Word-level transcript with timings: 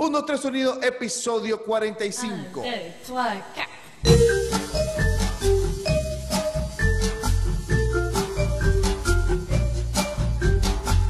1, 0.00 0.24
3 0.24 0.40
sonido, 0.40 0.80
episodio 0.80 1.60
45. 1.64 2.62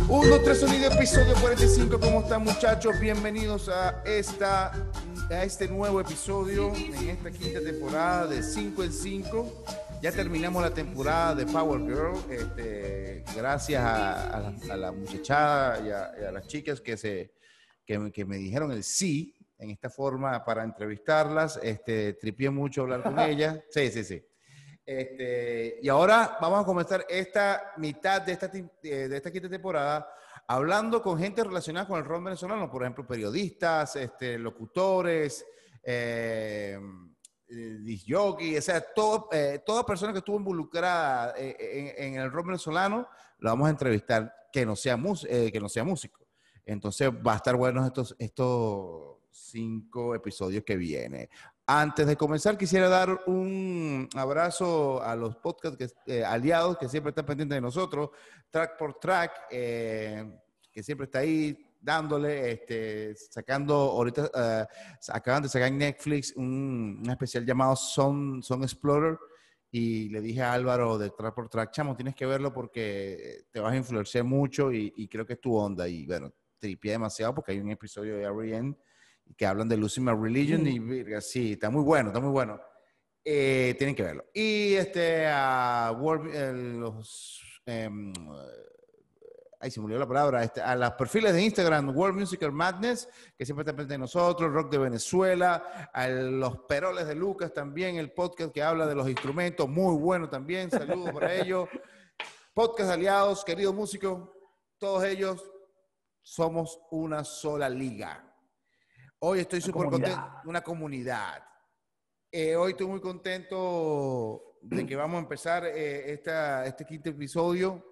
Uno, 0.09 0.41
tres 0.41 0.61
sonido, 0.61 0.91
episodio 0.91 1.35
45. 1.35 2.01
¿Cómo 2.01 2.21
están, 2.21 2.43
muchachos? 2.43 2.99
Bienvenidos 2.99 3.69
a 3.69 4.03
esta 4.07 4.73
a 5.31 5.45
este 5.45 5.69
nuevo 5.69 6.01
episodio 6.01 6.75
en 6.75 7.11
esta 7.11 7.31
quinta 7.31 7.61
temporada 7.61 8.27
de 8.27 8.43
5 8.43 8.85
en 8.85 8.93
5. 8.95 9.65
Ya 10.01 10.13
terminamos 10.13 10.63
la 10.63 10.71
temporada 10.71 11.35
de 11.35 11.45
Power 11.45 11.81
Girl. 11.83 12.17
Este, 12.31 13.23
gracias 13.37 13.85
a, 13.85 14.51
la, 14.75 14.93
muchachada 14.93 15.79
y 15.87 16.25
a, 16.25 16.33
las 16.33 16.47
chicas 16.47 16.81
que, 16.81 16.97
se, 16.97 17.33
que, 17.89 18.13
que, 18.13 18.25
me 18.27 18.37
dijeron 18.37 18.71
el 18.71 18.85
sí 18.85 19.35
en 19.59 19.71
esta 19.71 19.89
forma 19.89 20.45
para 20.45 20.63
entrevistarlas. 20.63 21.59
Este, 21.63 22.13
tripié 22.13 22.51
mucho 22.51 22.83
hablar 22.83 23.03
con 23.03 23.19
ellas. 23.19 23.59
Sí, 23.71 23.91
sí, 23.91 24.05
sí. 24.05 24.23
Este, 24.85 25.79
y 25.83 25.89
ahora 25.89 26.39
vamos 26.41 26.63
a 26.63 26.65
comenzar 26.65 27.05
esta 27.09 27.73
mitad 27.79 28.23
de 28.23 28.33
esta, 28.33 28.49
de 28.49 29.17
esta 29.17 29.31
quinta 29.31 29.49
temporada 29.49 30.09
hablando 30.47 31.03
con 31.03 31.19
gente 31.19 31.45
relacionada 31.45 31.87
con 31.87 31.99
el 31.99 32.05
rol 32.05 32.25
venezolano, 32.25 32.71
por 32.71 32.83
ejemplo, 32.83 33.07
periodistas, 33.07 33.97
este, 33.97 34.39
locutores, 34.39 35.45
eh, 35.83 36.79
eh 37.49 38.17
o 38.17 38.63
sea, 38.63 38.81
todo, 38.95 39.29
eh, 39.33 39.63
toda 39.65 39.85
persona 39.85 40.13
que 40.13 40.19
estuvo 40.19 40.39
involucrada 40.39 41.35
eh, 41.37 41.95
en, 41.99 42.15
el 42.15 42.33
rol 42.33 42.47
venezolano, 42.47 43.09
la 43.41 43.51
vamos 43.51 43.69
a 43.69 43.71
entrevistar 43.71 44.35
que 44.51 44.65
no 44.65 44.75
sea, 44.75 44.99
que 45.29 45.61
no 45.61 45.69
sea 45.69 45.85
músico. 45.85 46.28
Entonces 46.69 47.11
va 47.11 47.33
a 47.33 47.37
estar 47.37 47.57
bueno 47.57 47.85
estos, 47.87 48.15
estos 48.19 49.17
cinco 49.31 50.15
episodios 50.15 50.63
que 50.65 50.77
vienen. 50.77 51.29
Antes 51.67 52.07
de 52.07 52.17
comenzar, 52.17 52.59
quisiera 52.59 52.89
dar 52.89 53.23
un 53.27 54.07
abrazo 54.15 55.03
a 55.03 55.17
los 55.17 55.37
podcast 55.37 55.81
eh, 56.07 56.25
aliados 56.25 56.77
que 56.77 56.89
siempre 56.89 57.11
están 57.11 57.25
pendientes 57.25 57.57
de 57.57 57.61
nosotros, 57.63 58.11
Track 58.51 58.77
por 58.77 58.99
Track, 58.99 59.33
eh, 59.51 60.31
que 60.71 60.83
siempre 60.83 61.07
está 61.07 61.21
ahí 61.21 61.57
dándole, 61.81 62.53
este, 62.53 63.15
sacando, 63.15 63.75
ahorita 63.75 64.31
eh, 64.35 64.67
acaban 65.09 65.43
de 65.43 65.49
sacar 65.49 65.69
en 65.69 65.79
Netflix 65.79 66.35
un, 66.37 67.03
especial 67.09 67.47
llamado 67.47 67.77
Son, 67.77 68.43
Son 68.43 68.63
Explorer, 68.63 69.19
y 69.71 70.09
le 70.11 70.21
dije 70.21 70.43
a 70.43 70.53
Álvaro 70.53 70.99
de 70.99 71.11
Track 71.11 71.35
por 71.35 71.49
Track, 71.49 71.71
chamo, 71.71 71.97
tienes 71.97 72.15
que 72.15 72.27
verlo 72.27 72.53
porque 72.53 73.45
te 73.51 73.61
vas 73.61 73.73
a 73.73 73.77
influenciar 73.77 74.25
mucho 74.25 74.71
y, 74.71 75.09
creo 75.09 75.25
que 75.25 75.35
es 75.35 75.41
tu 75.41 75.55
onda, 75.55 75.89
y 75.89 76.07
bueno, 76.07 76.33
tripié 76.59 76.93
demasiado 76.93 77.35
porque 77.35 77.53
hay 77.53 77.61
un 77.61 77.71
episodio 77.71 78.17
de 78.17 78.27
Ariane 78.27 78.77
que 79.37 79.47
hablan 79.47 79.69
de 79.69 79.77
Losing 79.77 80.05
My 80.05 80.13
Religion 80.13 80.67
y 80.67 80.81
mm. 80.81 81.21
sí, 81.21 81.53
está 81.53 81.71
muy 81.71 81.83
bueno, 81.83 82.09
está 82.09 82.21
muy 82.21 82.31
bueno. 82.31 82.61
Eh, 83.25 83.75
tienen 83.77 83.95
que 83.95 84.03
verlo. 84.03 84.25
Y 84.33 84.75
este, 84.75 85.27
a 85.27 85.95
los, 85.95 87.61
em, 87.67 88.13
ahí 89.61 89.71
se 89.71 89.81
me 89.81 89.85
olvidó 89.85 90.01
la 90.01 90.09
palabra, 90.09 90.45
este, 90.45 90.63
a 90.63 90.75
los 90.75 90.93
perfiles 90.93 91.35
de 91.35 91.43
Instagram, 91.43 91.95
World 91.95 92.21
Musical 92.21 92.53
Madness, 92.53 93.09
que 93.37 93.45
siempre 93.45 93.63
están 93.63 93.77
pendientes 93.77 93.95
de 93.95 93.99
nosotros, 93.99 94.51
Rock 94.53 94.71
de 94.71 94.79
Venezuela, 94.79 95.91
a 95.93 96.09
los 96.09 96.59
Peroles 96.69 97.07
de 97.07 97.15
Lucas 97.15 97.53
también, 97.53 97.97
el 97.97 98.13
podcast 98.13 98.53
que 98.53 98.63
habla 98.63 98.87
de 98.87 98.95
los 98.95 99.09
instrumentos, 99.09 99.69
muy 99.69 99.95
bueno 99.97 100.31
también, 100.31 100.71
saludos 100.71 101.13
para 101.13 101.35
ellos. 101.35 101.69
Podcast 102.55 102.91
aliados, 102.91 103.45
querido 103.45 103.73
músico, 103.73 104.33
todos 104.79 105.05
ellos 105.05 105.45
somos 106.29 106.79
una 106.91 107.25
sola 107.25 107.71
liga. 107.71 108.23
Hoy 109.21 109.41
estoy 109.41 109.63
súper 109.63 109.89
contento, 109.89 110.31
una 110.45 110.61
comunidad. 110.61 111.43
Eh, 112.31 112.55
hoy 112.55 112.73
estoy 112.73 112.87
muy 112.87 113.01
contento 113.01 114.59
de 114.61 114.85
que 114.85 114.95
vamos 114.95 115.17
a 115.17 115.23
empezar 115.23 115.65
eh, 115.65 116.13
este 116.13 116.85
quinto 116.85 117.09
episodio 117.09 117.83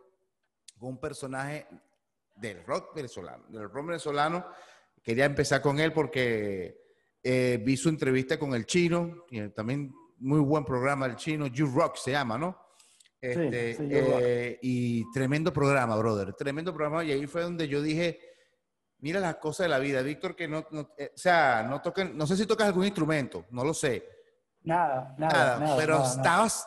con 0.79 0.91
un 0.91 1.01
personaje 1.01 1.67
del 2.37 2.63
rock 2.65 2.95
venezolano, 2.95 3.47
del 3.49 3.71
rock 3.71 3.87
venezolano. 3.87 4.47
Quería 5.03 5.25
empezar 5.25 5.63
con 5.63 5.81
él 5.81 5.95
porque 5.95 6.85
eh, 7.23 7.59
vi 7.65 7.75
su 7.79 7.89
entrevista 7.89 8.39
con 8.39 8.55
el 8.55 8.67
chino, 8.67 9.25
y 9.31 9.49
también 9.49 9.95
muy 10.19 10.41
buen 10.41 10.65
programa 10.67 11.07
el 11.07 11.17
chino, 11.17 11.47
You 11.47 11.69
Rock 11.75 11.97
se 11.97 12.11
llama, 12.11 12.37
¿no? 12.37 12.66
Este, 13.33 14.59
y 14.63 15.11
tremendo 15.13 15.53
programa, 15.53 15.97
brother, 15.97 16.33
tremendo 16.35 16.73
programa. 16.73 17.05
Y 17.05 17.13
ahí 17.13 17.27
fue 17.27 17.43
donde 17.43 17.69
yo 17.69 17.83
dije, 17.83 18.21
mira 18.99 19.21
las 19.21 19.37
cosas 19.37 19.65
de 19.65 19.69
la 19.69 19.79
vida. 19.79 20.03
Víctor, 20.03 20.35
que 20.35 20.49
no, 20.49 20.67
eh, 20.99 21.13
o 21.15 21.19
sea, 21.19 21.67
no 21.69 21.81
toquen, 21.81 22.17
no 22.17 22.27
sé 22.27 22.37
si 22.37 22.47
tocas 22.47 22.69
algún 22.69 22.85
instrumento, 22.85 23.47
no 23.51 23.65
lo 23.65 23.75
sé. 23.75 24.09
Nada, 24.63 25.15
nada, 25.17 25.61
nada, 25.61 25.77
pero 25.77 26.05
estabas, 26.05 26.67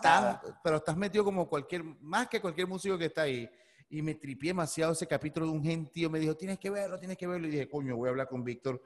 pero 0.63 0.77
estás 0.77 0.95
metido 0.95 1.23
como 1.25 1.49
cualquier, 1.49 1.83
más 1.83 2.29
que 2.29 2.39
cualquier 2.39 2.65
músico 2.65 2.97
que 2.97 3.05
está 3.05 3.23
ahí. 3.23 3.49
Y 3.89 4.01
me 4.01 4.15
tripié 4.15 4.51
demasiado 4.51 4.93
ese 4.93 5.07
capítulo 5.07 5.47
de 5.47 5.51
un 5.51 5.63
gentío, 5.63 6.09
me 6.09 6.19
dijo, 6.19 6.35
tienes 6.37 6.59
que 6.59 6.69
verlo, 6.69 6.97
tienes 6.97 7.17
que 7.17 7.27
verlo. 7.27 7.47
Y 7.47 7.51
dije, 7.51 7.67
coño, 7.67 7.97
voy 7.97 8.07
a 8.07 8.11
hablar 8.11 8.29
con 8.29 8.43
Víctor. 8.43 8.81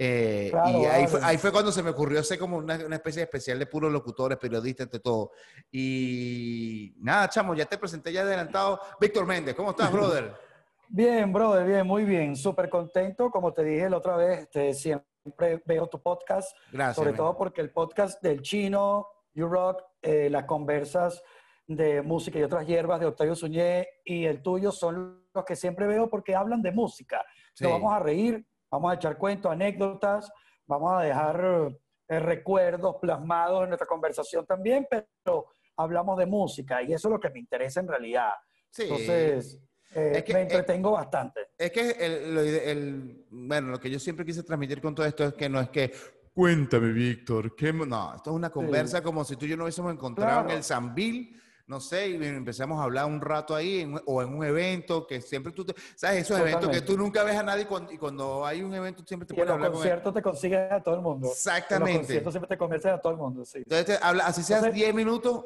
Eh, 0.00 0.52
y 0.52 0.84
ahí 0.84 1.06
fue, 1.08 1.20
ahí 1.24 1.38
fue, 1.38 1.50
cuando 1.50 1.72
se 1.72 1.82
me 1.82 1.90
ocurrió 1.90 2.20
hacer 2.20 2.38
como 2.38 2.56
una, 2.56 2.76
una, 2.86 2.96
especie 2.96 3.20
de 3.20 3.24
especial 3.24 3.58
de 3.58 3.66
puros 3.66 3.92
locutores, 3.92 4.38
periodistas, 4.38 4.84
entre 4.84 5.00
todo. 5.00 5.32
Y 5.72 6.94
nada, 6.98 7.28
chamo, 7.28 7.54
ya 7.54 7.66
te 7.66 7.78
presenté 7.78 8.12
ya 8.12 8.22
adelantado. 8.22 8.80
Víctor 9.00 9.26
Méndez, 9.26 9.56
¿cómo 9.56 9.70
estás, 9.70 9.90
brother? 9.90 10.32
Bien, 10.90 11.30
brother, 11.30 11.66
bien, 11.66 11.86
muy 11.86 12.04
bien. 12.04 12.34
Súper 12.34 12.70
contento. 12.70 13.30
Como 13.30 13.52
te 13.52 13.62
dije 13.62 13.90
la 13.90 13.98
otra 13.98 14.16
vez, 14.16 14.40
este, 14.40 14.72
siempre 14.72 15.62
veo 15.66 15.86
tu 15.86 16.00
podcast. 16.00 16.56
Gracias. 16.72 16.96
Sobre 16.96 17.12
todo 17.12 17.36
porque 17.36 17.60
el 17.60 17.70
podcast 17.70 18.22
del 18.22 18.40
chino, 18.40 19.06
You 19.34 19.48
Rock, 19.48 19.82
eh, 20.00 20.30
las 20.30 20.44
conversas 20.44 21.22
de 21.66 22.00
música 22.00 22.38
y 22.38 22.42
otras 22.42 22.66
hierbas 22.66 23.00
de 23.00 23.06
Octavio 23.06 23.34
Suñé 23.34 23.86
y 24.02 24.24
el 24.24 24.40
tuyo 24.40 24.72
son 24.72 25.26
los 25.34 25.44
que 25.44 25.54
siempre 25.54 25.86
veo 25.86 26.08
porque 26.08 26.34
hablan 26.34 26.62
de 26.62 26.72
música. 26.72 27.22
Nos 27.60 27.72
vamos 27.72 27.92
a 27.92 27.98
reír, 27.98 28.46
vamos 28.70 28.92
a 28.92 28.94
echar 28.94 29.18
cuentos, 29.18 29.50
anécdotas, 29.50 30.30
vamos 30.66 30.92
a 30.92 31.02
dejar 31.02 31.72
eh, 32.08 32.20
recuerdos 32.20 32.96
plasmados 33.00 33.62
en 33.64 33.70
nuestra 33.70 33.86
conversación 33.86 34.46
también, 34.46 34.86
pero 34.88 35.46
hablamos 35.76 36.18
de 36.18 36.26
música 36.26 36.82
y 36.82 36.92
eso 36.92 37.08
es 37.08 37.12
lo 37.12 37.20
que 37.20 37.30
me 37.30 37.38
interesa 37.38 37.80
en 37.80 37.88
realidad. 37.88 38.32
Sí. 38.70 38.82
Entonces, 38.82 39.60
eh, 39.94 40.12
es 40.16 40.24
que, 40.24 40.34
me 40.34 40.42
entretengo 40.42 40.92
bastante. 40.92 41.48
Es 41.56 41.70
que 41.70 41.90
el, 41.90 43.26
bueno, 43.30 43.68
lo 43.68 43.80
que 43.80 43.90
yo 43.90 43.98
siempre 43.98 44.24
quise 44.24 44.42
transmitir 44.42 44.80
con 44.80 44.94
todo 44.94 45.06
esto 45.06 45.24
es 45.24 45.34
que 45.34 45.48
no 45.48 45.60
es 45.60 45.70
que, 45.70 45.92
cuéntame, 46.34 46.92
Víctor, 46.92 47.56
que 47.56 47.72
no, 47.72 48.14
esto 48.14 48.30
es 48.30 48.36
una 48.36 48.50
conversa 48.50 49.02
como 49.02 49.24
si 49.24 49.36
tú 49.36 49.46
y 49.46 49.50
yo 49.50 49.56
nos 49.56 49.64
hubiésemos 49.64 49.92
encontrado 49.92 50.50
en 50.50 50.56
el 50.56 50.64
Zambil, 50.64 51.40
no 51.68 51.80
sé, 51.80 52.08
y 52.08 52.14
empezamos 52.14 52.80
a 52.80 52.84
hablar 52.84 53.04
un 53.04 53.20
rato 53.20 53.54
ahí, 53.54 53.86
o 54.06 54.22
en 54.22 54.34
un 54.34 54.44
evento, 54.44 55.06
que 55.06 55.20
siempre 55.20 55.52
tú, 55.52 55.66
te, 55.66 55.74
¿sabes? 55.94 56.22
Esos 56.22 56.40
eventos 56.40 56.70
que 56.70 56.80
tú 56.80 56.96
nunca 56.96 57.22
ves 57.22 57.36
a 57.36 57.42
nadie 57.42 57.68
y 57.90 57.98
cuando, 57.98 58.44
hay 58.46 58.62
un 58.62 58.74
evento 58.74 59.04
siempre 59.06 59.26
te 59.26 59.34
puedes 59.34 59.50
hablar. 59.50 59.66
En 59.66 59.72
los 59.72 59.80
conciertos 59.80 60.14
te 60.14 60.22
consigues 60.22 60.72
a 60.72 60.82
todo 60.82 60.94
el 60.94 61.02
mundo. 61.02 61.28
Exactamente. 61.28 61.90
En 61.90 61.96
los 61.96 62.06
conciertos 62.06 62.32
siempre 62.32 62.48
te 62.48 62.58
convences 62.58 62.90
a 62.90 62.98
todo 62.98 63.12
el 63.12 63.18
mundo, 63.18 63.44
sí. 63.44 63.58
Entonces, 63.58 63.98
habla, 64.02 64.26
así 64.26 64.42
seas 64.42 64.72
10 64.72 64.94
minutos, 64.94 65.44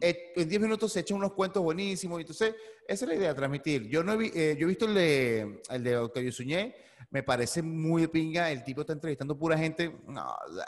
eh, 0.00 0.32
en 0.36 0.48
10 0.48 0.60
minutos 0.60 0.92
se 0.92 1.00
echan 1.00 1.18
unos 1.18 1.32
cuentos 1.32 1.60
buenísimos. 1.62 2.20
Entonces, 2.20 2.54
esa 2.86 3.04
es 3.04 3.08
la 3.08 3.14
idea, 3.16 3.34
transmitir. 3.34 3.88
Yo, 3.88 4.04
no 4.04 4.12
he, 4.20 4.26
eh, 4.26 4.56
yo 4.56 4.66
he 4.66 4.68
visto 4.68 4.84
el 4.84 4.94
de, 4.94 5.62
el 5.68 5.82
de 5.82 5.96
Octavio 5.98 6.30
Suñé, 6.30 6.76
me 7.10 7.24
parece 7.24 7.60
muy 7.60 8.06
pinga. 8.06 8.52
El 8.52 8.62
tipo 8.62 8.82
está 8.82 8.92
entrevistando 8.92 9.36
pura 9.36 9.58
gente. 9.58 9.92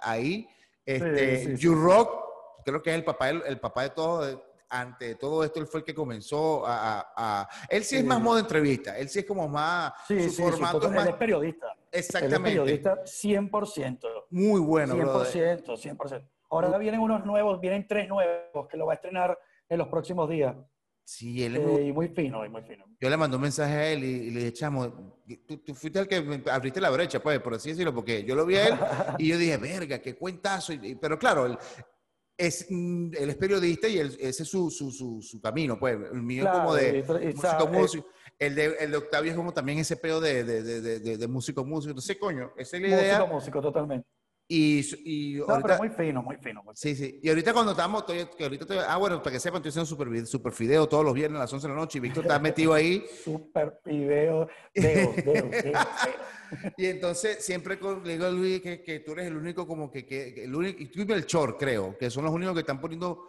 ahí, 0.03 0.48
este, 0.84 1.56
You 1.56 1.76
Rock, 1.76 2.10
creo 2.64 2.82
que 2.82 2.91
es 2.91 2.97
el 2.97 3.04
papá, 3.04 3.31
el, 3.31 3.60
papá 3.60 3.84
de 3.84 3.91
todo. 3.91 4.47
Ante 4.70 5.14
todo 5.14 5.44
esto, 5.44 5.60
él 5.60 5.66
fue 5.66 5.80
el 5.80 5.86
que 5.86 5.94
comenzó 5.94 6.62
a. 6.66 7.48
él 7.68 7.84
sí 7.84 7.96
es 7.96 8.04
más 8.04 8.20
modo 8.20 8.38
entrevista. 8.38 8.96
Él 8.98 9.08
sí 9.08 9.20
es 9.20 9.24
como 9.24 9.48
más. 9.48 9.92
su 10.06 10.30
formato 10.30 10.86
es 10.86 10.92
más. 10.92 11.06
Él 11.06 11.12
es 11.12 11.18
periodista. 11.18 11.66
Exactamente. 11.90 12.52
Él 12.52 12.68
es 12.68 12.80
periodista 12.80 13.04
100%. 13.04 14.26
Muy 14.31 14.60
bueno, 14.60 14.94
100%, 14.94 15.64
100%. 15.64 16.28
Ahora 16.50 16.78
vienen 16.78 17.00
unos 17.00 17.25
nuevos, 17.26 17.60
vienen 17.60 17.87
tres 17.87 18.08
nuevos 18.08 18.69
que 18.69 18.76
lo 18.76 18.87
va 18.87 18.93
a 18.93 18.96
estrenar 18.96 19.38
en 19.69 19.78
los 19.78 19.88
próximos 19.88 20.28
días. 20.28 20.56
Sí, 21.04 21.43
él 21.43 21.56
es 21.56 21.66
muy, 21.66 21.82
y 21.82 21.93
muy 21.93 22.08
fino, 22.08 22.44
y 22.44 22.50
muy 22.50 22.62
fino. 22.62 22.84
Yo 23.00 23.08
le 23.08 23.16
mandé 23.16 23.37
un 23.37 23.43
mensaje 23.43 23.75
a 23.75 23.88
él 23.88 24.04
y, 24.04 24.31
le 24.31 24.40
dije, 24.40 24.52
chamo, 24.52 25.16
tú, 25.46 25.75
fuiste 25.75 26.00
el 26.00 26.06
que 26.06 26.43
abriste 26.50 26.82
la 26.82 26.90
brecha, 26.90 27.19
pues, 27.20 27.40
por 27.40 27.54
así 27.54 27.70
decirlo, 27.70 27.94
porque 27.94 28.25
yo 28.25 28.34
lo 28.34 28.44
vi 28.44 28.56
a 28.56 28.69
él 28.69 28.75
y 29.19 29.28
yo 29.28 29.38
dije, 29.38 29.56
verga, 29.56 30.00
qué 30.00 30.16
cuentazo. 30.16 30.75
pero 31.00 31.19
claro, 31.19 31.46
él 31.46 31.58
es, 32.38 32.67
mm, 32.70 33.11
él 33.19 33.31
es 33.31 33.37
periodista 33.37 33.88
y 33.88 33.99
ese 33.99 34.43
es 34.44 34.49
su, 34.49 34.70
su, 34.70 34.90
su, 35.20 35.40
camino, 35.40 35.79
pues. 35.79 35.99
El 36.12 36.23
mío 36.23 36.44
es 36.44 36.50
como 36.50 36.75
de 36.75 37.05
músico, 37.35 37.69
músico. 37.69 38.06
El 38.38 38.55
de, 38.55 38.76
el 38.79 38.93
de 38.93 38.96
Octavio 38.96 39.32
es 39.32 39.37
como 39.37 39.52
también 39.52 39.79
ese 39.79 39.96
pedo 39.96 40.20
de, 40.20 40.44
de, 40.44 40.62
de, 40.62 41.19
de, 41.19 41.29
músico, 41.29 41.64
músico. 41.64 41.90
Entonces, 41.90 42.17
coño, 42.19 42.52
esa 42.56 42.76
es 42.76 42.82
la 42.82 42.88
idea. 42.88 43.19
Músico, 43.19 43.35
músico, 43.35 43.61
totalmente 43.61 44.18
Y, 44.50 44.80
y 45.04 45.40
ahorita, 45.40 45.76
muy 45.76 45.90
fino, 45.90 46.22
muy 46.22 46.36
fino. 46.38 46.64
sí, 46.74 46.96
sí. 46.96 47.20
Y 47.22 47.28
ahorita 47.28 47.52
cuando 47.52 47.72
estamos, 47.72 48.04
que 48.04 48.26
ahorita 48.40 48.90
ah, 48.90 48.96
bueno, 48.96 49.22
para 49.22 49.34
que 49.34 49.40
sepan, 49.40 49.58
estoy 49.58 49.68
haciendo 49.68 49.84
super, 49.84 50.26
super 50.26 50.52
fideo 50.54 50.88
todos 50.88 51.04
los 51.04 51.12
viernes 51.12 51.36
a 51.36 51.40
las 51.40 51.52
11 51.52 51.66
de 51.66 51.74
la 51.74 51.78
noche 51.78 51.98
y 51.98 52.00
Víctor 52.00 52.24
está 52.24 52.38
metido 52.38 52.72
ahí. 52.72 53.04
super 53.24 53.78
fideo, 53.84 54.48
deo, 54.74 55.12
deo, 55.22 55.50
Y 56.78 56.86
entonces 56.86 57.44
siempre 57.44 57.78
le 58.02 58.12
digo 58.12 58.24
a 58.24 58.30
Luis 58.30 58.62
que, 58.62 58.82
que, 58.82 59.00
tú 59.00 59.12
eres 59.12 59.26
el 59.26 59.36
único 59.36 59.66
como 59.66 59.90
que, 59.90 60.06
que 60.06 60.44
el 60.44 60.54
único, 60.54 60.82
y 60.82 60.86
tú 60.86 61.02
y 61.02 61.12
el 61.12 61.26
Chor, 61.26 61.58
creo, 61.58 61.98
que 61.98 62.08
son 62.08 62.24
los 62.24 62.32
únicos 62.32 62.54
que 62.54 62.60
están 62.60 62.80
poniendo 62.80 63.28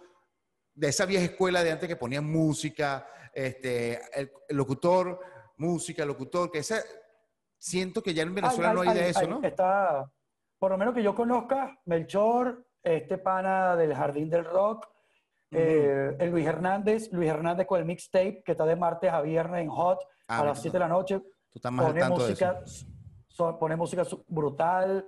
de 0.73 0.87
esa 0.87 1.05
vieja 1.05 1.25
escuela 1.25 1.65
de 1.65 1.71
antes 1.73 1.89
que 1.89 1.97
ponían 1.97 2.23
música, 2.23 3.05
este, 3.33 3.99
el, 4.17 4.31
locutor, 4.51 5.19
música, 5.57 6.05
locutor, 6.05 6.49
que 6.49 6.59
esa, 6.59 6.81
siento 7.57 8.01
que 8.01 8.13
ya 8.13 8.23
en 8.23 8.33
Venezuela 8.33 8.73
no 8.73 8.81
hay, 8.81 8.97
de 8.97 9.09
eso, 9.09 9.27
¿no? 9.27 9.43
Está 9.43 10.09
por 10.59 10.71
lo 10.71 10.77
menos 10.77 10.93
que 10.93 11.01
yo 11.01 11.15
conozca, 11.15 11.79
Melchor, 11.85 12.65
este 12.83 13.17
pana 13.17 13.75
del 13.77 13.95
Jardín 13.95 14.29
del 14.29 14.43
Rock, 14.43 14.87
eh, 15.51 16.15
el 16.19 16.29
Luis 16.29 16.45
Hernández, 16.45 17.11
Luis 17.11 17.29
Hernández 17.29 17.65
con 17.65 17.79
el 17.79 17.85
mixtape 17.85 18.43
que 18.43 18.51
está 18.51 18.65
de 18.65 18.75
martes 18.75 19.11
a 19.11 19.21
viernes 19.21 19.61
en 19.61 19.69
Hot 19.69 19.99
ah, 20.27 20.41
a 20.41 20.45
las 20.45 20.61
7 20.61 20.75
de 20.75 20.79
la 20.79 20.87
noche. 20.87 21.19
Tú 21.19 21.55
estás 21.55 21.71
más 21.71 21.87
pone 21.87 22.07
música, 22.07 22.61
pone 23.59 23.75
música 23.75 24.03
brutal, 24.27 25.07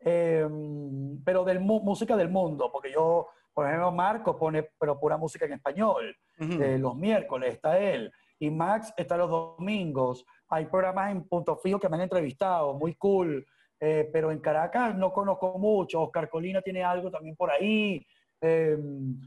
em, 0.00 1.22
pero 1.22 1.44
del 1.44 1.60
música 1.60 2.16
del 2.16 2.30
mundo, 2.30 2.70
porque 2.72 2.90
yo, 2.90 3.28
por 3.52 3.66
ejemplo, 3.66 3.92
Marco 3.92 4.36
pone 4.36 4.70
pero 4.78 4.98
pura 4.98 5.16
música 5.16 5.44
en 5.44 5.52
español. 5.52 6.16
Eh, 6.38 6.78
los 6.78 6.96
miércoles 6.96 7.54
está 7.54 7.78
él 7.78 8.12
y 8.38 8.50
Max 8.50 8.92
está 8.96 9.16
los 9.16 9.30
domingos. 9.30 10.24
Hay 10.48 10.66
programas 10.66 11.12
en 11.12 11.22
Punto 11.28 11.56
Fijo 11.56 11.78
que 11.78 11.88
me 11.88 11.96
han 11.96 12.02
entrevistado, 12.02 12.74
muy 12.74 12.94
cool. 12.94 13.46
Eh, 13.78 14.08
pero 14.12 14.30
en 14.30 14.40
Caracas 14.40 14.94
no 14.96 15.12
conozco 15.12 15.58
mucho. 15.58 16.02
Oscar 16.02 16.28
Colina 16.28 16.62
tiene 16.62 16.82
algo 16.82 17.10
también 17.10 17.36
por 17.36 17.50
ahí. 17.50 18.04
Em, 18.40 19.20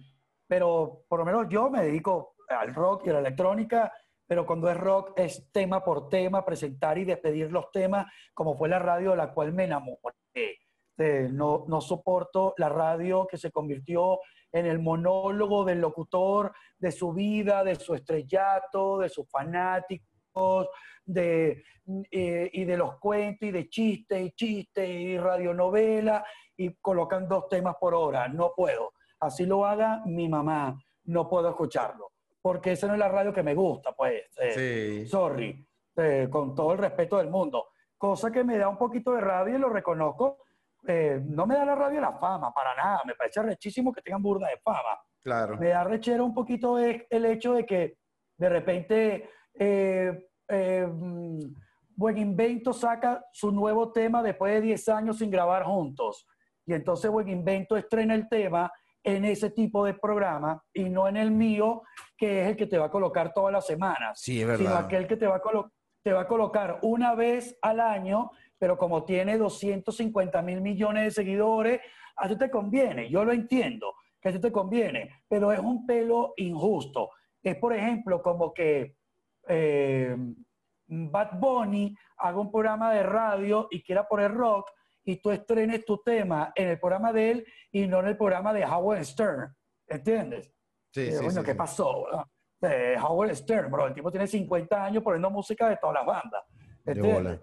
pero 0.48 1.04
por 1.07 1.19
lo 1.19 1.25
menos 1.25 1.48
yo 1.50 1.69
me 1.69 1.84
dedico 1.84 2.36
al 2.48 2.74
rock 2.74 3.06
y 3.06 3.10
a 3.10 3.13
la 3.13 3.19
electrónica, 3.19 3.94
pero 4.28 4.46
cuando 4.46 4.69
es 4.69 4.78
rock 4.78 5.13
es 5.16 5.51
tema 5.51 5.84
por 5.84 6.10
tema, 6.10 6.46
presentar 6.46 6.98
y 6.98 7.06
despedir 7.06 7.51
los 7.51 7.72
temas, 7.72 8.07
como 8.34 8.57
fue 8.57 8.69
la 8.69 8.80
radio 8.80 9.12
de 9.12 9.18
la 9.18 9.34
cual 9.34 9.54
me 9.54 9.66
enamoré. 9.66 10.57
Eh, 10.98 11.30
no, 11.31 11.66
no 11.68 11.80
soporto 11.80 12.54
la 12.57 12.68
radio 12.68 13.25
que 13.25 13.38
se 13.38 13.51
convirtió 13.51 14.19
en 14.51 14.66
el 14.66 14.80
monólogo 14.80 15.63
del 15.63 15.80
locutor, 15.80 16.51
de 16.78 16.92
su 16.92 17.13
vida, 17.13 17.63
de 17.63 17.75
su 17.75 17.94
estrellato, 17.94 18.98
de 18.98 19.10
sus 19.10 19.30
fanáticos, 19.30 20.08
de, 21.06 21.63
eh, 22.12 22.50
y 22.53 22.65
de 22.65 22.77
los 22.77 23.00
cuentos 23.00 23.47
y 23.47 23.51
de 23.51 23.68
chistes 23.68 24.21
y 24.21 24.31
chistes 24.31 24.88
y 24.88 25.18
radionovela 25.18 26.24
y 26.56 26.75
colocan 26.75 27.27
dos 27.27 27.47
temas 27.50 27.75
por 27.80 27.94
hora. 27.94 28.27
No 28.27 28.53
puedo. 28.56 28.94
Así 29.19 29.45
lo 29.45 29.65
haga 29.65 30.01
mi 30.06 30.30
mamá. 30.30 30.77
No 31.06 31.27
puedo 31.27 31.50
escucharlo. 31.50 32.12
Porque 32.41 32.74
esa 32.74 32.88
no 32.88 32.94
es 32.94 33.00
la 33.00 33.09
radio 33.09 33.33
que 33.33 33.44
me 33.44 33.56
gusta, 33.56 33.91
pues. 33.94 34.24
Eh, 34.39 35.06
sorry. 35.07 35.65
Eh, 35.95 36.27
con 36.30 36.56
todo 36.56 36.74
el 36.74 36.77
respeto 36.77 37.18
del 37.18 37.30
mundo. 37.30 37.69
Cosa 37.97 38.31
que 38.31 38.44
me 38.44 38.57
da 38.57 38.69
un 38.69 38.77
poquito 38.77 39.13
de 39.13 39.21
rabia 39.21 39.56
y 39.56 39.59
lo 39.59 39.69
reconozco. 39.69 40.44
no 40.83 41.45
me 41.45 41.56
da 41.56 41.65
la 41.65 41.75
rabia 41.75 42.00
la 42.00 42.18
fama, 42.18 42.53
para 42.53 42.75
nada. 42.75 43.01
Me 43.06 43.15
parece 43.15 43.41
rechísimo 43.41 43.91
que 43.91 44.01
tengan 44.01 44.21
burda 44.21 44.47
de 44.47 44.57
fama. 44.57 45.01
Claro. 45.21 45.57
Me 45.57 45.69
da 45.69 45.83
rechero 45.83 46.24
un 46.24 46.33
poquito 46.33 46.77
el 46.77 47.25
hecho 47.25 47.53
de 47.53 47.65
que 47.65 47.97
de 48.38 48.50
repente 48.50 49.30
eh, 49.62 50.28
Buen 50.50 52.18
Invento 52.18 52.74
saca 52.74 53.25
su 53.31 53.51
nuevo 53.51 53.92
tema 53.92 54.24
después 54.24 54.54
de 54.54 54.62
10 54.62 54.90
años 54.90 55.18
sin 55.18 55.30
grabar 55.30 55.63
juntos. 55.63 56.28
Y 56.66 56.74
entonces 56.74 57.12
Buen 57.12 57.28
Invento 57.30 57.75
estrena 57.78 58.16
el 58.16 58.28
tema 58.28 58.72
en 59.04 59.25
ese 59.25 59.50
tipo 59.50 59.86
de 59.86 59.94
programa 59.94 60.63
y 60.74 60.84
no 60.84 61.07
en 61.07 61.18
el 61.18 61.31
mío, 61.31 61.84
que 62.18 62.44
es 62.44 62.48
el 62.50 62.56
que 62.57 62.68
te 62.68 62.78
va 62.78 62.86
a 62.86 62.92
colocar 62.92 63.34
todas 63.34 63.51
las 63.51 63.66
semanas. 63.66 64.19
Sí, 64.22 64.42
es 64.42 64.48
verdad. 64.48 64.66
Sino 64.66 64.75
aquel 64.75 65.07
que 65.07 65.18
te 65.18 65.28
va, 65.28 65.38
a 65.38 65.42
te 66.04 66.13
va 66.13 66.22
a 66.22 66.28
colocar 66.28 66.80
una 66.81 67.16
vez 67.16 67.57
al 67.62 67.80
año, 67.80 68.31
pero 68.57 68.78
como 68.78 69.04
tiene 69.04 69.38
250 69.38 70.42
mil 70.42 70.62
millones 70.62 71.04
de 71.04 71.12
seguidores, 71.12 71.81
a 72.16 72.28
ti 72.28 72.38
te 72.38 72.50
conviene. 72.50 73.10
Yo 73.10 73.24
lo 73.24 73.31
entiendo, 73.31 73.96
que 74.22 74.30
a 74.30 74.31
ti 74.31 74.40
te 74.40 74.51
conviene, 74.51 75.24
pero 75.28 75.51
es 75.51 75.60
un 75.60 75.86
pelo 75.86 76.34
injusto. 76.38 77.10
Es, 77.42 77.56
por 77.56 77.74
ejemplo, 77.74 78.22
como 78.22 78.54
que 78.54 78.99
eh, 79.50 80.16
Bad 80.88 81.40
Bunny 81.40 81.96
haga 82.18 82.40
un 82.40 82.51
programa 82.51 82.94
de 82.94 83.04
radio 83.04 83.68
y 83.69 83.84
quiera 83.84 84.07
poner 84.07 84.34
rock 84.34 84.72
y 85.04 85.18
tú 85.18 85.31
estrenes 85.31 85.86
tu 85.86 85.98
tema 86.04 86.51
en 86.56 86.69
el 86.69 86.80
programa 86.80 87.12
de 87.12 87.31
él 87.31 87.46
y 87.72 87.88
no 87.88 88.00
en 88.00 88.07
el 88.07 88.18
programa 88.18 88.54
de 88.54 88.63
Howard 88.66 89.04
Stern. 89.04 89.56
¿Entiendes? 89.88 90.51
Sí, 90.92 91.01
eh, 91.01 91.30
sí, 91.30 91.44
¿qué 91.44 91.56
pasó? 91.56 92.06
Eh, 92.62 92.96
Howard 93.01 93.36
Stern, 93.36 93.72
bro, 93.72 93.88
el 93.88 93.94
tipo 93.94 94.12
tiene 94.12 94.28
50 94.28 94.84
años 94.84 95.04
poniendo 95.04 95.30
música 95.30 95.69
de 95.69 95.78
todas 95.78 95.96
las 95.96 96.06
bandas. 96.06 96.44
¿Entiendes? 96.86 97.40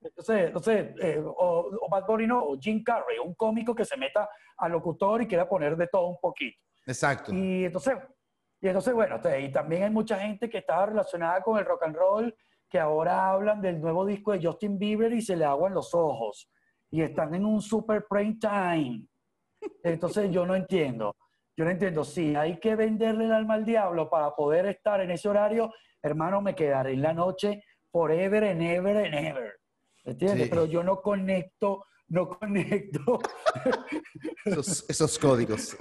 Entonces, 0.00 0.46
entonces 0.46 0.94
o, 1.24 1.88
Bad 1.90 2.06
Bunny 2.06 2.26
no, 2.26 2.44
o 2.44 2.58
Jim 2.58 2.82
Carrey, 2.82 3.18
un 3.18 3.34
cómico 3.34 3.74
que 3.74 3.84
se 3.84 3.96
meta 3.96 4.28
al 4.56 4.72
locutor 4.72 5.22
y 5.22 5.26
quiera 5.26 5.48
poner 5.48 5.76
de 5.76 5.86
todo 5.86 6.06
un 6.06 6.18
poquito. 6.20 6.58
Exacto. 6.86 7.32
Y 7.32 7.66
entonces, 7.66 7.94
y 8.62 8.68
entonces, 8.68 8.94
bueno, 8.94 9.20
y 9.40 9.50
también 9.50 9.82
hay 9.82 9.90
mucha 9.90 10.20
gente 10.20 10.48
que 10.48 10.58
estaba 10.58 10.86
relacionada 10.86 11.42
con 11.42 11.58
el 11.58 11.64
rock 11.64 11.82
and 11.82 11.96
roll 11.96 12.34
que 12.70 12.78
ahora 12.78 13.28
hablan 13.28 13.60
del 13.60 13.80
nuevo 13.80 14.06
disco 14.06 14.30
de 14.30 14.40
Justin 14.40 14.78
Bieber 14.78 15.12
y 15.12 15.20
se 15.20 15.34
le 15.34 15.44
aguan 15.44 15.74
los 15.74 15.92
ojos. 15.94 16.48
Y 16.88 17.02
están 17.02 17.34
en 17.34 17.44
un 17.44 17.60
super 17.60 18.06
prime 18.08 18.38
time. 18.40 19.04
Entonces 19.82 20.30
yo 20.30 20.46
no 20.46 20.54
entiendo. 20.54 21.16
Yo 21.56 21.64
no 21.64 21.72
entiendo. 21.72 22.04
Si 22.04 22.36
hay 22.36 22.60
que 22.60 22.76
venderle 22.76 23.24
el 23.24 23.32
alma 23.32 23.54
al 23.54 23.64
diablo 23.64 24.08
para 24.08 24.30
poder 24.30 24.66
estar 24.66 25.00
en 25.00 25.10
ese 25.10 25.28
horario, 25.28 25.72
hermano, 26.00 26.40
me 26.40 26.54
quedaré 26.54 26.92
en 26.92 27.02
la 27.02 27.12
noche 27.12 27.64
forever 27.90 28.44
and 28.44 28.62
ever 28.62 28.96
and 28.96 29.14
ever. 29.14 29.54
¿Entiendes? 30.04 30.48
Pero 30.48 30.66
yo 30.66 30.84
no 30.84 31.02
conecto, 31.02 31.86
no 32.06 32.28
conecto. 32.28 33.18
esos, 34.44 34.88
esos 34.88 35.18
códigos. 35.18 35.76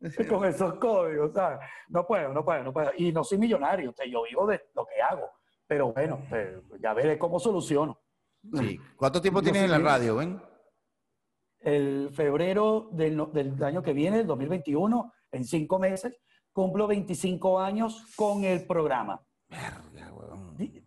con 0.28 0.44
esos 0.44 0.74
códigos, 0.74 1.32
¿sabes? 1.32 1.58
No 1.88 2.06
puedo, 2.06 2.32
no 2.32 2.44
puedo, 2.44 2.62
no 2.62 2.72
puedo. 2.72 2.90
Y 2.96 3.12
no 3.12 3.24
soy 3.24 3.38
millonario, 3.38 3.94
yo 4.10 4.22
vivo 4.22 4.46
de 4.46 4.60
lo 4.74 4.86
que 4.86 5.00
hago, 5.02 5.30
pero 5.66 5.92
bueno, 5.92 6.22
ya 6.80 6.94
veré 6.94 7.18
cómo 7.18 7.38
soluciono. 7.38 8.00
Sí. 8.54 8.80
¿Cuánto 8.96 9.20
tiempo 9.20 9.42
tienes 9.42 9.64
en 9.64 9.70
la 9.70 9.78
radio, 9.78 10.16
ven? 10.16 10.40
El 11.60 12.10
febrero 12.12 12.88
del, 12.92 13.32
del 13.32 13.62
año 13.64 13.82
que 13.82 13.92
viene, 13.92 14.20
el 14.20 14.26
2021, 14.26 15.12
en 15.32 15.44
cinco 15.44 15.78
meses, 15.78 16.20
cumplo 16.52 16.86
25 16.86 17.60
años 17.60 18.04
con 18.16 18.44
el 18.44 18.66
programa. 18.66 19.20
Verga, 19.48 19.82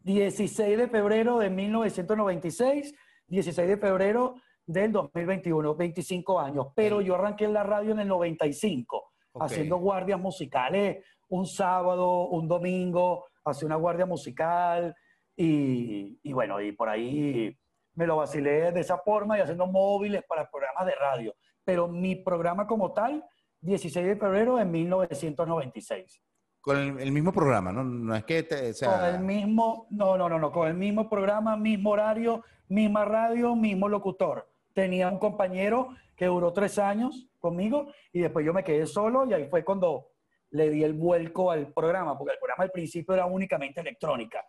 16 0.04 0.78
de 0.78 0.88
febrero 0.88 1.40
de 1.40 1.50
1996, 1.50 2.94
16 3.28 3.68
de 3.68 3.78
febrero 3.78 4.36
del 4.66 4.92
2021, 4.92 5.76
25 5.76 6.40
años, 6.40 6.68
pero 6.76 7.02
yo 7.02 7.16
arranqué 7.16 7.46
en 7.46 7.54
la 7.54 7.64
radio 7.64 7.92
en 7.92 8.00
el 8.00 8.08
95, 8.08 9.12
haciendo 9.40 9.78
guardias 9.78 10.20
musicales 10.20 11.04
un 11.30 11.48
sábado, 11.48 12.28
un 12.28 12.48
domingo, 12.48 13.26
hacía 13.46 13.66
una 13.66 13.78
guardia 13.78 14.06
musical 14.06 14.96
y, 15.36 16.20
y, 16.22 16.34
bueno, 16.34 16.60
y 16.62 16.74
por 16.74 16.90
ahí 16.90 17.58
me 17.96 18.06
lo 18.06 18.18
vacilé 18.18 18.72
de 18.72 18.80
esa 18.82 18.98
forma 18.98 19.38
y 19.38 19.42
haciendo 19.42 19.66
móviles 19.66 20.24
para 20.28 20.50
programas 20.50 20.86
de 20.86 20.96
radio. 20.96 21.34
Pero 21.64 21.88
mi 21.88 22.16
programa 22.16 22.68
como 22.68 22.92
tal, 22.92 23.24
16 23.62 24.06
de 24.06 24.16
febrero 24.18 24.58
de 24.58 24.66
1996. 24.66 26.22
Con 26.60 27.00
el, 27.00 27.12
mismo 27.12 27.32
programa, 27.32 27.72
¿no? 27.72 27.84
No 27.84 28.16
es 28.16 28.24
que 28.26 28.44
te, 28.44 28.74
sea... 28.74 29.00
Con 29.00 29.06
el 29.06 29.20
mismo, 29.20 29.88
no, 29.90 30.18
no, 30.18 30.30
no, 30.30 30.38
no, 30.38 30.52
con 30.52 30.68
el 30.68 30.76
mismo 30.76 31.10
programa, 31.10 31.56
mismo 31.56 31.92
horario, 31.92 32.44
misma 32.68 33.06
radio, 33.06 33.56
mismo 33.56 33.88
locutor 33.88 34.51
tenía 34.74 35.10
un 35.10 35.20
compañero 35.20 35.96
que 36.16 36.26
duró 36.26 36.54
tres 36.54 36.78
años 36.80 37.30
conmigo 37.40 37.92
y 38.14 38.20
después 38.20 38.46
yo 38.46 38.54
me 38.54 38.64
quedé 38.64 38.86
solo 38.86 39.26
y 39.26 39.34
ahí 39.34 39.48
fue 39.50 39.64
cuando 39.64 40.12
le 40.52 40.70
di 40.70 40.84
el 40.84 40.94
vuelco 40.94 41.50
al 41.50 41.74
programa, 41.74 42.18
porque 42.18 42.34
el 42.34 42.40
programa 42.40 42.64
al 42.64 42.72
principio 42.72 43.14
era 43.14 43.26
únicamente 43.26 43.82
electrónica. 43.82 44.46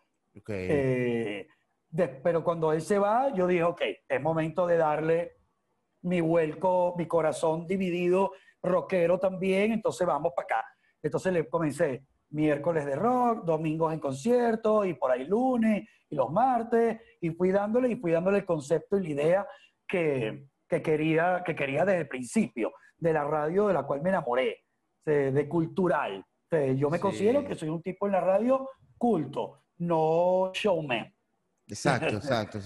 Eh, 0.48 1.46
pero 2.22 2.42
cuando 2.42 2.72
él 2.72 2.80
se 2.80 2.98
va, 2.98 3.32
yo 3.34 3.46
dije, 3.46 3.62
ok, 3.62 3.82
es 4.08 4.20
momento 4.20 4.66
de 4.66 4.76
darle 4.76 5.36
mi 6.02 6.20
vuelco, 6.20 6.94
mi 6.96 7.06
corazón 7.06 7.66
dividido, 7.66 8.32
rockero 8.62 9.18
también, 9.18 9.72
entonces 9.72 10.06
vamos 10.06 10.32
para 10.34 10.44
acá. 10.44 10.66
Entonces 11.02 11.32
le 11.32 11.48
comencé 11.48 12.06
miércoles 12.30 12.86
de 12.86 12.96
rock, 12.96 13.44
domingos 13.44 13.92
en 13.92 14.00
concierto 14.00 14.84
y 14.84 14.94
por 14.94 15.10
ahí 15.10 15.24
lunes 15.24 15.88
y 16.08 16.14
los 16.14 16.30
martes 16.30 17.00
y 17.20 17.30
fui 17.30 17.50
dándole 17.50 17.90
y 17.90 17.96
fui 17.96 18.12
dándole 18.12 18.38
el 18.38 18.44
concepto 18.44 18.98
y 18.98 19.02
la 19.02 19.08
idea 19.10 19.46
que, 19.92 20.82
quería, 20.82 21.42
que 21.44 21.54
quería 21.54 21.84
desde 21.84 22.00
el 22.00 22.08
principio, 22.08 22.72
de 22.96 23.12
la 23.12 23.24
radio 23.24 23.66
de 23.66 23.74
la 23.74 23.82
cual 23.82 24.00
me 24.00 24.08
enamoré, 24.08 24.64
de, 25.04 25.48
cultural. 25.48 26.24
yo 26.76 26.88
me 26.88 27.00
considero 27.00 27.44
que 27.44 27.54
soy 27.54 27.68
un 27.68 27.82
tipo 27.82 28.06
en 28.06 28.12
la 28.12 28.20
radio 28.20 28.68
culto, 28.96 29.64
no 29.78 30.52
showman. 30.54 31.12
Exacto, 31.66 32.16
exacto, 32.16 32.58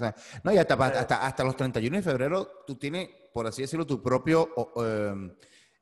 No, 0.45 0.53
y 0.53 0.59
hasta, 0.59 0.75
hasta, 0.75 1.27
hasta, 1.27 1.45
los 1.45 1.57
31 1.57 1.97
de 1.97 2.03
febrero 2.03 2.49
tú 2.67 2.77
tienes, 2.77 3.09
por 3.33 3.47
así 3.47 3.63
decirlo, 3.63 3.87
tu 3.87 4.03
propio, 4.03 4.51
em, 4.77 5.35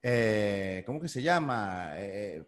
eh, 0.07 0.83
¿cómo 0.85 1.01
que 1.01 1.09
se 1.09 1.23
llama? 1.23 1.93
Eh, 1.95 2.45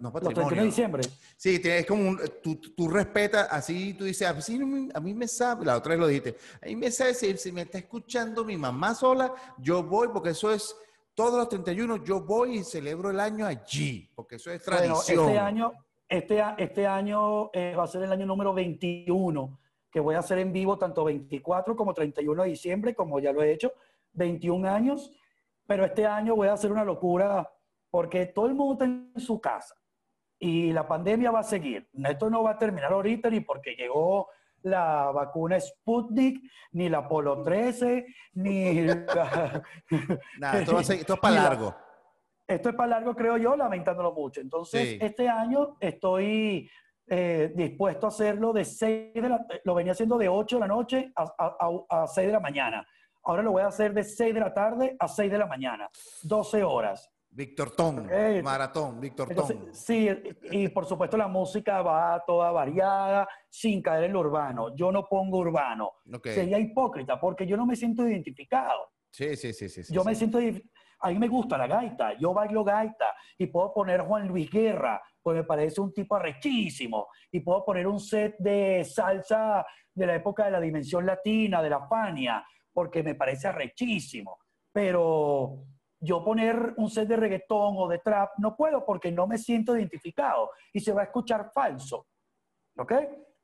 no, 0.00 0.12
patrimonio. 0.12 0.20
Los 0.22 0.34
31 0.34 0.60
de 0.60 0.66
diciembre. 0.66 1.02
Sí, 1.36 1.60
es 1.62 1.86
como 1.86 2.08
un, 2.08 2.20
tú, 2.42 2.56
tú 2.56 2.88
respetas, 2.88 3.46
así 3.48 3.94
tú 3.94 4.02
dices, 4.02 4.26
así 4.26 4.58
ah, 4.60 4.98
a 4.98 5.00
mí 5.00 5.14
me 5.14 5.28
sabe, 5.28 5.64
la 5.64 5.76
otra 5.76 5.90
vez 5.90 6.00
lo 6.00 6.08
dijiste, 6.08 6.36
a 6.60 6.66
mí 6.66 6.74
me 6.74 6.90
sabe 6.90 7.14
si, 7.14 7.36
si 7.36 7.52
me 7.52 7.62
está 7.62 7.78
escuchando 7.78 8.44
mi 8.44 8.56
mamá 8.56 8.92
sola, 8.92 9.32
yo 9.58 9.84
voy, 9.84 10.08
porque 10.08 10.30
eso 10.30 10.52
es, 10.52 10.74
todos 11.14 11.38
los 11.38 11.48
31 11.48 12.02
yo 12.02 12.22
voy 12.22 12.58
y 12.58 12.64
celebro 12.64 13.10
el 13.10 13.20
año 13.20 13.46
allí, 13.46 14.10
porque 14.16 14.34
eso 14.34 14.50
es 14.50 14.60
tradición. 14.64 15.28
este 15.28 15.38
año, 15.38 15.72
este, 16.08 16.42
este 16.58 16.86
año 16.88 17.50
eh, 17.52 17.76
va 17.78 17.84
a 17.84 17.86
ser 17.86 18.02
el 18.02 18.10
año 18.10 18.26
número 18.26 18.52
21 18.52 19.60
que 19.92 20.00
voy 20.00 20.16
a 20.16 20.18
hacer 20.18 20.38
en 20.38 20.52
vivo 20.52 20.76
tanto 20.76 21.04
24 21.04 21.76
como 21.76 21.94
31 21.94 22.42
de 22.42 22.48
diciembre, 22.48 22.96
como 22.96 23.20
ya 23.20 23.32
lo 23.32 23.44
he 23.44 23.52
hecho, 23.52 23.72
21 24.14 24.68
años, 24.68 25.12
pero 25.66 25.84
este 25.84 26.06
año 26.06 26.34
voy 26.36 26.48
a 26.48 26.54
hacer 26.54 26.70
una 26.70 26.84
locura 26.84 27.50
porque 27.90 28.26
todo 28.26 28.46
el 28.46 28.54
mundo 28.54 28.72
está 28.74 28.84
en 28.84 29.12
su 29.16 29.40
casa 29.40 29.74
y 30.38 30.72
la 30.72 30.86
pandemia 30.86 31.30
va 31.30 31.40
a 31.40 31.44
seguir. 31.44 31.88
Esto 31.92 32.30
no 32.30 32.42
va 32.42 32.52
a 32.52 32.58
terminar 32.58 32.92
ahorita 32.92 33.30
ni 33.30 33.40
porque 33.40 33.74
llegó 33.74 34.28
la 34.62 35.10
vacuna 35.12 35.58
Sputnik, 35.60 36.42
ni 36.72 36.88
la 36.88 37.08
Polo 37.08 37.42
13, 37.42 38.06
ni... 38.34 38.82
Nada, 40.38 40.60
esto, 40.60 40.80
es 40.80 41.04
para 41.20 41.34
largo. 41.42 41.74
Esto 42.46 42.68
es 42.70 42.74
para 42.74 42.90
largo, 42.90 43.14
creo 43.14 43.36
yo, 43.36 43.56
lamentándolo 43.56 44.12
mucho. 44.12 44.40
Entonces, 44.40 44.98
este 45.00 45.28
año 45.28 45.76
estoy 45.80 46.68
eh, 47.08 47.52
dispuesto 47.54 48.06
a 48.06 48.08
hacerlo 48.08 48.52
de 48.52 48.64
6 48.64 49.14
de 49.14 49.28
la, 49.28 49.46
lo 49.64 49.74
venía 49.74 49.92
haciendo 49.92 50.18
de 50.18 50.28
8 50.28 50.56
de 50.56 50.60
la 50.60 50.66
noche 50.66 51.12
a, 51.14 51.22
a, 51.38 52.02
a, 52.02 52.06
6 52.06 52.26
de 52.26 52.32
la 52.32 52.40
mañana. 52.40 52.86
Ahora 53.26 53.42
lo 53.42 53.52
voy 53.52 53.62
a 53.62 53.66
hacer 53.66 53.92
de 53.92 54.04
6 54.04 54.32
de 54.34 54.40
la 54.40 54.54
tarde 54.54 54.96
a 54.98 55.08
6 55.08 55.30
de 55.30 55.38
la 55.38 55.46
mañana, 55.46 55.90
12 56.22 56.62
horas. 56.62 57.10
Víctor 57.28 57.72
Tom, 57.72 58.06
maratón, 58.42 59.00
Víctor 59.00 59.34
Tom. 59.34 59.48
Sí, 59.72 60.08
y 60.50 60.68
por 60.68 60.86
supuesto 60.86 61.16
la 61.16 61.26
música 61.26 61.82
va 61.82 62.22
toda 62.24 62.50
variada, 62.52 63.28
sin 63.50 63.82
caer 63.82 64.04
en 64.04 64.12
lo 64.12 64.20
urbano. 64.20 64.74
Yo 64.74 64.90
no 64.90 65.06
pongo 65.06 65.38
urbano. 65.38 65.96
Sería 66.22 66.58
hipócrita 66.58 67.20
porque 67.20 67.46
yo 67.46 67.56
no 67.56 67.66
me 67.66 67.76
siento 67.76 68.08
identificado. 68.08 68.92
Sí, 69.10 69.36
sí, 69.36 69.52
sí, 69.52 69.68
sí. 69.68 69.82
Yo 69.92 70.04
me 70.04 70.14
siento, 70.14 70.38
a 71.00 71.10
mí 71.10 71.18
me 71.18 71.28
gusta 71.28 71.58
la 71.58 71.66
gaita, 71.66 72.16
yo 72.18 72.32
bailo 72.32 72.64
gaita 72.64 73.12
y 73.36 73.46
puedo 73.48 73.74
poner 73.74 74.02
Juan 74.02 74.28
Luis 74.28 74.50
Guerra, 74.50 75.02
pues 75.20 75.36
me 75.36 75.44
parece 75.44 75.80
un 75.80 75.92
tipo 75.92 76.14
arrechísimo. 76.14 77.08
Y 77.32 77.40
puedo 77.40 77.64
poner 77.64 77.86
un 77.86 77.98
set 77.98 78.36
de 78.38 78.84
salsa 78.84 79.66
de 79.92 80.06
la 80.06 80.14
época 80.14 80.44
de 80.44 80.52
la 80.52 80.60
dimensión 80.60 81.04
latina, 81.04 81.60
de 81.60 81.70
la 81.70 81.86
Fania, 81.86 82.42
porque 82.76 83.02
me 83.02 83.14
parece 83.14 83.48
arrechísimo. 83.48 84.38
Pero 84.70 85.64
yo 85.98 86.22
poner 86.22 86.74
un 86.76 86.90
set 86.90 87.08
de 87.08 87.16
reggaetón 87.16 87.74
o 87.78 87.88
de 87.88 88.00
trap 88.00 88.32
no 88.36 88.54
puedo 88.54 88.84
porque 88.84 89.10
no 89.10 89.26
me 89.26 89.38
siento 89.38 89.74
identificado 89.74 90.50
y 90.74 90.80
se 90.80 90.92
va 90.92 91.00
a 91.00 91.04
escuchar 91.04 91.52
falso. 91.54 92.06
¿Ok? 92.76 92.92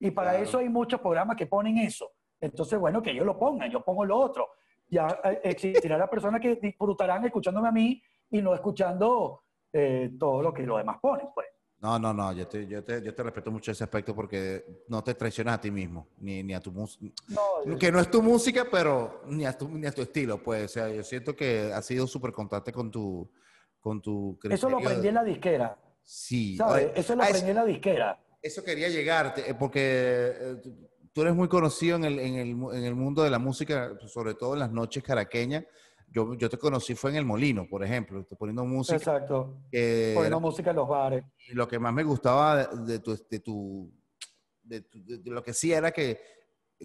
Y 0.00 0.10
para 0.10 0.36
eso 0.36 0.58
hay 0.58 0.68
muchos 0.68 1.00
programas 1.00 1.38
que 1.38 1.46
ponen 1.46 1.78
eso. 1.78 2.10
Entonces, 2.38 2.78
bueno, 2.78 3.00
que 3.00 3.12
ellos 3.12 3.24
lo 3.24 3.38
pongan, 3.38 3.70
yo 3.70 3.82
pongo 3.82 4.04
lo 4.04 4.18
otro. 4.18 4.50
Ya 4.86 5.06
eh, 5.24 5.40
existirá 5.44 5.96
la 5.96 6.10
persona 6.10 6.38
que 6.38 6.56
disfrutarán 6.56 7.24
escuchándome 7.24 7.68
a 7.68 7.72
mí 7.72 8.02
y 8.28 8.42
no 8.42 8.52
escuchando 8.52 9.44
eh, 9.72 10.10
todo 10.20 10.42
lo 10.42 10.52
que 10.52 10.64
los 10.64 10.76
demás 10.76 10.98
ponen. 11.00 11.28
Pues. 11.34 11.46
No, 11.82 11.98
no, 11.98 12.14
no, 12.14 12.32
yo 12.32 12.46
te, 12.46 12.64
yo, 12.68 12.84
te, 12.84 13.02
yo 13.02 13.12
te 13.12 13.22
respeto 13.24 13.50
mucho 13.50 13.72
ese 13.72 13.82
aspecto 13.82 14.14
porque 14.14 14.84
no 14.86 15.02
te 15.02 15.14
traicionas 15.14 15.56
a 15.56 15.60
ti 15.60 15.72
mismo, 15.72 16.06
ni, 16.20 16.40
ni 16.44 16.54
a 16.54 16.60
tu 16.60 16.70
música. 16.70 17.12
No, 17.26 17.76
que 17.76 17.90
no 17.90 17.98
es 17.98 18.08
tu 18.08 18.22
música, 18.22 18.64
pero 18.70 19.22
ni 19.26 19.44
a 19.44 19.58
tu, 19.58 19.68
ni 19.68 19.88
a 19.88 19.90
tu 19.90 20.00
estilo, 20.00 20.40
pues. 20.40 20.64
O 20.66 20.68
sea, 20.68 20.88
yo 20.88 21.02
siento 21.02 21.34
que 21.34 21.72
has 21.74 21.84
sido 21.84 22.06
súper 22.06 22.30
constante 22.30 22.72
con 22.72 22.88
tu, 22.88 23.28
con 23.80 24.00
tu 24.00 24.38
Eso 24.48 24.70
lo 24.70 24.78
aprendí 24.78 25.08
en 25.08 25.14
la 25.14 25.24
disquera. 25.24 25.76
Sí. 26.04 26.56
¿sabes? 26.56 26.92
Eso 26.94 27.16
lo 27.16 27.24
aprendí 27.24 27.50
en 27.50 27.56
la 27.56 27.64
disquera. 27.64 28.20
Eso 28.40 28.62
quería 28.62 28.88
llegarte, 28.88 29.50
eh, 29.50 29.54
porque 29.54 29.80
eh, 29.82 30.56
tú 31.12 31.22
eres 31.22 31.34
muy 31.34 31.48
conocido 31.48 31.96
en 31.96 32.04
el, 32.04 32.18
en, 32.20 32.34
el, 32.36 32.50
en 32.76 32.84
el 32.84 32.94
mundo 32.94 33.24
de 33.24 33.30
la 33.30 33.40
música, 33.40 33.98
sobre 34.06 34.34
todo 34.34 34.54
en 34.54 34.60
las 34.60 34.70
noches 34.70 35.02
caraqueñas 35.02 35.64
yo, 36.12 36.34
yo 36.34 36.48
te 36.48 36.58
conocí 36.58 36.94
fue 36.94 37.10
en 37.10 37.16
el 37.16 37.24
Molino, 37.24 37.66
por 37.68 37.82
ejemplo, 37.82 38.24
poniendo 38.38 38.64
música. 38.64 38.96
Exacto. 38.96 39.56
poniendo 39.70 40.40
música 40.40 40.70
en 40.70 40.76
los 40.76 40.88
bares. 40.88 41.24
Y 41.48 41.54
lo 41.54 41.66
que 41.66 41.78
más 41.78 41.92
me 41.92 42.04
gustaba 42.04 42.66
de, 42.66 42.98
tu, 42.98 43.16
de, 43.28 43.40
tu, 43.40 43.92
de, 44.62 44.84
lo 45.24 45.42
que 45.42 45.52
sí 45.52 45.72
era 45.72 45.90
que 45.90 46.20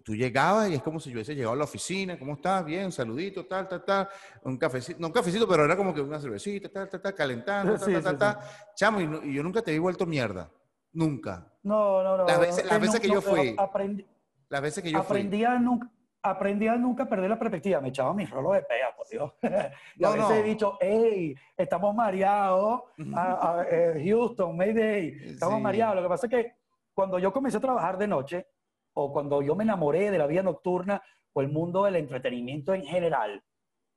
tú 0.03 0.15
llegabas 0.15 0.69
y 0.69 0.75
es 0.75 0.84
como 0.84 1.00
si 1.00 1.10
yo 1.10 1.15
hubiese 1.15 1.36
llegado 1.36 1.53
a 1.53 1.57
la 1.57 1.63
oficina, 1.63 2.17
¿cómo 2.17 2.34
estás? 2.34 2.63
Bien, 2.65 2.91
saludito, 2.91 3.46
tal, 3.46 3.67
tal, 3.67 3.84
tal, 3.84 4.10
un 4.43 4.57
cafecito, 4.57 5.00
no 5.00 5.07
un 5.07 5.13
cafecito, 5.13 5.48
pero 5.48 5.65
era 5.65 5.75
como 5.75 5.93
que 5.93 6.01
una 6.01 6.19
cervecita, 6.19 6.69
tal, 6.69 6.89
tal, 6.89 7.01
tal, 7.01 7.15
calentando, 7.15 7.74
tal, 7.79 7.93
tal, 7.93 8.03
tal, 8.03 8.17
tal, 8.17 8.38
chamo, 8.75 9.01
y, 9.01 9.34
yo 9.34 9.43
nunca 9.43 9.62
te 9.62 9.72
vi 9.72 9.79
vuelto 9.79 10.05
mierda, 10.05 10.51
nunca. 10.93 11.51
No, 11.63 12.03
no, 12.03 12.17
no. 12.17 12.25
Las 12.25 12.39
veces, 12.39 12.65
las 12.65 12.79
veces 12.79 13.00
que 13.00 13.10
yo 13.10 13.22
fui, 13.22 13.55
aprendí, 13.57 14.05
las 14.50 14.62
veces 14.62 14.84
que 14.84 14.91
yo 14.91 15.00
aprendí 15.00 15.43
A 15.43 15.60
nunca, 15.60 15.89
aprendí 16.29 16.67
a 16.67 16.75
nunca 16.75 17.07
perder 17.07 17.29
la 17.29 17.39
perspectiva. 17.39 17.81
Me 17.81 17.89
echaba 17.89 18.13
mis 18.13 18.29
rolos 18.29 18.53
de 18.53 18.63
pega, 18.63 18.93
por 18.96 19.07
Dios. 19.07 19.34
y 19.96 20.03
a 20.03 20.10
veces 20.10 20.31
he 20.31 20.43
dicho, 20.43 20.77
hey, 20.79 21.36
estamos 21.55 21.93
mareados, 21.96 22.84
a, 23.13 23.65
eh, 23.69 24.03
Houston, 24.05 24.55
Mayday, 24.55 25.31
estamos 25.31 25.62
mareados. 25.62 25.96
Lo 25.98 26.03
que 26.03 26.10
pasa 26.10 26.27
es 26.27 26.31
que 26.31 26.53
cuando 26.93 27.19
yo 27.19 27.31
comencé 27.31 27.57
a 27.57 27.62
trabajar 27.62 27.98
de 27.98 28.07
noche, 28.07 28.48
o 28.93 29.13
cuando 29.13 29.41
yo 29.41 29.55
me 29.55 29.63
enamoré 29.63 30.10
de 30.10 30.17
la 30.17 30.25
vida 30.25 30.41
nocturna 30.41 31.01
o 31.34 31.41
el 31.41 31.50
mundo 31.50 31.84
del 31.84 31.98
entretenimiento 31.98 32.74
en 32.74 32.84
general, 32.84 33.43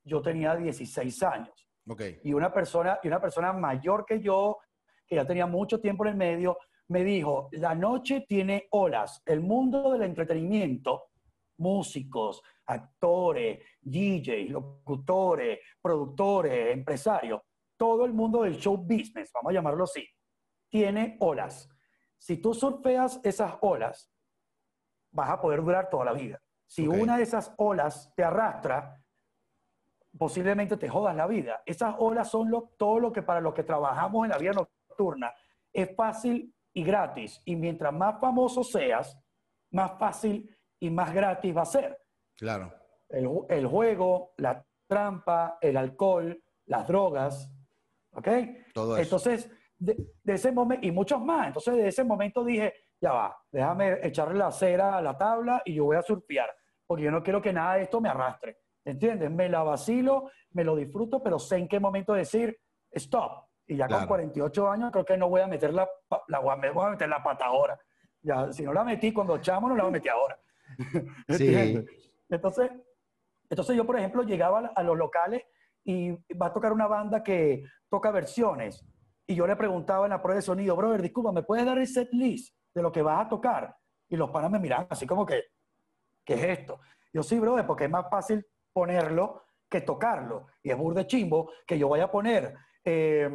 yo 0.04 0.20
tenía 0.20 0.54
16 0.54 1.22
años. 1.22 1.68
Okay. 1.86 2.20
Y, 2.24 2.34
una 2.34 2.52
persona, 2.52 2.98
y 3.02 3.08
una 3.08 3.20
persona 3.20 3.52
mayor 3.52 4.04
que 4.04 4.20
yo, 4.20 4.58
que 5.06 5.16
ya 5.16 5.24
tenía 5.24 5.46
mucho 5.46 5.80
tiempo 5.80 6.04
en 6.04 6.10
el 6.10 6.16
medio, 6.16 6.58
me 6.88 7.04
dijo, 7.04 7.48
la 7.52 7.74
noche 7.74 8.26
tiene 8.28 8.66
olas, 8.70 9.22
el 9.24 9.40
mundo 9.40 9.92
del 9.92 10.02
entretenimiento 10.02 11.09
músicos, 11.60 12.42
actores, 12.66 13.64
DJs, 13.80 14.50
locutores, 14.50 15.60
productores, 15.80 16.72
empresarios, 16.74 17.40
todo 17.76 18.04
el 18.04 18.12
mundo 18.12 18.42
del 18.42 18.56
show 18.56 18.76
business, 18.76 19.30
vamos 19.32 19.50
a 19.50 19.54
llamarlo 19.54 19.84
así, 19.84 20.06
tiene 20.68 21.16
olas. 21.20 21.68
Si 22.18 22.36
tú 22.36 22.52
surfeas 22.52 23.20
esas 23.24 23.54
olas, 23.62 24.12
vas 25.12 25.30
a 25.30 25.40
poder 25.40 25.62
durar 25.62 25.88
toda 25.88 26.04
la 26.04 26.12
vida. 26.12 26.40
Si 26.66 26.86
una 26.86 27.16
de 27.16 27.24
esas 27.24 27.52
olas 27.56 28.12
te 28.14 28.22
arrastra, 28.22 29.02
posiblemente 30.16 30.76
te 30.76 30.88
jodas 30.88 31.16
la 31.16 31.26
vida. 31.26 31.62
Esas 31.66 31.94
olas 31.98 32.30
son 32.30 32.50
todo 32.76 33.00
lo 33.00 33.12
que 33.12 33.22
para 33.22 33.40
los 33.40 33.54
que 33.54 33.64
trabajamos 33.64 34.24
en 34.24 34.30
la 34.30 34.38
vida 34.38 34.52
nocturna 34.52 35.32
es 35.72 35.94
fácil 35.96 36.54
y 36.72 36.84
gratis. 36.84 37.40
Y 37.44 37.56
mientras 37.56 37.92
más 37.92 38.20
famoso 38.20 38.62
seas, 38.62 39.18
más 39.70 39.98
fácil 39.98 40.54
y 40.80 40.90
más 40.90 41.14
gratis 41.14 41.56
va 41.56 41.62
a 41.62 41.66
ser. 41.66 41.98
Claro. 42.36 42.72
El, 43.08 43.66
juego, 43.66 44.32
la 44.38 44.64
trampa, 44.86 45.58
el 45.60 45.76
alcohol, 45.76 46.42
las 46.66 46.86
drogas, 46.86 47.52
¿ok? 48.12 48.28
Todo 48.72 48.96
eso. 48.96 49.02
Entonces, 49.02 49.50
de, 49.78 49.96
ese 50.26 50.52
momento, 50.52 50.86
y 50.86 50.90
muchos 50.90 51.20
más, 51.20 51.48
entonces 51.48 51.74
de 51.74 51.88
ese 51.88 52.04
momento 52.04 52.44
dije, 52.44 52.72
ya 53.00 53.12
va, 53.12 53.36
déjame 53.50 53.98
echarle 54.02 54.38
la 54.38 54.50
cera 54.52 54.96
a 54.96 55.02
la 55.02 55.16
tabla 55.16 55.62
y 55.64 55.74
yo 55.74 55.84
voy 55.84 55.96
a 55.96 56.02
surfear, 56.02 56.50
porque 56.86 57.04
yo 57.04 57.10
no 57.10 57.22
quiero 57.22 57.42
que 57.42 57.52
nada 57.52 57.74
de 57.74 57.82
esto 57.82 58.00
me 58.00 58.08
arrastre, 58.08 58.58
¿entiendes? 58.84 59.30
Me 59.30 59.48
la 59.48 59.62
vacilo, 59.62 60.30
me 60.52 60.64
lo 60.64 60.76
disfruto, 60.76 61.22
pero 61.22 61.38
sé 61.38 61.56
en 61.56 61.68
qué 61.68 61.80
momento 61.80 62.12
decir, 62.12 62.56
stop. 62.90 63.48
Y 63.66 63.76
ya 63.76 63.86
con 63.86 64.06
48 64.06 64.68
años 64.68 64.90
creo 64.90 65.04
que 65.04 65.16
no 65.16 65.28
voy 65.28 65.40
a 65.40 65.46
meter 65.46 65.72
la, 65.72 65.88
la, 66.26 66.38
voy 66.40 66.52
a 66.52 66.90
meter 66.90 67.08
la 67.08 67.22
pata 67.22 67.46
ahora. 67.46 67.78
Ya, 68.20 68.52
si 68.52 68.64
no 68.64 68.72
la 68.72 68.84
metí 68.84 69.12
cuando 69.12 69.38
chamo, 69.38 69.68
no 69.68 69.76
la 69.76 69.88
meter 69.88 70.10
ahora. 70.10 70.38
Sí. 71.28 71.84
entonces, 72.28 72.70
entonces 73.48 73.76
yo, 73.76 73.84
por 73.86 73.98
ejemplo, 73.98 74.22
llegaba 74.22 74.72
a 74.74 74.82
los 74.82 74.96
locales 74.96 75.42
y 75.84 76.12
va 76.34 76.46
a 76.46 76.52
tocar 76.52 76.72
una 76.72 76.86
banda 76.86 77.22
que 77.22 77.64
toca 77.88 78.10
versiones. 78.10 78.84
Y 79.26 79.34
yo 79.34 79.46
le 79.46 79.56
preguntaba 79.56 80.06
en 80.06 80.10
la 80.10 80.22
prueba 80.22 80.36
de 80.36 80.42
sonido, 80.42 80.76
brother, 80.76 81.02
disculpa, 81.02 81.32
¿me 81.32 81.42
puedes 81.42 81.64
dar 81.64 81.78
el 81.78 81.86
set 81.86 82.08
list 82.12 82.56
de 82.74 82.82
lo 82.82 82.90
que 82.90 83.02
vas 83.02 83.26
a 83.26 83.28
tocar? 83.28 83.76
Y 84.08 84.16
los 84.16 84.30
panas 84.30 84.50
me 84.50 84.58
miran 84.58 84.86
así 84.90 85.06
como 85.06 85.24
que, 85.24 85.44
¿qué 86.24 86.34
es 86.34 86.58
esto? 86.58 86.80
Yo 87.12 87.22
sí, 87.22 87.38
brother, 87.38 87.66
porque 87.66 87.84
es 87.84 87.90
más 87.90 88.08
fácil 88.10 88.44
ponerlo 88.72 89.42
que 89.68 89.80
tocarlo. 89.80 90.48
Y 90.62 90.70
es 90.70 90.76
burde 90.76 91.06
chimbo 91.06 91.52
que 91.66 91.78
yo 91.78 91.88
vaya 91.88 92.04
a 92.04 92.10
poner 92.10 92.54
eh, 92.84 93.30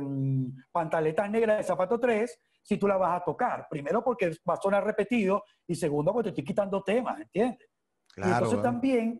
pantaletas 0.71 1.29
negras 1.29 1.57
de 1.57 1.63
zapato 1.63 1.99
3 1.99 2.39
si 2.65 2.77
tú 2.77 2.88
la 2.88 2.98
vas 2.98 3.22
a 3.22 3.24
tocar. 3.24 3.67
Primero 3.69 4.03
porque 4.03 4.31
va 4.48 4.55
a 4.55 4.62
sonar 4.62 4.84
repetido 4.84 5.43
y 5.67 5.75
segundo 5.75 6.12
porque 6.12 6.25
te 6.25 6.29
estoy 6.29 6.45
quitando 6.45 6.84
temas, 6.84 7.22
¿entiendes? 7.22 7.69
Claro, 8.12 8.29
y 8.29 8.34
entonces 8.34 8.62
también 8.63 9.19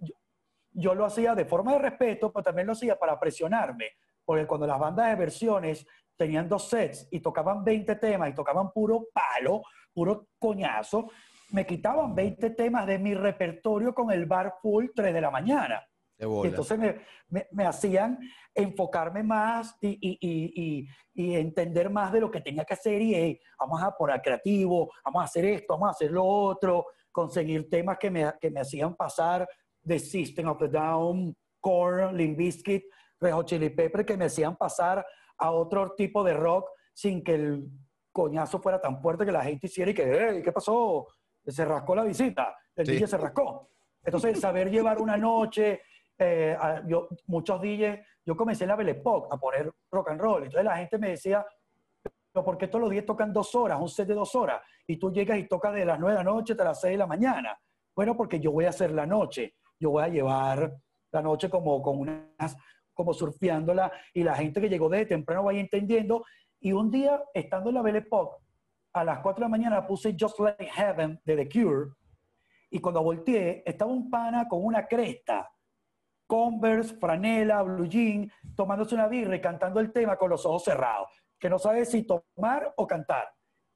yo, 0.72 0.96
lo 0.96 1.06
hacía 1.06 1.36
de 1.36 1.46
forma 1.46 1.74
de 1.74 1.80
respeto, 1.80 2.34
pero 2.34 2.44
también 2.44 2.66
lo 2.66 2.74
hacía 2.74 2.98
para 2.98 3.20
presionarme, 3.20 3.92
porque 4.26 4.48
cuando 4.48 4.66
las 4.66 4.80
bandas 4.80 5.10
de 5.10 5.16
versiones 5.16 5.86
tenían 6.18 6.50
dos 6.50 6.70
sets 6.70 7.08
y 7.12 7.20
tocaban 7.20 7.64
20 7.64 7.96
temas 7.98 8.30
y 8.30 8.34
tocaban 8.34 8.72
puro 8.72 9.06
palo, 9.14 9.62
puro 9.94 10.30
coñazo, 10.40 11.12
me 11.52 11.68
quitaban 11.68 12.16
20 12.16 12.50
temas 12.52 12.88
de 12.88 12.98
mi 12.98 13.14
repertorio 13.14 13.94
con 13.94 14.12
el 14.12 14.26
bar 14.26 14.56
full 14.60 14.88
3 14.96 15.14
de 15.14 15.22
la 15.22 15.30
mañana. 15.30 15.86
Y 16.18 16.48
entonces 16.48 16.80
me, 16.80 17.48
me, 17.52 17.66
hacían 17.66 18.18
enfocarme 18.54 19.22
más 19.22 19.76
y, 19.82 19.98
y, 20.02 20.88
y, 21.14 21.36
entender 21.36 21.90
más 21.90 22.14
de 22.14 22.22
lo 22.22 22.32
que 22.32 22.40
tenía 22.40 22.64
que 22.64 22.74
hacer 22.74 23.02
y 23.02 23.40
vamos 23.60 23.84
a 23.84 23.92
poner 23.92 24.22
creativo, 24.22 24.92
vamos 25.04 25.22
a 25.22 25.26
hacer 25.26 25.44
esto, 25.44 25.74
vamos 25.74 25.90
a 25.90 25.92
hacer 25.92 26.12
lo 26.12 26.24
otro, 26.24 26.86
conseguir 27.12 27.70
temas 27.70 27.98
que 27.98 28.10
me, 28.10 28.32
que 28.40 28.50
me 28.50 28.62
hacían 28.62 28.96
pasar 28.96 29.48
de 29.82 30.00
System 30.00 30.48
of 30.48 30.60
the 30.60 30.70
Down, 30.70 31.36
Korn, 31.60 32.16
Limp 32.16 32.38
Bizkit, 32.38 32.86
Red 33.20 33.44
Chili 33.44 33.70
Pepper, 33.70 34.06
que 34.06 34.16
me 34.16 34.26
hacían 34.26 34.56
pasar 34.56 35.06
a 35.38 35.52
otro 35.52 35.94
tipo 35.96 36.24
de 36.24 36.34
rock 36.34 36.70
sin 36.94 37.24
que 37.24 37.36
el 37.36 37.70
coñazo 38.14 38.60
fuera 38.60 38.80
tan 38.80 39.02
fuerte 39.02 39.26
que 39.26 39.32
la 39.34 39.44
gente 39.44 39.68
hiciera 39.68 39.92
y 39.92 39.94
que, 39.94 40.42
¿qué 40.44 40.52
pasó? 40.54 41.08
Se 41.46 41.66
rascó 41.66 41.94
la 41.94 42.04
visita, 42.04 42.56
el 42.74 42.88
DJ 42.88 43.08
se 43.08 43.18
rascó. 43.18 43.70
Entonces, 44.04 44.40
saber 44.40 44.70
llevar 44.70 45.02
una 45.02 45.18
noche, 45.18 45.82
eh, 46.18 46.58
yo, 46.88 47.08
muchos 47.28 47.62
DJs, 47.62 48.00
yo 48.26 48.36
comencé 48.36 48.64
en 48.64 48.70
la 48.70 48.76
Belle 48.76 48.92
Époque 48.92 49.28
a 49.32 49.38
poner 49.38 49.72
rock 49.92 50.10
and 50.10 50.22
roll. 50.22 50.44
Entonces 50.44 50.66
la 50.66 50.78
gente 50.78 50.98
me 50.98 51.10
decía, 51.10 51.46
pero 52.32 52.44
¿por 52.44 52.58
qué 52.58 52.68
todos 52.68 52.82
los 52.82 52.92
días 52.92 53.06
tocan 53.06 53.32
dos 53.32 53.54
horas, 53.56 53.80
un 53.80 53.90
set 53.90 54.08
de 54.08 54.14
dos 54.14 54.34
horas? 54.36 54.62
Y 54.88 54.98
tú 54.98 55.12
llegas 55.12 55.38
y 55.38 55.48
tocas 55.48 55.74
de 55.74 55.86
las 55.86 56.00
nueve 56.00 56.18
de 56.18 56.24
la 56.24 56.32
noche 56.32 56.54
hasta 56.54 56.64
las 56.64 56.82
seis 56.82 56.94
de 56.94 56.98
la 56.98 57.08
mañana. 57.08 57.58
Bueno, 57.96 58.16
porque 58.16 58.40
yo 58.40 58.52
voy 58.52 58.66
a 58.66 58.70
hacer 58.70 58.92
la 58.92 59.06
noche. 59.06 59.56
Yo 59.80 59.92
voy 59.92 60.04
a 60.04 60.08
llevar 60.08 60.76
la 61.12 61.22
noche 61.22 61.50
como 61.50 61.82
con 61.82 62.00
unas, 62.00 62.58
como 62.94 63.14
surfeándola 63.14 63.92
y 64.14 64.24
la 64.24 64.36
gente 64.36 64.60
que 64.60 64.70
llegó 64.70 64.90
de 64.90 65.06
temprano 65.06 65.44
vaya 65.44 65.60
entendiendo. 65.60 66.26
Y 66.60 66.74
un 66.74 66.90
día, 66.90 67.24
estando 67.34 67.70
en 67.70 67.76
la 67.76 67.82
Belle 67.82 68.00
Époque, 68.00 68.44
a 68.94 69.04
las 69.04 69.20
4 69.20 69.42
de 69.42 69.46
la 69.46 69.50
mañana 69.50 69.86
puse 69.86 70.16
Just 70.18 70.40
Like 70.40 70.66
Heaven 70.66 71.20
de 71.26 71.36
The 71.36 71.50
Cure 71.50 71.92
y 72.70 72.80
cuando 72.80 73.04
volteé 73.04 73.62
estaba 73.66 73.92
un 73.92 74.10
pana 74.10 74.48
con 74.48 74.64
una 74.64 74.88
cresta 74.88 75.50
Converse, 76.28 76.96
franela, 76.96 77.62
blue 77.62 77.88
jean, 77.88 78.32
tomándose 78.56 78.96
una 78.96 79.08
birra 79.08 79.36
y 79.36 79.42
cantando 79.42 79.80
el 79.80 79.92
tema 79.92 80.18
con 80.18 80.30
los 80.30 80.46
ojos 80.46 80.64
cerrados, 80.64 81.10
que 81.40 81.50
no 81.50 81.60
sabe 81.60 81.86
si 81.86 82.04
tomar 82.04 82.74
o 82.78 82.88
cantar. 82.88 83.28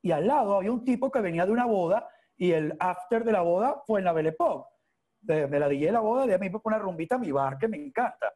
Y 0.01 0.11
al 0.11 0.27
lado 0.27 0.55
había 0.55 0.71
un 0.71 0.83
tipo 0.83 1.11
que 1.11 1.21
venía 1.21 1.45
de 1.45 1.51
una 1.51 1.65
boda 1.65 2.07
y 2.37 2.51
el 2.51 2.75
after 2.79 3.23
de 3.23 3.33
la 3.33 3.41
boda 3.41 3.81
fue 3.85 3.99
en 3.99 4.05
la 4.05 4.13
Belle 4.13 4.29
Époque. 4.29 4.69
Me 5.21 5.59
la 5.59 5.67
dije 5.67 5.91
la 5.91 5.99
boda, 5.99 6.25
de 6.25 6.39
mí 6.39 6.49
me 6.49 6.59
una 6.63 6.79
rumbita 6.79 7.15
a 7.15 7.19
mi 7.19 7.31
bar 7.31 7.57
que 7.57 7.67
me 7.67 7.77
encanta. 7.77 8.33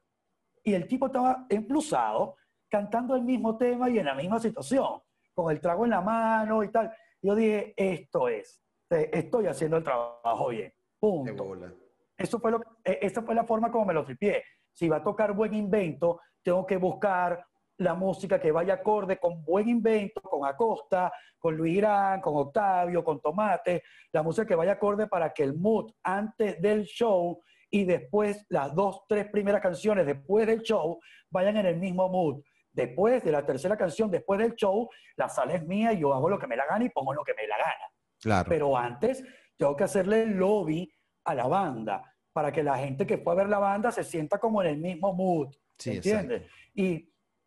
Y 0.64 0.74
el 0.74 0.88
tipo 0.88 1.08
estaba 1.08 1.46
emplusado, 1.50 2.36
cantando 2.70 3.16
el 3.16 3.24
mismo 3.24 3.58
tema 3.58 3.90
y 3.90 4.00
en 4.00 4.06
la 4.06 4.16
misma 4.16 4.40
situación, 4.40 5.02
con 5.34 5.52
el 5.52 5.62
trago 5.62 5.86
en 5.86 5.92
la 5.92 6.02
mano 6.02 6.64
y 6.64 6.70
tal. 6.70 6.94
Yo 7.22 7.36
dije, 7.36 7.74
esto 7.78 8.28
es, 8.28 8.62
estoy 8.90 9.48
haciendo 9.48 9.78
el 9.78 9.84
trabajo 9.84 10.50
bien. 10.50 10.74
Punto. 11.00 11.83
Eso 12.18 12.40
fue 12.40 12.52
lo, 12.52 12.62
e, 12.84 13.00
esa 13.02 13.22
fue 13.22 13.36
la 13.36 13.44
forma 13.44 13.72
como 13.72 13.86
me 13.86 13.94
lo 13.94 14.06
tripié. 14.06 14.44
Si 14.72 14.88
va 14.88 14.98
a 14.98 15.04
tocar 15.04 15.34
buen 15.34 15.54
invento, 15.54 16.22
tengo 16.42 16.66
que 16.66 16.78
buscar 16.78 17.46
la 17.78 17.96
música 17.96 18.40
que 18.40 18.52
vaya 18.52 18.76
acorde 18.76 19.18
con 19.18 19.44
buen 19.44 19.68
invento, 19.68 20.22
con 20.22 20.46
Acosta, 20.46 21.12
con 21.38 21.56
Luis 21.58 21.78
Irán, 21.78 22.22
con 22.22 22.36
Octavio, 22.38 23.04
con 23.04 23.20
Tomate, 23.20 23.84
la 24.12 24.24
música 24.24 24.46
que 24.46 24.56
vaya 24.56 24.74
acorde 24.74 25.08
para 25.08 25.34
que 25.34 25.44
el 25.44 25.56
mood 25.56 25.92
antes 26.04 26.62
del 26.62 26.84
show 26.84 27.42
y 27.70 27.86
después 27.86 28.46
las 28.50 28.74
dos, 28.76 29.02
tres 29.08 29.28
primeras 29.30 29.62
canciones 29.62 30.06
después 30.06 30.46
del 30.46 30.62
show 30.62 31.00
vayan 31.30 31.58
en 31.58 31.66
el 31.66 31.78
mismo 31.78 32.08
mood. 32.08 32.42
Después 32.72 33.24
de 33.24 33.32
la 33.32 33.46
tercera 33.46 33.76
canción, 33.76 34.10
después 34.10 34.40
del 34.40 34.56
show, 34.56 34.90
la 35.16 35.30
sala 35.30 35.56
es 35.56 35.66
mía 35.66 35.94
y 35.94 36.00
yo 36.00 36.14
hago 36.14 36.30
lo 36.30 36.40
que 36.40 36.48
me 36.48 36.56
la 36.56 36.66
gana 36.66 36.86
y 36.86 36.90
pongo 36.90 37.14
lo 37.14 37.24
que 37.24 37.34
me 37.34 37.48
la 37.48 37.58
gana. 37.58 37.92
Claro. 38.22 38.50
Pero 38.50 38.78
antes 38.78 39.24
tengo 39.58 39.76
que 39.76 39.84
hacerle 39.84 40.24
el 40.24 40.38
lobby 40.38 40.92
a 41.24 41.36
la 41.36 41.48
banda, 41.48 42.16
para 42.32 42.52
que 42.52 42.64
la 42.64 42.78
gente 42.78 43.06
que 43.06 43.18
fue 43.18 43.34
a 43.34 43.38
ver 43.38 43.50
la 43.50 43.60
banda 43.60 43.92
se 43.92 44.04
sienta 44.04 44.40
como 44.40 44.62
en 44.62 44.70
el 44.70 44.78
mismo 44.78 45.14
mood, 45.14 45.54
¿entiendes? 45.86 46.44
Y, 46.74 46.86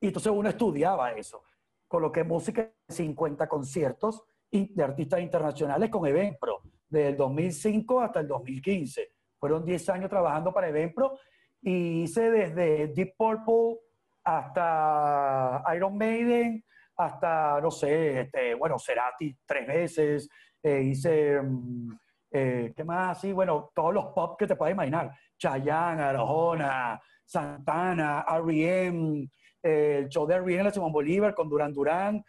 y, 0.00 0.06
entonces 0.06 0.33
uno 0.33 0.49
estudiaba 0.49 1.12
eso. 1.12 1.42
Coloqué 1.88 2.25
música 2.25 2.62
en 2.88 2.95
50 2.95 3.49
conciertos 3.49 4.25
de 4.50 4.83
artistas 4.83 5.21
internacionales 5.21 5.90
con 5.90 6.06
Eventpro, 6.06 6.62
del 6.88 7.16
2005 7.16 8.00
hasta 8.00 8.21
el 8.21 8.28
2015. 8.28 9.09
Fueron 9.38 9.64
10 9.64 9.88
años 9.90 10.11
trabajando 10.11 10.52
para 10.52 10.68
Eventpro 10.68 11.18
y 11.61 12.02
hice 12.02 12.30
desde 12.30 12.88
Deep 12.88 13.14
Purple 13.16 13.78
hasta 14.25 15.62
Iron 15.75 15.97
Maiden, 15.97 16.65
hasta, 16.97 17.60
no 17.60 17.71
sé, 17.71 18.23
este, 18.23 18.54
bueno, 18.54 18.78
Cerati 18.78 19.36
tres 19.45 19.67
veces, 19.67 20.28
eh, 20.62 20.82
hice... 20.82 21.41
Mm, 21.43 21.97
eh, 22.30 22.73
¿Qué 22.76 22.84
más 22.84 23.19
así? 23.19 23.32
Bueno, 23.32 23.71
todos 23.75 23.95
los 23.95 24.06
pop 24.06 24.39
que 24.39 24.47
te 24.47 24.56
puedas 24.56 24.75
imaginar. 24.75 25.12
Chayanne, 25.39 26.02
Arjona, 26.02 27.00
Santana, 27.25 28.25
R.E.M., 28.28 29.28
eh, 29.62 29.99
el 29.99 30.08
show 30.08 30.26
de 30.26 30.34
R.E.M. 30.34 30.65
la 30.65 30.71
Simón 30.71 30.93
Bolívar 30.93 31.34
con 31.34 31.49
Duran 31.49 31.73
Duran, 31.73 32.25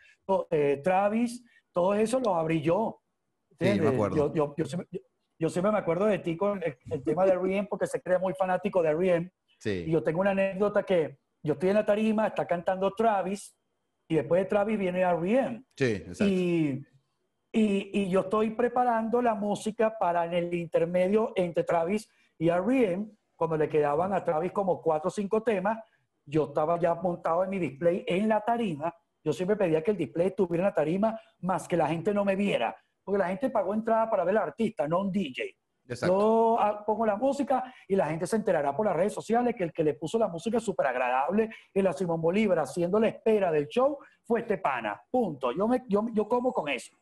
eh, 0.52 0.82
Travis, 0.84 1.44
todo 1.72 1.94
eso 1.94 2.20
lo 2.20 2.36
abrí 2.36 2.62
yo. 2.62 3.02
Sí, 3.60 3.80
me 3.80 3.88
acuerdo. 3.88 4.34
Yo, 4.34 4.56
yo, 4.56 5.50
siempre, 5.50 5.72
me 5.72 5.78
acuerdo 5.78 6.06
de 6.06 6.20
ti 6.20 6.36
con 6.36 6.62
el, 6.64 7.04
tema 7.04 7.26
de 7.26 7.34
R.E.M. 7.34 7.68
porque 7.70 7.88
se 7.88 8.02
cree 8.02 8.20
muy 8.20 8.34
fanático 8.34 8.82
de 8.82 8.90
R.E.M. 8.90 9.32
Sí. 9.60 9.86
Y 9.88 9.92
yo 9.92 10.04
tengo 10.04 10.22
una 10.22 10.32
anécdota 10.32 10.84
que 10.84 11.20
yo 11.44 11.54
estoy 11.54 11.70
en 11.70 11.76
la 11.76 11.86
tarima, 11.86 12.28
está 12.28 12.46
cantando 12.46 12.92
Travis, 12.92 13.56
y 14.10 14.16
después 14.16 14.42
de 14.42 14.46
Travis 14.46 14.78
viene 14.78 15.02
R.E.M. 15.02 15.64
Sí, 15.76 15.86
exacto. 15.86 16.26
Y 16.26 16.86
y, 17.58 18.10
yo 18.10 18.22
estoy 18.22 18.52
preparando 18.52 19.22
la 19.22 19.34
música 19.34 19.98
para 19.98 20.26
en 20.26 20.34
el 20.34 20.54
intermedio 20.54 21.34
entre 21.36 21.64
Travis 21.64 22.08
y 22.38 22.50
R.E.M., 22.50 23.08
cuando 23.36 23.58
le 23.58 23.70
quedaban 23.70 24.14
a 24.14 24.24
Travis 24.24 24.52
como 24.52 24.82
cuatro 24.82 25.10
o 25.10 25.12
cinco 25.12 25.42
temas, 25.44 25.78
yo 26.26 26.46
estaba 26.46 26.80
ya 26.80 26.96
montado 26.96 27.44
en 27.44 27.50
mi 27.50 27.60
display 27.60 28.04
en 28.08 28.28
la 28.28 28.42
tarima. 28.42 28.94
Yo 29.24 29.32
siempre 29.32 29.56
pedía 29.56 29.84
que 29.84 29.92
el 29.92 29.98
display 29.98 30.28
estuviera 30.28 30.64
en 30.64 30.70
la 30.70 30.74
tarima, 30.74 31.20
más 31.40 31.68
que 31.68 31.78
la 31.78 31.88
gente 31.88 32.14
no 32.14 32.26
me 32.26 32.36
viera, 32.36 32.76
porque 33.04 33.20
la 33.20 33.28
gente 33.28 33.50
pagó 33.50 33.74
entrada 33.74 34.10
para 34.10 34.24
ver 34.24 34.38
al 34.38 34.44
artista, 34.44 34.88
no 34.88 35.02
un 35.02 35.12
DJ. 35.12 35.56
Yo 36.06 36.58
ah, 36.60 36.84
pongo 36.86 37.06
la 37.06 37.16
música 37.16 37.74
y 37.88 37.96
la 37.96 38.08
gente 38.08 38.28
se 38.28 38.36
enterará 38.36 38.76
por 38.76 38.86
las 38.86 38.96
redes 38.96 39.14
sociales 39.14 39.56
que 39.56 39.64
el 39.64 39.72
que 39.72 39.84
le 39.84 39.94
puso 39.94 40.20
la 40.20 40.28
música 40.28 40.60
súper 40.60 40.88
agradable 40.88 41.50
en 41.74 41.84
la 41.84 41.94
Simón 41.94 42.22
Bolívar 42.22 42.60
haciendo 42.60 43.00
la 43.00 43.08
espera 43.08 43.52
del 43.52 43.68
show 43.68 43.98
fue 44.24 44.42
este 44.42 44.58
pana. 44.58 45.02
Punto. 45.10 45.52
Yo, 45.54 45.68
me, 45.68 45.84
yo, 45.88 46.08
yo 46.14 46.28
como 46.28 46.52
con 46.52 46.68
eso. 46.68 46.98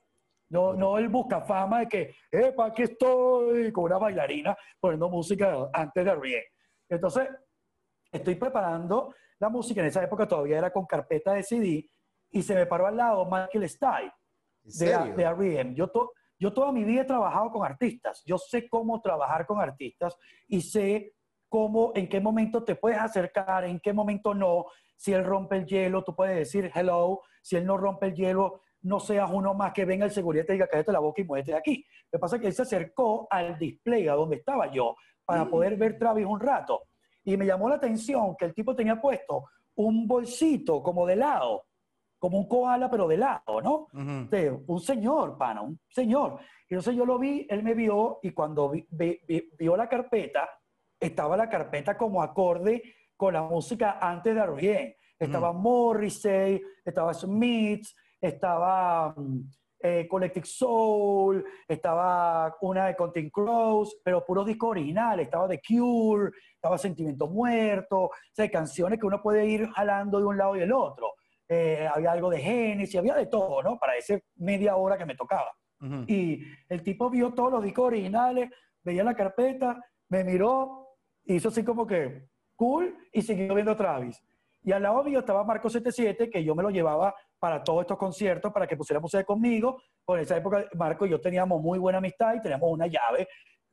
No, 0.49 0.73
no 0.73 0.97
el 0.97 1.10
busca 1.10 1.41
fama 1.41 1.79
de 1.81 1.88
que, 1.88 2.15
epa, 2.31 2.67
aquí 2.67 2.84
estoy 2.84 3.71
con 3.71 3.86
una 3.86 3.97
bailarina 3.97 4.55
poniendo 4.79 5.10
música 5.10 5.69
antes 5.73 6.05
de 6.05 6.15
Rien. 6.15 6.43
Entonces, 6.88 7.27
estoy 8.12 8.36
preparando 8.36 9.13
la 9.39 9.49
música. 9.49 9.81
En 9.81 9.88
esa 9.88 10.03
época 10.03 10.27
todavía 10.27 10.58
era 10.58 10.71
con 10.71 10.86
carpeta 10.86 11.34
de 11.34 11.43
CD 11.43 11.89
y 12.31 12.41
se 12.41 12.55
me 12.55 12.65
paró 12.65 12.88
al 12.88 12.97
lado 12.97 13.25
Michael 13.25 13.69
Stipe 13.69 14.13
de, 14.63 15.13
de 15.13 15.23
R.E.M. 15.23 15.75
Yo, 15.75 15.91
yo 16.38 16.53
toda 16.53 16.71
mi 16.71 16.84
vida 16.84 17.01
he 17.01 17.05
trabajado 17.05 17.51
con 17.51 17.65
artistas. 17.65 18.21
Yo 18.25 18.38
sé 18.38 18.67
cómo 18.69 19.01
trabajar 19.01 19.45
con 19.45 19.62
artistas 19.62 20.15
y 20.47 20.62
sé 20.62 21.13
cómo, 21.49 21.91
en 21.95 22.10
qué 22.10 22.19
momento 22.19 22.63
te 22.63 22.75
puedes 22.75 22.99
acercar, 22.99 23.65
en 23.65 23.79
qué 23.79 23.93
momento 23.93 24.34
no. 24.34 24.65
Si 24.97 25.13
él 25.13 25.23
rompe 25.23 25.58
el 25.58 25.65
hielo, 25.65 26.03
tú 26.03 26.15
puedes 26.15 26.36
decir 26.36 26.71
hello. 26.73 27.21
Si 27.41 27.55
él 27.55 27.65
no 27.65 27.77
rompe 27.77 28.08
el 28.08 28.15
hielo, 28.15 28.62
no 28.86 29.00
seas 29.00 29.30
uno 29.32 29.54
más 29.54 29.74
que 29.74 29.84
venga 29.84 30.06
el 30.06 30.12
seguridad 30.12 30.43
y 30.43 30.48
te 30.48 30.54
diga, 30.54 30.67
cállate 30.67 30.91
la 30.91 31.00
boca 31.00 31.21
y 31.21 31.26
muévete 31.26 31.52
de 31.52 31.58
aquí. 31.58 31.86
Lo 32.12 32.17
que 32.17 32.21
pasa 32.21 32.36
es 32.36 32.41
que 32.41 32.48
él 32.48 32.54
se 32.54 32.62
acercó 32.62 33.28
al 33.30 33.58
display, 33.58 34.08
a 34.08 34.13
donde 34.13 34.38
estaba 34.38 34.71
yo, 34.71 34.95
para 35.26 35.45
mm. 35.45 35.50
poder 35.50 35.76
ver 35.76 35.98
Travis 35.98 36.26
un 36.26 36.39
rato. 36.39 36.84
Y 37.24 37.36
me 37.36 37.48
llamó 37.48 37.67
la 37.67 37.76
atención 37.76 38.36
que 38.38 38.45
el 38.45 38.54
tipo 38.54 38.76
tenía 38.76 39.02
puesto 39.02 39.45
un 39.76 40.08
bolsito 40.08 40.84
como 40.84 41.06
de 41.08 41.15
lado, 41.15 41.65
como 42.19 42.38
un 42.38 42.48
koala, 42.48 42.89
pero 42.89 43.08
de 43.08 43.17
lado, 43.17 43.60
¿no? 43.62 43.88
un 43.91 44.80
señor, 44.80 45.36
pana, 45.38 45.62
un 45.62 45.80
señor. 45.89 46.39
Y 46.69 46.76
entonces 46.76 46.95
yo 46.95 47.06
lo 47.06 47.17
vi, 47.17 47.48
él 47.50 47.63
me 47.63 47.74
vio 47.74 48.19
y 48.21 48.32
cuando 48.32 48.71
vio 48.71 49.78
la 49.78 49.89
carpeta, 49.89 50.48
estaba 51.00 51.36
la 51.36 51.50
carpeta 51.50 51.98
como 51.98 52.21
acorde 52.21 52.84
con 53.17 53.34
la 53.34 53.41
música 53.41 53.98
antes 54.00 54.36
de 54.36 54.41
Arrien. 54.41 54.95
Estaba 55.17 55.54
Morrissey, 55.54 56.62
estaba 56.84 57.13
Smith, 57.13 57.86
estaba 58.19 59.13
mm, 59.15 59.39
eh, 59.80 60.08
Collective 60.08 60.45
Soul, 60.45 61.45
estaba 61.67 62.56
una 62.62 62.88
de 62.88 62.95
Content 62.95 63.32
Crows, 63.32 63.99
pero 64.04 64.25
puro 64.25 64.43
disco 64.43 64.69
original, 64.69 65.19
estaba 65.19 65.47
The 65.47 65.62
Cure, 65.62 66.32
estaba 66.56 66.78
Sentimiento 66.78 67.28
Muerto, 67.28 68.06
o 68.06 68.12
sea, 68.32 68.49
canciones 68.49 68.99
que 68.99 69.06
uno 69.06 69.21
puede 69.21 69.45
ir 69.45 69.69
jalando 69.69 70.19
de 70.19 70.25
un 70.25 70.38
lado 70.38 70.56
y 70.56 70.62
del 70.62 70.73
otro. 70.73 71.13
Eh, 71.47 71.88
había 71.93 72.12
algo 72.12 72.32
de 72.32 72.39
Genesis, 72.39 72.95
había 72.95 73.13
de 73.13 73.28
todo, 73.28 73.62
¿no? 73.62 73.78
Para 73.78 73.95
ese 73.95 74.23
media 74.38 74.75
hora 74.75 74.97
que 74.97 75.06
me 75.06 75.15
tocaba. 75.15 75.51
Y 76.08 76.41
el 76.67 76.82
tipo 76.82 77.12
vio 77.12 77.34
todos 77.34 77.51
los 77.51 77.63
discos 77.63 77.86
originales, 77.86 78.49
veía 78.82 79.04
la 79.04 79.13
carpeta, 79.13 79.80
me 80.10 80.23
miró, 80.23 80.95
hizo 81.25 81.49
así 81.49 81.63
como 81.63 81.86
que 81.86 82.28
cool 82.56 82.97
y 83.13 83.21
siguió 83.21 83.54
viendo 83.54 83.75
Travis. 83.75 84.19
Y 84.63 84.71
al 84.71 84.82
lado 84.82 85.04
mío 85.04 85.19
estaba 85.19 85.43
Marco 85.43 85.69
77, 85.69 86.32
que 86.32 86.43
yo 86.43 86.56
me 86.56 86.63
lo 86.63 86.71
llevaba 86.71 87.13
para 87.45 87.63
todos 87.63 87.81
estos 87.81 87.99
conciertos, 87.99 88.51
para 88.51 88.65
que 88.65 88.75
pusiera 88.75 88.99
música 88.99 89.23
conmigo. 89.23 89.79
Por 90.03 90.19
esa 90.19 90.36
época, 90.36 90.65
Marco 90.73 91.05
y 91.05 91.12
yo 91.12 91.21
teníamos 91.21 91.62
muy 91.62 91.77
buena 91.77 91.99
amistad 91.99 92.34
y 92.34 92.41
teníamos 92.41 92.71
una 92.71 92.88
llave. 92.88 93.27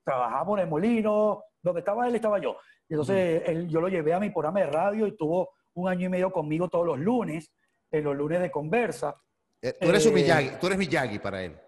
Trabajábamos 0.05 0.59
en 0.59 0.65
el 0.65 0.69
molino, 0.69 1.45
donde 1.63 1.79
estaba 1.79 2.07
él, 2.07 2.15
estaba 2.15 2.39
yo. 2.39 2.59
Y 2.87 2.93
entonces 2.93 3.45
él, 3.47 3.71
yo 3.71 3.81
lo 3.81 3.89
llevé 3.89 4.13
a 4.13 4.21
mi 4.21 4.29
programa 4.29 4.61
de 4.61 4.67
radio 4.67 5.07
y 5.07 5.17
tuvo 5.17 5.55
un 5.73 5.89
año 5.89 6.05
y 6.05 6.11
medio 6.11 6.31
conmigo 6.31 6.69
todos 6.69 6.85
los 6.85 6.99
lunes, 6.99 7.51
en 7.91 8.05
los 8.05 8.15
lunes 8.15 8.43
de 8.43 8.51
conversa. 8.51 9.17
Eh, 9.63 9.75
tú 9.81 9.89
eres, 9.89 10.13
Miyagi, 10.13 10.51
tú 10.61 10.67
eres 10.67 10.79
Miyagi 10.79 11.19
para 11.19 11.43
él. 11.43 11.59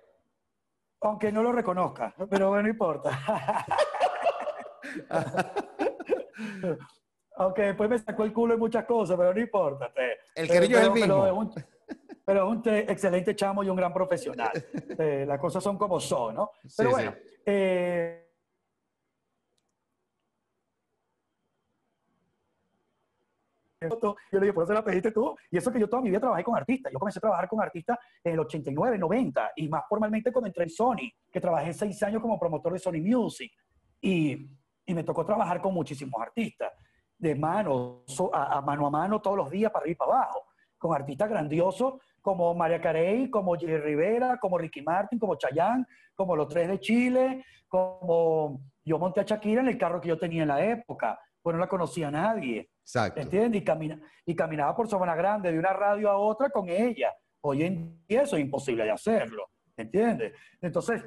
Aunque 1.00 1.32
no 1.32 1.42
lo 1.42 1.52
reconozca, 1.52 2.14
pero 2.28 2.60
no 2.60 2.68
importa. 2.68 3.18
Aunque 7.36 7.62
después 7.62 7.88
me 7.88 7.98
sacó 7.98 8.24
el 8.24 8.32
culo 8.34 8.52
en 8.52 8.60
muchas 8.60 8.84
cosas, 8.84 9.16
pero 9.16 9.32
no 9.32 9.40
importa. 9.40 9.90
El 10.34 10.48
cariño 10.48 10.76
es 10.76 10.84
el 10.84 10.92
mismo. 10.92 11.22
Pero 11.22 11.73
es 12.26 12.42
un, 12.42 12.62
excelente 12.66 13.36
chamo 13.36 13.62
y 13.62 13.68
un 13.68 13.76
gran 13.76 13.92
profesional. 13.92 14.52
las 15.26 15.38
cosas 15.38 15.62
son 15.62 15.76
como 15.76 16.00
son, 16.00 16.34
¿no? 16.34 16.50
Pero 16.76 16.90
bueno, 16.90 17.14
eh, 17.44 18.24
yo 23.90 24.16
le 24.32 24.40
dije, 24.40 24.52
¿por 24.52 24.64
eso 24.64 24.72
la 24.72 24.84
pediste 24.84 25.10
tú? 25.10 25.36
Y 25.50 25.58
eso 25.58 25.70
que 25.70 25.78
yo 25.78 25.88
toda 25.88 26.02
mi 26.02 26.10
vida 26.10 26.20
trabajé 26.20 26.44
con 26.44 26.56
artistas. 26.56 26.92
Yo 26.92 26.98
comencé 26.98 27.18
a 27.18 27.20
trabajar 27.20 27.48
con 27.48 27.60
artistas 27.60 27.98
en 28.22 28.34
el 28.34 28.40
89, 28.40 28.98
90, 28.98 29.52
y 29.56 29.68
más 29.68 29.84
formalmente 29.88 30.32
cuando 30.32 30.48
entré 30.48 30.64
en 30.64 30.70
Sony, 30.70 31.10
que 31.30 31.40
trabajé 31.40 31.72
seis 31.72 32.02
años 32.02 32.22
como 32.22 32.38
promotor 32.38 32.72
de 32.72 32.78
Sony 32.78 33.00
Music. 33.02 33.52
Y, 34.00 34.50
y 34.86 34.94
me 34.94 35.04
tocó 35.04 35.24
trabajar 35.24 35.60
con 35.60 35.74
muchísimos 35.74 36.20
artistas, 36.20 36.72
de 37.18 37.34
mano, 37.34 38.04
a, 38.32 38.60
mano 38.60 38.86
a 38.86 38.90
mano, 38.90 39.20
todos 39.20 39.36
los 39.36 39.50
días, 39.50 39.70
para 39.70 39.82
arriba 39.82 39.92
y 39.92 39.96
para 39.96 40.12
abajo, 40.12 40.46
con 40.76 40.94
artistas 40.94 41.28
grandiosos 41.28 41.94
como 42.24 42.54
María 42.54 42.80
Carey, 42.80 43.28
como 43.28 43.54
Jerry 43.54 43.76
Rivera, 43.76 44.38
como 44.40 44.56
Ricky 44.56 44.80
Martin, 44.80 45.18
como 45.18 45.34
Chayanne, 45.34 45.84
como 46.14 46.34
los 46.34 46.48
tres 46.48 46.68
de 46.68 46.80
Chile, 46.80 47.44
como 47.68 48.62
yo 48.82 48.98
monté 48.98 49.20
a 49.20 49.24
Shakira 49.24 49.60
en 49.60 49.68
el 49.68 49.76
carro 49.76 50.00
que 50.00 50.08
yo 50.08 50.18
tenía 50.18 50.40
en 50.40 50.48
la 50.48 50.64
época, 50.64 51.20
pues 51.42 51.52
no 51.52 51.60
la 51.60 51.68
conocía 51.68 52.10
nadie. 52.10 52.70
Exacto. 52.80 53.20
¿Entiendes? 53.20 53.60
Y, 53.60 53.64
camina, 53.64 54.00
y 54.24 54.34
caminaba 54.34 54.74
por 54.74 54.88
Sabana 54.88 55.14
Grande 55.14 55.52
de 55.52 55.58
una 55.58 55.74
radio 55.74 56.08
a 56.08 56.16
otra 56.16 56.48
con 56.48 56.66
ella. 56.70 57.12
Hoy 57.42 57.62
en 57.62 58.02
día 58.08 58.22
eso 58.22 58.36
es 58.36 58.42
imposible 58.42 58.84
de 58.84 58.92
hacerlo. 58.92 59.50
¿Entiendes? 59.76 60.32
Entonces, 60.62 61.04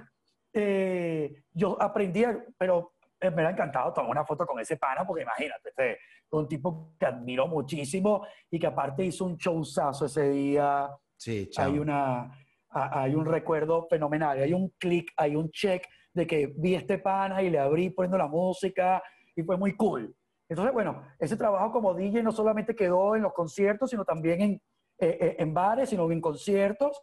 eh, 0.53 1.45
yo 1.51 1.81
aprendí, 1.81 2.25
pero 2.59 2.93
eh, 3.19 3.31
me 3.31 3.43
ha 3.43 3.49
encantado 3.49 3.91
tomar 3.91 4.11
una 4.11 4.23
foto 4.23 4.45
con 4.45 4.59
ese 4.59 4.77
pana, 4.77 5.03
porque 5.03 5.23
imagínate, 5.23 5.69
este, 5.69 5.97
un 6.29 6.47
tipo 6.47 6.93
que 6.99 7.07
admiro 7.07 7.47
muchísimo 7.47 8.23
y 8.51 8.59
que 8.59 8.67
aparte 8.67 9.03
hizo 9.03 9.25
un 9.25 9.35
showzazo 9.35 10.05
ese 10.05 10.29
día. 10.29 10.87
Sí, 11.17 11.49
Hay, 11.57 11.79
una, 11.79 12.31
hay 12.69 13.15
un 13.15 13.25
recuerdo 13.25 13.87
fenomenal, 13.89 14.39
hay 14.39 14.53
un 14.53 14.69
clic, 14.77 15.11
hay 15.17 15.35
un 15.35 15.49
check 15.51 15.83
de 16.13 16.27
que 16.27 16.53
vi 16.55 16.75
este 16.75 16.99
pana 16.99 17.41
y 17.41 17.49
le 17.49 17.59
abrí 17.59 17.89
poniendo 17.89 18.17
la 18.17 18.27
música 18.27 19.01
y 19.35 19.43
fue 19.43 19.57
muy 19.57 19.75
cool. 19.75 20.15
Entonces, 20.49 20.73
bueno, 20.73 21.03
ese 21.19 21.35
trabajo 21.35 21.71
como 21.71 21.93
DJ 21.93 22.23
no 22.23 22.31
solamente 22.31 22.75
quedó 22.75 23.15
en 23.15 23.23
los 23.23 23.33
conciertos, 23.33 23.89
sino 23.89 24.05
también 24.05 24.41
en, 24.41 24.51
eh, 24.99 25.17
eh, 25.19 25.35
en 25.39 25.53
bares, 25.53 25.89
sino 25.89 26.09
en 26.09 26.21
conciertos. 26.21 27.01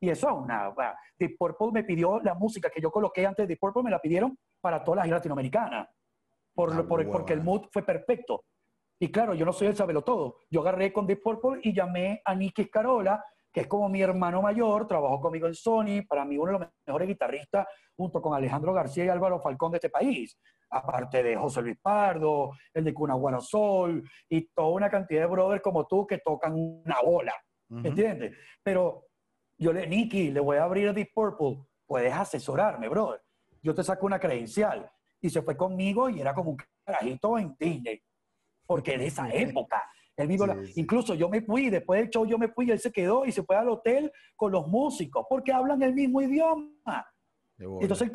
Y 0.00 0.10
eso 0.10 0.28
es 0.28 0.34
una... 0.36 0.74
Deep 1.18 1.38
Purple 1.38 1.72
me 1.72 1.84
pidió 1.84 2.20
la 2.20 2.34
música 2.34 2.68
que 2.68 2.82
yo 2.82 2.90
coloqué 2.90 3.26
antes 3.26 3.44
de 3.44 3.48
Deep 3.48 3.58
Purple, 3.58 3.82
me 3.82 3.90
la 3.90 4.00
pidieron 4.00 4.38
para 4.60 4.84
todas 4.84 4.98
las 4.98 5.08
latinoamericanas, 5.08 5.88
por, 6.54 6.72
ah, 6.72 6.86
por, 6.86 7.10
porque 7.10 7.32
el 7.32 7.42
mood 7.42 7.66
fue 7.72 7.82
perfecto. 7.82 8.44
Y 8.98 9.10
claro, 9.10 9.34
yo 9.34 9.44
no 9.44 9.52
soy 9.52 9.68
el 9.68 9.76
sabelo 9.76 10.02
todo. 10.02 10.38
Yo 10.50 10.60
agarré 10.60 10.92
con 10.92 11.06
Deep 11.06 11.22
Purple 11.22 11.60
y 11.62 11.74
llamé 11.74 12.22
a 12.24 12.34
Nicky 12.34 12.68
Carola, 12.70 13.22
que 13.52 13.60
es 13.62 13.66
como 13.66 13.88
mi 13.88 14.02
hermano 14.02 14.42
mayor, 14.42 14.86
trabajó 14.86 15.20
conmigo 15.20 15.46
en 15.46 15.54
Sony, 15.54 16.02
para 16.08 16.24
mí 16.24 16.36
uno 16.36 16.52
de 16.52 16.58
los 16.58 16.68
mejores 16.86 17.08
guitarristas, 17.08 17.66
junto 17.96 18.20
con 18.20 18.34
Alejandro 18.34 18.72
García 18.72 19.04
y 19.04 19.08
Álvaro 19.08 19.40
Falcón 19.40 19.72
de 19.72 19.76
este 19.78 19.90
país, 19.90 20.38
aparte 20.70 21.22
de 21.22 21.36
José 21.36 21.62
Luis 21.62 21.78
Pardo, 21.80 22.52
el 22.74 22.84
de 22.84 22.92
Cunaguara 22.92 23.40
Sol, 23.40 24.02
y 24.28 24.48
toda 24.48 24.68
una 24.68 24.90
cantidad 24.90 25.22
de 25.22 25.26
brothers 25.26 25.62
como 25.62 25.86
tú 25.86 26.06
que 26.06 26.18
tocan 26.18 26.54
una 26.54 27.00
bola, 27.02 27.34
¿entiendes? 27.82 28.36
Pero 28.62 29.06
yo 29.58 29.72
le, 29.72 29.86
Nicky, 29.86 30.30
le 30.30 30.40
voy 30.40 30.58
a 30.58 30.64
abrir 30.64 30.88
a 30.88 30.92
Deep 30.92 31.12
Purple, 31.14 31.64
puedes 31.86 32.12
asesorarme, 32.12 32.88
brother. 32.88 33.22
Yo 33.62 33.74
te 33.74 33.82
saco 33.82 34.06
una 34.06 34.20
credencial. 34.20 34.90
Y 35.18 35.30
se 35.30 35.40
fue 35.40 35.56
conmigo 35.56 36.10
y 36.10 36.20
era 36.20 36.34
como 36.34 36.50
un 36.50 36.58
carajito 36.84 37.38
en 37.38 37.56
Disney, 37.58 38.02
porque 38.66 38.98
de 38.98 39.06
esa 39.06 39.30
época 39.30 39.82
Incluso 40.76 41.14
yo 41.14 41.28
me 41.28 41.42
fui, 41.42 41.68
después 41.68 42.00
del 42.00 42.10
show 42.10 42.26
yo 42.26 42.38
me 42.38 42.48
fui 42.48 42.66
y 42.66 42.70
él 42.70 42.80
se 42.80 42.90
quedó 42.90 43.26
y 43.26 43.32
se 43.32 43.42
fue 43.42 43.56
al 43.56 43.68
hotel 43.68 44.10
con 44.34 44.50
los 44.50 44.66
músicos 44.66 45.26
porque 45.28 45.52
hablan 45.52 45.82
el 45.82 45.92
mismo 45.92 46.22
idioma. 46.22 47.06
Entonces 47.58 48.10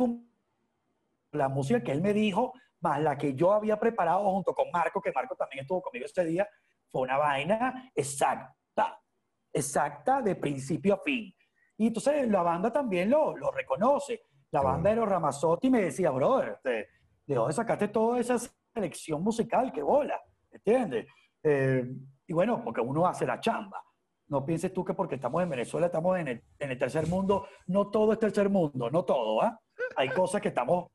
la 1.32 1.48
música 1.48 1.82
que 1.82 1.92
él 1.92 2.02
me 2.02 2.14
dijo, 2.14 2.54
más 2.80 3.00
la 3.02 3.18
que 3.18 3.36
yo 3.36 3.54
había 3.54 3.80
preparado 3.80 4.24
junto 4.32 4.54
con 4.54 4.72
Marco, 4.72 5.00
que 5.00 5.12
Marco 5.12 5.36
también 5.36 5.62
estuvo 5.62 5.82
conmigo 5.82 6.06
este 6.06 6.26
día, 6.26 6.48
fue 6.90 7.04
una 7.04 7.18
vaina 7.18 7.92
exacta, 7.96 9.00
exacta 9.54 10.22
de 10.22 10.36
principio 10.36 10.96
a 10.96 10.98
fin. 10.98 11.34
Y 11.78 11.88
entonces 11.88 12.28
la 12.28 12.42
banda 12.42 12.74
también 12.74 13.10
lo, 13.10 13.38
lo 13.38 13.52
reconoce. 13.52 14.24
La 14.50 14.62
banda 14.62 14.90
de 14.90 14.98
los 14.98 15.08
Ramazotti 15.08 15.70
me 15.70 15.84
decía, 15.84 16.10
brother, 16.10 16.60
¿de 16.64 17.36
dónde 17.36 17.54
sacaste 17.54 17.88
toda 17.88 18.20
esa 18.20 18.38
selección 18.74 19.24
musical? 19.24 19.72
¡Qué 19.72 19.82
bola! 19.82 20.20
¿Entiendes? 20.52 21.08
Eh, 21.44 21.86
y 22.28 22.34
bueno, 22.34 22.62
porque 22.64 22.82
uno 22.82 23.08
hace 23.08 23.26
la 23.26 23.40
chamba. 23.40 23.84
No 24.28 24.46
pienses 24.46 24.74
tú 24.74 24.86
que 24.86 24.94
porque 24.94 25.16
estamos 25.16 25.44
en 25.44 25.50
Venezuela, 25.50 25.88
estamos 25.88 26.18
en 26.18 26.28
el, 26.30 26.44
en 26.60 26.72
el 26.72 26.78
tercer 26.78 27.08
mundo. 27.08 27.48
No 27.68 27.90
todo 27.90 28.14
es 28.14 28.20
tercer 28.20 28.50
mundo, 28.50 28.90
no 28.90 29.04
todo. 29.04 29.42
¿ah? 29.42 29.60
Hay 29.96 30.10
cosas 30.10 30.42
que 30.42 30.50
estamos... 30.50 30.90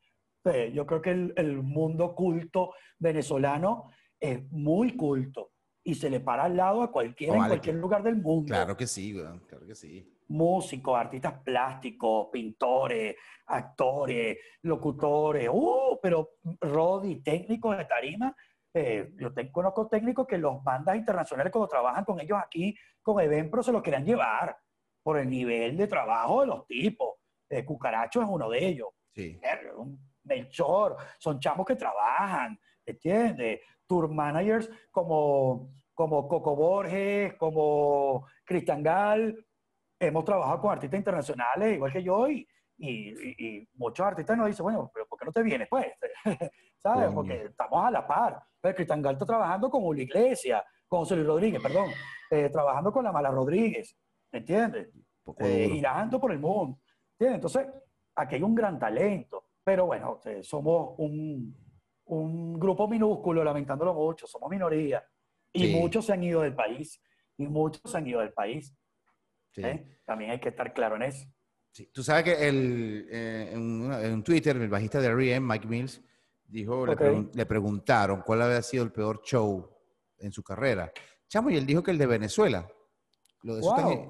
Eh, 0.45 0.71
yo 0.73 0.85
creo 0.85 1.01
que 1.01 1.11
el, 1.11 1.33
el, 1.35 1.61
mundo 1.61 2.15
culto 2.15 2.73
venezolano 2.97 3.91
es 4.19 4.49
muy 4.49 4.95
culto 4.95 5.51
y 5.87 5.95
se 5.95 6.09
le 6.09 6.19
para 6.19 6.43
al 6.43 6.57
lado 6.57 6.81
a 6.81 6.91
cualquiera 6.91 7.37
en 7.37 7.47
cualquier 7.47 7.75
lugar 7.75 8.03
del 8.03 8.17
mundo. 8.17 8.47
Claro 8.47 8.75
que 8.75 8.85
sí, 8.85 9.13
claro 9.13 9.65
que 9.65 9.73
sí. 9.73 10.05
Músicos, 10.27 10.97
artistas 10.97 11.35
plásticos, 11.45 12.27
pintores, 12.29 13.15
actores, 13.45 14.37
locutores, 14.63 15.49
uh, 15.49 15.97
pero 16.01 16.31
Rodi, 16.59 17.21
técnicos 17.21 17.77
de 17.77 17.85
tarima, 17.85 18.35
eh, 18.77 19.11
yo 19.17 19.31
conozco 19.51 19.87
técnicos 19.87 20.27
que 20.27 20.37
los 20.37 20.63
bandas 20.63 20.95
internacionales 20.95 21.51
cuando 21.51 21.67
trabajan 21.67 22.05
con 22.05 22.19
ellos 22.19 22.37
aquí, 22.43 22.77
con 23.01 23.19
Eventpro, 23.19 23.63
se 23.63 23.71
los 23.71 23.81
querían 23.81 24.05
llevar 24.05 24.57
por 25.03 25.17
el 25.17 25.29
nivel 25.29 25.77
de 25.77 25.87
trabajo 25.87 26.41
de 26.41 26.47
los 26.47 26.67
tipos. 26.67 27.15
Eh, 27.49 27.65
Cucaracho 27.65 28.21
es 28.21 28.27
uno 28.29 28.49
de 28.49 28.65
ellos. 28.65 28.89
Sí. 29.13 29.39
Un 29.75 29.99
Melchor, 30.23 30.97
son 31.17 31.39
chamos 31.39 31.65
que 31.65 31.75
trabajan, 31.75 32.59
¿entiendes? 32.85 33.61
Tour 33.87 34.09
managers 34.09 34.69
como, 34.91 35.71
como 35.93 36.27
Coco 36.27 36.55
Borges, 36.55 37.33
como 37.35 38.27
Cristian 38.43 38.83
Gal. 38.83 39.35
Hemos 39.99 40.25
trabajado 40.25 40.59
con 40.61 40.71
artistas 40.71 40.97
internacionales, 40.97 41.75
igual 41.75 41.91
que 41.91 42.03
yo, 42.03 42.29
y, 42.29 42.45
y, 42.77 43.67
muchos 43.73 44.05
artistas 44.05 44.37
nos 44.37 44.47
dicen, 44.47 44.63
bueno, 44.63 44.91
pero 44.93 45.07
¿por 45.07 45.17
qué 45.17 45.25
no 45.25 45.31
te 45.31 45.41
vienes, 45.41 45.67
pues? 45.69 45.87
¿Sabes? 46.83 47.09
Porque 47.13 47.45
estamos 47.45 47.85
a 47.85 47.91
la 47.91 48.05
par. 48.05 48.43
Pero 48.67 48.75
Cristian 48.75 49.01
Gal 49.01 49.13
está 49.13 49.25
trabajando 49.25 49.69
con 49.69 49.85
Uli 49.85 50.03
Iglesia, 50.03 50.61
con 50.89 50.99
José 50.99 51.15
Luis 51.15 51.27
Rodríguez, 51.27 51.61
perdón, 51.61 51.89
eh, 52.29 52.49
trabajando 52.49 52.91
con 52.91 53.01
la 53.01 53.13
Mala 53.13 53.31
Rodríguez, 53.31 53.97
¿me 54.29 54.39
entiendes? 54.39 54.89
Eh, 55.39 55.69
girando 55.71 56.19
por 56.19 56.33
el 56.33 56.39
mundo. 56.39 56.77
¿Entiendes? 57.13 57.35
Entonces, 57.35 57.67
aquí 58.15 58.35
hay 58.35 58.43
un 58.43 58.53
gran 58.53 58.77
talento. 58.77 59.45
Pero 59.63 59.85
bueno, 59.85 60.19
eh, 60.25 60.43
somos 60.43 60.95
un, 60.97 61.55
un, 62.05 62.59
grupo 62.59 62.89
minúsculo, 62.89 63.41
lamentándolo 63.41 63.93
mucho, 63.93 64.27
somos 64.27 64.49
minoría. 64.49 65.01
Y 65.53 65.73
muchos 65.73 66.05
se 66.05 66.11
han 66.13 66.23
ido 66.23 66.41
del 66.41 66.53
país. 66.53 67.01
Y 67.37 67.47
muchos 67.47 67.89
se 67.89 67.97
han 67.97 68.07
ido 68.07 68.19
del 68.19 68.33
país. 68.33 68.75
También 70.05 70.31
hay 70.31 70.39
que 70.39 70.49
estar 70.49 70.73
claro 70.73 70.97
en 70.97 71.03
eso. 71.03 71.25
Tú 71.93 72.03
sabes 72.03 72.25
que 72.25 72.47
el, 72.47 73.07
en, 73.11 74.23
Twitter, 74.23 74.57
el 74.57 74.69
bajista 74.69 74.99
de 74.99 75.07
R.E.M., 75.07 75.47
Mike 75.53 75.67
Mills, 75.67 76.01
Dijo, 76.47 76.85
le, 76.85 77.45
preguntaron 77.45 78.21
cuál 78.25 78.41
había 78.41 78.61
sido 78.61 78.83
el 78.83 78.91
peor 78.91 79.21
show 79.21 79.69
en 80.17 80.31
su 80.31 80.43
carrera. 80.43 80.91
Chamo, 81.27 81.49
y 81.49 81.57
él 81.57 81.65
dijo 81.65 81.83
que 81.83 81.91
el 81.91 81.97
de 81.97 82.05
Venezuela. 82.05 82.65
Lo 83.43 83.59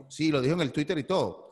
sí, 0.07 0.31
lo 0.31 0.39
dijo 0.39 0.53
en 0.53 0.61
el 0.61 0.71
Twitter 0.71 0.97
y 0.99 1.03
todo. 1.03 1.47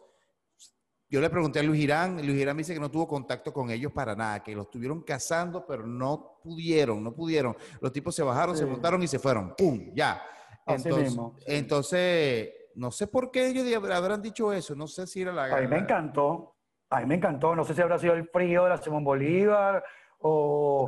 Yo 1.10 1.22
le 1.22 1.30
pregunté 1.30 1.60
a 1.60 1.64
Luis 1.64 1.80
Girán, 1.80 2.16
Luis 2.18 2.38
Girán 2.38 2.56
me 2.56 2.62
dice 2.62 2.74
que 2.74 2.80
no 2.80 2.90
tuvo 2.90 3.08
contacto 3.08 3.54
con 3.54 3.70
ellos 3.70 3.92
para 3.92 4.16
nada, 4.16 4.44
que 4.44 4.56
los 4.56 4.66
estuvieron 4.66 5.02
cazando, 5.02 5.66
pero 5.66 5.86
no 5.86 6.40
pudieron, 6.44 7.04
no 7.04 7.14
pudieron. 7.14 7.56
Los 7.80 7.92
tipos 7.92 8.16
se 8.16 8.24
bajaron, 8.24 8.56
se 8.56 8.66
montaron 8.66 9.02
y 9.02 9.08
se 9.08 9.20
fueron. 9.20 9.56
¡Pum! 9.56 9.92
Ya. 9.94 10.22
Entonces, 10.66 11.18
entonces, 11.46 12.50
no 12.76 12.92
sé 12.92 13.08
por 13.08 13.32
qué 13.32 13.48
ellos 13.48 13.66
habrán 13.92 14.22
dicho 14.22 14.52
eso, 14.52 14.76
no 14.76 14.88
sé 14.88 15.06
si 15.06 15.22
era 15.22 15.32
la... 15.32 15.46
A 15.46 15.62
mí 15.62 15.68
me 15.68 15.78
encantó, 15.78 16.56
a 16.90 17.00
mí 17.02 17.06
me 17.06 17.16
encantó, 17.16 17.56
no 17.56 17.64
sé 17.64 17.76
si 17.76 17.82
habrá 17.82 18.00
sido 18.00 18.14
el 18.14 18.28
frío 18.28 18.64
de 18.64 18.70
la 18.70 18.78
Simón 18.78 19.04
Bolívar 19.04 19.84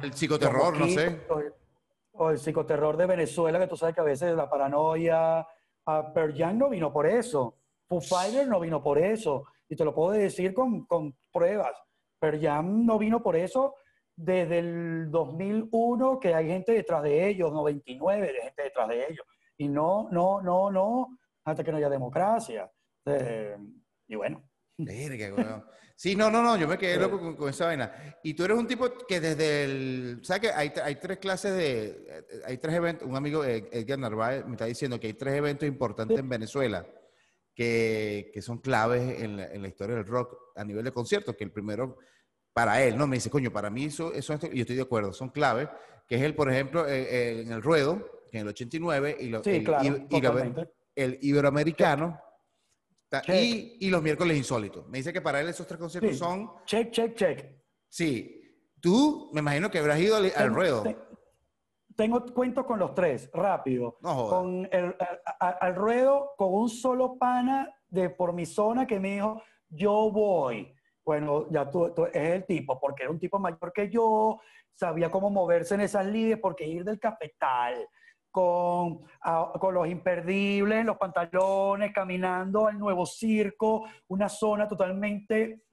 el 0.02 0.13
psicoterror, 0.13 0.78
no 0.78 0.88
sé. 0.88 1.21
o 2.13 2.30
el 2.32 2.39
psicoterror 2.39 2.97
de 2.97 3.06
Venezuela, 3.06 3.60
que 3.60 3.67
tú 3.67 3.78
sabes 3.78 3.93
que 3.93 4.02
a 4.02 4.06
veces 4.06 4.36
la 4.36 4.50
paranoia, 4.50 5.41
uh, 5.86 6.13
Pearl 6.13 6.36
Jam 6.36 6.58
no 6.58 6.69
vino 6.69 6.91
por 6.91 7.06
eso, 7.06 7.56
Foo 7.88 8.02
Fighters 8.02 8.47
no 8.47 8.60
vino 8.60 8.82
por 8.82 8.97
eso, 8.97 9.45
y 9.69 9.76
te 9.76 9.86
lo 9.86 9.93
puedo 9.93 10.12
decir 10.12 10.54
con, 10.54 10.86
con 10.86 11.15
pruebas. 11.32 11.73
Pearl 12.19 12.41
Jam 12.41 12.86
no 12.86 12.97
vino 12.97 13.21
por 13.21 13.36
eso 13.36 13.76
desde 14.15 14.60
el 14.60 15.12
2001, 15.12 16.19
que 16.19 16.34
hay 16.34 16.47
gente 16.47 16.71
detrás 16.71 17.04
de 17.04 17.30
ellos, 17.30 17.54
99 17.54 18.34
de 18.34 18.41
gente 18.41 18.63
detrás 18.63 18.89
de 18.89 19.06
ellos. 19.08 19.26
Y 19.58 19.67
no, 19.67 20.10
no, 20.12 20.41
no, 20.41 20.71
no, 20.71 21.19
hasta 21.45 21.63
que 21.63 21.71
no 21.71 21.78
haya 21.78 21.89
democracia. 21.89 22.69
Eh, 23.06 23.56
y 24.08 24.15
bueno. 24.15 24.43
Sí, 25.98 26.16
no, 26.16 26.30
no, 26.30 26.44
no, 26.44 26.56
yo 26.58 26.68
me 26.68 26.78
quedé 26.78 26.98
loco 26.98 27.36
con, 27.36 27.50
esa 27.50 27.66
vaina. 27.66 27.92
Y 28.22 28.36
tú 28.36 28.44
eres 28.44 28.56
un 28.56 28.68
tipo 28.68 28.88
que 29.08 29.20
desde 29.20 29.64
el... 29.64 30.20
¿Sabes 30.22 30.42
que 30.44 30.50
hay, 30.52 30.72
hay 30.84 30.96
tres 30.98 31.18
clases 31.18 31.56
de... 31.56 32.24
Hay 32.46 32.60
tres 32.60 32.76
eventos, 32.76 33.08
un 33.08 33.16
amigo, 33.16 33.44
eh, 33.44 33.68
Edgar 33.72 33.98
Narváez, 33.98 34.46
me 34.46 34.52
está 34.52 34.66
diciendo 34.66 35.00
que 35.00 35.08
hay 35.08 35.14
tres 35.14 35.34
eventos 35.34 35.68
importantes 35.68 36.20
en 36.20 36.30
Venezuela 36.30 36.86
que, 37.56 38.30
que 38.32 38.44
son 38.44 38.60
claves 38.60 39.24
en 39.24 39.38
la, 39.38 39.48
en 39.48 39.64
la, 39.64 39.68
historia 39.68 39.96
del 39.96 40.06
rock 40.06 40.38
a 40.56 40.64
nivel 40.64 40.86
de 40.86 40.92
conciertos, 40.92 41.36
que 41.36 41.44
el 41.44 41.52
primero, 41.52 41.98
para 42.54 42.84
él, 42.84 42.96
¿no? 42.96 43.08
Me 43.08 43.16
dice, 43.16 43.32
coño, 43.32 43.52
para 43.52 43.72
mí 43.72 43.86
eso, 43.86 44.14
eso 44.14 44.36
y 44.36 44.58
yo 44.58 44.62
estoy 44.62 44.76
de 44.76 44.84
acuerdo, 44.84 45.14
son 45.14 45.30
claves, 45.30 45.68
que 46.08 46.18
es 46.18 46.22
el, 46.22 46.36
por 46.36 46.52
ejemplo, 46.52 46.88
eh, 46.88 47.08
eh, 47.10 47.42
en 47.42 47.52
el 47.52 47.64
ruedo, 47.64 48.22
que 48.30 48.38
en 48.38 48.44
el 48.44 48.50
89, 48.50 49.18
y, 49.20 49.30
lo, 49.30 49.44
sí, 49.44 49.64
claro, 49.64 50.70
el 50.94 51.18
iberoamericano 51.24 52.22
y, 53.28 53.78
y, 53.80 53.89
los 53.89 54.02
miércoles 54.02 54.38
insólitos. 54.38 54.88
Me 54.88 54.98
dice 54.98 55.13
que 55.13 55.22
para 55.22 55.39
él 55.39 55.48
esos 55.50 55.65
tres 55.65 55.80
conciertos 55.80 56.17
son... 56.17 56.52
Check, 56.65 56.91
check, 56.91 57.15
check. 57.15 57.46
Sí. 57.88 58.38
Tú, 58.80 59.30
me 59.34 59.39
imagino 59.39 59.72
que 59.72 59.80
habrás 59.80 60.00
ido 60.00 60.17
al, 60.17 60.54
ruedo. 60.54 60.84
tengo 61.96 62.26
cuento 62.34 62.65
con 62.65 62.80
los 62.80 62.93
tres, 62.93 63.30
rápido. 63.34 63.98
con 64.02 64.67
el, 64.72 64.96
al 65.39 65.76
ruedo, 65.76 66.32
con 66.38 66.54
un 66.54 66.70
solo 66.70 67.17
pana 67.17 67.74
de 67.88 68.10
por 68.10 68.34
mi 68.34 68.46
zona 68.46 68.86
que 68.86 69.00
me 69.00 69.15
dijo, 69.15 69.41
yo 69.70 70.12
voy. 70.12 70.74
Bueno, 71.04 71.48
ya 71.50 71.70
tú, 71.72 71.93
tú, 71.96 72.06
es 72.06 72.15
el 72.15 72.46
tipo, 72.46 72.80
porque 72.80 73.04
era 73.04 73.12
un 73.12 73.20
tipo 73.20 73.39
mayor 73.39 73.72
que 73.74 73.89
yo, 73.89 74.39
sabía 74.74 75.10
cómo 75.10 75.30
moverse 75.30 75.76
en 75.76 75.82
esas 75.82 76.06
líneas, 76.06 76.39
porque 76.41 76.67
ir 76.67 76.84
del 76.84 77.00
cafetal, 77.00 77.88
con, 78.32 79.02
con 79.60 79.74
los 79.74 79.88
imperdibles, 79.88 80.86
los 80.86 80.98
pantalones, 80.98 81.92
caminando 81.94 82.68
al 82.68 82.78
nuevo 82.78 83.06
circo, 83.06 83.88
una 84.08 84.30
zona 84.30 84.68
totalmente 84.68 85.63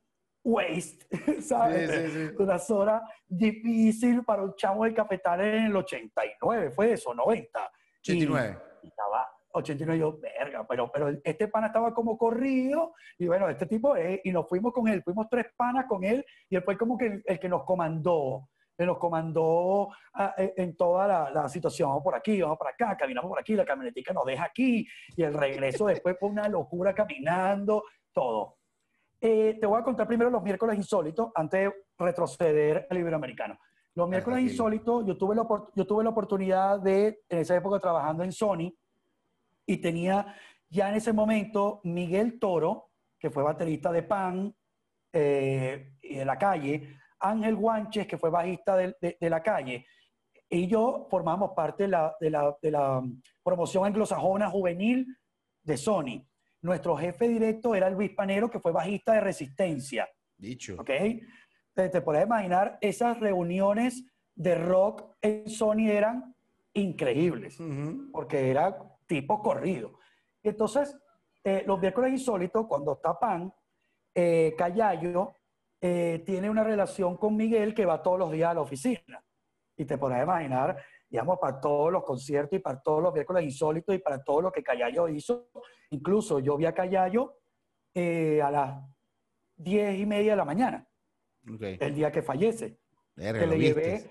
waste, 0.45 1.07
¿sabes? 1.43 2.35
Una 2.39 2.59
zona 2.59 3.03
difícil 3.27 4.25
para 4.25 4.43
un 4.43 4.55
chavo 4.55 4.85
de 4.85 4.95
cafetal 4.95 5.41
en 5.41 5.65
el 5.67 5.77
89, 5.77 6.71
fue 6.71 6.93
eso, 6.93 7.15
90. 7.15 7.71
89. 8.01 8.59
Y, 8.83 8.89
estaba 8.89 9.27
89, 9.53 9.99
yo, 9.99 10.19
verga, 10.19 10.67
pero, 10.69 10.91
pero 10.93 11.09
este 11.25 11.49
pana 11.49 11.69
estaba 11.69 11.95
como 11.95 12.19
corrido, 12.19 12.95
y 13.19 13.27
bueno, 13.27 13.49
este 13.49 13.67
tipo, 13.67 13.97
es, 13.97 14.21
y 14.25 14.31
nos 14.31 14.49
fuimos 14.49 14.73
con 14.73 14.89
él, 14.89 15.03
fuimos 15.03 15.29
tres 15.31 15.47
panas 15.57 15.87
con 15.89 16.05
él, 16.05 16.25
y 16.51 16.57
él 16.57 16.63
fue 16.63 16.77
como 16.77 16.99
que 16.99 17.07
el, 17.07 17.23
el 17.25 17.41
que 17.41 17.49
nos 17.49 17.65
comandó 17.65 18.49
que 18.77 18.87
nos 18.87 18.99
comandó 18.99 19.89
ah, 20.15 20.35
e, 20.37 20.55
en 20.57 20.77
toda 20.77 21.31
la, 21.33 21.49
situación. 21.49 21.89
Vamos 21.89 22.03
por 22.03 22.15
aquí, 22.15 22.41
vamos 22.41 22.59
por 22.59 22.69
acá, 22.69 22.97
caminamos 22.97 23.29
por 23.29 23.39
aquí, 23.39 23.55
la 23.55 23.65
camionetica 23.65 24.13
nos 24.13 24.25
deja 24.25 24.45
aquí 24.45 24.87
y 25.17 25.23
el 25.23 25.35
regreso 25.35 25.87
después 25.87 26.17
fue 26.19 26.29
una 26.29 26.49
locura 26.49 26.95
caminando, 26.95 27.85
todo. 28.13 28.57
Eh, 29.21 29.57
te 29.61 29.67
voy 29.67 29.81
a 29.81 29.85
contar 29.85 30.07
primero 30.07 30.31
los 30.31 30.43
miércoles 30.43 30.77
insólitos 30.77 31.31
antes 31.35 31.61
de 31.61 31.75
retroceder 31.99 32.87
al 32.91 32.99
iberoamericano. 32.99 33.59
Los 33.95 34.09
miércoles 34.09 34.41
insólitos, 34.41 35.07
yo 35.07 35.17
tuve, 35.17 35.37
la, 35.37 35.47
yo 35.75 35.87
tuve 35.87 36.03
la 36.03 36.11
oportunidad 36.11 36.81
de, 36.81 37.23
en 37.29 37.39
esa 37.39 37.55
época, 37.55 37.79
trabajando 37.79 38.25
en 38.25 38.33
Sony 38.33 38.75
y 39.67 39.77
tenía 39.77 40.35
ya 40.69 40.89
en 40.89 40.97
ese 40.97 41.13
momento 41.13 41.81
Miguel 41.85 42.41
Toro, 42.41 42.91
que 43.19 43.31
fue 43.31 43.45
baterista 43.45 43.93
de 43.93 44.03
Pan 44.03 44.55
eh, 45.13 45.93
de 46.03 46.25
la 46.25 46.37
calle, 46.37 46.99
Ángel 47.25 47.57
Guanches, 47.57 48.07
que 48.07 48.19
fue 48.19 48.31
bajista 48.31 48.77
de, 48.77 49.17
la 49.21 49.43
calle, 49.43 49.87
y 50.49 50.67
yo 50.67 51.07
formamos 51.11 51.53
parte 51.57 51.85
de 51.85 51.89
la, 51.89 52.15
de 52.21 52.31
la, 52.31 52.57
de 52.61 52.71
la 52.71 53.03
promoción 53.43 53.85
anglosajona 53.85 54.51
juvenil 54.51 55.07
de 55.63 55.77
Sony. 55.77 56.27
Nuestro 56.61 56.97
jefe 56.97 57.29
directo 57.29 57.75
era 57.75 57.91
Luis 57.91 58.11
Panero, 58.11 58.51
que 58.51 58.61
fue 58.61 58.73
bajista 58.73 59.15
de 59.15 59.21
Resistencia. 59.21 60.09
Dicho. 60.37 60.77
¿Ok? 60.79 60.91
Te, 61.73 61.89
te 61.89 62.01
puedes 62.03 62.25
imaginar, 62.25 62.79
esas 62.81 63.19
reuniones 63.19 64.05
de 64.35 64.55
rock 64.55 65.17
en 65.23 65.49
Sony 65.49 65.91
eran 65.91 66.35
increíbles, 66.75 67.59
porque 68.13 68.51
era 68.51 68.77
tipo 69.07 69.41
corrido. 69.43 69.99
Entonces, 70.43 70.97
eh, 71.43 71.63
los 71.67 71.81
miércoles 71.81 72.13
insólitos, 72.13 72.67
cuando 72.67 72.95
está 72.95 73.19
Pan, 73.19 73.53
eh, 74.15 74.55
Callayo 74.57 75.33
eh, 75.87 76.23
tiene 76.25 76.49
una 76.49 76.65
relación 76.65 77.19
con 77.19 77.37
Miguel 77.37 77.75
que 77.75 77.85
va 77.85 78.03
todos 78.03 78.19
los 78.19 78.33
días 78.33 78.51
a 78.51 78.55
la 78.55 78.63
oficina. 78.63 79.23
Y 79.77 79.85
te 79.85 79.99
podrás 79.99 80.23
imaginar, 80.23 80.83
digamos, 81.11 81.39
para 81.39 81.61
todos 81.61 81.93
los 81.93 82.03
conciertos 82.05 82.59
y 82.59 82.63
para 82.63 82.81
todos 82.81 83.03
los 83.03 83.13
miércoles 83.13 83.45
insólitos 83.45 83.95
y 83.95 83.99
para 83.99 84.25
todo 84.25 84.41
lo 84.41 84.51
que 84.51 84.63
Callayo 84.63 85.07
hizo. 85.09 85.51
Incluso 85.91 86.39
yo 86.39 86.57
vi 86.57 86.65
a 86.65 86.73
Callayo 86.73 87.37
eh, 87.93 88.41
a 88.41 88.51
las 88.51 88.83
diez 89.57 89.99
y 89.99 90.07
media 90.07 90.33
de 90.33 90.37
la 90.39 90.47
mañana, 90.47 90.89
el 91.61 91.95
día 91.95 92.11
que 92.11 92.23
fallece. 92.23 92.79
que 93.15 93.47
le 93.47 93.59
llevé, 93.59 94.11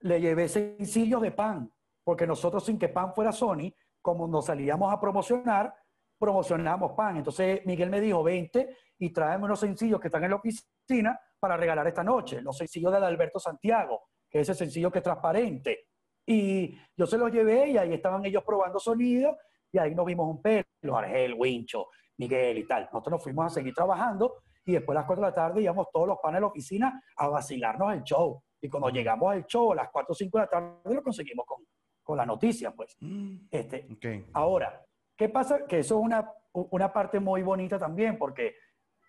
le 0.00 0.18
llevé 0.18 0.48
sencillos 0.48 1.20
de 1.20 1.32
pan, 1.32 1.70
porque 2.02 2.26
nosotros 2.26 2.64
sin 2.64 2.78
que 2.78 2.88
pan 2.88 3.12
fuera 3.12 3.32
Sony, 3.32 3.74
como 4.00 4.26
nos 4.26 4.46
salíamos 4.46 4.90
a 4.90 4.98
promocionar, 4.98 5.74
promocionamos 6.22 6.92
pan. 6.92 7.16
Entonces 7.16 7.66
Miguel 7.66 7.90
me 7.90 8.00
dijo, 8.00 8.22
vente 8.22 8.76
y 8.96 9.12
tráeme 9.12 9.46
unos 9.46 9.58
sencillos 9.58 10.00
que 10.00 10.06
están 10.06 10.22
en 10.22 10.30
la 10.30 10.36
oficina 10.36 11.18
para 11.40 11.56
regalar 11.56 11.84
esta 11.88 12.04
noche. 12.04 12.40
Los 12.40 12.56
sencillos 12.56 12.92
de 12.92 12.98
Alberto 12.98 13.40
Santiago, 13.40 14.02
que 14.30 14.38
es 14.38 14.48
ese 14.48 14.56
sencillo 14.56 14.92
que 14.92 14.98
es 14.98 15.02
transparente. 15.02 15.88
Y 16.24 16.78
yo 16.96 17.08
se 17.08 17.18
los 17.18 17.32
llevé 17.32 17.70
y 17.70 17.76
ahí 17.76 17.92
estaban 17.92 18.24
ellos 18.24 18.44
probando 18.46 18.78
sonido 18.78 19.36
y 19.72 19.78
ahí 19.78 19.96
nos 19.96 20.06
vimos 20.06 20.28
un 20.28 20.40
pelo, 20.40 20.96
Argel, 20.96 21.34
Wincho, 21.36 21.88
Miguel 22.18 22.58
y 22.58 22.68
tal. 22.68 22.84
Nosotros 22.84 23.14
nos 23.14 23.24
fuimos 23.24 23.46
a 23.46 23.50
seguir 23.50 23.74
trabajando 23.74 24.44
y 24.64 24.74
después 24.74 24.94
a 24.96 25.00
las 25.00 25.06
4 25.08 25.24
de 25.24 25.28
la 25.28 25.34
tarde 25.34 25.62
íbamos 25.62 25.88
todos 25.92 26.06
los 26.06 26.18
panes 26.22 26.36
de 26.36 26.40
la 26.42 26.46
oficina 26.46 27.02
a 27.16 27.26
vacilarnos 27.26 27.94
el 27.94 28.04
show. 28.04 28.40
Y 28.60 28.68
cuando 28.68 28.90
llegamos 28.90 29.32
al 29.32 29.44
show 29.46 29.72
a 29.72 29.74
las 29.74 29.88
4 29.90 30.12
o 30.12 30.14
5 30.14 30.38
de 30.38 30.44
la 30.44 30.48
tarde 30.48 30.94
lo 30.94 31.02
conseguimos 31.02 31.44
con, 31.44 31.66
con 32.00 32.16
la 32.16 32.24
noticia, 32.24 32.70
pues. 32.70 32.96
Mm, 33.00 33.38
este, 33.50 33.88
Ahora, 34.34 34.80
¿qué 35.22 35.28
pasa? 35.28 35.66
Que 35.66 35.78
eso 35.80 35.98
es 35.98 36.04
una, 36.04 36.30
una 36.52 36.92
parte 36.92 37.20
muy 37.20 37.42
bonita 37.42 37.78
también, 37.78 38.18
porque 38.18 38.54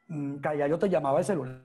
Mm, 0.07 0.35
yo 0.69 0.79
te 0.79 0.89
llamaba 0.89 1.19
el 1.19 1.25
celular. 1.25 1.61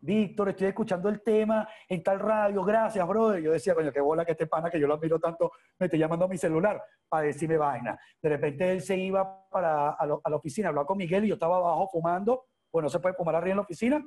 Víctor, 0.00 0.50
estoy 0.50 0.68
escuchando 0.68 1.08
el 1.08 1.22
tema 1.22 1.68
en 1.88 2.02
tal 2.02 2.20
radio, 2.20 2.62
gracias, 2.62 3.06
brother. 3.06 3.42
Yo 3.42 3.52
decía, 3.52 3.74
coño, 3.74 3.92
qué 3.92 4.00
bola 4.00 4.24
que 4.24 4.32
este 4.32 4.46
pana 4.46 4.70
que 4.70 4.78
yo 4.78 4.86
lo 4.86 4.94
admiro 4.94 5.18
tanto 5.18 5.52
me 5.78 5.86
esté 5.86 5.98
llamando 5.98 6.26
a 6.26 6.28
mi 6.28 6.36
celular 6.36 6.80
para 7.08 7.24
decirme 7.24 7.56
vaina. 7.56 7.98
De 8.22 8.28
repente 8.28 8.70
él 8.70 8.80
se 8.80 8.96
iba 8.96 9.48
para, 9.48 9.90
a, 9.90 10.06
la 10.06 10.36
oficina, 10.36 10.68
hablaba 10.68 10.86
con 10.86 10.98
Miguel 10.98 11.24
y 11.24 11.28
yo 11.28 11.34
estaba 11.34 11.56
abajo 11.56 11.88
fumando, 11.90 12.44
pues 12.70 12.82
no 12.82 12.88
se 12.88 13.00
puede 13.00 13.14
fumar 13.16 13.34
arriba 13.34 13.52
en 13.52 13.56
la 13.56 13.62
oficina. 13.62 14.04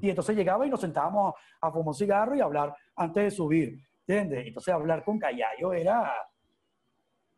Y 0.00 0.10
entonces 0.10 0.34
llegaba 0.34 0.66
y 0.66 0.70
nos 0.70 0.80
sentábamos 0.80 1.34
a, 1.60 1.70
fumar 1.70 1.88
un 1.88 1.94
cigarro 1.94 2.34
y 2.34 2.40
a 2.40 2.44
hablar 2.44 2.74
antes 2.96 3.22
de 3.22 3.30
subir, 3.30 3.78
¿entiendes? 4.00 4.48
Entonces 4.48 4.74
hablar 4.74 5.04
con 5.04 5.16
Callayo 5.16 5.72
era 5.72 6.12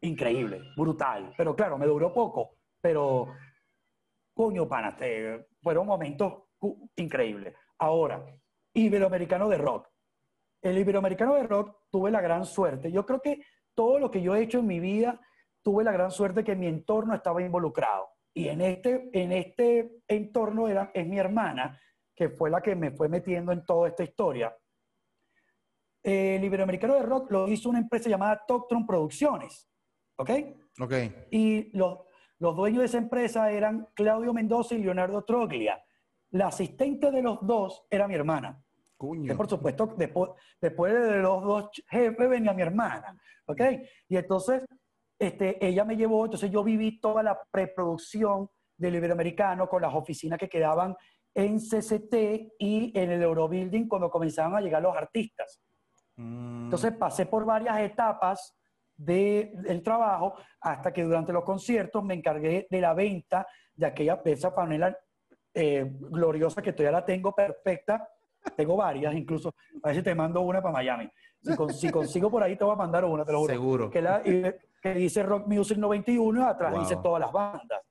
increíble, 0.02 0.60
brutal. 0.76 1.32
Pero 1.36 1.56
claro, 1.56 1.78
me 1.78 1.86
duró 1.86 2.12
poco, 2.12 2.56
pero 2.80 3.28
coño, 4.34 4.68
pana, 4.68 4.96
fueron 5.60 5.86
momentos 5.86 6.44
increíbles. 6.96 7.54
Ahora, 7.78 8.24
Iberoamericano 8.74 9.48
de 9.48 9.58
Rock. 9.58 9.88
El 10.60 10.78
Iberoamericano 10.78 11.34
de 11.34 11.42
Rock 11.42 11.76
tuve 11.90 12.10
la 12.10 12.20
gran 12.20 12.46
suerte. 12.46 12.92
Yo 12.92 13.04
creo 13.04 13.20
que 13.20 13.42
todo 13.74 13.98
lo 13.98 14.10
que 14.10 14.22
yo 14.22 14.34
he 14.34 14.42
hecho 14.42 14.60
en 14.60 14.66
mi 14.66 14.80
vida, 14.80 15.20
tuve 15.62 15.84
la 15.84 15.92
gran 15.92 16.10
suerte 16.10 16.44
que 16.44 16.56
mi 16.56 16.66
entorno 16.66 17.14
estaba 17.14 17.42
involucrado. 17.42 18.08
Y 18.34 18.48
en 18.48 18.60
este, 18.60 19.10
en 19.12 19.32
este 19.32 20.02
entorno 20.08 20.68
era, 20.68 20.90
es 20.94 21.06
mi 21.06 21.18
hermana, 21.18 21.80
que 22.14 22.30
fue 22.30 22.50
la 22.50 22.60
que 22.60 22.74
me 22.74 22.90
fue 22.90 23.08
metiendo 23.08 23.52
en 23.52 23.64
toda 23.64 23.88
esta 23.88 24.04
historia. 24.04 24.54
El 26.02 26.42
Iberoamericano 26.42 26.94
de 26.94 27.02
Rock 27.02 27.30
lo 27.30 27.48
hizo 27.48 27.68
una 27.68 27.78
empresa 27.78 28.08
llamada 28.08 28.42
Toctron 28.46 28.86
Producciones. 28.86 29.71
¿Ok? 30.22 30.30
Ok. 30.80 30.92
Y 31.30 31.76
los, 31.76 31.98
los 32.38 32.56
dueños 32.56 32.80
de 32.80 32.86
esa 32.86 32.98
empresa 32.98 33.50
eran 33.50 33.88
Claudio 33.94 34.32
Mendoza 34.32 34.74
y 34.74 34.78
Leonardo 34.78 35.24
Troglia. 35.24 35.82
La 36.30 36.46
asistente 36.46 37.10
de 37.10 37.22
los 37.22 37.44
dos 37.46 37.84
era 37.90 38.06
mi 38.06 38.14
hermana. 38.14 38.62
Cuño. 38.96 39.36
por 39.36 39.48
supuesto, 39.48 39.94
después, 39.96 40.30
después 40.60 40.94
de 40.94 41.18
los 41.18 41.42
dos 41.42 41.70
jefes 41.88 42.28
venía 42.28 42.52
mi 42.52 42.62
hermana. 42.62 43.20
¿Ok? 43.46 43.60
Y 44.08 44.16
entonces, 44.16 44.62
este, 45.18 45.64
ella 45.64 45.84
me 45.84 45.96
llevó, 45.96 46.24
entonces 46.24 46.52
yo 46.52 46.62
viví 46.62 47.00
toda 47.00 47.22
la 47.24 47.36
preproducción 47.50 48.48
del 48.76 48.94
Iberoamericano 48.94 49.68
con 49.68 49.82
las 49.82 49.92
oficinas 49.92 50.38
que 50.38 50.48
quedaban 50.48 50.96
en 51.34 51.58
CCT 51.58 52.54
y 52.60 52.92
en 52.94 53.10
el 53.10 53.22
Eurobuilding 53.22 53.88
cuando 53.88 54.08
comenzaban 54.08 54.54
a 54.54 54.60
llegar 54.60 54.82
los 54.82 54.96
artistas. 54.96 55.60
Entonces 56.16 56.92
pasé 56.92 57.26
por 57.26 57.44
varias 57.44 57.80
etapas 57.80 58.56
del 59.04 59.82
trabajo 59.82 60.34
hasta 60.60 60.92
que 60.92 61.02
durante 61.02 61.32
los 61.32 61.44
conciertos 61.44 62.04
me 62.04 62.14
encargué 62.14 62.66
de 62.70 62.80
la 62.80 62.94
venta 62.94 63.46
de 63.74 63.86
aquella 63.86 64.20
esa 64.24 64.54
panela 64.54 64.96
eh, 65.54 65.90
gloriosa 65.98 66.62
que 66.62 66.72
todavía 66.72 67.00
la 67.00 67.04
tengo 67.04 67.34
perfecta. 67.34 68.08
Tengo 68.56 68.76
varias, 68.76 69.14
incluso. 69.14 69.54
A 69.82 69.94
si 69.94 70.02
te 70.02 70.14
mando 70.14 70.40
una 70.40 70.60
para 70.60 70.72
Miami. 70.72 71.08
Si, 71.72 71.90
consigo 71.90 72.30
por 72.30 72.42
ahí, 72.42 72.56
te 72.56 72.64
voy 72.64 72.72
a 72.72 72.76
mandar 72.76 73.04
una, 73.04 73.24
te 73.24 73.32
lo 73.32 73.40
juro. 73.40 73.52
Seguro. 73.52 73.90
Que, 73.90 74.02
la, 74.02 74.22
que 74.22 74.94
dice 74.94 75.22
Rock 75.22 75.46
Music 75.46 75.78
91, 75.78 76.46
atrás 76.46 76.78
dice 76.78 76.96
todas 77.02 77.20
las 77.20 77.32
bandas. 77.32 77.82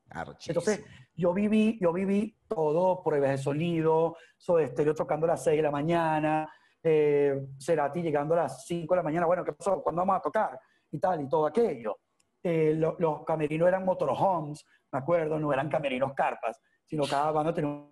Entonces, 0.48 0.84
yo 1.16 1.34
viví, 1.34 1.78
yo 1.80 1.94
viví 1.94 2.36
todo, 2.48 3.04
pruebas 3.04 3.32
de 3.32 3.38
sonido, 3.38 4.16
Soy 4.38 4.64
Estéreo 4.64 4.94
tocando 4.94 5.26
a 5.26 5.30
las 5.30 5.44
6 5.44 5.58
de 5.58 5.64
la 5.64 5.72
mañana, 5.72 6.50
eh, 6.84 7.48
Cerati 7.60 8.02
llegando 8.02 8.34
a 8.34 8.44
las 8.44 8.66
5 8.66 8.94
de 8.94 8.98
la 8.98 9.04
mañana, 9.04 9.26
bueno, 9.26 9.44
¿qué 9.44 9.54
pasó? 9.54 9.82
¿Cuándo 9.84 10.02
vamos 10.02 10.18
a 10.18 10.22
tocar? 10.22 10.60
Y 10.92 11.00
tal, 11.00 11.22
y 11.22 11.30
todo 11.30 11.48
aquello. 11.48 11.98
Eh, 12.44 12.74
los 12.76 13.24
camerinos 13.26 13.68
eran 13.68 13.86
motorhomes, 13.86 14.66
me 14.92 15.00
acuerdo, 15.00 15.40
no 15.40 15.54
eran 15.54 15.70
camerinos 15.70 16.14
carpas, 16.14 16.60
sino 16.86 17.06
cada 17.06 17.32
banda 17.32 17.54
tenía 17.54 17.70
un... 17.70 17.92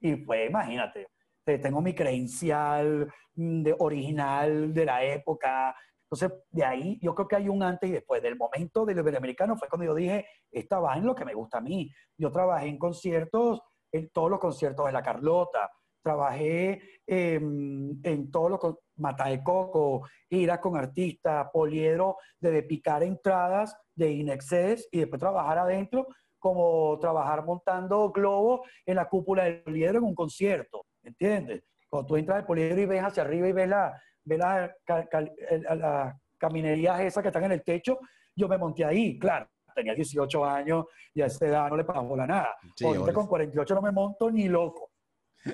Y 0.00 0.16
pues, 0.16 0.48
imagínate, 0.48 1.08
tengo 1.44 1.80
mi 1.80 1.94
credencial 1.94 3.10
mm, 3.34 3.62
de, 3.62 3.76
original 3.78 4.72
de 4.72 4.84
la 4.84 5.04
época. 5.04 5.74
Entonces, 6.04 6.44
de 6.50 6.64
ahí 6.64 6.98
yo 7.02 7.14
creo 7.14 7.28
que 7.28 7.36
hay 7.36 7.48
un 7.48 7.62
antes 7.62 7.88
y 7.88 7.92
después. 7.92 8.22
Del 8.22 8.36
momento 8.36 8.84
del 8.84 8.98
Iberoamericano 8.98 9.56
fue 9.56 9.68
cuando 9.68 9.86
yo 9.86 9.94
dije, 9.94 10.26
esta 10.50 10.78
va 10.78 10.96
en 10.96 11.06
lo 11.06 11.14
que 11.14 11.24
me 11.24 11.34
gusta 11.34 11.58
a 11.58 11.60
mí. 11.60 11.90
Yo 12.16 12.30
trabajé 12.30 12.68
en 12.68 12.78
conciertos, 12.78 13.60
en 13.92 14.10
todos 14.10 14.30
los 14.30 14.40
conciertos 14.40 14.86
de 14.86 14.92
la 14.92 15.02
Carlota, 15.02 15.70
trabajé 16.04 16.80
en 17.06 18.30
todos 18.30 18.50
los 18.50 18.60
Mata 18.96 19.28
de 19.28 19.42
Coco, 19.42 20.06
ir 20.30 20.50
con 20.60 20.76
artistas, 20.76 21.48
poliedro, 21.52 22.18
de 22.38 22.62
picar 22.62 23.02
entradas 23.02 23.76
de 23.94 24.12
Inexcess 24.12 24.88
y 24.92 25.00
después 25.00 25.18
trabajar 25.18 25.58
adentro, 25.58 26.06
como 26.38 26.98
trabajar 27.00 27.44
montando 27.44 28.10
globos 28.10 28.60
en 28.86 28.96
la 28.96 29.08
cúpula 29.08 29.44
del 29.44 29.62
poliedro 29.62 29.98
en 29.98 30.04
un 30.04 30.14
concierto, 30.14 30.86
¿entiendes? 31.02 31.64
Cuando 31.88 32.06
tú 32.06 32.16
entras 32.16 32.38
al 32.38 32.46
poliedro 32.46 32.80
y 32.80 32.86
ves 32.86 33.02
hacia 33.02 33.22
arriba 33.22 33.48
y 33.48 33.52
ves 33.52 33.68
la, 33.68 34.02
ves 34.24 34.38
la, 34.38 34.76
la, 34.86 36.20
caminerías 36.38 37.00
esas 37.00 37.22
que 37.22 37.28
están 37.28 37.44
en 37.44 37.52
el 37.52 37.64
techo, 37.64 37.98
yo 38.36 38.46
me 38.46 38.58
monté 38.58 38.84
ahí, 38.84 39.18
claro, 39.18 39.48
tenía 39.74 39.94
18 39.94 40.44
años 40.44 40.86
y 41.14 41.22
a 41.22 41.26
esa 41.26 41.46
edad 41.46 41.68
no 41.68 41.76
le 41.76 41.84
pasó 41.84 42.14
la 42.16 42.26
nada. 42.26 42.56
Sí, 42.76 42.84
con 43.12 43.26
48 43.26 43.74
no 43.74 43.82
me 43.82 43.90
monto 43.90 44.30
ni 44.30 44.48
loco, 44.48 44.90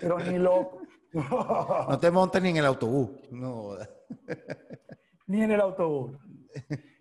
pero 0.00 0.18
ni 0.18 0.38
loco. 0.38 0.82
No 1.12 1.98
te 1.98 2.10
montes 2.10 2.40
ni 2.42 2.50
en 2.50 2.58
el 2.58 2.66
autobús. 2.66 3.10
No. 3.30 3.76
ni 5.26 5.42
en 5.42 5.50
el 5.50 5.60
autobús. 5.60 6.16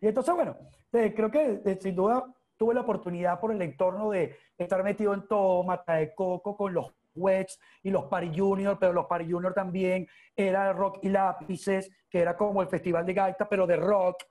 Y 0.01 0.07
entonces, 0.07 0.33
bueno, 0.33 0.57
eh, 0.93 1.13
creo 1.15 1.29
que 1.29 1.61
eh, 1.65 1.77
sin 1.81 1.95
duda 1.95 2.25
tuve 2.57 2.73
la 2.73 2.81
oportunidad 2.81 3.39
por 3.39 3.51
el 3.51 3.61
entorno 3.61 4.09
de 4.09 4.35
estar 4.57 4.83
metido 4.83 5.13
en 5.13 5.27
todo, 5.27 5.63
Mata 5.63 5.95
de 5.95 6.13
Coco, 6.13 6.57
con 6.57 6.73
los 6.73 6.93
Wets 7.15 7.59
y 7.83 7.89
los 7.89 8.05
Party 8.05 8.37
Junior, 8.37 8.77
pero 8.79 8.93
los 8.93 9.05
Party 9.05 9.31
Junior 9.31 9.53
también 9.53 10.07
era 10.35 10.73
rock 10.73 10.99
y 11.03 11.09
lápices, 11.09 11.89
que 12.09 12.19
era 12.19 12.35
como 12.35 12.61
el 12.61 12.67
festival 12.67 13.05
de 13.05 13.13
gaita, 13.13 13.47
pero 13.47 13.65
de 13.65 13.77
rock. 13.77 14.23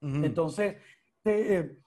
Entonces, 0.00 0.76
te, 1.22 1.58
eh, 1.58 1.78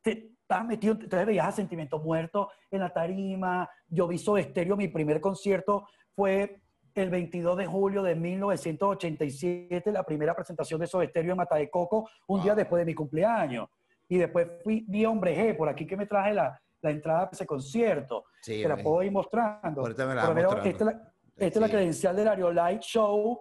te, 0.00 0.37
estás 0.48 0.64
metido, 0.64 0.94
entonces 0.94 1.26
veías 1.26 1.46
a 1.46 1.52
Sentimiento 1.52 1.98
Muerto 1.98 2.48
en 2.70 2.80
la 2.80 2.90
tarima, 2.90 3.68
yo 3.86 4.08
vi 4.08 4.16
Soda 4.16 4.40
Estéreo, 4.40 4.76
mi 4.76 4.88
primer 4.88 5.20
concierto 5.20 5.86
fue 6.16 6.62
el 6.94 7.10
22 7.10 7.58
de 7.58 7.66
julio 7.66 8.02
de 8.02 8.14
1987, 8.14 9.92
la 9.92 10.02
primera 10.04 10.34
presentación 10.34 10.80
de 10.80 10.86
Soda 10.86 11.06
en 11.12 11.36
Mata 11.36 11.56
de 11.56 11.68
Coco, 11.68 12.08
un 12.28 12.42
día 12.42 12.54
después 12.54 12.80
de 12.80 12.86
mi 12.86 12.94
cumpleaños. 12.94 13.68
Y 14.08 14.16
después 14.16 14.48
fui, 14.64 14.86
vi 14.88 15.04
Hombre 15.04 15.36
G, 15.36 15.54
por 15.54 15.68
aquí 15.68 15.86
que 15.86 15.98
me 15.98 16.06
traje 16.06 16.32
la, 16.32 16.58
la 16.80 16.90
entrada 16.90 17.24
a 17.24 17.28
ese 17.30 17.44
concierto. 17.44 18.24
Sí, 18.40 18.62
Te 18.62 18.68
la 18.68 18.78
puedo 18.78 19.02
ir 19.02 19.12
mostrando. 19.12 19.82
Ahorita 19.82 20.06
me 20.06 20.14
la 20.14 20.22
mostrando. 20.24 20.62
Esta, 20.62 20.70
es 20.70 20.80
la, 20.80 21.12
esta 21.36 21.58
es 21.58 21.60
la 21.60 21.68
credencial 21.68 22.16
del 22.16 22.28
Ario 22.28 22.50
Light 22.50 22.80
Show, 22.80 23.38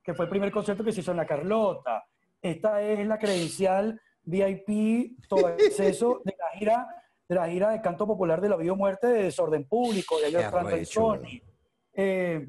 que 0.00 0.14
fue 0.14 0.26
el 0.26 0.30
primer 0.30 0.52
concierto 0.52 0.84
que 0.84 0.92
se 0.92 1.00
hizo 1.00 1.10
en 1.10 1.16
La 1.16 1.26
Carlota. 1.26 2.06
Esta 2.40 2.80
es 2.80 3.04
la 3.04 3.18
credencial 3.18 4.00
VIP, 4.24 5.18
todo 5.28 5.46
acceso 5.48 6.22
de 6.24 6.33
gira 6.54 6.86
de 7.28 7.34
la 7.34 7.48
gira 7.48 7.70
de 7.70 7.80
canto 7.80 8.06
popular 8.06 8.40
de 8.40 8.48
la 8.48 8.56
vida 8.56 8.74
muerte 8.74 9.06
de 9.06 9.22
Desorden 9.24 9.66
Público, 9.66 10.16
de 10.20 10.30
de 10.30 10.84
Sony 10.84 11.40
eh, 11.94 12.46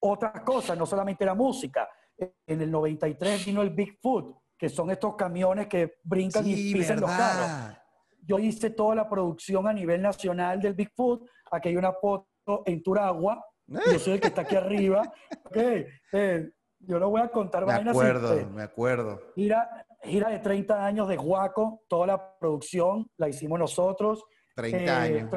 otras 0.00 0.40
cosas, 0.42 0.76
no 0.76 0.86
solamente 0.86 1.24
la 1.24 1.34
música. 1.34 1.88
En 2.16 2.60
el 2.60 2.70
93 2.70 3.46
vino 3.46 3.62
el 3.62 3.70
Bigfoot, 3.70 4.36
que 4.56 4.68
son 4.68 4.90
estos 4.90 5.16
camiones 5.16 5.66
que 5.66 5.96
brincan 6.02 6.46
y 6.46 6.72
pisan 6.72 7.00
los 7.00 7.10
carros. 7.10 7.76
Yo 8.20 8.38
hice 8.38 8.70
toda 8.70 8.94
la 8.94 9.08
producción 9.08 9.66
a 9.66 9.72
nivel 9.72 10.00
nacional 10.00 10.60
del 10.60 10.74
Bigfoot. 10.74 11.26
Aquí 11.50 11.70
hay 11.70 11.76
una 11.76 11.92
foto 11.92 12.62
en 12.64 12.82
Turagua. 12.82 13.44
Yo 13.66 13.98
soy 13.98 14.14
el 14.14 14.20
que 14.20 14.28
está 14.28 14.42
aquí 14.42 14.56
arriba. 14.56 15.12
Eh, 16.16 16.50
yo 16.78 16.98
no 16.98 17.10
voy 17.10 17.20
a 17.20 17.28
contar 17.28 17.64
me 17.66 17.72
Acuerdo, 17.72 18.46
me 18.50 18.62
acuerdo, 18.62 19.20
Gira, 19.34 19.86
gira 20.04 20.30
de 20.30 20.38
30 20.38 20.84
años 20.84 21.08
de 21.08 21.16
Guaco, 21.16 21.82
toda 21.88 22.06
la 22.06 22.38
producción 22.38 23.06
la 23.16 23.28
hicimos 23.28 23.58
nosotros. 23.58 24.24
30 24.56 24.78
eh, 24.78 24.90
años. 24.90 25.30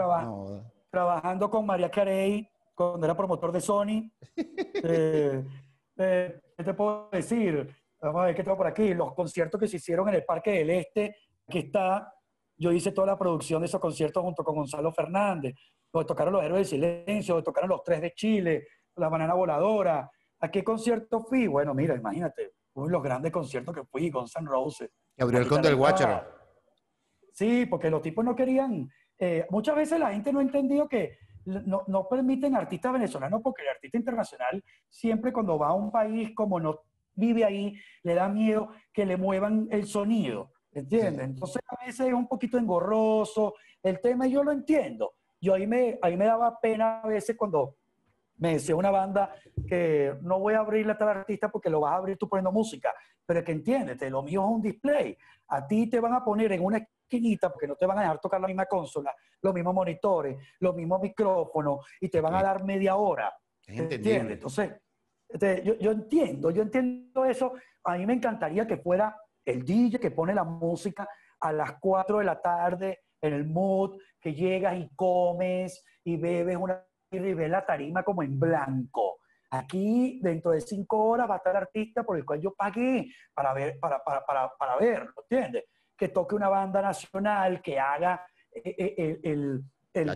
Trabajando 0.89 1.49
con 1.49 1.65
María 1.65 1.89
Carey, 1.89 2.47
cuando 2.75 3.05
era 3.05 3.15
promotor 3.15 3.51
de 3.51 3.61
Sony. 3.61 4.11
Eh, 4.83 5.43
eh, 5.97 6.39
¿Qué 6.55 6.63
te 6.63 6.73
puedo 6.75 7.09
decir? 7.11 7.75
Vamos 7.99 8.21
a 8.21 8.25
ver 8.25 8.35
qué 8.35 8.43
tengo 8.43 8.55
por 8.55 8.67
aquí. 8.67 8.93
Los 8.93 9.15
conciertos 9.15 9.59
que 9.59 9.67
se 9.67 9.77
hicieron 9.77 10.07
en 10.09 10.15
el 10.15 10.23
Parque 10.23 10.51
del 10.51 10.69
Este, 10.69 11.15
aquí 11.47 11.59
está. 11.59 12.13
Yo 12.55 12.71
hice 12.71 12.91
toda 12.91 13.07
la 13.07 13.17
producción 13.17 13.61
de 13.61 13.65
esos 13.65 13.81
conciertos 13.81 14.21
junto 14.21 14.43
con 14.43 14.55
Gonzalo 14.55 14.91
Fernández. 14.91 15.55
Donde 15.91 16.07
tocaron 16.07 16.33
los 16.33 16.43
Héroes 16.43 16.69
del 16.69 16.79
Silencio, 16.79 17.33
donde 17.33 17.45
tocaron 17.45 17.69
los 17.69 17.83
Tres 17.83 18.01
de 18.01 18.13
Chile, 18.13 18.67
La 18.95 19.09
Banana 19.09 19.33
Voladora. 19.33 20.09
¿A 20.39 20.51
qué 20.51 20.63
concierto 20.63 21.23
fui? 21.23 21.47
Bueno, 21.47 21.73
mira, 21.73 21.95
imagínate, 21.95 22.53
uno 22.81 22.87
de 22.87 22.93
los 22.93 23.03
grandes 23.03 23.31
conciertos 23.31 23.73
que 23.73 23.83
fui 23.83 24.09
con 24.11 24.27
San 24.27 24.45
Roses. 24.45 24.89
Gabriel 25.15 25.47
Conde 25.47 25.69
del 25.69 25.77
Guacharo. 25.77 26.23
Sí, 27.33 27.65
porque 27.65 27.89
los 27.89 28.01
tipos 28.01 28.23
no 28.23 28.35
querían. 28.35 28.89
Eh, 29.17 29.45
muchas 29.49 29.75
veces 29.75 29.99
la 29.99 30.11
gente 30.11 30.31
no 30.31 30.39
ha 30.39 30.43
entendido 30.43 30.87
que 30.87 31.17
no, 31.45 31.83
no, 31.87 32.07
permiten 32.07 32.55
artistas 32.55 32.93
venezolanos 32.93 33.41
porque 33.41 33.63
el 33.63 33.69
artista 33.69 33.97
internacional 33.97 34.63
siempre 34.89 35.31
cuando 35.31 35.57
va 35.57 35.69
a 35.69 35.73
un 35.73 35.91
país 35.91 36.31
como 36.35 36.59
no 36.59 36.81
vive 37.15 37.45
ahí, 37.45 37.75
le 38.03 38.13
da 38.13 38.27
miedo 38.29 38.69
que 38.93 39.05
le 39.05 39.17
muevan 39.17 39.67
el 39.71 39.87
sonido, 39.87 40.51
¿entiendes? 40.71 41.25
Entonces 41.25 41.63
a 41.67 41.83
veces 41.83 42.07
es 42.07 42.13
un 42.13 42.27
poquito 42.27 42.59
engorroso 42.59 43.55
el 43.83 43.99
tema 44.01 44.27
yo 44.27 44.43
lo 44.43 44.51
entiendo. 44.51 45.13
Yo 45.39 45.53
ahí 45.53 45.67
me, 45.67 45.97
ahí 46.01 46.17
me 46.17 46.25
daba 46.25 46.59
pena 46.59 46.99
a 47.01 47.07
veces 47.07 47.35
cuando 47.37 47.77
me 48.37 48.53
decía 48.53 48.75
una 48.75 48.91
banda 48.91 49.33
que 49.67 50.15
no 50.21 50.39
voy 50.39 50.53
a 50.53 50.59
abrirle 50.59 50.93
a 50.93 50.97
tal 50.97 51.09
artista 51.09 51.49
porque 51.49 51.69
lo 51.69 51.81
vas 51.81 51.93
a 51.93 51.97
abrir 51.97 52.17
tú 52.17 52.29
poniendo 52.29 52.51
música, 52.51 52.93
pero 53.25 53.43
que 53.43 53.51
entiéndete, 53.51 54.09
lo 54.09 54.23
mío 54.23 54.43
es 54.43 54.49
un 54.49 54.61
display. 54.61 55.17
A 55.49 55.65
ti 55.65 55.87
te 55.89 55.99
van 55.99 56.13
a 56.13 56.23
poner 56.23 56.51
en 56.51 56.63
una 56.63 56.87
porque 57.53 57.67
no 57.67 57.75
te 57.75 57.85
van 57.85 57.97
a 57.99 58.01
dejar 58.01 58.19
tocar 58.19 58.41
la 58.41 58.47
misma 58.47 58.65
consola, 58.65 59.15
los 59.41 59.53
mismos 59.53 59.73
monitores, 59.73 60.37
los 60.59 60.75
mismos 60.75 61.01
micrófonos 61.01 61.85
y 62.01 62.09
te 62.09 62.21
van 62.21 62.35
a 62.35 62.43
dar 62.43 62.63
media 62.63 62.95
hora. 62.95 63.33
¿Entiendes? 63.65 64.33
Entonces, 64.33 64.71
este, 65.27 65.63
yo, 65.63 65.75
yo, 65.75 65.91
entiendo, 65.91 66.51
yo 66.51 66.61
entiendo 66.61 67.25
eso. 67.25 67.53
A 67.83 67.97
mí 67.97 68.05
me 68.05 68.13
encantaría 68.13 68.67
que 68.67 68.77
fuera 68.77 69.15
el 69.45 69.63
DJ 69.63 69.99
que 69.99 70.11
pone 70.11 70.33
la 70.33 70.43
música 70.43 71.07
a 71.39 71.53
las 71.53 71.73
4 71.79 72.19
de 72.19 72.25
la 72.25 72.41
tarde 72.41 72.99
en 73.21 73.33
el 73.33 73.45
mood, 73.45 73.99
que 74.19 74.33
llegas 74.33 74.77
y 74.77 74.89
comes 74.95 75.83
y 76.03 76.17
bebes 76.17 76.57
una 76.57 76.86
y 77.11 77.33
ves 77.33 77.49
la 77.49 77.65
tarima 77.65 78.03
como 78.03 78.23
en 78.23 78.39
blanco. 78.39 79.19
Aquí, 79.49 80.19
dentro 80.21 80.51
de 80.51 80.61
cinco 80.61 81.05
horas, 81.05 81.29
va 81.29 81.35
a 81.35 81.37
estar 81.37 81.55
el 81.55 81.63
artista 81.63 82.03
por 82.03 82.17
el 82.17 82.25
cual 82.25 82.41
yo 82.41 82.53
pagué 82.53 83.09
para, 83.33 83.53
ver, 83.53 83.79
para, 83.79 84.03
para, 84.03 84.25
para, 84.25 84.51
para 84.57 84.77
verlo, 84.77 85.13
¿entiendes? 85.29 85.63
que 85.97 86.09
toque 86.09 86.35
una 86.35 86.47
banda 86.47 86.81
nacional, 86.81 87.61
que 87.61 87.79
haga 87.79 88.25
eh, 88.53 88.75
eh, 88.77 89.19
el, 89.23 89.63
el, 89.93 90.09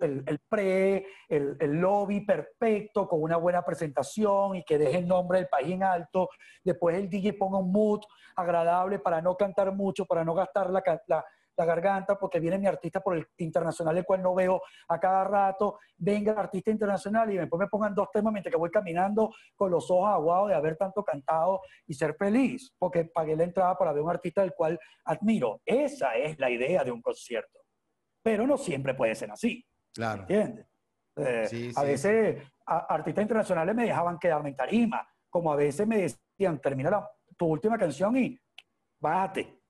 el, 0.00 0.24
el, 0.26 0.38
pre, 0.48 1.06
el, 1.28 1.56
el, 1.58 1.70
lobby 1.80 2.20
perfecto, 2.26 3.08
con 3.08 3.22
una 3.22 3.38
buena 3.38 3.64
presentación 3.64 4.56
y 4.56 4.64
que 4.64 4.76
deje 4.76 4.98
el 4.98 5.08
nombre 5.08 5.38
del 5.38 5.48
país 5.48 5.72
en 5.72 5.82
alto. 5.82 6.28
Después 6.62 6.96
el 6.96 7.08
DJ 7.08 7.32
ponga 7.32 7.58
un 7.58 7.72
mood 7.72 8.00
agradable 8.36 8.98
para 8.98 9.22
no 9.22 9.34
cantar 9.34 9.72
mucho, 9.72 10.04
para 10.04 10.24
no 10.24 10.34
gastar 10.34 10.68
la, 10.68 10.82
la, 11.06 11.24
la 11.56 11.64
garganta, 11.64 12.18
porque 12.18 12.40
viene 12.40 12.58
mi 12.58 12.66
artista 12.66 13.00
por 13.00 13.16
el 13.16 13.26
internacional, 13.38 13.96
el 13.96 14.04
cual 14.04 14.22
no 14.22 14.34
veo 14.34 14.62
a 14.88 14.98
cada 14.98 15.24
rato, 15.24 15.78
venga 15.96 16.32
el 16.32 16.38
artista 16.38 16.70
internacional 16.70 17.32
y 17.32 17.36
después 17.36 17.58
me 17.58 17.68
pongan 17.68 17.94
dos 17.94 18.08
temas 18.12 18.32
mientras 18.32 18.52
que 18.52 18.58
voy 18.58 18.70
caminando 18.70 19.32
con 19.54 19.70
los 19.70 19.90
ojos 19.90 20.10
aguados 20.10 20.48
de 20.48 20.54
haber 20.54 20.76
tanto 20.76 21.04
cantado 21.04 21.60
y 21.86 21.94
ser 21.94 22.14
feliz, 22.16 22.74
porque 22.78 23.04
pagué 23.04 23.36
la 23.36 23.44
entrada 23.44 23.76
para 23.76 23.92
ver 23.92 24.02
un 24.02 24.10
artista 24.10 24.40
del 24.40 24.54
cual 24.54 24.78
admiro. 25.04 25.60
Esa 25.64 26.14
es 26.14 26.38
la 26.38 26.50
idea 26.50 26.84
de 26.84 26.90
un 26.90 27.02
concierto. 27.02 27.60
Pero 28.22 28.46
no 28.46 28.56
siempre 28.56 28.94
puede 28.94 29.14
ser 29.14 29.30
así. 29.30 29.64
Claro. 29.92 30.22
¿Entiendes? 30.22 30.66
Eh, 31.16 31.72
a 31.76 31.82
veces 31.84 32.42
artistas 32.66 33.22
internacionales 33.22 33.74
me 33.74 33.84
dejaban 33.84 34.18
quedarme 34.18 34.48
en 34.48 34.56
tarima, 34.56 35.06
como 35.30 35.52
a 35.52 35.56
veces 35.56 35.86
me 35.86 35.98
decían, 35.98 36.60
termina 36.60 37.08
tu 37.36 37.46
última 37.46 37.78
canción 37.78 38.16
y 38.16 38.40
bájate, 38.98 39.60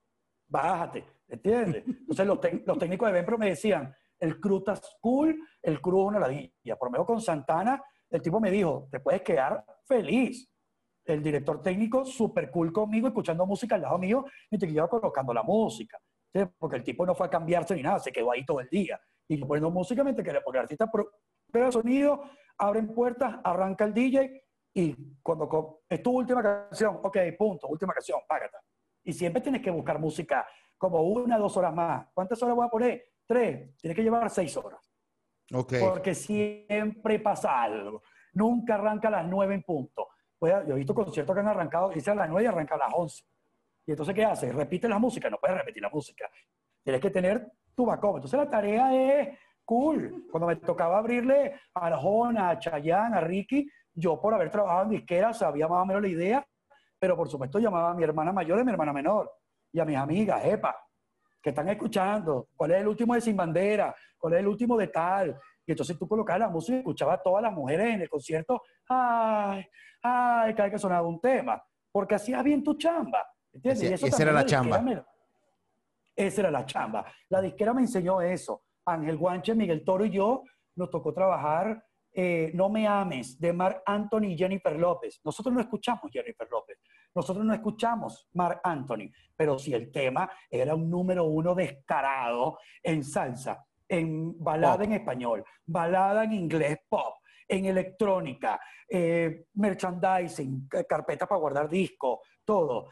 bájate, 0.46 1.04
¿entiendes? 1.28 1.84
Entonces 1.86 2.26
los, 2.26 2.38
los 2.66 2.78
técnicos 2.78 3.08
de 3.08 3.12
Vempro 3.12 3.38
me 3.38 3.50
decían, 3.50 3.94
el 4.18 4.40
crew 4.40 4.58
está 4.58 4.80
cool, 5.00 5.38
el 5.62 5.80
crew 5.80 6.02
es 6.02 6.08
una 6.08 6.20
ladilla. 6.20 6.76
Por 6.76 6.90
medio 6.90 7.04
con 7.04 7.20
Santana, 7.20 7.82
el 8.10 8.22
tipo 8.22 8.40
me 8.40 8.50
dijo, 8.50 8.88
te 8.90 9.00
puedes 9.00 9.22
quedar 9.22 9.64
feliz. 9.86 10.50
El 11.04 11.22
director 11.22 11.60
técnico, 11.60 12.04
súper 12.04 12.50
cool 12.50 12.72
conmigo, 12.72 13.08
escuchando 13.08 13.44
música 13.44 13.74
al 13.74 13.82
lado 13.82 13.98
mío, 13.98 14.24
y 14.50 14.56
te 14.56 14.66
iba 14.66 14.88
colocando 14.88 15.34
la 15.34 15.42
música. 15.42 15.98
Porque 16.58 16.76
el 16.76 16.82
tipo 16.82 17.04
no 17.04 17.14
fue 17.14 17.26
a 17.26 17.30
cambiarse 17.30 17.74
ni 17.74 17.82
nada, 17.82 17.98
se 17.98 18.10
quedó 18.10 18.32
ahí 18.32 18.44
todo 18.44 18.60
el 18.60 18.68
día. 18.68 18.98
Y 19.28 19.38
yo 19.38 19.46
poniendo 19.46 19.70
música, 19.70 20.02
me 20.02 20.14
quería 20.14 20.42
porque 20.42 20.58
el 20.58 20.62
artista 20.62 20.90
prueba 21.50 21.70
sonido, 21.70 22.22
abren 22.56 22.92
puertas, 22.94 23.38
arranca 23.44 23.84
el 23.84 23.92
DJ, 23.92 24.44
y 24.74 24.96
cuando 25.22 25.82
es 25.88 26.02
tu 26.02 26.10
última 26.10 26.42
canción, 26.42 26.98
ok, 27.02 27.18
punto, 27.38 27.68
última 27.68 27.92
canción, 27.92 28.20
págata. 28.26 28.58
Y 29.04 29.12
siempre 29.12 29.40
tienes 29.40 29.62
que 29.62 29.70
buscar 29.70 30.00
música 30.00 30.46
como 30.84 31.00
una, 31.00 31.38
dos 31.38 31.56
horas 31.56 31.74
más. 31.74 32.06
¿Cuántas 32.12 32.42
horas 32.42 32.56
voy 32.56 32.66
a 32.66 32.70
poner? 32.70 33.04
Tres. 33.26 33.74
Tienes 33.80 33.96
que 33.96 34.02
llevar 34.02 34.28
seis 34.28 34.54
horas. 34.54 34.92
Okay. 35.50 35.80
Porque 35.80 36.14
siempre 36.14 37.18
pasa 37.20 37.62
algo. 37.62 38.02
Nunca 38.34 38.74
arranca 38.74 39.08
a 39.08 39.12
las 39.12 39.26
nueve 39.26 39.54
en 39.54 39.62
punto. 39.62 40.08
Pues, 40.38 40.52
yo 40.66 40.74
he 40.74 40.76
visto 40.76 40.94
conciertos 40.94 41.34
que 41.34 41.40
han 41.40 41.48
arrancado, 41.48 41.88
dice 41.88 42.10
a 42.10 42.14
las 42.14 42.28
nueve 42.28 42.44
y 42.44 42.46
arranca 42.46 42.74
a 42.74 42.78
las 42.78 42.92
once. 42.92 43.24
Y 43.86 43.92
entonces, 43.92 44.14
¿qué 44.14 44.26
haces? 44.26 44.54
Repite 44.54 44.86
la 44.86 44.98
música. 44.98 45.30
No 45.30 45.38
puedes 45.38 45.56
repetir 45.56 45.82
la 45.82 45.88
música. 45.88 46.28
Tienes 46.82 47.00
que 47.00 47.10
tener 47.10 47.50
tu 47.74 47.86
backup. 47.86 48.16
Entonces, 48.16 48.38
la 48.38 48.50
tarea 48.50 48.94
es 48.94 49.38
cool. 49.64 50.26
Cuando 50.30 50.48
me 50.48 50.56
tocaba 50.56 50.98
abrirle 50.98 51.60
a 51.72 51.86
Arjona, 51.86 52.50
a 52.50 52.58
Chayanne, 52.58 53.16
a 53.16 53.20
Ricky, 53.22 53.66
yo 53.94 54.20
por 54.20 54.34
haber 54.34 54.50
trabajado 54.50 54.82
en 54.82 54.90
disquera 54.90 55.32
sabía 55.32 55.66
más 55.66 55.82
o 55.82 55.86
menos 55.86 56.02
la 56.02 56.08
idea, 56.08 56.46
pero 56.98 57.16
por 57.16 57.30
supuesto 57.30 57.58
llamaba 57.58 57.92
a 57.92 57.94
mi 57.94 58.04
hermana 58.04 58.32
mayor 58.32 58.60
y 58.60 58.64
mi 58.64 58.70
hermana 58.70 58.92
menor 58.92 59.32
y 59.74 59.80
a 59.80 59.84
mis 59.84 59.96
amigas, 59.96 60.40
epa, 60.44 60.76
que 61.42 61.50
están 61.50 61.68
escuchando, 61.68 62.48
cuál 62.54 62.70
es 62.70 62.80
el 62.80 62.86
último 62.86 63.12
de 63.14 63.20
Sin 63.20 63.36
Bandera, 63.36 63.94
cuál 64.16 64.34
es 64.34 64.38
el 64.38 64.46
último 64.46 64.76
de 64.76 64.86
tal. 64.86 65.36
Y 65.66 65.72
entonces 65.72 65.98
tú 65.98 66.06
colocabas 66.06 66.40
la 66.40 66.48
música 66.48 66.76
y 66.76 66.78
escuchabas 66.78 67.18
a 67.18 67.22
todas 67.22 67.42
las 67.42 67.52
mujeres 67.52 67.94
en 67.94 68.02
el 68.02 68.08
concierto, 68.08 68.62
ay, 68.88 69.66
ay, 70.00 70.54
cada 70.54 70.64
vez 70.64 70.72
que 70.74 70.78
sonaba 70.78 71.08
un 71.08 71.20
tema, 71.20 71.60
porque 71.90 72.14
hacías 72.14 72.44
bien 72.44 72.62
tu 72.62 72.74
chamba. 72.74 73.26
¿Entiendes? 73.52 74.02
y 74.02 74.06
esa 74.06 74.22
era 74.22 74.32
la, 74.32 74.46
chamba. 74.46 75.06
esa 76.14 76.40
era 76.40 76.50
la 76.52 76.64
chamba. 76.64 77.04
La 77.28 77.40
disquera 77.40 77.74
me 77.74 77.82
enseñó 77.82 78.20
eso. 78.20 78.62
Ángel 78.86 79.16
Guanche, 79.16 79.56
Miguel 79.56 79.84
Toro 79.84 80.04
y 80.04 80.10
yo 80.10 80.44
nos 80.76 80.90
tocó 80.90 81.12
trabajar 81.12 81.84
eh, 82.12 82.52
No 82.54 82.68
me 82.68 82.86
ames 82.86 83.40
de 83.40 83.52
Mark 83.52 83.82
Anthony 83.84 84.26
y 84.26 84.38
Jennifer 84.38 84.78
López. 84.78 85.20
Nosotros 85.24 85.52
no 85.52 85.60
escuchamos 85.60 86.12
Jennifer 86.12 86.48
López, 86.48 86.78
nosotros 87.14 87.44
no 87.44 87.54
escuchamos 87.54 88.28
Mark 88.34 88.60
Anthony, 88.62 89.10
pero 89.36 89.58
si 89.58 89.72
el 89.72 89.90
tema 89.90 90.30
era 90.50 90.74
un 90.74 90.90
número 90.90 91.24
uno 91.24 91.54
descarado 91.54 92.58
en 92.82 93.04
salsa, 93.04 93.64
en 93.88 94.42
balada 94.42 94.84
en 94.84 94.92
español, 94.92 95.44
balada 95.64 96.24
en 96.24 96.32
inglés 96.32 96.78
pop, 96.88 97.16
en 97.46 97.66
electrónica, 97.66 98.58
eh, 98.88 99.46
merchandising, 99.54 100.68
carpeta 100.88 101.26
para 101.26 101.40
guardar 101.40 101.68
disco, 101.68 102.22
todo. 102.44 102.88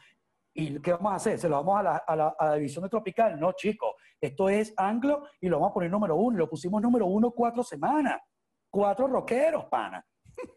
¿Y 0.55 0.79
qué 0.79 0.91
vamos 0.91 1.13
a 1.13 1.15
hacer? 1.15 1.39
¿Se 1.39 1.49
lo 1.49 1.55
vamos 1.55 1.79
a 1.79 1.83
la, 1.83 1.97
a 1.97 2.15
la, 2.15 2.35
a 2.37 2.45
la 2.49 2.55
división 2.55 2.83
de 2.83 2.89
tropical? 2.89 3.39
No, 3.39 3.53
chicos. 3.53 3.95
Esto 4.21 4.49
es 4.49 4.71
anglo 4.77 5.23
y 5.41 5.49
lo 5.49 5.57
vamos 5.57 5.71
a 5.71 5.73
poner 5.73 5.89
número 5.89 6.15
uno. 6.15 6.37
Lo 6.37 6.47
pusimos 6.47 6.81
número 6.81 7.07
uno 7.07 7.31
cuatro 7.31 7.63
semanas 7.63 8.21
cuatro 8.73 9.07
rockeros, 9.07 9.65
pana. 9.65 10.03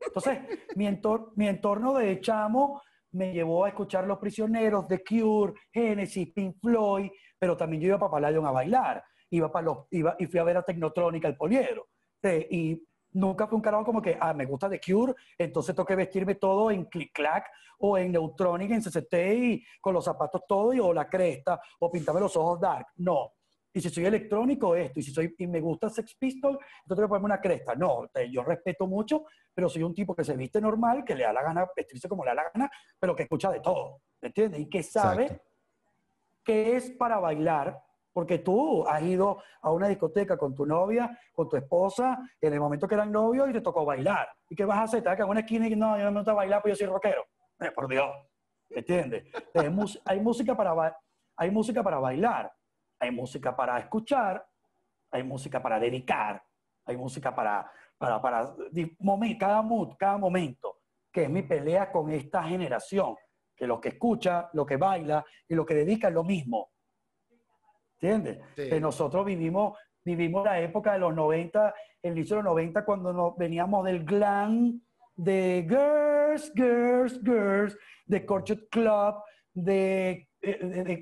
Entonces, 0.06 0.38
mi, 0.74 0.88
mi 1.34 1.48
entorno 1.48 1.92
de 1.92 2.18
chamo 2.18 2.80
me 3.16 3.32
llevó 3.32 3.64
a 3.64 3.68
escuchar 3.68 4.06
Los 4.06 4.18
Prisioneros, 4.18 4.86
The 4.86 5.02
Cure, 5.02 5.54
Genesis, 5.72 6.32
Pink 6.32 6.56
Floyd, 6.60 7.10
pero 7.38 7.56
también 7.56 7.82
yo 7.82 7.88
iba 7.88 7.98
para 7.98 8.12
Palladium 8.12 8.44
a 8.46 8.52
bailar. 8.52 9.02
Iba 9.30 9.50
para 9.50 9.64
los, 9.64 9.78
iba, 9.90 10.14
y 10.18 10.26
fui 10.26 10.38
a 10.38 10.44
ver 10.44 10.58
a 10.58 10.62
Tecnotrónica, 10.62 11.26
el 11.26 11.36
poliero. 11.36 11.88
y 12.50 12.80
nunca 13.12 13.46
fue 13.46 13.56
un 13.56 13.62
carajo 13.62 13.84
como 13.84 14.02
que, 14.02 14.16
ah, 14.20 14.34
me 14.34 14.44
gusta 14.44 14.68
The 14.68 14.80
Cure, 14.80 15.14
entonces 15.38 15.74
tengo 15.74 15.86
que 15.86 15.96
vestirme 15.96 16.34
todo 16.34 16.70
en 16.70 16.84
click-clack 16.84 17.46
o 17.78 17.96
en 17.96 18.12
Neutronic, 18.12 18.70
en 18.70 18.82
CCT 18.82 19.14
y 19.14 19.64
con 19.80 19.94
los 19.94 20.04
zapatos 20.04 20.42
todo 20.46 20.72
y, 20.74 20.80
o 20.80 20.92
la 20.92 21.08
cresta 21.08 21.60
o 21.80 21.90
pintarme 21.90 22.20
los 22.20 22.36
ojos 22.36 22.60
dark. 22.60 22.86
No, 22.96 23.32
y 23.76 23.80
si 23.82 23.90
soy 23.90 24.06
electrónico, 24.06 24.74
esto, 24.74 25.00
y 25.00 25.02
si 25.02 25.12
soy 25.12 25.34
y 25.36 25.46
me 25.46 25.60
gusta 25.60 25.90
Sex 25.90 26.16
Pistol, 26.18 26.58
entonces 26.82 26.96
voy 26.96 27.04
a 27.04 27.08
ponerme 27.08 27.26
una 27.26 27.40
cresta. 27.42 27.74
No, 27.74 28.08
yo 28.30 28.42
respeto 28.42 28.86
mucho, 28.86 29.26
pero 29.52 29.68
soy 29.68 29.82
un 29.82 29.92
tipo 29.92 30.16
que 30.16 30.24
se 30.24 30.34
viste 30.34 30.62
normal, 30.62 31.04
que 31.04 31.14
le 31.14 31.24
da 31.24 31.32
la 31.34 31.42
gana 31.42 31.68
vestirse 31.76 32.08
como 32.08 32.24
le 32.24 32.30
da 32.30 32.36
la 32.36 32.50
gana, 32.54 32.70
pero 32.98 33.14
que 33.14 33.24
escucha 33.24 33.50
de 33.50 33.60
todo, 33.60 34.00
¿me 34.22 34.28
entiendes? 34.28 34.60
Y 34.60 34.70
que 34.70 34.82
sabe 34.82 35.42
qué 36.42 36.76
es 36.76 36.90
para 36.92 37.18
bailar, 37.18 37.78
porque 38.14 38.38
tú 38.38 38.88
has 38.88 39.02
ido 39.02 39.42
a 39.60 39.70
una 39.70 39.88
discoteca 39.88 40.38
con 40.38 40.54
tu 40.54 40.64
novia, 40.64 41.20
con 41.34 41.46
tu 41.46 41.58
esposa, 41.58 42.18
en 42.40 42.54
el 42.54 42.60
momento 42.60 42.88
que 42.88 42.94
eran 42.94 43.12
novios 43.12 43.50
y 43.50 43.52
te 43.52 43.60
tocó 43.60 43.84
bailar. 43.84 44.26
¿Y 44.48 44.56
qué 44.56 44.64
vas 44.64 44.78
a 44.78 44.82
hacer? 44.84 45.02
Te 45.02 45.10
vas 45.10 45.20
a 45.20 45.22
en 45.22 45.28
una 45.28 45.40
esquina 45.40 45.68
y 45.68 45.76
no, 45.76 45.98
yo 45.98 46.04
no 46.04 46.12
me 46.12 46.20
gusta 46.20 46.32
bailar, 46.32 46.62
pues 46.62 46.78
yo 46.78 46.86
soy 46.86 46.94
rockero. 46.94 47.26
Eh, 47.60 47.72
por 47.72 47.88
Dios, 47.88 48.08
¿me 48.70 48.78
entiendes? 48.78 49.24
hay, 50.06 50.18
música 50.18 50.56
para, 50.56 50.96
hay 51.36 51.50
música 51.50 51.82
para 51.82 51.98
bailar 51.98 52.50
hay 52.98 53.10
música 53.10 53.54
para 53.54 53.78
escuchar, 53.78 54.46
hay 55.10 55.22
música 55.22 55.62
para 55.62 55.78
dedicar, 55.78 56.42
hay 56.84 56.96
música 56.96 57.34
para, 57.34 57.70
para, 57.98 58.20
para 58.20 58.54
cada 59.38 59.62
mood, 59.62 59.96
cada 59.98 60.18
momento, 60.18 60.78
que 61.12 61.24
es 61.24 61.30
mi 61.30 61.42
pelea 61.42 61.90
con 61.90 62.10
esta 62.10 62.42
generación, 62.42 63.16
que 63.54 63.66
lo 63.66 63.80
que 63.80 63.90
escucha, 63.90 64.50
lo 64.52 64.66
que 64.66 64.76
baila 64.76 65.24
y 65.48 65.54
lo 65.54 65.64
que 65.64 65.74
dedica 65.74 66.08
es 66.08 66.14
lo 66.14 66.24
mismo. 66.24 66.70
¿Entiendes? 67.98 68.38
Que 68.54 68.78
nosotros 68.78 69.24
vivimos, 69.24 69.78
vivimos 70.04 70.44
la 70.44 70.60
época 70.60 70.92
de 70.92 70.98
los 70.98 71.14
90, 71.14 71.74
el 72.02 72.12
inicio 72.12 72.36
de 72.36 72.42
los 72.42 72.52
90, 72.52 72.84
cuando 72.84 73.12
nos 73.12 73.36
veníamos 73.36 73.84
del 73.86 74.04
glam 74.04 74.80
de 75.16 75.66
Girls, 75.66 76.52
Girls, 76.54 77.20
Girls, 77.24 77.78
de 78.04 78.26
Corchet 78.26 78.68
Club, 78.68 79.16
de, 79.54 80.25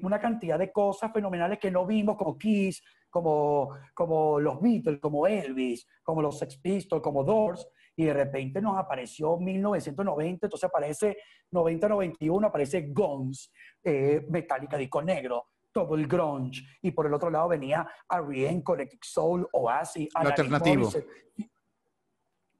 una 0.02 0.20
cantidad 0.20 0.58
de 0.58 0.72
cosas 0.72 1.12
fenomenales 1.12 1.58
que 1.58 1.70
no 1.70 1.86
vimos, 1.86 2.16
como 2.16 2.38
Kiss, 2.38 2.82
como, 3.10 3.70
como 3.94 4.40
los 4.40 4.60
Beatles, 4.60 5.00
como 5.00 5.26
Elvis, 5.26 5.86
como 6.02 6.20
los 6.20 6.38
Sex 6.38 6.58
Pistols, 6.58 7.02
como 7.02 7.22
Doors, 7.22 7.68
y 7.96 8.04
de 8.04 8.12
repente 8.12 8.60
nos 8.60 8.76
apareció 8.76 9.36
1990, 9.36 10.46
entonces 10.46 10.68
aparece 10.68 11.16
90-91, 11.52 12.46
aparece 12.46 12.88
Guns, 12.88 13.52
eh, 13.82 14.26
Metallica, 14.28 14.76
Disco 14.76 15.00
Negro, 15.00 15.46
todo 15.70 15.94
el 15.94 16.06
grunge, 16.06 16.62
y 16.82 16.90
por 16.90 17.06
el 17.06 17.14
otro 17.14 17.30
lado 17.30 17.48
venía 17.48 17.86
R.E.M., 18.10 18.62
Collective 18.62 19.00
Soul, 19.02 19.46
Oasis, 19.52 20.08
alternativo. 20.14 20.90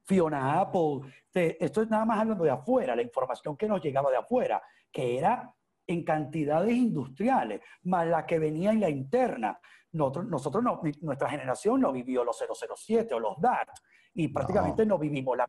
Fiona 0.05 0.61
Apple, 0.61 1.01
esto 1.33 1.81
es 1.81 1.89
nada 1.89 2.05
más 2.05 2.19
hablando 2.19 2.43
de 2.43 2.51
afuera, 2.51 2.95
la 2.95 3.01
información 3.01 3.57
que 3.57 3.67
nos 3.67 3.81
llegaba 3.81 4.11
de 4.11 4.17
afuera, 4.17 4.61
que 4.91 5.17
era 5.17 5.51
en 5.87 6.03
cantidades 6.03 6.75
industriales, 6.75 7.61
más 7.83 8.07
la 8.07 8.25
que 8.25 8.39
venía 8.39 8.71
en 8.71 8.81
la 8.81 8.89
interna. 8.89 9.59
Nosotros, 9.91 10.25
nosotros 10.27 10.63
no, 10.63 10.81
nuestra 11.01 11.29
generación 11.29 11.81
no 11.81 11.91
vivió 11.91 12.23
los 12.23 12.37
007 12.37 13.13
o 13.13 13.19
los 13.19 13.39
DART 13.39 13.69
y 14.13 14.27
prácticamente 14.29 14.85
no, 14.85 14.97
vivimos, 14.97 15.37
la, 15.37 15.47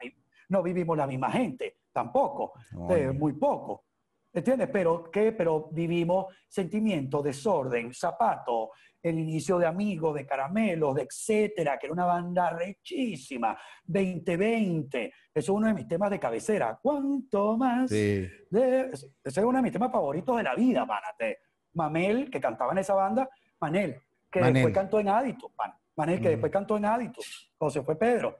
no 0.48 0.62
vivimos 0.62 0.96
la 0.96 1.06
misma 1.06 1.30
gente, 1.30 1.78
tampoco, 1.92 2.52
eh, 2.90 3.12
muy 3.12 3.32
poco. 3.34 3.84
¿Entiendes? 4.32 4.68
Pero, 4.70 5.10
¿qué? 5.10 5.32
Pero 5.32 5.68
vivimos 5.72 6.26
sentimiento, 6.46 7.22
desorden, 7.22 7.94
zapato, 7.94 8.72
el 9.02 9.18
inicio 9.18 9.58
de 9.58 9.66
Amigos, 9.66 10.14
de 10.14 10.26
Caramelos, 10.26 10.94
de 10.94 11.02
etcétera, 11.02 11.78
que 11.78 11.86
era 11.86 11.92
una 11.92 12.06
banda 12.06 12.50
rechísima, 12.50 13.56
2020, 13.84 15.06
eso 15.06 15.12
es 15.34 15.48
uno 15.48 15.66
de 15.66 15.74
mis 15.74 15.86
temas 15.86 16.10
de 16.10 16.18
cabecera. 16.18 16.78
¿Cuánto 16.82 17.56
más? 17.56 17.90
Sí. 17.90 18.28
ese 18.50 19.10
es 19.24 19.38
uno 19.38 19.58
de 19.58 19.62
mis 19.62 19.72
temas 19.72 19.92
favoritos 19.92 20.36
de 20.36 20.42
la 20.42 20.54
vida, 20.54 20.86
pánate. 20.86 21.38
Mamel, 21.74 22.30
que 22.30 22.40
cantaba 22.40 22.72
en 22.72 22.78
esa 22.78 22.94
banda, 22.94 23.28
Manel, 23.60 24.00
que 24.30 24.40
después 24.40 24.74
cantó 24.74 24.98
en 24.98 25.08
Aditus, 25.08 25.52
Manel, 25.94 26.20
que 26.20 26.30
después 26.30 26.50
cantó 26.50 26.76
en 26.76 26.86
Aditus, 26.86 27.52
José 27.58 27.82
fue 27.82 27.96
Pedro. 27.96 28.38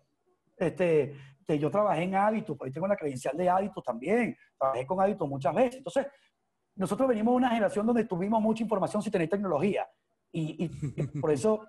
Este, 0.57 1.15
yo 1.47 1.71
trabajé 1.71 2.03
en 2.03 2.15
Aditus, 2.15 2.57
ahí 2.63 2.73
tengo 2.73 2.87
la 2.87 2.97
credencial 2.97 3.37
de 3.37 3.49
Aditus 3.49 3.85
también, 3.85 4.37
trabajé 4.59 4.87
con 4.87 5.01
Aditus 5.01 5.29
muchas 5.29 5.55
veces. 5.55 5.77
Entonces, 5.77 6.07
nosotros 6.75 7.09
venimos 7.09 7.33
de 7.33 7.37
una 7.37 7.51
generación 7.51 7.87
donde 7.87 8.05
tuvimos 8.05 8.41
mucha 8.41 8.63
información 8.63 9.03
sin 9.03 9.13
tener 9.13 9.29
tecnología. 9.29 9.87
Y, 10.33 10.69
por 11.21 11.31
eso 11.31 11.67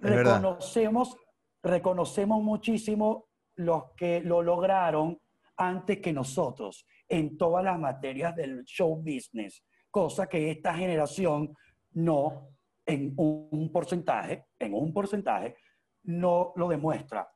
reconocemos, 0.00 1.16
reconocemos 1.62 2.42
muchísimo 2.42 3.26
los 3.56 3.92
que 3.96 4.20
lo 4.20 4.42
lograron 4.42 5.18
antes 5.56 6.00
que 6.00 6.12
nosotros 6.12 6.86
en 7.08 7.36
todas 7.36 7.64
las 7.64 7.78
materias 7.78 8.34
del 8.34 8.64
show 8.64 8.96
business, 8.96 9.64
cosa 9.90 10.26
que 10.26 10.50
esta 10.50 10.74
generación 10.74 11.54
no, 11.92 12.48
en 12.84 13.14
un 13.16 13.70
porcentaje, 13.72 14.46
en 14.58 14.74
un 14.74 14.92
porcentaje, 14.92 15.56
no 16.04 16.52
lo 16.56 16.68
demuestra. 16.68 17.28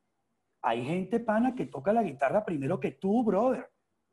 hay 0.63 0.85
gente 0.85 1.21
pana 1.21 1.55
que 1.55 1.67
toca 1.67 1.93
la 1.93 2.03
guitarra 2.03 2.45
primero 2.45 2.81
que 2.81 2.93
tú, 2.93 3.23
brother. 3.25 3.71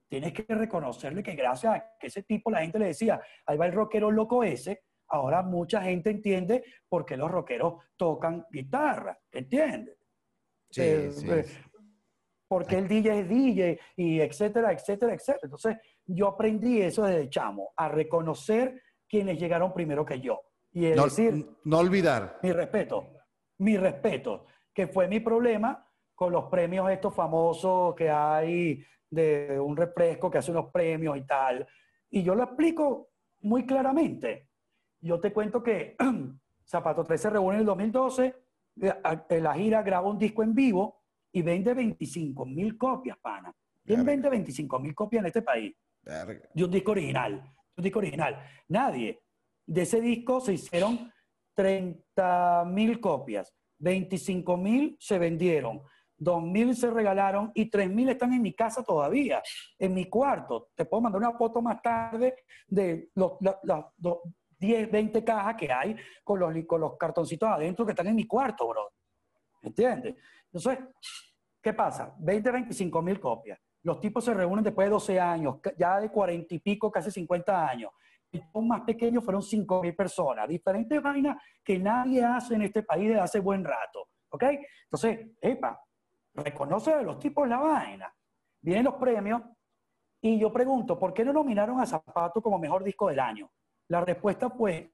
Tienes 0.08 0.34
que 0.34 0.46
reconocerle 0.48 1.24
que 1.24 1.36
gracias 1.36 1.76
a 1.76 1.86
que 2.00 2.08
ese 2.08 2.22
tipo 2.24 2.52
la 2.52 2.62
gente 2.62 2.78
le 2.78 2.88
decía, 2.88 3.20
ahí 3.46 3.58
va 3.58 3.66
el 3.66 3.74
rockero 3.74 4.12
loco 4.12 4.44
ese, 4.44 4.84
ahora 5.10 5.42
mucha 5.44 5.82
gente 5.82 6.10
entiende 6.10 6.64
por 6.88 7.06
qué 7.06 7.18
los 7.18 7.30
rockeros 7.32 7.84
tocan 7.96 8.46
guitarra, 8.52 9.18
¿entiendes? 9.32 9.98
Sí, 10.70 10.82
Eh, 10.82 11.12
sí, 11.12 11.30
eh, 11.30 11.44
sí. 11.44 11.58
porque 12.48 12.78
el 12.78 12.88
DJ 12.88 13.20
es 13.20 13.30
DJ 13.30 13.80
y 13.96 14.20
etcétera, 14.20 14.72
etcétera, 14.72 15.14
etcétera. 15.14 15.40
Entonces, 15.44 15.78
yo 16.06 16.28
aprendí 16.28 16.82
eso 16.82 17.04
desde 17.04 17.30
chamo, 17.30 17.72
a 17.76 17.88
reconocer 17.90 18.82
quienes 19.08 19.40
llegaron 19.40 19.74
primero 19.74 20.06
que 20.06 20.20
yo. 20.20 20.42
Y 20.72 20.86
es 20.88 20.96
No, 20.96 21.06
decir, 21.06 21.48
no 21.64 21.80
olvidar. 21.80 22.40
mi 22.44 22.52
respeto, 22.52 23.08
mi 23.60 23.78
respeto, 23.78 24.46
que 24.74 24.88
fue 24.88 25.08
mi 25.08 25.20
problema 25.22 25.88
con 26.14 26.32
los 26.32 26.46
premios 26.46 26.90
estos 26.92 27.14
famosos 27.16 27.96
que 27.96 28.10
hay 28.10 28.84
de 29.10 29.58
un 29.60 29.76
refresco 29.78 30.30
que 30.30 30.40
hace 30.40 30.52
unos 30.52 30.72
premios 30.72 31.18
y 31.18 31.26
tal. 31.26 31.66
Y 32.10 32.24
yo 32.24 32.36
lo 32.36 32.44
explico 32.44 33.10
muy 33.42 33.66
claramente. 33.66 34.50
Yo 35.02 35.20
te 35.20 35.32
cuento 35.34 35.62
que 35.62 35.96
Zapato 36.66 37.04
3 37.04 37.22
se 37.22 37.30
reúne 37.30 37.56
en 37.56 37.60
el 37.62 37.66
2012, 37.66 38.36
eh, 38.82 38.94
en 39.30 39.44
la 39.44 39.54
gira 39.54 39.82
graba 39.84 40.10
un 40.10 40.18
disco 40.18 40.44
en 40.44 40.54
vivo 40.56 41.02
y 41.32 41.42
vende 41.42 41.74
25 41.74 42.46
mil 42.46 42.78
copias, 42.78 43.18
pana. 43.20 43.54
¿Quién 43.84 44.04
vende 44.04 44.30
25 44.30 44.80
mil 44.80 44.96
copias 44.96 45.22
en 45.22 45.28
este 45.28 45.42
país? 45.42 45.76
Verga. 46.02 46.48
de 46.54 46.64
un 46.64 46.72
disco 46.72 46.92
original. 46.92 47.42
de 47.42 47.50
Un 47.78 47.84
disco 47.84 48.00
original. 48.00 48.40
Nadie. 48.68 49.22
De 49.68 49.82
ese 49.84 50.00
disco 50.02 50.40
se 50.40 50.54
hicieron 50.54 51.12
30 51.56 52.66
mil 52.68 53.00
copias. 53.00 53.54
25 53.80 54.58
mil 54.58 54.98
se 55.00 55.18
vendieron. 55.20 55.82
2 56.18 56.44
mil 56.44 56.76
se 56.76 56.90
regalaron 56.90 57.52
y 57.54 57.70
3 57.70 57.90
mil 57.90 58.08
están 58.10 58.34
en 58.34 58.42
mi 58.42 58.54
casa 58.54 58.84
todavía, 58.84 59.44
en 59.78 59.94
mi 59.94 60.06
cuarto. 60.06 60.70
Te 60.74 60.86
puedo 60.86 61.02
mandar 61.02 61.20
una 61.22 61.34
foto 61.38 61.62
más 61.62 61.82
tarde 61.82 62.36
de 62.68 63.10
los, 63.16 63.34
la- 63.42 63.60
la- 63.64 63.92
do- 63.98 64.22
10, 64.60 64.92
20 64.92 65.24
cajas 65.24 65.56
que 65.56 65.72
hay 65.72 65.96
con 66.24 66.40
los, 66.40 66.54
con 66.66 66.82
los 66.82 66.98
cartoncitos 66.98 67.50
adentro 67.50 67.86
que 67.86 67.92
están 67.92 68.08
en 68.08 68.16
mi 68.16 68.26
cuarto, 68.26 68.68
bro. 68.68 68.92
¿Entiendes? 69.62 70.16
Entonces, 70.46 70.80
¿qué 71.62 71.74
pasa? 71.74 72.14
20, 72.20 72.52
25 72.52 73.02
mil 73.02 73.20
copias. 73.20 73.60
Los 73.84 74.00
tipos 74.00 74.24
se 74.26 74.34
reúnen 74.34 74.64
después 74.64 74.86
de 74.88 74.92
12 74.92 75.20
años, 75.20 75.58
ya 75.78 76.00
de 76.00 76.10
40 76.10 76.56
y 76.56 76.60
pico, 76.60 76.92
casi 76.92 77.12
50 77.12 77.70
años. 77.70 77.92
Show 78.32 78.62
más 78.62 78.82
pequeño 78.82 79.22
fueron 79.22 79.42
5 79.42 79.82
mil 79.82 79.96
personas. 79.96 80.48
Diferentes 80.48 81.02
vainas 81.02 81.38
que 81.64 81.80
nadie 81.80 82.24
hace 82.24 82.56
en 82.56 82.64
este 82.64 82.84
país 82.84 83.08
desde 83.08 83.22
hace 83.22 83.40
buen 83.40 83.64
rato. 83.64 84.10
¿Ok? 84.30 84.44
Entonces, 84.86 85.28
epa, 85.40 85.80
reconoce 86.34 86.94
a 86.94 87.02
los 87.02 87.20
tipos 87.20 87.48
la 87.48 87.58
vaina. 87.58 88.14
Vienen 88.62 88.86
los 88.86 88.96
premios 88.96 89.42
y 90.22 90.40
yo 90.40 90.52
pregunto, 90.52 90.98
¿por 90.98 91.14
qué 91.14 91.24
no 91.24 91.32
nominaron 91.32 91.80
a 91.80 91.86
Zapato 91.86 92.42
como 92.42 92.58
mejor 92.58 92.84
disco 92.84 93.08
del 93.10 93.20
año? 93.20 93.50
La 93.88 94.02
respuesta 94.02 94.50
fue, 94.50 94.92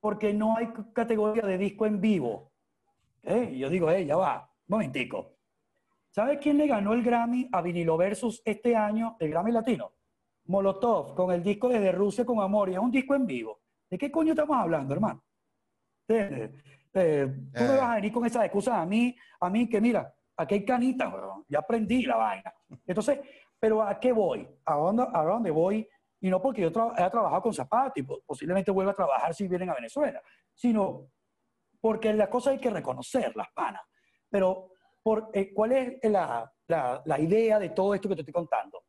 porque 0.00 0.32
no 0.34 0.56
hay 0.56 0.72
categoría 0.92 1.42
de 1.44 1.58
disco 1.58 1.86
en 1.86 2.00
vivo. 2.00 2.50
¿Eh? 3.22 3.50
Y 3.52 3.58
yo 3.58 3.68
digo, 3.70 3.90
eh, 3.90 4.04
ya 4.04 4.16
va, 4.16 4.50
momentico. 4.66 5.36
¿Sabes 6.10 6.38
quién 6.40 6.58
le 6.58 6.66
ganó 6.66 6.92
el 6.92 7.02
Grammy 7.02 7.48
a 7.52 7.62
Vinilo 7.62 7.96
Versus 7.96 8.42
este 8.44 8.76
año, 8.76 9.16
el 9.20 9.30
Grammy 9.30 9.52
Latino? 9.52 9.92
Molotov, 10.46 11.14
con 11.14 11.30
el 11.32 11.42
disco 11.42 11.68
Desde 11.68 11.92
Rusia 11.92 12.24
con 12.24 12.40
Amor, 12.40 12.68
y 12.68 12.72
es 12.72 12.78
un 12.78 12.90
disco 12.90 13.14
en 13.14 13.26
vivo. 13.26 13.60
¿De 13.88 13.96
qué 13.96 14.10
coño 14.10 14.32
estamos 14.32 14.56
hablando, 14.56 14.92
hermano? 14.92 15.22
¿Entiendes? 16.08 16.50
Eh, 16.94 17.26
tú 17.54 17.62
me 17.62 17.64
Eh. 17.64 17.78
vas 17.78 17.82
a 17.90 17.94
venir 17.94 18.12
con 18.12 18.26
esas 18.26 18.44
excusas 18.44 18.74
a 18.74 18.84
mí, 18.84 19.16
a 19.40 19.48
mí 19.48 19.68
que 19.68 19.80
mira, 19.80 20.12
aquí 20.36 20.54
hay 20.56 20.64
canitas, 20.64 21.14
ya 21.48 21.60
aprendí 21.60 22.02
la 22.02 22.16
vaina. 22.16 22.52
Entonces, 22.86 23.20
pero 23.58 23.80
¿a 23.82 23.98
qué 24.00 24.12
voy? 24.12 24.46
¿A 24.66 24.74
dónde, 24.74 25.06
a 25.10 25.22
dónde 25.22 25.50
voy? 25.50 25.88
Y 26.22 26.30
no 26.30 26.40
porque 26.40 26.62
yo 26.62 26.70
trabajado 26.72 27.42
con 27.42 27.52
zapatos 27.52 27.94
y 27.96 28.02
po- 28.04 28.22
posiblemente 28.24 28.70
vuelva 28.70 28.92
a 28.92 28.94
trabajar 28.94 29.34
si 29.34 29.48
vienen 29.48 29.68
a 29.70 29.74
Venezuela, 29.74 30.22
sino 30.54 31.08
porque 31.80 32.12
las 32.14 32.28
cosas 32.28 32.52
hay 32.54 32.60
que 32.60 32.70
reconocerlas, 32.70 33.48
pana. 33.54 33.82
Pero, 34.30 34.70
por, 35.02 35.30
eh, 35.34 35.52
¿cuál 35.52 35.72
es 35.72 35.98
la, 36.10 36.50
la- 36.68 37.02
la 37.04 37.20
idea 37.20 37.58
de 37.58 37.70
todo 37.70 37.92
esto 37.94 38.08
que 38.08 38.14
te 38.14 38.20
estoy 38.20 38.32
contando? 38.32 38.84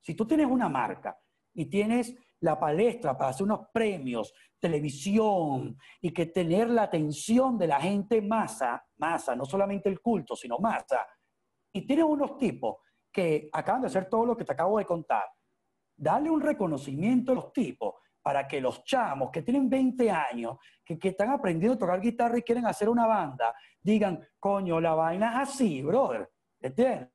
Si 0.00 0.14
tú 0.14 0.26
tienes 0.26 0.46
una 0.46 0.68
marca 0.70 1.16
y 1.54 1.66
tienes 1.66 2.16
la 2.40 2.58
palestra 2.58 3.18
para 3.18 3.30
hacer 3.30 3.44
unos 3.44 3.66
premios, 3.72 4.32
televisión, 4.58 5.76
y 6.00 6.10
que 6.12 6.26
tener 6.26 6.70
la 6.70 6.84
atención 6.84 7.58
de 7.58 7.66
la 7.66 7.80
gente 7.80 8.22
masa, 8.22 8.82
masa, 8.96 9.36
no 9.36 9.44
solamente 9.44 9.90
el 9.90 10.00
culto, 10.00 10.34
sino 10.34 10.58
masa, 10.58 11.06
y 11.72 11.86
tienes 11.86 12.06
unos 12.06 12.38
tipos 12.38 12.76
que 13.12 13.50
acaban 13.52 13.82
de 13.82 13.88
hacer 13.88 14.08
todo 14.08 14.24
lo 14.24 14.36
que 14.36 14.44
te 14.44 14.52
acabo 14.52 14.78
de 14.78 14.86
contar, 14.86 15.24
darle 15.98 16.30
un 16.30 16.40
reconocimiento 16.40 17.32
a 17.32 17.34
los 17.34 17.52
tipos 17.52 17.94
para 18.22 18.46
que 18.46 18.60
los 18.60 18.84
chamos 18.84 19.30
que 19.30 19.42
tienen 19.42 19.68
20 19.68 20.10
años, 20.10 20.56
que, 20.84 20.98
que 20.98 21.08
están 21.08 21.30
aprendiendo 21.30 21.74
a 21.74 21.78
tocar 21.78 22.00
guitarra 22.00 22.38
y 22.38 22.42
quieren 22.42 22.66
hacer 22.66 22.88
una 22.88 23.06
banda, 23.06 23.54
digan, 23.80 24.20
coño, 24.38 24.80
la 24.80 24.94
vaina 24.94 25.30
es 25.42 25.48
así, 25.50 25.82
brother. 25.82 26.30
¿Entiendes? 26.60 27.08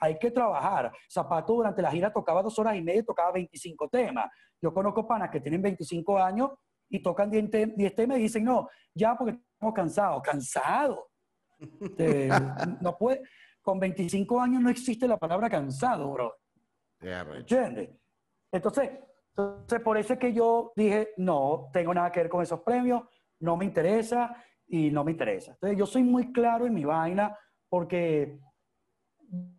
Hay 0.00 0.18
que 0.18 0.30
trabajar. 0.30 0.90
Zapato 1.10 1.52
durante 1.54 1.82
la 1.82 1.90
gira 1.90 2.10
tocaba 2.12 2.42
dos 2.42 2.58
horas 2.58 2.76
y 2.76 2.82
media, 2.82 3.00
y 3.00 3.04
tocaba 3.04 3.32
25 3.32 3.88
temas. 3.88 4.30
Yo 4.60 4.72
conozco 4.72 5.06
panas 5.06 5.28
que 5.30 5.40
tienen 5.40 5.60
25 5.60 6.18
años 6.18 6.50
y 6.88 7.02
tocan 7.02 7.30
10, 7.30 7.50
te- 7.50 7.66
10 7.66 7.94
temas 7.94 8.18
y 8.18 8.22
dicen, 8.22 8.44
no, 8.44 8.68
ya 8.94 9.14
porque 9.16 9.38
estamos 9.52 10.22
cansados. 10.22 11.00
Eh, 11.98 12.28
no 12.82 12.98
puede, 12.98 13.22
con 13.62 13.78
25 13.80 14.38
años 14.40 14.60
no 14.62 14.68
existe 14.68 15.08
la 15.08 15.16
palabra 15.16 15.48
cansado, 15.48 16.10
bro. 16.12 16.34
Ya, 17.00 17.24
recho. 17.24 17.56
¿Entiendes? 17.56 17.96
Entonces, 18.52 18.90
entonces, 19.30 19.80
por 19.80 19.98
eso 19.98 20.14
es 20.14 20.18
que 20.18 20.32
yo 20.32 20.72
dije, 20.74 21.10
no 21.18 21.68
tengo 21.72 21.92
nada 21.92 22.10
que 22.10 22.20
ver 22.20 22.28
con 22.30 22.42
esos 22.42 22.60
premios, 22.60 23.02
no 23.40 23.56
me 23.56 23.64
interesa 23.66 24.34
y 24.66 24.90
no 24.90 25.04
me 25.04 25.12
interesa. 25.12 25.52
Entonces, 25.52 25.78
yo 25.78 25.84
soy 25.86 26.02
muy 26.02 26.32
claro 26.32 26.66
en 26.66 26.72
mi 26.74 26.84
vaina 26.84 27.36
porque 27.68 28.40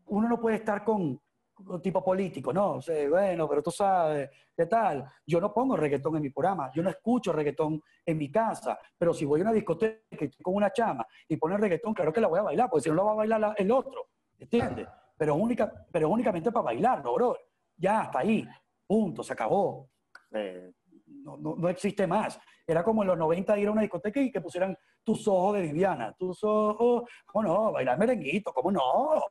uno 0.06 0.28
no 0.30 0.40
puede 0.40 0.56
estar 0.58 0.84
con, 0.84 1.22
con 1.54 1.82
tipo 1.82 2.04
político, 2.04 2.52
¿no? 2.54 2.76
O 2.76 2.82
sea, 2.82 3.08
bueno, 3.10 3.48
pero 3.48 3.62
tú 3.62 3.70
sabes, 3.72 4.30
¿qué 4.56 4.66
tal? 4.66 5.06
Yo 5.26 5.40
no 5.42 5.54
pongo 5.54 5.76
reggaetón 5.76 6.16
en 6.16 6.22
mi 6.24 6.30
programa, 6.30 6.72
yo 6.74 6.82
no 6.82 6.90
escucho 6.90 7.32
reggaetón 7.34 7.82
en 8.06 8.18
mi 8.18 8.32
casa, 8.32 8.80
pero 8.98 9.14
si 9.14 9.26
voy 9.26 9.42
a 9.42 9.44
una 9.44 9.54
discoteca 9.54 10.00
y 10.12 10.26
estoy 10.26 10.42
con 10.44 10.56
una 10.56 10.72
chama 10.72 11.06
y 11.28 11.38
pone 11.38 11.58
reggaetón, 11.58 11.94
claro 11.94 12.14
que 12.14 12.22
la 12.22 12.28
voy 12.28 12.40
a 12.40 12.44
bailar, 12.44 12.70
porque 12.70 12.84
si 12.84 12.90
no 12.90 12.96
la 12.96 13.04
va 13.04 13.12
a 13.12 13.16
bailar 13.16 13.40
la- 13.40 13.54
el 13.58 13.72
otro, 13.72 14.08
¿entiendes? 14.40 14.88
Pero, 15.18 15.36
única, 15.36 15.72
pero 15.92 16.10
únicamente 16.10 16.52
para 16.52 16.64
bailarlo, 16.66 17.14
bro. 17.16 17.38
Ya, 17.76 18.02
hasta 18.02 18.20
ahí, 18.20 18.48
punto, 18.88 19.22
se 19.24 19.34
acabó. 19.34 19.90
Eh, 20.32 20.72
no, 21.08 21.38
no, 21.38 21.56
no 21.58 21.70
existe 21.70 22.08
más. 22.08 22.40
Era 22.66 22.84
como 22.84 23.02
en 23.04 23.08
los 23.10 23.18
90 23.18 23.58
ir 23.60 23.68
a 23.68 23.72
una 23.72 23.82
discoteca 23.82 24.20
y 24.22 24.32
que 24.32 24.42
pusieran 24.42 24.78
tus 25.04 25.28
ojos 25.28 25.56
de 25.56 25.62
Viviana, 25.64 26.14
tus 26.18 26.44
ojos, 26.44 27.04
¿cómo 27.26 27.44
no? 27.48 27.72
Bailar 27.74 27.98
merenguito, 27.98 28.52
¿cómo 28.54 28.72
no? 28.72 29.22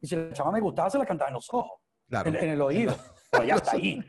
Y 0.00 0.06
si 0.06 0.16
la 0.16 0.32
chama 0.32 0.52
me 0.52 0.60
gustaba, 0.60 0.90
se 0.90 0.98
la 0.98 1.06
cantaba 1.06 1.28
en 1.28 1.34
los 1.34 1.48
ojos, 1.54 1.80
Claro. 2.08 2.28
en, 2.28 2.36
en 2.36 2.50
el 2.50 2.60
oído. 2.60 2.94
Pero 3.30 3.44
ya 3.44 3.54
hasta 3.54 3.72
ahí. 3.72 4.02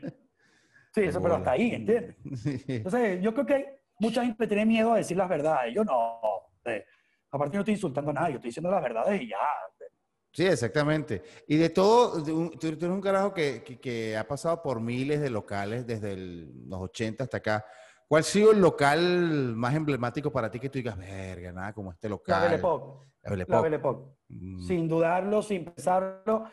Sí, 0.94 1.00
eso, 1.02 1.20
pero 1.22 1.36
hasta 1.36 1.52
ahí, 1.52 1.74
¿entiendes? 1.74 2.16
Entonces, 2.68 3.20
yo 3.22 3.32
creo 3.34 3.46
que 3.46 3.54
hay 3.54 3.64
mucha 3.98 4.24
gente 4.24 4.46
tiene 4.46 4.66
miedo 4.66 4.92
a 4.92 4.96
decir 4.98 5.16
las 5.16 5.28
verdades. 5.28 5.74
Yo 5.74 5.82
no. 5.84 6.20
eh, 6.66 6.84
aparte, 7.30 7.56
no 7.56 7.62
estoy 7.62 7.74
insultando 7.74 8.10
a 8.10 8.14
nadie, 8.14 8.32
yo 8.32 8.36
estoy 8.36 8.48
diciendo 8.50 8.70
las 8.70 8.82
verdades 8.82 9.20
y 9.22 9.28
ya. 9.28 9.36
Sí, 10.34 10.44
exactamente. 10.44 11.22
Y 11.46 11.56
de 11.56 11.70
todo, 11.70 12.22
tú, 12.22 12.50
tú 12.58 12.66
eres 12.66 12.82
un 12.82 13.00
carajo 13.00 13.32
que, 13.32 13.62
que- 13.62 13.78
que 13.78 14.16
ha 14.16 14.26
pasado 14.26 14.60
por 14.60 14.80
miles 14.80 15.20
de 15.20 15.30
locales 15.30 15.86
desde 15.86 16.12
el- 16.12 16.68
los 16.68 16.80
80 16.80 17.22
hasta 17.24 17.36
acá. 17.36 17.64
¿Cuál 18.08 18.20
ha 18.20 18.24
sido 18.24 18.50
el 18.50 18.60
local 18.60 19.54
más 19.54 19.74
emblemático 19.74 20.32
para 20.32 20.50
ti 20.50 20.58
que 20.58 20.68
tú 20.68 20.78
digas, 20.78 20.98
verga, 20.98 21.52
nada 21.52 21.72
como 21.72 21.92
este 21.92 22.08
La 22.08 22.14
local? 22.16 22.42
Belle 22.42 22.56
Époque. 22.56 23.06
La 23.22 23.30
Belle 23.30 23.38
La 23.38 23.42
Époque. 23.44 23.62
Belle 23.62 23.76
Époque. 23.76 24.10
Mm, 24.28 24.60
Sin 24.66 24.88
dudarlo, 24.88 25.40
sin 25.40 25.64
pensarlo, 25.66 26.44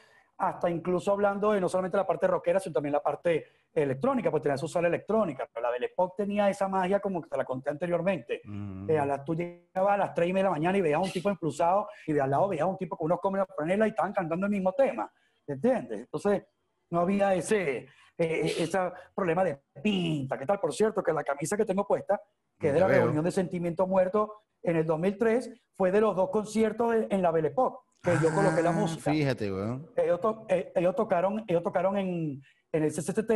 hasta 0.41 0.69
incluso 0.69 1.11
hablando 1.11 1.51
de 1.51 1.61
no 1.61 1.69
solamente 1.69 1.97
la 1.97 2.05
parte 2.07 2.25
rockera, 2.27 2.59
sino 2.59 2.73
también 2.73 2.93
la 2.93 3.01
parte 3.03 3.45
electrónica, 3.73 4.31
pues 4.31 4.41
tenía 4.43 4.57
su 4.57 4.67
sala 4.67 4.87
electrónica. 4.87 5.47
Pero 5.53 5.63
la 5.63 5.71
Belle 5.71 5.85
Époque 5.85 6.15
tenía 6.23 6.49
esa 6.49 6.67
magia 6.67 6.99
como 6.99 7.21
que 7.21 7.29
te 7.29 7.37
la 7.37 7.45
conté 7.45 7.69
anteriormente. 7.69 8.41
mm. 8.43 8.89
Eh, 8.89 8.97
a 8.99 9.05
las, 9.05 9.23
tú 9.23 9.35
llegabas 9.35 9.93
a 9.93 9.97
las 9.97 10.13
3 10.13 10.29
y 10.29 10.33
media 10.33 10.43
de 10.45 10.49
la 10.49 10.55
mañana 10.55 10.77
y 10.77 10.81
veías 10.81 10.97
a 10.99 11.03
un 11.03 11.11
tipo 11.11 11.29
impulsado 11.29 11.87
y 12.07 12.13
de 12.13 12.21
al 12.21 12.29
lado 12.31 12.47
veías 12.47 12.63
a 12.63 12.67
un 12.67 12.77
tipo 12.77 12.97
con 12.97 13.05
unos 13.05 13.19
cómodos 13.19 13.47
franela 13.55 13.85
y 13.85 13.91
estaban 13.91 14.13
cantando 14.13 14.45
el 14.47 14.51
mismo 14.51 14.73
tema. 14.73 15.11
¿Entiendes? 15.47 16.01
Entonces, 16.01 16.43
no 16.89 17.01
había 17.01 17.33
ese 17.33 17.87
eh, 18.17 18.53
ese 18.59 18.77
problema 19.15 19.43
de 19.43 19.59
pinta. 19.81 20.37
¿Qué 20.37 20.45
tal? 20.45 20.59
Por 20.59 20.73
cierto, 20.73 21.01
que 21.01 21.11
la 21.13 21.23
camisa 21.23 21.55
que 21.57 21.65
tengo 21.65 21.87
puesta, 21.87 22.21
que 22.59 22.67
es 22.67 22.73
de 22.73 22.79
la 22.79 22.87
veo. 22.87 23.03
reunión 23.05 23.23
de 23.23 23.31
Sentimiento 23.31 23.87
Muerto 23.87 24.41
en 24.61 24.75
el 24.75 24.85
2003, 24.85 25.49
fue 25.75 25.91
de 25.91 26.01
los 26.01 26.15
dos 26.15 26.29
conciertos 26.29 26.91
de- 26.91 27.07
en 27.09 27.21
la 27.23 27.31
Belle 27.31 27.47
Époque, 27.47 27.79
que 28.01 28.11
yo 28.21 28.33
coloqué 28.33 28.61
la 28.61 28.69
Ah, 28.69 28.73
música. 28.73 29.11
Fíjate, 29.11 29.51
weón. 29.51 29.87
Ellos, 29.95 30.19
to- 30.19 30.45
eh, 30.49 30.71
ellos 30.75 30.95
tocaron, 30.95 31.43
ellos 31.47 31.61
tocaron 31.63 31.97
en, 31.97 32.41
en 32.71 32.83
el 32.83 32.91
CCCT 32.91 33.31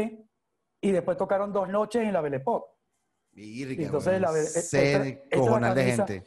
y 0.82 0.92
después 0.92 1.18
tocaron 1.18 1.54
dos 1.54 1.70
noches 1.70 2.02
en 2.04 2.14
la 2.14 2.22
Belle 2.22 2.38
Époque. 2.38 2.72
Entonces, 3.36 4.20
la 4.22 4.32
Belle- 4.32 4.42
es 4.44 4.74
la 5.32 5.38
cojonal 5.38 5.76
de 5.76 5.84
gente. 5.84 6.18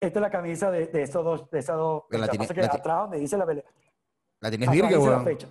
esta 0.00 0.18
es 0.18 0.22
la 0.22 0.30
camisa 0.30 0.70
de, 0.70 0.86
de 0.86 1.02
esos 1.02 1.24
dos, 1.24 1.50
de 1.50 1.58
esas 1.58 1.76
dos. 1.76 2.04
La 2.10 2.28
tiene- 2.28 2.46
que 2.48 2.60
la 2.62 2.66
atrás 2.68 2.98
donde 3.02 3.18
dice 3.18 3.36
la 3.36 3.44
pele- 3.46 3.64
La 4.40 4.50
tienes 4.50 4.68
la 4.90 4.98
weón. 4.98 5.24
fecha. 5.24 5.48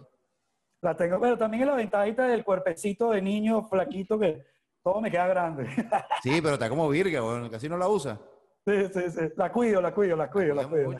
La 0.82 0.96
tengo, 0.96 1.20
pero 1.20 1.38
también 1.38 1.64
en 1.64 1.70
la 1.70 1.76
ventanita 1.76 2.28
del 2.28 2.44
cuerpecito 2.44 3.12
de 3.12 3.22
niño 3.22 3.64
flaquito 3.68 4.18
que 4.18 4.46
todo 4.84 5.02
me 5.02 5.12
queda 5.12 5.28
grande. 5.28 5.66
Sí, 6.24 6.40
pero 6.42 6.54
está 6.54 6.70
como 6.70 6.88
virga, 6.90 7.22
weón. 7.24 7.50
Casi 7.50 7.68
no 7.70 7.78
la 7.78 7.88
usa. 7.88 8.20
sí, 8.66 8.88
sí, 8.94 9.02
sí. 9.12 9.22
La 9.36 9.52
cuido, 9.52 9.82
la 9.82 9.94
cuido, 9.94 10.16
la 10.16 10.30
cuido, 10.32 10.56
la 10.56 10.68
cuido. 10.68 10.92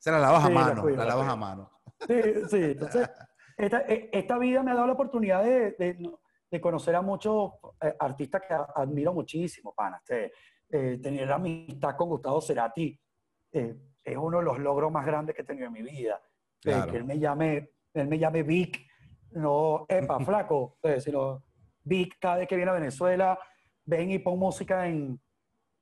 Weón. 0.00 0.02
Se 0.02 0.10
la 0.10 0.18
lavas 0.18 0.44
a 0.44 0.46
Sí, 0.48 0.52
la 0.54 0.60
mano. 0.60 0.88
La 0.88 0.96
la 0.96 1.04
lavas 1.04 1.28
a 1.28 1.36
mano. 1.36 1.70
Sí, 2.06 2.22
sí, 2.48 2.56
entonces, 2.62 3.10
esta, 3.56 3.80
e- 3.82 4.08
esta 4.12 4.38
vida 4.38 4.62
me 4.62 4.70
ha 4.70 4.74
dado 4.74 4.86
la 4.86 4.92
oportunidad 4.94 5.42
de, 5.44 5.72
de- 5.72 6.10
de 6.50 6.60
conocer 6.60 6.96
a 6.96 7.02
muchos 7.02 7.52
eh, 7.80 7.94
artistas 8.00 8.42
que 8.46 8.54
a- 8.54 8.66
admiro 8.74 9.12
muchísimo, 9.12 9.72
pana. 9.74 9.98
Este, 9.98 10.32
eh, 10.70 10.98
tener 11.02 11.30
amistad 11.30 11.94
con 11.96 12.08
Gustavo 12.08 12.40
Cerati 12.40 12.98
eh, 13.52 13.76
es 14.02 14.16
uno 14.16 14.38
de 14.38 14.44
los 14.44 14.58
logros 14.58 14.90
más 14.90 15.04
grandes 15.04 15.34
que 15.36 15.42
he 15.42 15.44
tenido 15.44 15.66
en 15.66 15.72
mi 15.72 15.82
vida. 15.82 16.20
Eh, 16.24 16.60
Claro. 16.62 16.90
que 16.92 16.98
él 16.98 17.04
me 17.04 17.18
llame, 17.18 17.70
él 17.94 18.06
me 18.08 18.18
llame 18.18 18.42
Vic, 18.42 18.86
no 19.32 19.84
Epa, 19.88 20.18
flaco, 20.24 20.78
eh, 20.82 21.00
sino 21.00 21.42
Vic 21.84 22.16
cada 22.20 22.36
vez 22.36 22.48
que 22.48 22.56
viene 22.56 22.70
a 22.70 22.74
Venezuela, 22.74 23.38
ven 23.84 24.10
y 24.10 24.18
pon 24.18 24.38
música 24.38 24.86
en, 24.86 25.20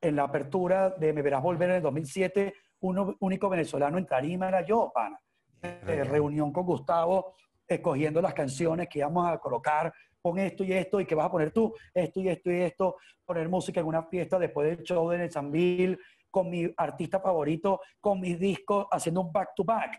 en 0.00 0.16
la 0.16 0.24
apertura 0.24 0.90
de 0.90 1.12
Me 1.12 1.22
Verás 1.22 1.42
Volver 1.42 1.70
en 1.70 1.76
el 1.76 1.82
2007, 1.82 2.54
uno 2.80 3.16
único 3.20 3.48
venezolano 3.48 3.98
en 3.98 4.06
tarima 4.06 4.48
era 4.48 4.64
yo, 4.64 4.90
pana. 4.94 5.18
Eh, 5.62 6.04
reunión 6.04 6.52
con 6.52 6.64
Gustavo, 6.64 7.34
escogiendo 7.66 8.22
las 8.22 8.32
canciones 8.34 8.88
que 8.88 9.00
íbamos 9.00 9.28
a 9.28 9.38
colocar, 9.38 9.92
pon 10.22 10.38
esto 10.38 10.64
y 10.64 10.72
esto, 10.72 11.00
y 11.00 11.06
que 11.06 11.14
vas 11.14 11.26
a 11.26 11.30
poner 11.30 11.50
tú, 11.52 11.74
esto 11.92 12.20
y 12.20 12.28
esto 12.28 12.50
y 12.50 12.60
esto, 12.60 12.96
poner 13.24 13.48
música 13.48 13.80
en 13.80 13.86
una 13.86 14.04
fiesta 14.04 14.38
después 14.38 14.68
del 14.76 14.84
show 14.84 15.08
de 15.10 15.18
Nezambil, 15.18 15.98
con 16.30 16.48
mi 16.50 16.72
artista 16.76 17.20
favorito, 17.20 17.80
con 18.00 18.20
mis 18.20 18.38
discos, 18.38 18.86
haciendo 18.90 19.22
un 19.22 19.32
back 19.32 19.50
to 19.56 19.64
back. 19.64 19.98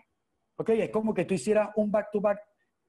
¿Ok? 0.57 0.69
Es 0.69 0.89
como 0.89 1.13
que 1.13 1.25
tú 1.25 1.34
hicieras 1.34 1.69
un 1.75 1.91
back 1.91 2.09
to 2.11 2.21
back 2.21 2.39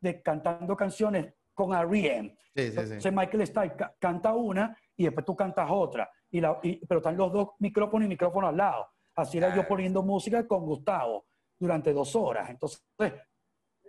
de 0.01 0.23
cantando 0.23 0.77
canciones 0.77 1.35
con 1.55 1.73
R.E.M. 1.75 2.37
Sí, 2.55 2.63
sí, 2.65 2.71
sí. 2.71 2.79
Entonces 2.81 3.13
Michael 3.13 3.47
Stipe 3.47 3.77
ca- 3.77 3.95
canta 3.99 4.35
una 4.35 4.77
y 4.97 5.05
después 5.05 5.25
tú 5.27 5.35
cantas 5.37 5.69
otra. 5.71 6.11
Y 6.31 6.41
la, 6.41 6.59
y- 6.63 6.85
pero 6.87 6.99
están 6.99 7.17
los 7.17 7.33
dos 7.33 7.49
micrófonos 7.59 8.07
y 8.07 8.09
micrófono 8.09 8.49
al 8.49 8.57
lado. 8.57 8.89
Así 9.21 9.39
era 9.39 9.55
yo 9.55 9.67
poniendo 9.67 10.03
música 10.03 10.47
con 10.47 10.65
Gustavo 10.65 11.27
durante 11.59 11.93
dos 11.93 12.15
horas. 12.17 12.51
Entonces, 12.51 12.83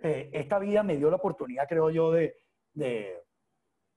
eh, 0.02 0.30
esta 0.32 0.58
vida 0.58 0.82
me 0.82 0.96
dio 0.96 1.10
la 1.10 1.16
oportunidad, 1.16 1.66
creo 1.68 1.90
yo, 1.90 2.10
de, 2.12 2.34
de, 2.72 3.22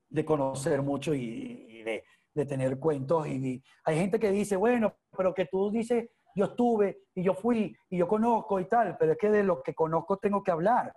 de 0.09 0.25
conocer 0.25 0.81
mucho 0.81 1.13
y, 1.13 1.65
y 1.69 1.83
de, 1.83 2.03
de 2.33 2.45
tener 2.45 2.79
cuentos. 2.79 3.27
Y 3.27 3.39
de- 3.39 3.63
hay 3.83 3.97
gente 3.97 4.19
que 4.19 4.31
dice, 4.31 4.55
bueno, 4.55 4.95
pero 5.15 5.33
que 5.33 5.45
tú 5.45 5.71
dices, 5.71 6.09
yo 6.35 6.45
estuve 6.45 7.03
y 7.13 7.23
yo 7.23 7.33
fui 7.33 7.75
y 7.89 7.97
yo 7.97 8.07
conozco 8.07 8.59
y 8.59 8.65
tal, 8.67 8.97
pero 8.97 9.13
es 9.13 9.17
que 9.17 9.29
de 9.29 9.43
lo 9.43 9.61
que 9.63 9.73
conozco 9.73 10.17
tengo 10.17 10.43
que 10.43 10.51
hablar. 10.51 10.93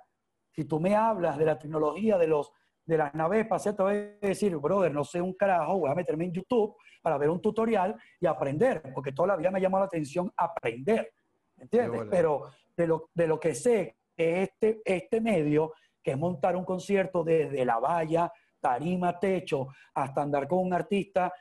Si 0.55 0.65
tú 0.65 0.81
me 0.81 0.95
hablas 0.97 1.39
de 1.39 1.45
la 1.45 1.59
tecnología, 1.59 2.19
de 2.19 2.27
los 2.27 2.51
de 2.85 2.97
las 2.97 3.15
naves 3.15 3.41
espaciales, 3.43 3.77
te 3.77 3.83
voy 3.83 3.95
a 3.95 4.27
decir, 4.27 4.57
brother, 4.57 4.93
no 4.93 5.05
sé 5.05 5.21
un 5.21 5.35
carajo, 5.35 5.79
voy 5.79 5.91
a 5.91 5.95
meterme 5.95 6.25
en 6.25 6.33
YouTube 6.33 6.75
para 7.01 7.19
ver 7.19 7.31
un 7.31 7.41
tutorial 7.41 7.97
y 8.21 8.27
aprender, 8.27 8.83
porque 8.95 9.13
toda 9.13 9.29
la 9.29 9.37
vida 9.37 9.51
me 9.51 9.59
ha 9.59 9.63
llamado 9.63 9.85
la 9.85 9.89
atención 9.89 10.33
aprender, 10.37 11.13
¿entiendes? 11.57 12.03
Pero 12.11 12.51
de 12.77 12.87
lo, 12.87 13.11
de 13.15 13.27
lo 13.27 13.41
que 13.41 13.55
sé, 13.55 13.97
que 14.17 14.43
este, 14.43 14.81
este 14.85 15.21
medio, 15.21 15.73
que 16.03 16.13
es 16.13 16.19
montar 16.19 16.57
un 16.57 16.65
concierto 16.65 17.25
desde 17.25 17.65
la 17.65 17.79
valla, 17.79 18.33
tarima, 18.61 19.19
techo, 19.19 19.69
hasta 19.95 20.23
andar 20.23 20.49
con 20.49 20.59
un 20.59 20.73
artista 20.73 21.33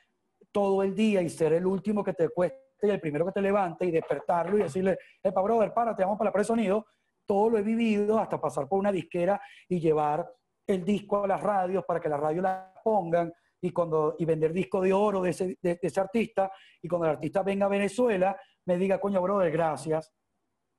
todo 0.51 0.83
el 0.83 0.95
día 0.95 1.21
y 1.21 1.29
ser 1.29 1.53
el 1.53 1.65
último 1.65 2.03
que 2.03 2.13
te 2.13 2.29
cueste 2.29 2.67
y 2.81 2.89
el 2.89 2.99
primero 2.99 3.25
que 3.25 3.31
te 3.31 3.41
levante 3.41 3.85
y 3.85 3.91
despertarlo 3.91 4.57
y 4.57 4.63
decirle, 4.63 4.97
epa, 5.23 5.41
brother, 5.41 5.73
párate, 5.73 6.03
vamos 6.03 6.17
para 6.17 6.29
la 6.29 6.33
pre-sonido, 6.33 6.85
todo 7.25 7.49
lo 7.49 7.57
he 7.57 7.63
vivido 7.63 8.19
hasta 8.19 8.39
pasar 8.39 8.67
por 8.67 8.79
una 8.79 8.91
disquera 8.91 9.41
y 9.67 9.79
llevar 9.79 10.27
el 10.65 10.83
disco 10.83 11.23
a 11.23 11.27
las 11.27 11.41
radios 11.41 11.83
para 11.85 11.99
que 11.99 12.09
las 12.09 12.19
radios 12.19 12.43
la 12.43 12.73
pongan 12.83 13.33
y, 13.61 13.71
cuando, 13.71 14.15
y 14.19 14.25
vender 14.25 14.53
disco 14.53 14.81
de 14.81 14.93
oro 14.93 15.21
de 15.21 15.31
ese, 15.31 15.47
de- 15.61 15.75
de 15.75 15.79
ese 15.81 15.99
artista 15.99 16.51
y 16.81 16.87
cuando 16.87 17.05
el 17.05 17.11
artista 17.13 17.41
venga 17.43 17.65
a 17.65 17.69
Venezuela 17.69 18.39
me 18.65 18.77
diga, 18.77 18.99
coño, 18.99 19.21
brother, 19.21 19.51
gracias, 19.51 20.13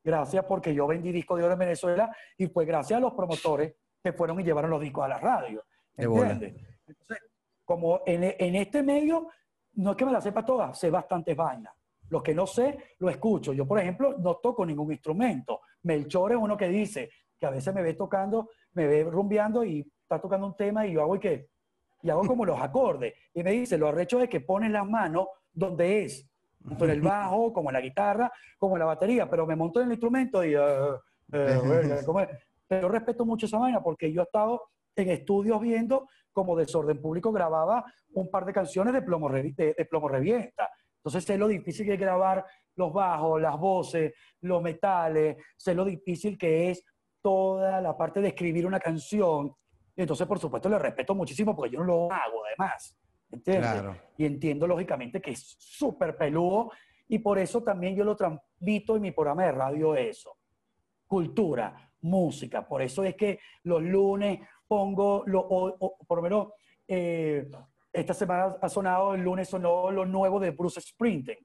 gracias 0.05 0.45
porque 0.45 0.74
yo 0.74 0.87
vendí 0.87 1.11
disco 1.12 1.37
de 1.37 1.45
oro 1.45 1.55
en 1.55 1.59
Venezuela 1.59 2.14
y 2.37 2.47
fue 2.47 2.64
gracias 2.64 2.99
a 2.99 3.01
los 3.01 3.14
promotores 3.14 3.74
que 4.03 4.12
fueron 4.12 4.39
y 4.41 4.45
llevaron 4.45 4.70
los 4.70 4.81
discos 4.81 5.05
a. 5.05 5.09
De 5.97 6.07
bola. 6.07 6.31
¿Entiendes? 6.33 6.64
Entonces, 6.87 7.18
como 7.64 8.03
en, 8.07 8.22
en 8.39 8.55
este 8.55 8.83
medio, 8.83 9.29
no 9.74 9.91
es 9.91 9.97
que 9.97 10.05
me 10.07 10.12
la 10.12 10.20
sepa 10.20 10.45
toda, 10.45 10.72
sé 10.74 10.91
bastantes 10.91 11.37
vainas. 11.37 11.74
Lo 12.11 12.22
que 12.22 12.35
no 12.35 12.47
sé, 12.47 12.95
lo 13.01 13.11
escucho. 13.11 13.53
Yo, 13.53 13.66
por 13.66 13.79
ejemplo, 13.79 14.16
no 14.18 14.37
toco 14.37 14.64
ningún 14.64 14.91
instrumento. 14.93 15.61
Melchor 15.83 16.33
es 16.33 16.39
uno 16.39 16.57
que 16.57 16.68
dice 16.68 17.11
que 17.39 17.45
a 17.47 17.51
veces 17.51 17.74
me 17.74 17.83
ve 17.83 17.95
tocando, 17.95 18.51
me 18.72 18.87
ve 18.87 19.05
rumbeando 19.05 19.62
y 19.64 19.81
está 20.03 20.18
tocando 20.20 20.47
un 20.47 20.57
tema 20.57 20.87
y 20.87 20.93
yo 20.93 21.03
hago 21.03 21.16
y 21.16 21.20
que 21.20 21.49
y 22.03 22.11
hago 22.11 22.22
como 22.26 22.44
los 22.44 22.61
acordes. 22.61 23.14
Y 23.34 23.42
me 23.42 23.53
dice, 23.53 23.76
lo 23.78 23.88
arrecho 23.88 24.20
es 24.20 24.28
que 24.28 24.40
pones 24.40 24.70
las 24.70 24.88
manos 24.88 25.26
donde 25.53 26.05
es, 26.05 26.28
tanto 26.66 26.84
en 26.84 26.90
el 26.92 27.01
bajo, 27.01 27.53
como 27.53 27.70
en 27.70 27.74
la 27.74 27.80
guitarra, 27.80 28.30
como 28.59 28.76
en 28.76 28.80
la 28.80 28.86
batería, 28.86 29.28
pero 29.28 29.46
me 29.46 29.57
monto 29.57 29.80
en 29.80 29.86
el 29.86 29.92
instrumento 29.92 30.44
y... 30.44 30.55
eh, 30.55 30.59
eh, 31.32 31.61
verga, 31.68 32.05
¿cómo 32.05 32.20
es? 32.20 32.28
Pero 32.66 32.88
respeto 32.88 33.24
mucho 33.24 33.46
esa 33.46 33.59
vaina 33.59 33.82
porque 33.82 34.12
yo 34.12 34.20
he 34.22 34.24
estado 34.24 34.62
en 34.96 35.11
estudios 35.11 35.61
viendo 35.61 36.09
como 36.32 36.57
Desorden 36.57 37.01
Público 37.01 37.32
grababa 37.32 37.84
un 38.12 38.30
par 38.30 38.44
de 38.44 38.53
canciones 38.53 38.92
de 38.94 39.03
Plomo, 39.03 39.28
Revi- 39.28 39.55
de, 39.55 39.74
de 39.76 39.84
Plomo 39.84 40.09
Revienta. 40.09 40.70
Entonces 40.99 41.24
sé 41.24 41.36
lo 41.38 41.49
difícil 41.49 41.86
que 41.86 41.94
es 41.94 42.01
grabar 42.01 42.44
los 42.76 42.92
bajos, 42.92 43.40
las 43.40 43.59
voces, 43.59 44.12
los 44.42 44.62
metales, 44.62 45.36
sé 45.57 45.74
lo 45.74 45.84
difícil 45.84 46.36
que 46.38 46.70
es 46.70 46.84
toda 47.22 47.80
la 47.80 47.96
parte 47.96 48.20
de 48.20 48.28
escribir 48.28 48.66
una 48.66 48.78
canción. 48.80 49.53
Y 49.99 50.03
entonces, 50.03 50.28
por 50.28 50.38
supuesto, 50.38 50.68
le 50.68 50.78
respeto 50.78 51.12
muchísimo 51.12 51.57
porque 51.57 51.72
yo 51.72 51.80
no 51.80 51.84
lo 51.86 52.12
hago, 52.12 52.44
además. 52.46 52.96
¿Entiendes? 53.32 53.68
Claro. 53.72 53.96
Y 54.16 54.24
entiendo, 54.26 54.64
lógicamente, 54.68 55.20
que 55.20 55.32
es 55.32 55.57
súper 55.59 56.16
peludo 56.16 56.70
y 57.09 57.18
por 57.18 57.36
eso 57.38 57.64
también 57.64 57.96
yo 57.96 58.05
lo 58.05 58.14
transmito 58.14 58.94
en 58.94 59.03
mi 59.03 59.11
programa 59.11 59.44
de 59.46 59.53
radio 59.53 59.96
eso. 59.96 60.36
Cultura, 61.07 61.90
música. 62.03 62.66
Por 62.66 62.80
eso 62.80 63.03
es 63.03 63.16
que 63.16 63.40
los 63.64 63.82
lunes 63.82 64.38
pongo, 64.68 65.24
lo, 65.26 65.40
o- 65.40 65.76
o- 65.80 65.96
por 66.07 66.18
lo 66.18 66.22
menos, 66.22 66.49
eh, 66.86 67.51
esta 67.92 68.14
semana 68.14 68.57
ha 68.62 68.68
sonado, 68.68 69.14
el 69.14 69.22
lunes 69.22 69.49
sonó 69.49 69.90
lo 69.90 70.05
nuevo 70.07 70.38
de 70.38 70.53
Bruce 70.53 70.80
Springsteen. 70.80 71.38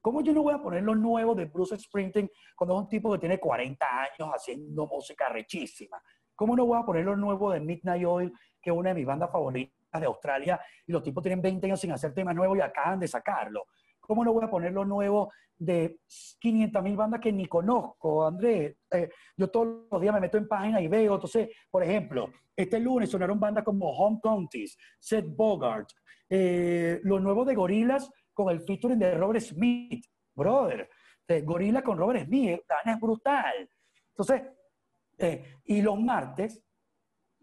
¿Cómo 0.00 0.22
yo 0.22 0.32
no 0.32 0.42
voy 0.42 0.54
a 0.54 0.62
poner 0.62 0.82
lo 0.82 0.94
nuevo 0.94 1.34
de 1.34 1.44
Bruce 1.44 1.76
Springsteen 1.78 2.30
cuando 2.56 2.74
es 2.76 2.82
un 2.84 2.88
tipo 2.88 3.12
que 3.12 3.18
tiene 3.18 3.38
40 3.38 3.86
años 3.86 4.30
haciendo 4.34 4.86
música 4.86 5.28
rechísima? 5.28 6.02
¿Cómo 6.42 6.56
no 6.56 6.66
voy 6.66 6.76
a 6.76 6.84
poner 6.84 7.04
lo 7.04 7.14
nuevo 7.14 7.52
de 7.52 7.60
Midnight 7.60 8.04
Oil, 8.04 8.32
que 8.60 8.70
es 8.70 8.76
una 8.76 8.88
de 8.88 8.96
mis 8.96 9.06
bandas 9.06 9.30
favoritas 9.30 10.00
de 10.00 10.06
Australia, 10.06 10.60
y 10.84 10.90
los 10.90 11.00
tipos 11.00 11.22
tienen 11.22 11.40
20 11.40 11.68
años 11.68 11.80
sin 11.80 11.92
hacer 11.92 12.12
temas 12.12 12.34
nuevos 12.34 12.58
y 12.58 12.60
acaban 12.60 12.98
de 12.98 13.06
sacarlo? 13.06 13.66
¿Cómo 14.00 14.24
no 14.24 14.32
voy 14.32 14.42
a 14.44 14.50
poner 14.50 14.72
lo 14.72 14.84
nuevo 14.84 15.32
de 15.56 16.00
500 16.40 16.82
mil 16.82 16.96
bandas 16.96 17.20
que 17.20 17.30
ni 17.30 17.46
conozco, 17.46 18.26
Andrés? 18.26 18.74
Eh, 18.90 19.08
yo 19.36 19.50
todos 19.50 19.86
los 19.88 20.00
días 20.00 20.12
me 20.12 20.18
meto 20.18 20.36
en 20.36 20.48
páginas 20.48 20.82
y 20.82 20.88
veo. 20.88 21.14
Entonces, 21.14 21.48
por 21.70 21.84
ejemplo, 21.84 22.28
este 22.56 22.80
lunes 22.80 23.08
sonaron 23.08 23.38
bandas 23.38 23.62
como 23.62 23.92
Home 23.92 24.18
Counties, 24.20 24.76
Seth 24.98 25.26
Bogart, 25.28 25.90
eh, 26.28 26.98
lo 27.04 27.20
nuevo 27.20 27.44
de 27.44 27.54
Gorillaz 27.54 28.10
con 28.34 28.50
el 28.50 28.62
featuring 28.62 28.98
de 28.98 29.14
Robert 29.14 29.44
Smith. 29.44 30.04
Brother, 30.34 30.90
eh, 31.28 31.42
Gorillaz 31.42 31.84
con 31.84 31.96
Robert 31.96 32.24
Smith, 32.26 32.62
es 32.84 32.98
brutal. 32.98 33.70
Entonces, 34.08 34.42
eh, 35.18 35.60
y 35.64 35.82
los 35.82 35.98
martes, 36.00 36.62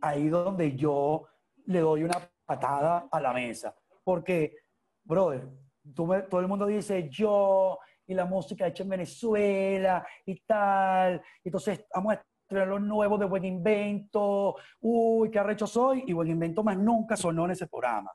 ahí 0.02 0.28
donde 0.28 0.76
yo 0.76 1.26
le 1.66 1.80
doy 1.80 2.04
una 2.04 2.20
patada 2.46 3.08
a 3.12 3.22
la 3.22 3.34
mesa. 3.34 3.76
Porque, 4.04 4.56
brother, 5.04 5.48
todo 5.94 6.40
el 6.40 6.48
mundo 6.48 6.66
dice 6.66 7.10
yo 7.10 7.80
y 8.06 8.14
la 8.14 8.26
música 8.26 8.68
hecha 8.68 8.84
en 8.84 8.90
Venezuela 8.90 10.06
y 10.26 10.40
tal. 10.42 11.22
Entonces, 11.44 11.86
vamos 11.94 12.14
a 12.14 12.24
estrenar 12.42 12.68
lo 12.68 12.80
nuevo 12.80 13.18
de 13.18 13.26
Buen 13.26 13.46
Invento. 13.46 14.56
Uy, 14.82 15.30
qué 15.30 15.40
arrecho 15.40 15.68
soy. 15.68 16.04
Y 16.08 16.14
Buen 16.14 16.30
Invento 16.30 16.64
más 16.64 16.78
nunca 16.78 17.16
sonó 17.16 17.46
en 17.46 17.52
ese 17.52 17.68
programa. 17.68 18.12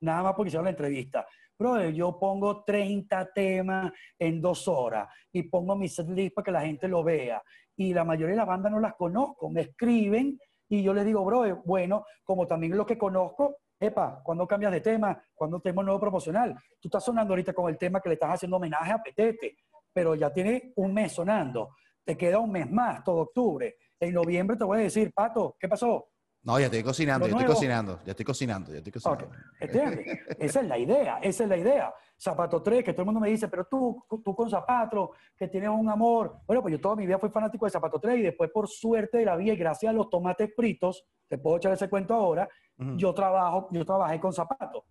Nada 0.00 0.22
más 0.22 0.34
porque 0.34 0.48
hicieron 0.48 0.64
la 0.64 0.70
entrevista. 0.70 1.26
Brother, 1.60 1.92
yo 1.92 2.18
pongo 2.18 2.64
30 2.64 3.34
temas 3.34 3.92
en 4.18 4.40
dos 4.40 4.66
horas 4.66 5.06
y 5.30 5.42
pongo 5.42 5.76
mi 5.76 5.88
setlist 5.88 6.34
para 6.34 6.44
que 6.46 6.52
la 6.52 6.62
gente 6.62 6.88
lo 6.88 7.04
vea. 7.04 7.42
Y 7.76 7.92
la 7.92 8.02
mayoría 8.02 8.30
de 8.30 8.36
las 8.38 8.46
bandas 8.46 8.72
no 8.72 8.80
las 8.80 8.94
conozco. 8.94 9.50
Me 9.50 9.60
escriben 9.60 10.38
y 10.70 10.82
yo 10.82 10.94
les 10.94 11.04
digo, 11.04 11.22
brother, 11.22 11.58
bueno, 11.62 12.06
como 12.24 12.46
también 12.46 12.74
lo 12.74 12.86
que 12.86 12.96
conozco, 12.96 13.58
epa, 13.78 14.22
cuando 14.24 14.46
cambias 14.46 14.72
de 14.72 14.80
tema, 14.80 15.22
cuando 15.34 15.60
tenemos 15.60 15.84
nuevo 15.84 16.00
promocional. 16.00 16.54
Tú 16.80 16.88
estás 16.88 17.04
sonando 17.04 17.34
ahorita 17.34 17.52
con 17.52 17.68
el 17.68 17.76
tema 17.76 18.00
que 18.00 18.08
le 18.08 18.14
estás 18.14 18.30
haciendo 18.30 18.56
homenaje 18.56 18.92
a 18.92 19.02
Petete, 19.02 19.58
pero 19.92 20.14
ya 20.14 20.32
tiene 20.32 20.72
un 20.76 20.94
mes 20.94 21.12
sonando. 21.12 21.76
Te 22.02 22.16
queda 22.16 22.38
un 22.38 22.52
mes 22.52 22.70
más, 22.70 23.04
todo 23.04 23.18
octubre. 23.18 23.76
En 24.00 24.14
noviembre 24.14 24.56
te 24.56 24.64
voy 24.64 24.78
a 24.78 24.82
decir, 24.84 25.12
Pato, 25.12 25.56
¿qué 25.60 25.68
pasó? 25.68 26.08
No, 26.42 26.58
ya 26.58 26.66
estoy 26.66 26.82
cocinando, 26.82 27.26
ya 27.26 27.32
estoy 27.32 27.46
cocinando, 27.46 28.00
ya 28.04 28.10
estoy 28.12 28.24
cocinando, 28.24 28.72
ya 28.72 28.78
estoy 28.78 28.92
cocinando. 28.92 29.30
¿Entiendes? 29.60 30.18
esa 30.38 30.60
es 30.60 30.66
la 30.66 30.78
idea, 30.78 31.18
esa 31.18 31.42
es 31.44 31.48
la 31.48 31.56
idea. 31.56 31.94
Zapato 32.18 32.62
3, 32.62 32.84
que 32.84 32.92
todo 32.92 33.02
el 33.02 33.06
mundo 33.06 33.20
me 33.20 33.28
dice, 33.28 33.48
pero 33.48 33.64
tú, 33.64 34.04
tú 34.08 34.34
con 34.34 34.48
Zapato, 34.48 35.12
que 35.36 35.48
tienes 35.48 35.70
un 35.70 35.88
amor. 35.88 36.40
Bueno, 36.46 36.62
pues 36.62 36.72
yo 36.72 36.80
toda 36.80 36.96
mi 36.96 37.06
vida 37.06 37.18
fui 37.18 37.30
fanático 37.30 37.66
de 37.66 37.70
Zapato 37.70 37.98
3 37.98 38.18
y 38.18 38.22
después 38.22 38.50
por 38.50 38.68
suerte 38.68 39.18
de 39.18 39.24
la 39.26 39.36
vida 39.36 39.52
y 39.52 39.56
gracias 39.56 39.90
a 39.90 39.92
los 39.92 40.08
tomates 40.08 40.54
fritos, 40.54 41.06
te 41.28 41.38
puedo 41.38 41.58
echar 41.58 41.72
ese 41.72 41.88
cuento 41.88 42.14
ahora, 42.14 42.48
yo 42.96 43.12
trabajo, 43.12 43.68
yo 43.70 43.84
trabajé 43.84 44.18
con 44.18 44.32
Zapato. 44.32 44.86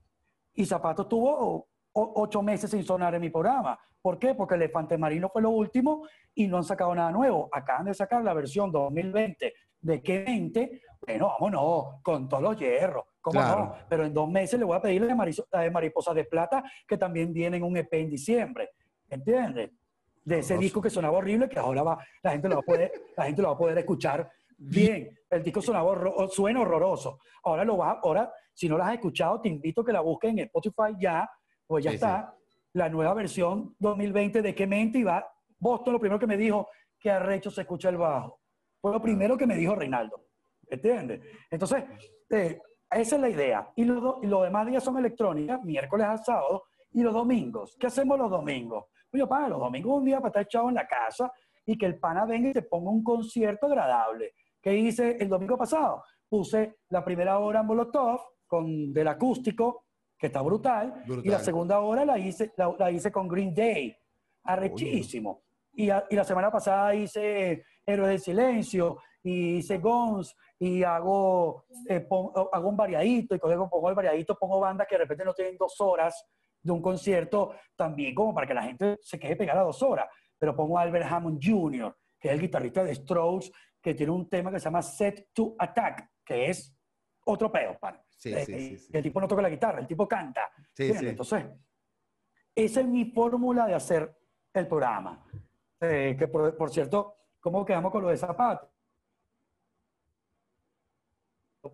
Y 0.54 0.66
Zapato 0.66 1.08
tuvo 1.08 1.68
ocho 1.94 2.42
meses 2.44 2.70
sin 2.70 2.84
sonar 2.84 3.16
en 3.16 3.22
mi 3.22 3.30
programa. 3.30 3.80
¿Por 4.02 4.20
qué? 4.20 4.36
Porque 4.36 4.56
Elefante 4.56 4.98
Marino 4.98 5.30
fue 5.30 5.42
lo 5.42 5.50
último 5.50 6.08
y 6.34 6.48
no 6.48 6.58
han 6.58 6.64
sacado 6.64 6.94
nada 6.94 7.12
nuevo. 7.12 7.50
Acaban 7.52 7.86
de 7.86 7.94
sacar 7.94 8.24
la 8.24 8.34
versión 8.34 8.72
2020 8.72 9.54
de 9.82 10.02
que 10.02 10.24
20 10.24 10.82
bueno, 11.06 11.28
vámonos, 11.28 12.02
con 12.04 12.28
todos 12.28 12.44
los 12.44 12.58
hierros, 12.58 13.06
¿cómo 13.22 13.42
no? 13.42 13.76
Pero 13.88 14.06
en 14.06 14.14
dos 14.14 14.30
meses 14.30 14.60
le 14.60 14.66
voy 14.66 14.78
a 14.78 14.82
pedir 14.82 15.02
la 15.02 15.62
de 15.62 15.72
Mariposa 15.72 16.14
de 16.14 16.26
Plata, 16.26 16.64
que 16.88 16.98
también 16.98 17.34
viene 17.34 17.58
en 17.58 17.64
un 17.64 17.78
EP 17.78 17.94
en 17.94 18.10
diciembre, 18.10 18.72
¿entiendes? 19.10 19.72
De 20.24 20.40
ese 20.40 20.58
disco 20.58 20.82
que 20.82 20.90
sonaba 20.90 21.18
horrible, 21.18 21.48
que 21.48 21.58
ahora 21.58 21.82
va, 21.82 21.98
la, 22.22 22.32
gente 22.32 22.50
lo 22.50 22.56
va 22.56 22.62
a 22.62 22.66
poder, 22.66 22.92
la 23.18 23.26
gente 23.26 23.42
lo 23.42 23.48
va 23.48 23.54
a 23.56 23.58
poder 23.58 23.78
escuchar 23.78 24.30
bien. 24.58 25.18
El 25.30 25.44
disco 25.44 25.62
sonaba 25.62 26.28
suena 26.30 26.62
horroroso. 26.62 27.20
Ahora 27.44 27.64
lo 27.64 27.78
va, 27.78 28.00
ahora, 28.04 28.32
si 28.54 28.68
no 28.68 28.78
lo 28.78 28.84
has 28.84 28.94
escuchado, 28.94 29.40
te 29.42 29.48
invito 29.48 29.82
a 29.82 29.86
que 29.86 29.94
la 29.94 30.02
busques 30.02 30.32
en 30.32 30.40
Spotify 30.40 30.96
ya, 31.00 31.30
pues 31.66 31.86
ya 31.86 31.92
está. 31.92 32.36
La 32.74 32.90
nueva 32.90 33.14
versión 33.16 33.76
2020 33.80 34.42
de 34.42 34.54
Que 34.54 34.68
Mente 34.68 35.00
y 35.00 35.04
va. 35.04 35.26
Boston 35.58 35.94
lo 35.94 36.00
primero 36.00 36.20
que 36.20 36.28
me 36.28 36.38
dijo, 36.38 36.68
que 37.00 37.10
arrecho 37.10 37.50
se 37.50 37.62
escucha 37.62 37.90
el 37.90 37.98
bajo. 37.98 38.40
Fue 38.80 38.92
lo 38.92 39.02
primero 39.02 39.38
que 39.38 39.48
me 39.48 39.56
dijo 39.56 39.76
Reinaldo. 39.76 40.29
¿Entiendes? 40.70 41.22
Entonces, 41.50 41.84
eh, 42.30 42.60
esa 42.92 43.16
es 43.16 43.22
la 43.22 43.30
idea. 43.30 43.72
Y 43.76 43.86
los, 43.86 44.22
demás 44.22 44.68
días 44.68 44.84
son 44.84 44.98
electrónicas, 44.98 45.64
miércoles 45.64 46.08
a 46.08 46.18
sábado, 46.18 46.64
y 46.92 47.02
los 47.04 47.14
domingos. 47.14 47.76
¿Qué 47.80 47.88
hacemos 47.88 48.18
los 48.18 48.30
domingos? 48.30 48.86
Yo, 49.12 49.28
para 49.28 49.48
los 49.48 49.60
domingos 49.60 50.00
un 50.00 50.06
día 50.06 50.18
para 50.18 50.30
estar 50.30 50.44
echado 50.44 50.70
en 50.70 50.76
la 50.76 50.88
casa 50.88 51.32
y 51.66 51.78
que 51.78 51.86
el 51.86 52.00
pana 52.00 52.26
venga 52.26 52.50
y 52.50 52.54
te 52.54 52.64
ponga 52.64 52.90
un 52.90 53.04
concierto 53.04 53.68
agradable. 53.68 54.34
¿Qué 54.62 54.76
hice 54.76 55.18
el 55.20 55.30
domingo 55.30 55.58
pasado? 55.58 56.04
Puse 56.28 56.78
la 56.90 57.04
primera 57.04 57.40
hora 57.40 57.62
en 57.62 57.68
Molotov 57.68 58.22
con 58.48 58.92
del 58.92 59.08
acústico, 59.08 59.86
que 60.18 60.28
está 60.28 60.42
brutal, 60.42 61.04
y 61.24 61.30
la 61.30 61.40
segunda 61.40 61.80
hora 61.80 62.04
la 62.04 62.18
hice, 62.18 62.52
la, 62.58 62.92
hice 62.92 63.12
con 63.12 63.28
Green 63.28 63.54
Day, 63.54 63.96
arrechísimo. 64.44 65.44
Y, 65.74 65.86
y, 65.86 66.16
la 66.16 66.24
semana 66.24 66.52
pasada 66.52 66.94
hice 66.94 67.64
Héroes 67.86 68.10
del 68.10 68.20
Silencio, 68.20 68.98
y 69.24 69.58
hice 69.58 69.78
Gons, 69.78 70.36
y 70.58 70.84
hago, 70.84 71.66
eh, 71.88 72.08
hago 72.52 72.70
un 72.70 72.78
variadito, 72.78 73.36
y 73.36 73.40
cuando 73.40 73.70
pongo 73.70 73.90
el 73.90 73.96
variadito 73.96 74.38
pongo 74.38 74.60
bandas 74.60 74.88
que 74.88 74.96
de 74.96 75.00
repente 75.00 75.26
no 75.26 75.34
tienen 75.34 75.58
dos 75.58 75.80
horas 75.80 76.26
de 76.62 76.72
un 76.72 76.82
concierto, 76.82 77.54
también 77.76 78.14
como 78.14 78.34
para 78.34 78.48
que 78.48 78.54
la 78.54 78.64
gente 78.64 78.98
se 79.02 79.20
quede 79.20 79.36
pegada 79.36 79.62
dos 79.64 79.82
horas. 79.82 80.08
Pero 80.38 80.56
pongo 80.56 80.78
a 80.78 80.82
Albert 80.82 81.06
Hammond 81.10 81.40
Jr., 81.42 81.96
que 82.20 82.30
es 82.30 82.34
el 82.34 82.42
guitarrista 82.42 82.84
de 82.84 82.96
Strokes, 82.96 83.52
que 83.82 83.94
tiene 83.94 84.12
un 84.12 84.30
tema 84.30 84.52
que 84.52 84.60
se 84.60 84.66
llama 84.66 84.82
Set 84.82 85.30
to 85.34 85.56
Attack, 85.58 86.10
que 86.26 86.50
es 86.50 86.76
otro 87.26 87.52
peo, 87.52 87.78
Sí, 88.18 88.34
eh, 88.34 88.46
sí, 88.46 88.78
sí, 88.78 88.90
El 88.92 89.04
tipo 89.04 89.22
no 89.22 89.28
toca 89.28 89.42
la 89.42 89.50
guitarra, 89.50 89.80
el 89.80 89.88
tipo 89.88 90.06
canta. 90.06 90.52
Entonces, 90.78 91.46
esa 92.54 92.82
es 92.82 92.88
mi 92.88 93.06
fórmula 93.06 93.66
de 93.66 93.76
hacer 93.76 94.14
el 94.54 94.68
programa. 94.68 95.26
Eh, 95.80 96.16
que 96.20 96.28
por, 96.28 96.58
por, 96.58 96.70
cierto, 96.70 97.16
¿cómo 97.40 97.64
quedamos 97.64 97.92
con 97.92 98.02
lo 98.02 98.10
de 98.10 98.18
zapatos? 98.18 98.70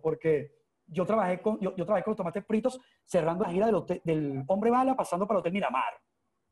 Porque 0.06 0.52
yo 0.86 1.04
trabajé 1.04 1.42
con, 1.42 1.58
yo, 1.58 1.74
trabajé 1.74 2.04
con 2.04 2.12
los 2.12 2.16
tomates 2.16 2.46
fritos 2.46 2.78
cerrando 3.04 3.42
la 3.42 3.50
gira 3.50 3.66
del, 3.66 4.02
del 4.04 4.44
Hombre 4.46 4.70
Bala 4.70 4.94
pasando 4.94 5.26
para 5.26 5.38
el 5.38 5.40
Hotel 5.40 5.52
Miramar. 5.52 5.94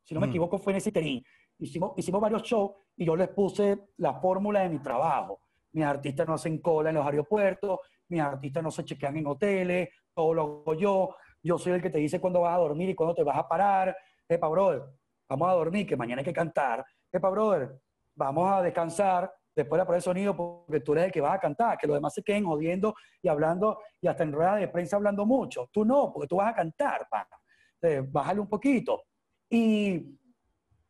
Si 0.03 0.13
no 0.13 0.19
me 0.19 0.27
mm. 0.27 0.29
equivoco, 0.31 0.57
fue 0.57 0.73
en 0.73 0.77
ese 0.77 0.89
interín. 0.89 1.23
Hicimos, 1.57 1.93
hicimos 1.95 2.19
varios 2.19 2.43
shows 2.43 2.71
y 2.97 3.05
yo 3.05 3.15
les 3.15 3.29
puse 3.29 3.91
la 3.95 4.15
fórmula 4.15 4.59
de 4.59 4.67
mi 4.67 4.79
trabajo. 4.79 5.39
Mis 5.71 5.85
artistas 5.85 6.27
no 6.27 6.33
hacen 6.33 6.57
cola 6.59 6.89
en 6.89 6.95
los 6.95 7.05
aeropuertos, 7.05 7.79
mis 8.09 8.19
artistas 8.19 8.61
no 8.61 8.71
se 8.71 8.83
chequean 8.83 9.15
en 9.15 9.27
hoteles, 9.27 9.87
todo 10.13 10.33
lo 10.33 10.41
hago 10.41 10.73
yo. 10.73 11.15
Yo 11.41 11.57
soy 11.57 11.71
el 11.71 11.81
que 11.81 11.89
te 11.89 11.99
dice 11.99 12.19
cuándo 12.19 12.41
vas 12.41 12.55
a 12.55 12.59
dormir 12.59 12.89
y 12.89 12.93
cuándo 12.93 13.15
te 13.15 13.23
vas 13.23 13.37
a 13.37 13.47
parar. 13.47 13.95
Epa, 14.27 14.49
brother, 14.49 14.81
vamos 15.29 15.47
a 15.47 15.53
dormir, 15.53 15.87
que 15.87 15.95
mañana 15.95 16.19
hay 16.19 16.25
que 16.25 16.33
cantar. 16.33 16.85
Epa, 17.09 17.29
brother, 17.29 17.79
vamos 18.15 18.51
a 18.51 18.61
descansar, 18.61 19.31
después 19.55 19.79
de 19.81 19.85
poner 19.85 20.01
sonido 20.01 20.35
porque 20.35 20.81
tú 20.81 20.93
eres 20.93 21.05
el 21.05 21.11
que 21.11 21.21
vas 21.21 21.35
a 21.35 21.39
cantar, 21.39 21.77
que 21.77 21.87
los 21.87 21.95
demás 21.95 22.13
se 22.13 22.23
queden 22.23 22.45
jodiendo 22.45 22.93
y 23.21 23.27
hablando 23.27 23.79
y 24.01 24.07
hasta 24.07 24.23
en 24.23 24.33
rueda 24.33 24.55
de 24.55 24.67
prensa 24.67 24.97
hablando 24.97 25.25
mucho. 25.25 25.69
Tú 25.71 25.85
no, 25.85 26.11
porque 26.11 26.27
tú 26.27 26.37
vas 26.37 26.51
a 26.51 26.55
cantar, 26.55 27.07
pana. 27.09 28.03
bájale 28.11 28.39
un 28.39 28.49
poquito. 28.49 29.03
Y 29.49 30.17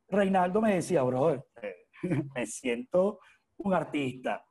Reinaldo 0.07 0.61
me 0.61 0.75
decía, 0.75 1.03
bro, 1.03 1.45
me 2.35 2.45
siento 2.45 3.19
un 3.57 3.73
artista. 3.73 4.43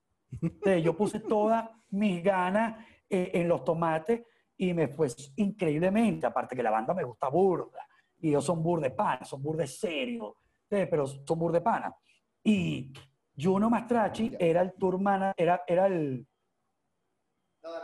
yo 0.83 0.97
puse 0.97 1.21
todas 1.21 1.69
mis 1.91 2.23
ganas 2.23 2.85
eh, 3.09 3.31
en 3.35 3.49
los 3.49 3.65
tomates 3.65 4.23
y 4.57 4.73
me 4.73 4.89
fue 4.89 5.09
increíblemente, 5.37 6.27
aparte 6.27 6.55
que 6.55 6.63
la 6.63 6.71
banda 6.71 6.95
me 6.95 7.05
gusta 7.05 7.29
burda, 7.29 7.87
y 8.21 8.29
ellos 8.29 8.45
son 8.45 8.63
burde 8.63 8.91
pana, 8.91 9.25
son 9.25 9.43
burde 9.43 9.67
serio, 9.67 10.37
pero 10.69 11.07
son 11.07 11.39
burde 11.39 11.61
pana. 11.61 11.95
Y 12.43 12.93
Juno 13.37 13.69
Mastracci 13.69 14.37
era 14.39 14.63
el 14.63 14.75
tour 14.75 15.01
era, 15.37 15.63
era 15.67 15.87
el, 15.87 16.27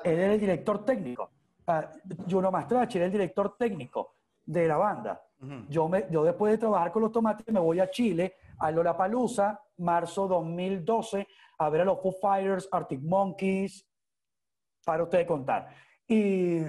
era 0.04 0.32
el 0.32 0.40
director 0.40 0.84
técnico. 0.84 1.30
Uh, 1.66 2.30
Juno 2.30 2.50
Mastracci 2.50 2.98
era 2.98 3.06
el 3.06 3.12
director 3.12 3.56
técnico 3.56 4.16
de 4.44 4.68
la 4.68 4.76
banda. 4.76 5.22
yo, 5.68 5.88
me, 5.88 6.06
yo 6.10 6.24
después 6.24 6.52
de 6.52 6.58
trabajar 6.58 6.92
con 6.92 7.02
los 7.02 7.12
tomates 7.12 7.46
me 7.52 7.60
voy 7.60 7.80
a 7.80 7.90
Chile, 7.90 8.34
a 8.58 8.70
Lollapalooza, 8.70 9.60
marzo 9.78 10.28
2012, 10.28 11.26
a 11.58 11.70
ver 11.70 11.80
a 11.82 11.84
los 11.84 12.00
Foo 12.00 12.12
Fighters, 12.12 12.68
Arctic 12.70 13.00
Monkeys, 13.00 13.86
para 14.84 15.02
ustedes 15.02 15.26
contar. 15.26 15.68
Y 16.06 16.60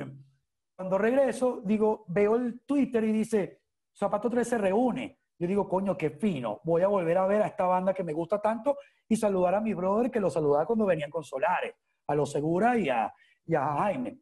cuando 0.75 0.97
regreso, 0.97 1.61
digo, 1.63 2.05
veo 2.07 2.35
el 2.35 2.61
Twitter 2.61 3.03
y 3.03 3.11
dice, 3.11 3.61
Zapato 3.93 4.29
3 4.29 4.47
se 4.47 4.57
reúne 4.57 5.20
yo 5.41 5.47
digo, 5.47 5.67
coño, 5.67 5.97
qué 5.97 6.11
fino, 6.11 6.61
voy 6.63 6.83
a 6.83 6.87
volver 6.87 7.17
a 7.17 7.25
ver 7.25 7.41
a 7.41 7.47
esta 7.47 7.65
banda 7.65 7.95
que 7.95 8.03
me 8.03 8.13
gusta 8.13 8.39
tanto 8.39 8.77
y 9.07 9.15
saludar 9.15 9.55
a 9.55 9.59
mi 9.59 9.73
brother 9.73 10.11
que 10.11 10.19
lo 10.19 10.29
saludaba 10.29 10.67
cuando 10.67 10.85
venían 10.85 11.09
con 11.09 11.23
Solares, 11.23 11.73
a 12.05 12.13
los 12.13 12.31
Segura 12.31 12.77
y 12.77 12.89
a, 12.89 13.11
Jaime. 13.49 14.19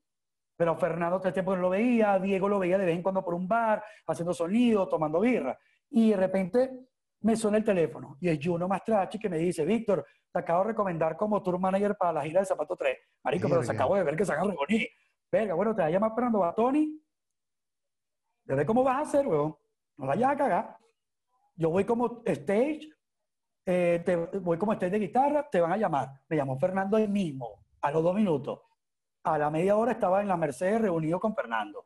Pero 0.55 0.77
Fernando 0.77 1.19
todo 1.19 1.33
tiempo 1.33 1.57
no 1.57 1.63
lo 1.63 1.71
veía, 1.71 2.17
Diego 2.19 2.47
lo 2.47 2.57
veía 2.57 2.77
de 2.77 2.85
vez 2.85 2.95
en 2.95 3.03
cuando 3.03 3.21
por 3.21 3.33
un 3.33 3.49
bar, 3.49 3.83
haciendo 4.07 4.33
sonido, 4.33 4.87
tomando 4.87 5.19
birra. 5.19 5.59
Y 5.89 6.11
de 6.11 6.15
repente 6.15 6.87
me 7.19 7.35
suena 7.35 7.57
el 7.57 7.65
teléfono 7.65 8.15
y 8.21 8.29
es 8.29 8.39
Juno 8.41 8.69
Mastrachi 8.69 9.19
que 9.19 9.27
me 9.27 9.39
dice, 9.39 9.65
Víctor, 9.65 10.05
te 10.31 10.39
acabo 10.39 10.63
de 10.63 10.69
recomendar 10.69 11.17
como 11.17 11.43
tour 11.43 11.59
manager 11.59 11.97
para 11.97 12.13
la 12.13 12.21
gira 12.21 12.39
de 12.39 12.45
Zapato 12.45 12.77
3. 12.77 12.97
Marico, 13.25 13.49
pero 13.49 13.61
se 13.61 13.73
acabo 13.73 13.97
de 13.97 14.05
ver 14.05 14.15
que 14.15 14.23
se 14.23 14.31
han 14.31 14.39
reunido. 14.39 14.87
Verga, 15.29 15.53
bueno, 15.53 15.75
te 15.75 15.81
va 15.81 15.89
a 15.89 15.91
llamar 15.91 16.15
Fernando 16.15 16.39
Batoni. 16.39 16.97
¿De 18.45 18.65
cómo 18.65 18.85
vas 18.85 18.99
a 18.99 19.01
hacer, 19.01 19.27
weón? 19.27 19.53
No 19.97 20.07
vayas 20.07 20.31
a 20.31 20.37
cagar 20.37 20.79
yo 21.59 21.69
voy 21.69 21.83
como 21.83 22.21
stage, 22.25 22.89
eh, 23.65 24.01
te, 24.05 24.15
voy 24.15 24.57
como 24.57 24.71
stage 24.73 24.91
de 24.91 24.99
guitarra, 24.99 25.47
te 25.49 25.59
van 25.59 25.73
a 25.73 25.77
llamar. 25.77 26.09
Me 26.29 26.37
llamó 26.37 26.57
Fernando 26.57 26.97
el 26.97 27.09
mismo, 27.09 27.65
a 27.81 27.91
los 27.91 28.01
dos 28.01 28.15
minutos. 28.15 28.61
A 29.23 29.37
la 29.37 29.49
media 29.49 29.75
hora 29.75 29.91
estaba 29.91 30.21
en 30.21 30.29
la 30.29 30.37
Mercedes 30.37 30.81
reunido 30.81 31.19
con 31.19 31.35
Fernando. 31.35 31.83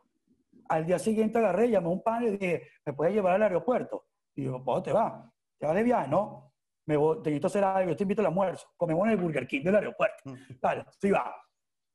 Al 0.69 0.86
día 0.86 0.99
siguiente 0.99 1.39
agarré, 1.39 1.71
llamé 1.71 1.88
a 1.88 1.89
un 1.89 2.03
pan 2.03 2.24
y 2.24 2.30
dije, 2.38 2.69
¿me 2.86 2.93
puedes 2.93 3.15
llevar 3.15 3.34
al 3.34 3.41
aeropuerto? 3.41 4.05
Y 4.36 4.43
yo, 4.43 4.63
¿cómo 4.63 4.84
te 4.84 4.93
va? 4.93 5.32
¿Te 5.57 5.65
vas 5.65 5.76
de 5.76 5.84
viaje? 5.84 6.07
No. 6.07 6.53
Me 6.86 6.95
voy, 6.95 7.17
te 7.24 7.32
necesito 7.32 7.47
hacer 7.47 7.63
algo, 7.63 7.89
yo 7.89 7.97
te 7.97 8.03
invito 8.03 8.21
al 8.21 8.28
almuerzo. 8.28 8.67
Comemos 8.78 9.07
en 9.07 9.13
el 9.13 9.17
Burger 9.17 9.47
King 9.47 9.63
del 9.63 9.76
aeropuerto. 9.76 10.24
Vale, 10.61 10.86
sí 11.01 11.09
va. 11.09 11.36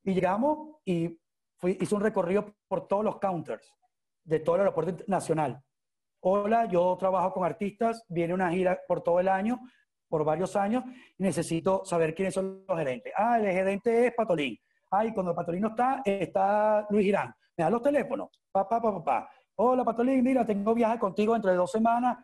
Y 0.02 0.14
llegamos 0.14 0.80
y 0.84 1.16
fui, 1.56 1.78
hice 1.80 1.94
un 1.94 2.00
recorrido 2.00 2.56
por 2.66 2.88
todos 2.88 3.04
los 3.04 3.20
counters 3.20 3.72
de 4.24 4.40
todo 4.40 4.56
el 4.56 4.62
aeropuerto 4.62 5.04
nacional 5.06 5.62
hola, 6.20 6.66
yo 6.66 6.96
trabajo 6.98 7.32
con 7.32 7.44
artistas, 7.44 8.04
viene 8.08 8.34
una 8.34 8.50
gira 8.50 8.78
por 8.86 9.02
todo 9.02 9.20
el 9.20 9.28
año, 9.28 9.60
por 10.08 10.24
varios 10.24 10.56
años, 10.56 10.84
necesito 11.18 11.84
saber 11.84 12.14
quiénes 12.14 12.34
son 12.34 12.64
los 12.66 12.78
gerentes. 12.78 13.12
Ah, 13.16 13.38
el 13.38 13.52
gerente 13.52 14.06
es 14.06 14.14
Patolín. 14.14 14.58
Ay, 14.90 15.12
cuando 15.12 15.34
Patolín 15.34 15.62
no 15.62 15.68
está, 15.68 16.00
está 16.04 16.86
Luis 16.90 17.04
Girán. 17.04 17.34
Me 17.56 17.64
da 17.64 17.70
los 17.70 17.82
teléfonos. 17.82 18.28
Papá, 18.50 18.80
papá, 18.80 18.98
papá. 18.98 19.30
Hola, 19.56 19.84
Patolín, 19.84 20.22
mira, 20.22 20.46
tengo 20.46 20.74
viaje 20.74 20.98
contigo 20.98 21.36
entre 21.36 21.54
dos 21.54 21.70
semanas 21.70 22.18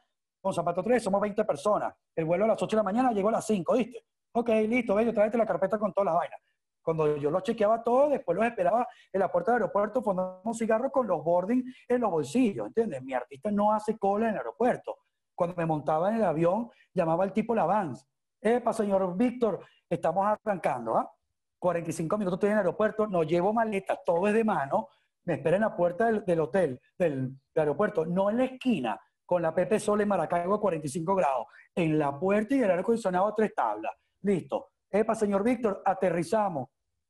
con 0.45 0.53
Zapato 0.53 0.83
3, 0.83 1.03
somos 1.03 1.23
20 1.23 1.43
personas. 1.47 1.95
El 2.15 2.27
vuelo 2.27 2.45
a 2.45 2.49
las 2.49 2.63
8 2.63 2.77
de 2.77 2.81
la 2.81 2.83
mañana 2.83 3.13
llegó 3.13 3.31
a 3.31 3.33
las 3.33 3.47
5, 3.47 3.77
¿viste? 3.77 4.05
Ok, 4.33 4.51
listo, 4.69 4.95
ven, 4.95 5.15
tráete 5.15 5.39
la 5.39 5.47
carpeta 5.47 5.79
con 5.79 5.91
todas 5.95 6.05
las 6.05 6.15
vainas. 6.17 6.39
Cuando 6.85 7.17
yo 7.17 7.31
los 7.31 7.43
chequeaba 7.43 7.83
todos, 7.83 8.11
después 8.11 8.37
los 8.37 8.47
esperaba 8.47 8.87
en 9.11 9.21
la 9.21 9.33
puerta 9.33 9.53
del 9.53 9.63
aeropuerto 9.63 10.03
fumando 10.03 10.43
un 10.45 10.55
cigarro 10.55 10.91
con 10.91 11.07
los 11.07 11.25
boarding 11.25 11.65
en 11.89 12.01
los 12.01 12.11
bolsillos, 12.11 12.67
¿entiendes? 12.67 13.03
Mi 13.03 13.15
artista 13.15 13.51
no 13.51 13.73
hace 13.73 13.99
cola 13.99 14.27
en 14.27 14.33
el 14.33 14.39
aeropuerto. 14.39 14.99
Cuando 15.35 15.57
me 15.57 15.65
montaba 15.65 16.11
en 16.11 16.17
el 16.17 16.25
avión, 16.25 16.71
llamaba 16.93 17.25
al 17.25 17.33
tipo 17.33 17.55
la. 17.55 17.93
Epa, 18.41 18.75
señor 18.75 19.17
Víctor, 19.17 19.61
estamos 19.89 20.27
arrancando, 20.27 20.99
¿ah? 20.99 21.11
45 21.59 22.19
minutos 22.19 22.37
estoy 22.37 22.49
en 22.49 22.57
el 22.57 22.59
aeropuerto, 22.59 23.07
no 23.07 23.23
llevo 23.23 23.55
maletas, 23.55 24.01
todo 24.05 24.29
es 24.29 24.35
de 24.35 24.45
mano, 24.45 24.89
me 25.25 25.35
espera 25.35 25.57
en 25.57 25.63
la 25.63 25.75
puerta 25.75 26.13
del, 26.13 26.41
hotel, 26.41 26.79
del, 26.99 27.35
aeropuerto, 27.55 28.05
no 28.05 28.29
en 28.29 28.37
la 28.37 28.45
esquina, 28.45 29.01
con 29.25 29.41
la 29.41 29.55
Pepe 29.55 29.81
Sol 29.81 30.03
en 30.03 30.09
Maracaibo 30.09 30.57
a 30.57 30.61
45 30.61 31.15
grados, 31.15 31.47
en 31.75 31.99
la 31.99 32.19
puerta 32.19 32.55
y 32.55 32.59
el 32.59 32.71
aire 32.71 32.81
acondicionado 32.81 33.29
a 33.29 33.35
tres 33.35 33.55
tablas. 33.55 33.93
Listo. 34.21 34.74
Epa, 34.95 35.17
señor 35.17 35.43
Víctor, 35.43 35.83
aterrizamos. 35.85 36.69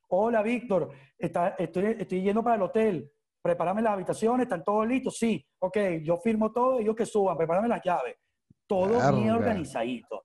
Hola, 0.08 0.40
Víctor, 0.40 0.90
estoy, 1.18 1.96
estoy 1.98 2.22
yendo 2.22 2.42
para 2.42 2.56
el 2.56 2.62
hotel. 2.62 3.12
Prepárame 3.42 3.82
las 3.82 3.92
habitaciones, 3.92 4.44
¿están 4.44 4.64
todos 4.64 4.86
listos? 4.86 5.18
Sí. 5.18 5.46
Ok, 5.58 5.76
yo 6.02 6.16
firmo 6.16 6.50
todo, 6.50 6.78
ellos 6.80 6.96
que 6.96 7.04
suban, 7.04 7.36
prepárame 7.36 7.68
las 7.68 7.82
llaves. 7.84 8.16
Todo 8.66 9.14
bien 9.14 9.32
organizadito. 9.32 10.24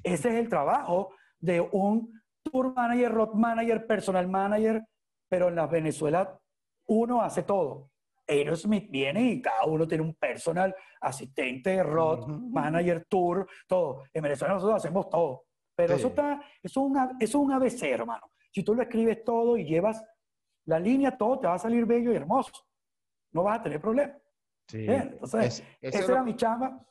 Ese 0.00 0.28
es 0.28 0.34
el 0.36 0.48
trabajo 0.48 1.10
de 1.40 1.60
un 1.60 2.22
tour 2.40 2.72
manager, 2.72 3.10
road 3.10 3.34
manager, 3.34 3.84
personal 3.84 4.28
manager, 4.28 4.84
pero 5.28 5.48
en 5.48 5.56
la 5.56 5.66
Venezuela 5.66 6.40
uno 6.86 7.20
hace 7.20 7.42
todo. 7.42 7.90
Aerosmith 8.28 8.88
viene 8.88 9.22
y 9.24 9.42
cada 9.42 9.64
uno 9.64 9.88
tiene 9.88 10.04
un 10.04 10.14
personal, 10.14 10.72
asistente, 11.00 11.82
road, 11.82 12.28
manager, 12.28 13.04
tour, 13.08 13.44
todo. 13.66 14.04
En 14.14 14.22
Venezuela 14.22 14.54
nosotros 14.54 14.76
hacemos 14.76 15.10
todo. 15.10 15.46
Pero 15.74 15.94
eso, 15.94 16.08
está, 16.08 16.40
eso, 16.62 16.80
es 16.80 16.90
una, 16.90 17.04
eso 17.18 17.38
es 17.38 17.44
un 17.44 17.52
ABC, 17.52 17.82
hermano. 17.84 18.30
Si 18.50 18.62
tú 18.62 18.74
lo 18.74 18.82
escribes 18.82 19.24
todo 19.24 19.56
y 19.56 19.64
llevas 19.64 20.02
la 20.66 20.78
línea, 20.78 21.16
todo 21.16 21.40
te 21.40 21.46
va 21.46 21.54
a 21.54 21.58
salir 21.58 21.86
bello 21.86 22.12
y 22.12 22.16
hermoso. 22.16 22.52
No 23.32 23.42
vas 23.42 23.60
a 23.60 23.62
tener 23.62 23.80
problema. 23.80 24.14
Sí. 24.68 24.86
Entonces, 24.88 25.64
esa 25.80 26.04
era 26.04 26.22
mi 26.22 26.36
chamba. 26.36 26.84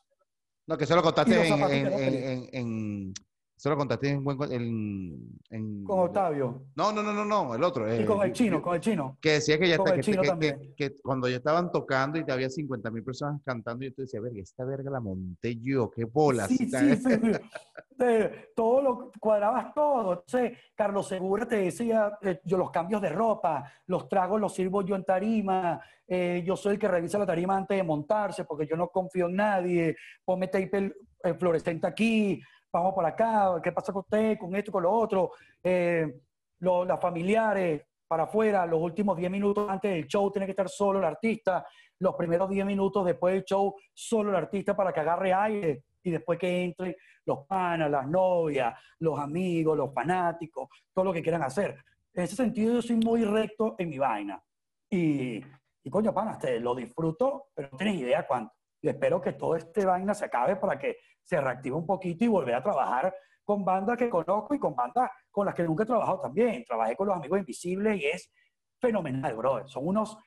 No, 0.67 0.77
que 0.77 0.85
solo 0.85 1.01
contaste 1.01 1.47
en, 1.47 2.49
en, 2.51 3.13
Solo 3.61 3.77
contaste 3.77 4.09
en, 4.09 4.23
en, 4.49 5.39
en, 5.51 5.83
Con 5.83 5.99
Octavio. 5.99 6.63
No, 6.75 6.91
no, 6.91 7.03
no, 7.03 7.13
no, 7.13 7.23
no, 7.23 7.53
el 7.53 7.63
otro. 7.63 7.95
Y 7.95 8.03
con 8.05 8.25
el 8.25 8.33
chino, 8.33 8.59
con 8.59 8.73
el 8.73 8.81
chino. 8.81 9.19
Que 9.21 9.33
decía 9.33 9.59
que 9.59 9.69
ya 9.69 9.75
está, 9.75 9.99
que, 9.99 10.73
que, 10.75 10.95
cuando 11.03 11.29
ya 11.29 11.35
estaban 11.35 11.71
tocando 11.71 12.17
y 12.17 12.25
te 12.25 12.31
había 12.31 12.49
50 12.49 12.89
mil 12.89 13.03
personas 13.03 13.39
cantando, 13.45 13.85
yo 13.85 13.93
te 13.93 14.01
decía, 14.01 14.19
verga, 14.19 14.41
esta 14.41 14.65
verga 14.65 14.89
la 14.89 14.99
monté 14.99 15.59
yo, 15.61 15.91
qué 15.91 16.05
bolas. 16.05 16.47
Sí, 16.47 16.57
sí, 16.57 16.67
sí. 16.95 18.07
todo 18.55 18.81
lo 18.81 19.11
cuadrabas 19.19 19.75
todo. 19.75 20.13
Entonces, 20.13 20.57
Carlos 20.73 21.07
Segura 21.07 21.47
te 21.47 21.57
decía, 21.57 22.17
eh, 22.23 22.41
yo 22.43 22.57
los 22.57 22.71
cambios 22.71 22.99
de 22.99 23.09
ropa, 23.09 23.71
los 23.85 24.09
tragos 24.09 24.41
los 24.41 24.55
sirvo 24.55 24.81
yo 24.81 24.95
en 24.95 25.05
tarima, 25.05 25.79
eh, 26.07 26.41
yo 26.43 26.55
soy 26.55 26.73
el 26.73 26.79
que 26.79 26.87
revisa 26.87 27.19
la 27.19 27.27
tarima 27.27 27.55
antes 27.55 27.77
de 27.77 27.83
montarse, 27.83 28.43
porque 28.43 28.65
yo 28.65 28.75
no 28.75 28.87
confío 28.87 29.27
en 29.27 29.35
nadie, 29.35 29.95
ponme 30.25 30.47
tape 30.47 30.95
el 31.23 31.35
fluorescente 31.37 31.85
aquí, 31.85 32.41
vamos 32.71 32.93
por 32.93 33.05
acá, 33.05 33.59
¿qué 33.61 33.71
pasa 33.71 33.91
con 33.91 34.01
usted, 34.01 34.37
con 34.37 34.55
esto, 34.55 34.71
con 34.71 34.83
lo 34.83 34.91
otro? 34.91 35.31
Eh, 35.63 36.21
las 36.59 36.99
familiares 36.99 37.83
para 38.07 38.23
afuera, 38.23 38.65
los 38.65 38.81
últimos 38.81 39.17
10 39.17 39.31
minutos 39.31 39.69
antes 39.69 39.91
del 39.91 40.07
show 40.07 40.29
tiene 40.31 40.45
que 40.45 40.51
estar 40.51 40.69
solo 40.69 40.99
el 40.99 41.05
artista, 41.05 41.65
los 41.99 42.15
primeros 42.15 42.49
10 42.49 42.65
minutos 42.65 43.05
después 43.05 43.33
del 43.33 43.43
show 43.43 43.75
solo 43.93 44.29
el 44.29 44.35
artista 44.35 44.75
para 44.75 44.91
que 44.91 44.99
agarre 44.99 45.33
aire 45.33 45.83
y 46.03 46.11
después 46.11 46.37
que 46.37 46.63
entre 46.63 46.97
los 47.25 47.45
panas, 47.45 47.89
las 47.89 48.07
novias, 48.07 48.73
los 48.99 49.19
amigos, 49.19 49.77
los 49.77 49.93
fanáticos, 49.93 50.67
todo 50.93 51.05
lo 51.05 51.13
que 51.13 51.21
quieran 51.21 51.43
hacer. 51.43 51.77
En 52.13 52.23
ese 52.23 52.35
sentido 52.35 52.73
yo 52.73 52.81
soy 52.81 52.97
muy 52.97 53.23
recto 53.23 53.75
en 53.77 53.89
mi 53.89 53.97
vaina. 53.97 54.41
Y, 54.89 55.41
y 55.83 55.89
coño, 55.89 56.13
panas, 56.13 56.39
te 56.39 56.59
lo 56.59 56.75
disfruto, 56.75 57.45
pero 57.53 57.69
no 57.71 57.77
tienes 57.77 58.01
idea 58.01 58.25
cuánto. 58.27 58.53
Y 58.81 58.89
espero 58.89 59.21
que 59.21 59.33
todo 59.33 59.55
este 59.55 59.85
vaina 59.85 60.13
se 60.13 60.25
acabe 60.25 60.55
para 60.55 60.77
que 60.77 60.97
se 61.23 61.39
reactive 61.39 61.75
un 61.75 61.85
poquito 61.85 62.25
y 62.25 62.27
volver 62.27 62.55
a 62.55 62.63
trabajar 62.63 63.13
con 63.43 63.65
bandas 63.65 63.97
que 63.97 64.09
conozco 64.09 64.53
y 64.53 64.59
con 64.59 64.75
bandas 64.75 65.09
con 65.29 65.45
las 65.45 65.55
que 65.55 65.63
nunca 65.63 65.83
he 65.83 65.87
trabajado 65.87 66.21
también. 66.21 66.63
Trabajé 66.65 66.95
con 66.95 67.07
los 67.07 67.17
Amigos 67.17 67.39
Invisibles 67.39 68.01
y 68.01 68.05
es 68.05 68.31
fenomenal, 68.79 69.35
bro. 69.35 69.67
Son 69.67 69.87
unos 69.87 70.17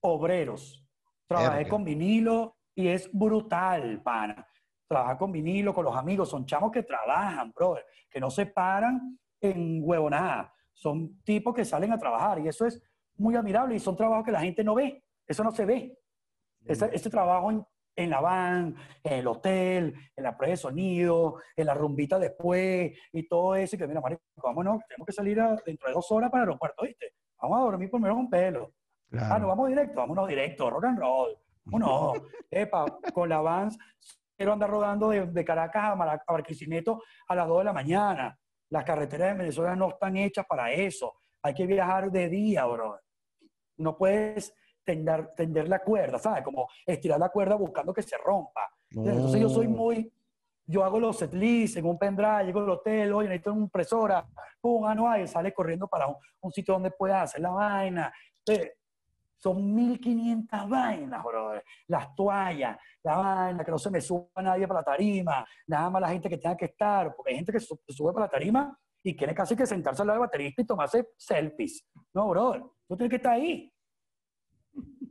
obreros. 0.00 0.84
Trabajé 1.26 1.68
con 1.68 1.84
vinilo 1.84 2.56
y 2.74 2.88
es 2.88 3.10
brutal, 3.12 4.02
pana. 4.02 4.46
Trabajar 4.86 5.18
con 5.18 5.32
vinilo, 5.32 5.72
con 5.72 5.84
los 5.84 5.96
amigos, 5.96 6.28
son 6.28 6.44
chamos 6.44 6.70
que 6.70 6.82
trabajan, 6.82 7.52
bro, 7.52 7.78
que 8.10 8.20
no 8.20 8.30
se 8.30 8.46
paran 8.46 9.18
en 9.40 9.80
huevonada. 9.82 10.52
Son 10.72 11.20
tipos 11.22 11.54
que 11.54 11.64
salen 11.64 11.92
a 11.92 11.98
trabajar 11.98 12.38
y 12.40 12.48
eso 12.48 12.66
es 12.66 12.82
muy 13.16 13.36
admirable 13.36 13.76
y 13.76 13.80
son 13.80 13.96
trabajos 13.96 14.24
que 14.24 14.32
la 14.32 14.40
gente 14.40 14.62
no 14.62 14.74
ve. 14.74 15.02
Eso 15.26 15.42
no 15.42 15.52
se 15.52 15.64
ve. 15.64 15.98
Ese, 16.66 16.90
ese 16.92 17.10
trabajo 17.10 17.66
en, 17.96 18.10
la 18.10 18.20
van, 18.20 18.76
en 19.02 19.12
el 19.12 19.26
hotel, 19.26 19.94
en 20.16 20.24
la 20.24 20.36
prueba 20.36 20.50
de 20.50 20.56
sonido, 20.56 21.36
en 21.56 21.66
la 21.66 21.74
rumbita 21.74 22.18
después 22.18 22.92
y 23.12 23.28
todo 23.28 23.54
eso. 23.54 23.76
Y 23.76 23.78
que 23.78 23.86
mira, 23.86 24.00
marico, 24.00 24.22
vámonos, 24.36 24.82
tenemos 24.88 25.06
que 25.06 25.12
salir 25.12 25.40
dentro 25.64 25.88
de 25.88 25.94
dos 25.94 26.10
horas 26.10 26.30
para 26.30 26.44
el 26.44 26.48
aeropuerto, 26.48 26.84
¿viste? 26.84 27.12
Vamos 27.40 27.58
a 27.58 27.62
dormir 27.62 27.90
primero 27.90 28.14
con 28.14 28.30
pelo. 28.30 28.72
Ah, 29.12 29.38
no, 29.38 29.48
vamos 29.48 29.68
directo, 29.68 30.00
vámonos 30.00 30.28
directo, 30.28 30.70
rock 30.70 30.84
and 30.84 30.98
roll. 30.98 31.38
Uno, 31.72 32.12
epa, 32.50 32.98
con 33.12 33.28
la 33.28 33.40
van, 33.40 33.70
quiero 34.36 34.52
andar 34.52 34.70
rodando 34.70 35.10
de, 35.10 35.44
Caracas 35.44 35.84
a, 35.84 36.22
Barquisimeto 36.26 37.02
a 37.28 37.34
las 37.34 37.46
2 37.46 37.58
de 37.58 37.64
la 37.64 37.72
mañana. 37.72 38.38
Las 38.70 38.84
carreteras 38.84 39.32
de 39.32 39.38
Venezuela 39.38 39.76
no 39.76 39.90
están 39.90 40.16
hechas 40.16 40.46
para 40.46 40.72
eso. 40.72 41.14
Hay 41.42 41.54
que 41.54 41.66
viajar 41.66 42.10
de 42.10 42.28
día, 42.28 42.64
bro. 42.64 42.98
No 43.76 43.96
puedes 43.96 44.54
tender, 44.84 45.32
tender 45.36 45.68
la 45.68 45.80
cuerda, 45.80 46.18
¿sabes? 46.18 46.42
Como 46.42 46.68
estirar 46.86 47.18
la 47.18 47.28
cuerda 47.28 47.56
buscando 47.56 47.92
que 47.92 48.02
se 48.02 48.16
rompa. 48.18 48.70
Entonces 48.90 49.40
yo 49.40 49.48
soy 49.48 49.66
muy, 49.66 50.12
yo 50.66 50.84
hago 50.84 51.00
los 51.00 51.18
setlists 51.18 51.76
en 51.76 51.86
un 51.86 51.98
pendrive, 51.98 52.44
llego 52.44 52.60
al 52.60 52.70
hotel, 52.70 53.12
oye, 53.12 53.28
necesito 53.28 53.52
una 53.52 53.62
impresora, 53.62 54.26
pum, 54.60 54.84
ah, 54.86 54.94
no 54.94 55.08
hay, 55.08 55.26
sale 55.26 55.52
corriendo 55.52 55.88
para 55.88 56.06
un, 56.06 56.52
sitio 56.52 56.74
donde 56.74 56.90
pueda 56.90 57.22
hacer 57.22 57.40
la 57.40 57.50
vaina. 57.50 58.12
son 59.38 59.74
1500 59.74 60.68
vainas, 60.68 61.22
brother. 61.22 61.64
Las 61.88 62.14
toallas, 62.14 62.78
la 63.02 63.16
vaina, 63.16 63.64
que 63.64 63.70
no 63.70 63.78
se 63.78 63.90
me 63.90 64.00
suba 64.00 64.26
nadie 64.42 64.66
para 64.66 64.80
la 64.80 64.84
tarima, 64.84 65.46
nada 65.66 65.90
más 65.90 66.02
la 66.02 66.08
gente 66.08 66.30
que 66.30 66.38
tenga 66.38 66.56
que 66.56 66.66
estar, 66.66 67.14
porque 67.14 67.32
hay 67.32 67.36
gente 67.36 67.52
que 67.52 67.60
se 67.60 67.76
sube 67.88 68.12
para 68.12 68.26
la 68.26 68.30
tarima 68.30 68.78
y 69.02 69.14
quiere 69.14 69.34
casi 69.34 69.54
que 69.54 69.66
sentarse 69.66 70.00
al 70.00 70.08
lado 70.08 70.20
del 70.20 70.28
baterista 70.28 70.62
y 70.62 70.66
tomarse 70.66 71.08
selfies. 71.18 71.86
No, 72.14 72.28
brother, 72.28 72.62
tú 72.88 72.96
tienes 72.96 73.10
que 73.10 73.16
estar 73.16 73.34
ahí. 73.34 73.73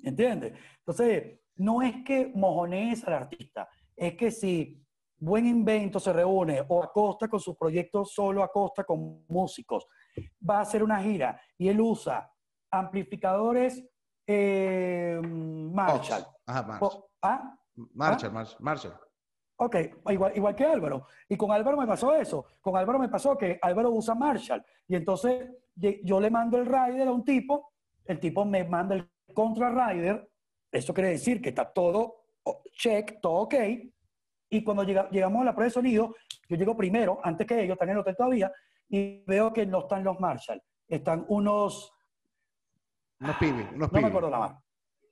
¿Entiendes? 0.03 0.53
Entonces, 0.79 1.39
no 1.55 1.81
es 1.81 2.03
que 2.03 2.31
mojonees 2.33 3.03
al 3.05 3.13
artista, 3.13 3.69
es 3.95 4.15
que 4.15 4.31
si 4.31 4.83
Buen 5.17 5.45
Invento 5.45 5.99
se 5.99 6.11
reúne 6.11 6.63
o 6.67 6.83
acosta 6.83 7.27
con 7.27 7.39
su 7.39 7.55
proyecto 7.55 8.03
solo 8.03 8.43
acosta 8.43 8.83
con 8.83 9.25
músicos, 9.27 9.87
va 10.47 10.57
a 10.57 10.61
hacer 10.61 10.83
una 10.83 11.01
gira 11.01 11.39
y 11.57 11.69
él 11.69 11.79
usa 11.79 12.29
amplificadores 12.71 13.83
eh, 14.27 15.19
Marshall. 15.23 16.25
Marshall. 16.45 17.03
¿Ah? 17.21 17.55
Marshall, 17.93 18.31
¿Ah? 18.35 18.55
Marshall. 18.59 18.93
Ok, 19.57 19.75
igual, 20.09 20.33
igual 20.35 20.55
que 20.55 20.65
Álvaro. 20.65 21.07
Y 21.29 21.37
con 21.37 21.51
Álvaro 21.51 21.77
me 21.77 21.87
pasó 21.87 22.13
eso. 22.15 22.45
Con 22.59 22.75
Álvaro 22.75 22.99
me 22.99 23.09
pasó 23.09 23.37
que 23.37 23.59
Álvaro 23.61 23.91
usa 23.91 24.15
Marshall. 24.15 24.63
Y 24.87 24.95
entonces 24.95 25.49
yo 25.75 26.19
le 26.19 26.29
mando 26.29 26.57
el 26.57 26.65
rider 26.65 27.07
a 27.07 27.11
un 27.11 27.23
tipo, 27.23 27.73
el 28.05 28.19
tipo 28.19 28.43
me 28.45 28.63
manda 28.65 28.95
el 28.95 29.09
contra 29.33 29.69
rider, 29.69 30.29
eso 30.71 30.93
quiere 30.93 31.11
decir 31.11 31.41
que 31.41 31.49
está 31.49 31.71
todo 31.71 32.23
check, 32.73 33.19
todo 33.21 33.41
ok, 33.41 33.55
y 34.49 34.63
cuando 34.63 34.83
llegamos 34.83 35.41
a 35.41 35.45
la 35.45 35.53
prueba 35.53 35.65
de 35.65 35.71
sonido, 35.71 36.15
yo 36.47 36.55
llego 36.55 36.75
primero, 36.75 37.19
antes 37.23 37.47
que 37.47 37.61
ellos, 37.61 37.73
están 37.73 37.89
en 37.89 37.93
el 37.93 38.01
hotel 38.01 38.15
todavía, 38.15 38.51
y 38.89 39.23
veo 39.25 39.51
que 39.53 39.65
no 39.65 39.79
están 39.79 40.03
los 40.03 40.19
Marshall, 40.19 40.61
están 40.87 41.25
unos... 41.27 41.91
Unos 43.19 43.35
No 43.75 43.87
me 43.91 44.07
acuerdo 44.07 44.29
la 44.29 44.39
marca. 44.39 44.63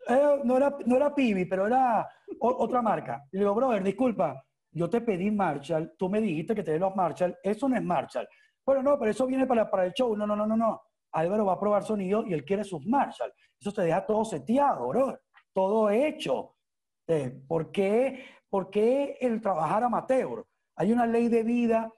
Eh, 0.08 0.42
no, 0.44 0.58
era, 0.58 0.76
no 0.86 0.96
era 0.96 1.14
Pibi, 1.14 1.46
pero 1.46 1.68
era 1.68 2.08
otra 2.40 2.82
marca. 2.82 3.24
Le 3.32 3.40
digo, 3.40 3.56
brother, 3.56 3.84
disculpa, 3.84 4.44
yo 4.72 4.90
te 4.90 5.02
pedí 5.02 5.32
Marshall, 5.32 5.94
tú 5.98 6.10
me 6.10 6.20
dijiste 6.20 6.56
que 6.56 6.64
tenés 6.64 6.82
los 6.82 6.96
Marshall, 6.96 7.38
eso 7.42 7.70
no 7.70 7.76
es 7.76 7.84
Marshall. 7.84 8.28
Bueno, 8.66 8.84
no, 8.84 9.00
pero 9.00 9.12
eso 9.12 9.26
viene 9.26 9.46
para, 9.46 9.70
para 9.70 9.86
el 9.86 9.94
show. 9.94 10.16
No, 10.16 10.26
no, 10.28 10.36
no, 10.36 10.46
no, 10.46 10.56
no. 10.56 10.82
Álvaro 11.12 11.46
va 11.46 11.54
a 11.54 11.60
probar 11.60 11.84
sonido 11.84 12.26
y 12.26 12.34
él 12.34 12.46
quiere 12.46 12.64
sus 12.64 12.86
Marshall. 12.86 13.34
Eso 13.60 13.72
te 13.72 13.84
deja 13.84 14.06
todo 14.06 14.24
seteado, 14.26 14.88
bro. 14.88 15.20
Todo 15.54 15.90
hecho. 15.90 16.56
Eh, 17.08 17.42
¿por, 17.48 17.72
qué, 17.72 18.26
¿Por 18.50 18.70
qué 18.70 19.18
el 19.20 19.42
trabajar 19.42 19.84
amateur? 19.84 20.46
Hay 20.76 20.92
una 20.92 21.06
ley 21.06 21.28
de 21.28 21.44
vida 21.44 21.92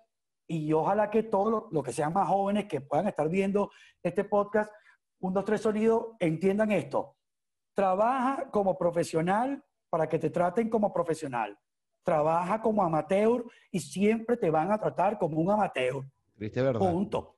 y 0.48 0.74
ojalá 0.74 1.10
que 1.10 1.24
todos 1.24 1.66
los 1.72 1.84
que 1.84 1.94
sean 1.94 2.14
más 2.14 2.28
jóvenes 2.28 2.66
que 2.66 2.82
puedan 2.82 3.08
estar 3.08 3.30
viendo 3.30 3.72
este 4.02 4.24
podcast, 4.24 4.72
un, 5.20 5.34
dos, 5.34 5.46
tres 5.46 5.62
sonido, 5.62 6.16
entiendan 6.20 6.72
esto. 6.72 7.16
Trabaja 7.76 8.50
como 8.52 8.78
profesional 8.78 9.64
para 9.90 10.10
que 10.10 10.20
te 10.20 10.30
traten 10.30 10.70
como 10.70 10.92
profesional. 10.92 11.58
Trabaja 12.04 12.62
como 12.62 12.84
amateur 12.84 13.46
y 13.72 13.80
siempre 13.80 14.36
te 14.36 14.50
van 14.50 14.72
a 14.72 14.78
tratar 14.78 15.18
como 15.18 15.40
un 15.40 15.52
amateur. 15.52 16.04
¿Viste 16.36 16.62
verdad? 16.62 16.80
Punto. 16.80 17.38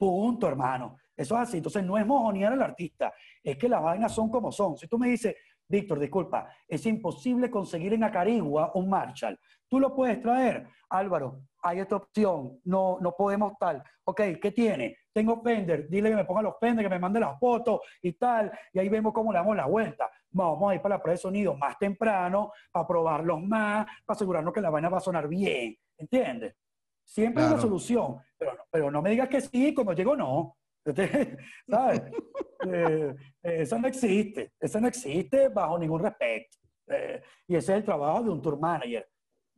Punto, 0.00 0.48
hermano. 0.48 0.96
Eso 1.14 1.34
es 1.34 1.42
así. 1.42 1.58
Entonces 1.58 1.84
no 1.84 1.98
es 1.98 2.06
mojonear 2.06 2.54
al 2.54 2.62
artista, 2.62 3.12
es 3.44 3.58
que 3.58 3.68
las 3.68 3.82
vainas 3.82 4.14
son 4.14 4.30
como 4.30 4.50
son. 4.50 4.78
Si 4.78 4.88
tú 4.88 4.98
me 4.98 5.08
dices, 5.08 5.36
Víctor, 5.68 5.98
disculpa, 5.98 6.48
es 6.66 6.86
imposible 6.86 7.50
conseguir 7.50 7.92
en 7.92 8.04
Acarigua 8.04 8.72
un 8.76 8.88
Marshall. 8.88 9.38
Tú 9.68 9.78
lo 9.78 9.94
puedes 9.94 10.18
traer, 10.22 10.66
Álvaro, 10.88 11.42
hay 11.62 11.80
esta 11.80 11.96
opción, 11.96 12.60
no, 12.64 12.96
no 13.02 13.12
podemos 13.12 13.52
tal. 13.58 13.82
Ok, 14.04 14.22
¿qué 14.40 14.52
tiene? 14.52 14.96
Tengo 15.12 15.42
Fender, 15.42 15.86
dile 15.90 16.08
que 16.08 16.16
me 16.16 16.24
ponga 16.24 16.40
los 16.40 16.58
Fender, 16.58 16.82
que 16.82 16.88
me 16.88 16.98
mande 16.98 17.20
las 17.20 17.38
fotos 17.38 17.80
y 18.00 18.14
tal, 18.14 18.50
y 18.72 18.78
ahí 18.78 18.88
vemos 18.88 19.12
cómo 19.12 19.32
le 19.32 19.38
damos 19.38 19.54
la 19.54 19.66
vuelta. 19.66 20.10
Vamos 20.30 20.72
a 20.72 20.76
ir 20.76 20.80
para 20.80 20.94
la 20.94 21.02
prueba 21.02 21.12
de 21.12 21.18
sonido 21.18 21.54
más 21.58 21.78
temprano, 21.78 22.52
para 22.72 22.86
probarlos 22.86 23.42
más, 23.42 23.84
para 24.06 24.16
asegurarnos 24.16 24.54
que 24.54 24.62
la 24.62 24.70
vaina 24.70 24.88
va 24.88 24.96
a 24.96 25.02
sonar 25.02 25.28
bien, 25.28 25.76
¿entiendes? 25.98 26.56
Siempre 27.10 27.42
hay 27.42 27.50
una 27.50 27.60
solución, 27.60 28.18
pero 28.38 28.54
no, 28.54 28.62
pero 28.70 28.88
no 28.88 29.02
me 29.02 29.10
digas 29.10 29.28
que 29.28 29.40
sí, 29.40 29.74
cuando 29.74 29.94
llego 29.94 30.16
no. 30.16 30.56
¿Sabes? 31.68 32.02
Eh, 32.62 33.16
eso 33.42 33.78
no 33.78 33.88
existe, 33.88 34.52
eso 34.60 34.78
no 34.82 34.86
existe 34.86 35.48
bajo 35.48 35.78
ningún 35.78 36.02
respeto. 36.02 36.58
Eh, 36.88 37.22
y 37.48 37.56
ese 37.56 37.72
es 37.72 37.78
el 37.78 37.84
trabajo 37.86 38.22
de 38.22 38.28
un 38.28 38.42
tour 38.42 38.60
manager. 38.60 39.08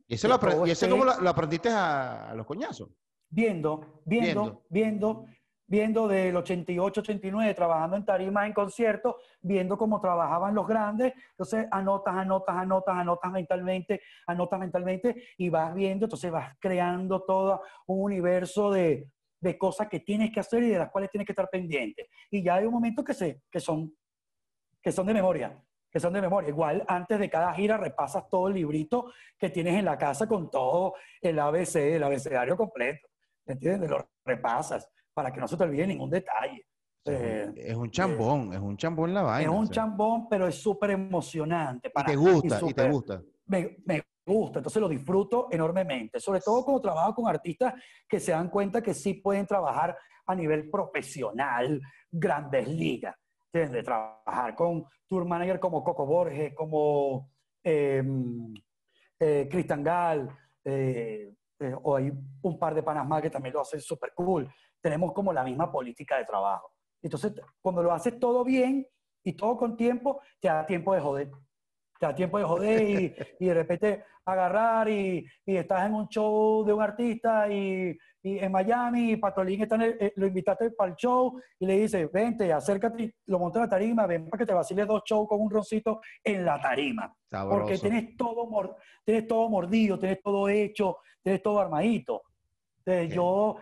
¿Y 0.07 0.13
eso, 0.13 0.29
lo, 0.29 0.39
cómo 0.39 1.03
lo, 1.03 1.29
aprendiste 1.29 1.67
a, 1.69 2.31
los 2.33 2.45
coñazos? 2.45 2.89
Viendo, 3.29 4.01
viendo, 4.05 4.63
viendo, 4.69 5.25
viendo, 5.25 5.25
del 5.67 6.35
88, 6.35 7.01
89, 7.01 7.53
trabajando 7.53 7.97
en 7.97 8.05
tarimas, 8.05 8.45
en 8.45 8.53
conciertos, 8.53 9.15
viendo 9.41 9.77
cómo 9.77 9.99
trabajaban 9.99 10.53
los 10.53 10.67
grandes. 10.67 11.13
Entonces, 11.31 11.65
anotas, 11.71 12.15
anotas, 12.15 12.55
anotas, 12.55 12.95
anotas 12.95 13.31
mentalmente, 13.31 14.01
anotas 14.27 14.59
mentalmente 14.59 15.23
y 15.37 15.49
vas 15.49 15.73
viendo, 15.73 16.05
entonces 16.05 16.31
vas 16.31 16.55
creando 16.59 17.23
todo 17.23 17.61
un 17.87 18.03
universo 18.03 18.71
de, 18.71 19.09
de 19.39 19.57
cosas 19.57 19.87
que 19.87 19.99
tienes 19.99 20.31
que 20.31 20.39
hacer 20.39 20.63
y 20.63 20.69
de 20.69 20.79
las 20.79 20.91
cuales 20.91 21.09
tienes 21.09 21.25
que 21.25 21.31
estar 21.31 21.49
pendiente. 21.49 22.09
Y 22.29 22.43
ya 22.43 22.55
hay 22.55 22.65
un 22.65 22.73
momento 22.73 23.03
que, 23.03 23.13
se, 23.13 23.41
que, 23.49 23.59
son, 23.59 23.95
que 24.81 24.91
son 24.91 25.07
de 25.07 25.13
memoria, 25.13 25.59
que 25.89 25.99
son 25.99 26.13
de 26.13 26.21
memoria. 26.21 26.49
Igual 26.49 26.83
antes 26.87 27.17
de 27.17 27.29
cada 27.29 27.53
gira 27.53 27.77
repasas 27.77 28.29
todo 28.29 28.47
el 28.47 28.53
librito 28.53 29.11
que 29.39 29.49
tienes 29.49 29.75
en 29.75 29.85
la 29.85 29.97
casa 29.97 30.27
con 30.27 30.51
todo 30.51 30.95
el 31.21 31.39
ABC, 31.39 31.75
el 31.77 32.03
abecedario 32.03 32.55
completo. 32.55 33.07
¿Entiendes? 33.45 33.89
Lo 33.89 34.07
repasas 34.23 34.89
para 35.13 35.31
que 35.31 35.39
no 35.39 35.47
se 35.47 35.57
te 35.57 35.63
olvide 35.63 35.87
ningún 35.87 36.09
detalle. 36.09 36.65
Eh, 37.05 37.51
es 37.55 37.75
un 37.75 37.91
chambón, 37.91 38.53
es 38.53 38.59
un 38.59 38.77
chambón 38.77 39.13
la 39.13 39.23
vaina. 39.23 39.51
Es 39.51 39.57
un 39.57 39.69
chambón, 39.69 40.27
pero 40.29 40.47
es 40.47 40.55
súper 40.55 40.91
emocionante. 40.91 41.89
Para, 41.89 42.11
y 42.11 42.15
te 42.15 42.17
gusta, 42.17 42.59
y, 42.65 42.73
te 42.73 42.89
gusta. 42.89 43.21
Me, 43.45 43.77
me, 43.85 44.03
gusta, 44.25 44.59
entonces 44.59 44.81
lo 44.81 44.87
disfruto 44.87 45.49
enormemente, 45.51 46.17
sobre 46.17 46.39
todo 46.39 46.63
cuando 46.63 46.81
trabajo 46.81 47.13
con 47.13 47.27
artistas 47.27 47.73
que 48.07 48.21
se 48.21 48.31
dan 48.31 48.49
cuenta 48.49 48.81
que 48.81 48.93
sí 48.93 49.15
pueden 49.15 49.45
trabajar 49.45 49.97
a 50.25 50.33
nivel 50.33 50.69
profesional, 50.69 51.81
grandes 52.09 52.67
ligas, 52.69 53.15
de 53.51 53.83
trabajar 53.83 54.55
con 54.55 54.85
tour 55.07 55.25
manager 55.25 55.59
como 55.59 55.83
Coco 55.83 56.05
Borges, 56.05 56.53
como 56.55 57.29
em, 57.63 58.53
eh, 59.19 59.47
Cristian 59.49 59.83
Gal, 59.83 60.29
eh, 60.63 61.33
eh, 61.59 61.75
o 61.83 61.95
hay 61.95 62.11
un 62.41 62.59
par 62.59 62.73
de 62.73 62.83
panas 62.83 63.07
más 63.07 63.21
que 63.21 63.29
también 63.29 63.53
lo 63.53 63.61
hacen 63.61 63.79
súper 63.79 64.11
cool. 64.15 64.49
Tenemos 64.83 65.13
como 65.13 65.33
la 65.33 65.43
misma 65.43 65.71
política 65.71 66.17
de 66.17 66.25
trabajo. 66.25 66.71
Entonces, 67.01 67.33
cuando 67.61 67.81
lo 67.81 67.91
haces 67.91 68.19
todo 68.19 68.43
bien 68.43 68.85
y 69.23 69.33
todo 69.33 69.57
con 69.57 69.75
tiempo, 69.75 70.21
te 70.39 70.49
da 70.49 70.65
tiempo 70.65 70.93
de 70.93 71.01
joder 71.01 71.31
te 72.03 72.07
da 72.07 72.15
tiempo 72.15 72.37
de 72.37 72.43
joder 72.43 72.81
y, 72.81 73.15
de 73.45 73.53
repente 73.53 74.03
agarrar 74.25 74.89
y, 74.89 75.25
estás 75.45 75.85
en 75.85 75.93
un 75.93 76.07
show 76.09 76.65
de 76.65 76.73
un 76.73 76.81
artista 76.81 77.47
y, 77.49 77.97
en 78.25 78.51
Miami 78.53 79.11
y 79.11 79.17
Patolín 79.17 79.61
está 79.61 79.75
eh, 79.85 80.13
lo 80.15 80.27
invitaste 80.27 80.71
para 80.71 80.91
el 80.91 80.95
show 80.95 81.41
y 81.59 81.65
le 81.65 81.79
dice, 81.79 82.05
vente, 82.05 82.53
acércate, 82.53 83.15
lo 83.25 83.37
monta 83.37 83.59
en 83.59 83.65
la 83.65 83.69
tarima, 83.69 84.07
ven 84.07 84.29
para 84.29 84.39
que 84.39 84.45
te 84.45 84.53
vaciles 84.53 84.87
dos 84.87 85.03
shows 85.05 85.27
con 85.27 85.41
un 85.41 85.49
roncito 85.49 85.99
en 86.23 86.45
la 86.45 86.61
tarima. 86.61 87.13
Porque 87.29 87.77
tienes 87.77 88.15
todo, 88.15 88.77
tienes 89.03 89.27
todo 89.27 89.49
mordido, 89.49 89.99
tienes 89.99 90.21
todo 90.21 90.47
hecho, 90.47 90.99
tienes 91.21 91.43
todo 91.43 91.59
armadito. 91.59 92.23
Entonces, 92.85 93.13
yo 93.13 93.57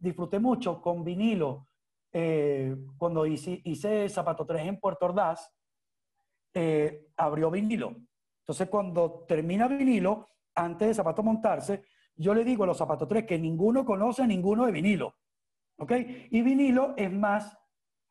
disfruté, 0.00 0.38
mucho 0.38 0.80
con 0.80 1.04
vinilo 1.04 1.68
eh, 2.12 2.74
cuando 2.96 3.26
hice, 3.26 3.60
hice 3.64 4.08
Zapato 4.08 4.46
3 4.46 4.66
en 4.66 4.80
Puerto 4.80 5.06
Ordaz 5.06 5.52
eh, 6.54 7.08
abrió 7.16 7.50
vinilo. 7.50 7.94
Entonces, 8.40 8.68
cuando 8.70 9.24
termina 9.28 9.68
vinilo, 9.68 10.26
antes 10.54 10.88
de 10.88 10.94
zapato 10.94 11.22
montarse, 11.22 11.84
yo 12.14 12.32
le 12.32 12.44
digo 12.44 12.64
a 12.64 12.68
los 12.68 12.78
zapatos 12.78 13.06
3 13.08 13.26
que 13.26 13.38
ninguno 13.38 13.84
conoce 13.84 14.22
a 14.22 14.26
ninguno 14.26 14.64
de 14.64 14.72
vinilo. 14.72 15.16
¿Ok? 15.78 15.92
Y 16.30 16.40
vinilo 16.40 16.94
es 16.96 17.12
más 17.12 17.58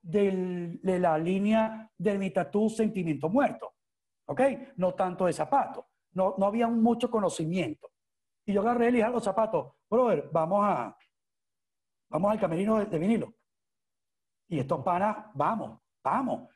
de 0.02 0.80
la 0.84 1.18
línea 1.18 1.92
del 1.98 2.20
mi 2.20 2.30
tatú 2.30 2.70
sentimiento 2.70 3.30
muerto. 3.30 3.74
¿Ok? 4.28 4.42
No 4.76 4.94
tanto 4.94 5.26
de 5.26 5.34
zapato. 5.34 5.88
No, 6.12 6.36
no 6.38 6.46
había 6.46 6.68
mucho 6.68 7.10
conocimiento. 7.10 7.90
Y 8.46 8.54
yo 8.54 8.62
agarré 8.62 8.90
y 8.90 8.92
dije 8.92 9.04
a 9.06 9.10
los 9.10 9.24
zapatos, 9.24 9.74
brother, 9.90 10.30
vamos 10.32 10.60
a, 10.64 10.96
vamos 12.16 12.32
al 12.32 12.40
camerino 12.40 12.80
de, 12.80 12.86
de 12.86 13.00
vinilo. 13.00 13.34
Y 14.48 14.60
estos 14.60 14.84
panas, 14.84 15.18
vamos, 15.34 15.80
vamos. 16.04 16.50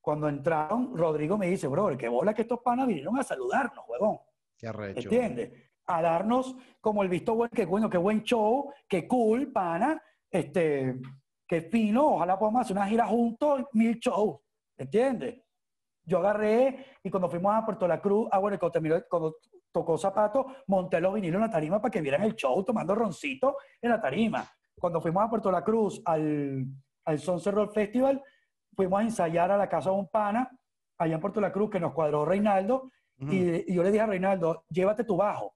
Cuando 0.00 0.28
entraron, 0.28 0.96
Rodrigo 0.96 1.36
me 1.38 1.48
dice, 1.48 1.68
bro, 1.68 1.96
qué 1.96 2.08
bola 2.08 2.34
que 2.34 2.42
estos 2.42 2.60
panas 2.60 2.86
vinieron 2.86 3.18
a 3.18 3.22
saludarnos, 3.22 3.84
huevón. 3.88 4.18
Qué 4.56 4.68
arrecho. 4.68 5.00
¿Entiendes? 5.00 5.70
A 5.86 6.02
darnos 6.02 6.56
como 6.80 7.02
el 7.02 7.08
visto 7.08 7.34
bueno, 7.34 7.50
qué 7.54 7.66
bueno, 7.66 7.90
qué 7.90 7.98
buen 7.98 8.22
show, 8.22 8.72
qué 8.88 9.06
cool, 9.06 9.52
pana, 9.52 10.02
este, 10.30 11.00
qué 11.46 11.62
fino, 11.62 12.14
ojalá 12.14 12.38
podamos 12.38 12.62
hacer 12.62 12.76
una 12.76 12.86
gira 12.86 13.06
juntos, 13.06 13.64
mil 13.72 13.98
shows, 13.98 14.40
¿entiendes? 14.76 15.42
Yo 16.04 16.18
agarré 16.18 16.98
y 17.02 17.10
cuando 17.10 17.28
fuimos 17.28 17.54
a 17.54 17.64
Puerto 17.64 17.86
La 17.86 18.00
Cruz, 18.00 18.28
ah, 18.32 18.38
bueno, 18.38 18.58
cuando, 18.58 18.72
terminó, 18.72 18.96
cuando 19.08 19.36
tocó 19.70 19.98
zapato, 19.98 20.46
monté 20.66 21.00
los 21.00 21.14
vinilos 21.14 21.36
en 21.36 21.42
la 21.42 21.50
tarima 21.50 21.80
para 21.80 21.90
que 21.90 22.00
vieran 22.00 22.22
el 22.22 22.34
show 22.34 22.64
tomando 22.64 22.94
roncito 22.94 23.56
en 23.80 23.90
la 23.90 24.00
tarima. 24.00 24.48
Cuando 24.82 25.00
fuimos 25.00 25.22
a 25.22 25.30
Puerto 25.30 25.52
La 25.52 25.62
Cruz 25.62 26.02
al, 26.04 26.66
al 27.04 27.18
Sunset 27.20 27.54
Roll 27.54 27.70
Festival, 27.70 28.20
fuimos 28.74 28.98
a 28.98 29.04
ensayar 29.04 29.52
a 29.52 29.56
la 29.56 29.68
casa 29.68 29.90
de 29.90 29.96
un 29.96 30.08
pana, 30.08 30.50
allá 30.98 31.14
en 31.14 31.20
Puerto 31.20 31.40
La 31.40 31.52
Cruz, 31.52 31.70
que 31.70 31.78
nos 31.78 31.92
cuadró 31.92 32.24
Reinaldo, 32.24 32.90
y, 33.16 33.72
yo 33.72 33.84
le 33.84 33.92
dije 33.92 34.02
a 34.02 34.06
Reinaldo, 34.06 34.64
llévate 34.68 35.04
tu 35.04 35.16
bajo. 35.16 35.54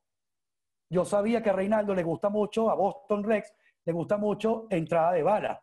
Yo 0.89 1.05
sabía 1.05 1.43
que 1.43 1.51
a 1.51 1.55
Reinaldo 1.55 1.93
le 1.93 2.05
gusta 2.05 2.29
mucho, 2.29 2.71
a 2.71 2.77
Boston 2.77 3.25
Rex, 3.25 3.53
le 3.85 3.93
gusta 3.93 4.17
mucho 4.17 4.69
entrada 4.71 5.11
de 5.11 5.25
bala. 5.25 5.61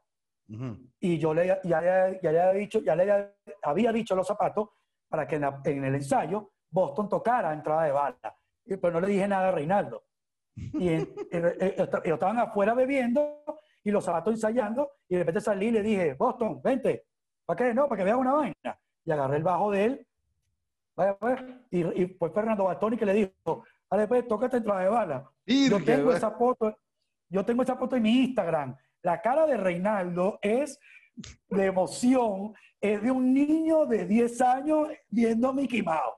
Y 0.99 1.17
yo 1.17 1.33
le, 1.33 1.47
ya, 1.63 1.79
le, 1.79 2.19
ya, 2.21 2.31
le 2.33 2.41
había 2.41 2.59
dicho, 2.59 2.81
ya 2.81 2.97
le 2.97 3.33
había 3.61 3.93
dicho 3.93 4.13
los 4.13 4.27
zapatos 4.27 4.71
para 5.07 5.25
que 5.25 5.37
en, 5.37 5.85
el 5.85 5.95
ensayo 5.95 6.51
Boston 6.69 7.07
tocara 7.07 7.53
entrada 7.53 7.83
de 7.85 7.91
bala. 7.93 8.37
Pero 8.65 8.91
no 8.91 8.99
le 8.99 9.07
dije 9.07 9.25
nada 9.25 9.47
a 9.47 9.51
Reinaldo. 9.53 10.03
Y, 10.55 10.89
estaban 12.03 12.39
afuera 12.39 12.73
bebiendo 12.73 13.43
y 13.83 13.91
los 13.91 14.05
zapatos 14.05 14.35
ensayando 14.35 14.91
y 15.07 15.15
de 15.15 15.19
repente 15.21 15.41
salí 15.41 15.67
y 15.67 15.71
le 15.71 15.81
dije, 15.81 16.13
Boston, 16.13 16.61
vente. 16.63 17.05
¿Para 17.45 17.57
qué? 17.57 17.73
No, 17.73 17.87
para 17.87 17.99
que 17.99 18.05
vea 18.05 18.17
una 18.17 18.33
vaina. 18.33 18.79
Y 19.05 19.11
agarré 19.11 19.37
el 19.37 19.43
bajo 19.43 19.71
de 19.71 19.85
él. 19.85 20.07
Pues, 20.95 21.41
y, 21.71 22.05
pues 22.05 22.31
Fernando 22.33 22.65
Bastoni 22.65 22.97
que 22.97 23.05
le 23.05 23.13
dijo, 23.13 23.63
dale 23.89 24.07
pues, 24.07 24.27
tócate 24.27 24.57
entrada 24.57 24.81
de 24.81 24.89
bala. 24.89 25.31
yo 25.45 25.83
tengo 25.83 26.13
esa 26.13 26.31
foto, 26.31 26.77
yo 27.29 27.43
tengo 27.43 27.63
esa 27.63 27.75
foto 27.75 27.95
en 27.95 28.03
mi 28.03 28.23
Instagram. 28.25 28.75
La 29.01 29.21
cara 29.21 29.45
de 29.45 29.57
Reinaldo 29.57 30.39
es 30.41 30.79
de 31.49 31.65
emoción, 31.65 32.53
es 32.79 33.01
de 33.01 33.11
un 33.11 33.33
niño 33.33 33.85
de 33.85 34.05
10 34.05 34.41
años 34.41 34.87
viendo 35.09 35.49
a 35.49 35.53
Mickey 35.53 35.81
Mouse. 35.81 36.15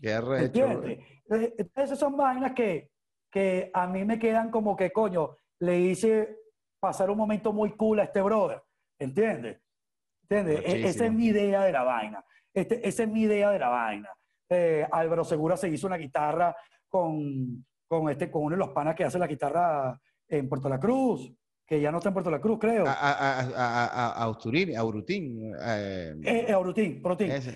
Qué 0.00 0.12
¿Entiendes? 0.12 0.98
Eh, 1.30 1.54
entonces, 1.58 1.84
esas 1.84 1.98
son 1.98 2.16
vainas 2.16 2.52
que, 2.52 2.90
que 3.36 3.70
a 3.74 3.86
mí 3.86 4.02
me 4.06 4.18
quedan 4.18 4.50
como 4.50 4.74
que, 4.74 4.90
coño, 4.90 5.36
le 5.60 5.78
hice 5.78 6.38
pasar 6.80 7.10
un 7.10 7.18
momento 7.18 7.52
muy 7.52 7.76
cool 7.76 8.00
a 8.00 8.04
este 8.04 8.22
brother. 8.22 8.62
¿Entiendes? 8.98 9.60
¿Entiendes? 10.22 10.60
E-, 10.64 10.88
esa 10.88 11.04
es 11.04 11.12
mi 11.12 11.26
idea 11.26 11.62
de 11.62 11.70
la 11.70 11.82
vaina. 11.82 12.24
Este, 12.54 12.88
esa 12.88 13.02
es 13.02 13.10
mi 13.10 13.24
idea 13.24 13.50
de 13.50 13.58
la 13.58 13.68
vaina. 13.68 14.08
Eh, 14.48 14.88
Álvaro 14.90 15.22
Segura 15.22 15.58
se 15.58 15.68
hizo 15.68 15.86
una 15.86 15.98
guitarra 15.98 16.56
con, 16.88 17.62
con, 17.86 18.08
este, 18.08 18.30
con 18.30 18.44
uno 18.44 18.54
de 18.56 18.60
los 18.60 18.70
panas 18.70 18.94
que 18.94 19.04
hace 19.04 19.18
la 19.18 19.26
guitarra 19.26 20.00
en 20.28 20.48
Puerto 20.48 20.70
La 20.70 20.80
Cruz, 20.80 21.30
que 21.66 21.78
ya 21.78 21.92
no 21.92 21.98
está 21.98 22.08
en 22.08 22.14
Puerto 22.14 22.30
La 22.30 22.40
Cruz, 22.40 22.58
creo. 22.58 22.86
A, 22.86 22.92
a, 22.94 23.40
a, 23.40 24.12
a 24.12 24.22
a 24.22 24.84
Urutín. 24.86 25.54
Eh, 25.60 26.14
eh, 26.24 26.52
Aurutín, 26.54 27.02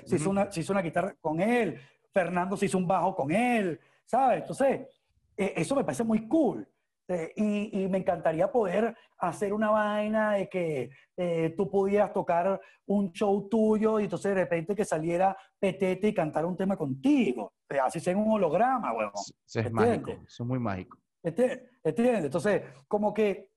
Se, 0.04 0.16
hizo 0.16 0.28
una, 0.28 0.52
se 0.52 0.60
hizo 0.60 0.74
una 0.74 0.82
guitarra 0.82 1.16
con 1.22 1.40
él. 1.40 1.80
Fernando 2.12 2.54
se 2.54 2.66
hizo 2.66 2.76
un 2.76 2.86
bajo 2.86 3.16
con 3.16 3.30
él, 3.30 3.80
¿sabes? 4.04 4.42
Entonces, 4.42 4.99
eh, 5.40 5.54
eso 5.56 5.74
me 5.74 5.84
parece 5.84 6.04
muy 6.04 6.28
cool. 6.28 6.68
Eh, 7.08 7.32
y, 7.34 7.88
me 7.88 7.98
encantaría 7.98 8.52
poder 8.52 8.96
hacer 9.18 9.52
una 9.52 9.70
vaina 9.70 10.34
de 10.34 10.48
que 10.48 10.90
eh, 11.16 11.52
tú 11.56 11.68
pudieras 11.68 12.12
tocar 12.12 12.60
un 12.86 13.10
show 13.10 13.48
tuyo 13.48 13.98
y 13.98 14.04
entonces 14.04 14.32
de 14.32 14.42
repente 14.42 14.76
que 14.76 14.84
saliera 14.84 15.36
Petete 15.58 16.06
y 16.06 16.14
cantar 16.14 16.44
un 16.44 16.56
tema 16.56 16.76
contigo. 16.76 17.52
Eh, 17.68 17.80
así 17.80 17.98
sea 17.98 18.16
un 18.16 18.30
holograma, 18.30 18.92
huevón. 18.92 19.12
Eso 19.44 19.60
es 19.60 19.72
mágico, 19.72 20.12
eso 20.24 20.44
es 20.44 20.48
muy 20.48 20.60
mágico. 20.60 20.98
¿Entiendes? 21.20 22.24
Entonces, 22.24 22.62
como 22.86 23.12
que 23.12 23.50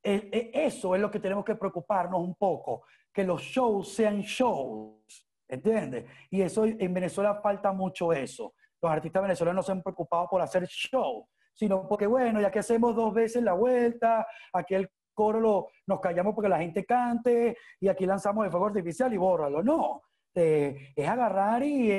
eso 0.00 0.94
es 0.94 1.00
lo 1.00 1.10
que 1.10 1.18
tenemos 1.18 1.44
que 1.44 1.56
preocuparnos 1.56 2.20
un 2.20 2.36
poco, 2.36 2.84
que 3.12 3.24
los 3.24 3.42
shows 3.42 3.92
sean 3.92 4.20
shows. 4.20 5.26
¿entiendes? 5.48 6.04
Y 6.30 6.42
eso 6.42 6.64
en 6.64 6.94
Venezuela 6.94 7.40
falta 7.42 7.72
mucho 7.72 8.12
eso. 8.12 8.54
Los 8.82 8.92
artistas 8.92 9.22
venezolanos 9.22 9.56
no 9.56 9.62
se 9.62 9.72
han 9.72 9.82
preocupado 9.82 10.28
por 10.28 10.40
hacer 10.40 10.66
show, 10.66 11.26
sino 11.52 11.86
porque, 11.88 12.06
bueno, 12.06 12.40
ya 12.40 12.50
que 12.50 12.60
hacemos 12.60 12.94
dos 12.96 13.12
veces 13.12 13.42
la 13.42 13.52
vuelta, 13.52 14.26
aquí 14.52 14.74
el 14.74 14.90
coro 15.12 15.40
lo, 15.40 15.68
nos 15.86 16.00
callamos 16.00 16.34
porque 16.34 16.48
la 16.48 16.58
gente 16.58 16.84
cante 16.84 17.56
y 17.78 17.88
aquí 17.88 18.06
lanzamos 18.06 18.44
el 18.44 18.50
fuego 18.50 18.66
artificial 18.66 19.12
y 19.12 19.18
bórralo. 19.18 19.62
No, 19.62 20.02
eh, 20.34 20.92
es 20.96 21.08
agarrar 21.08 21.62
y 21.62 21.90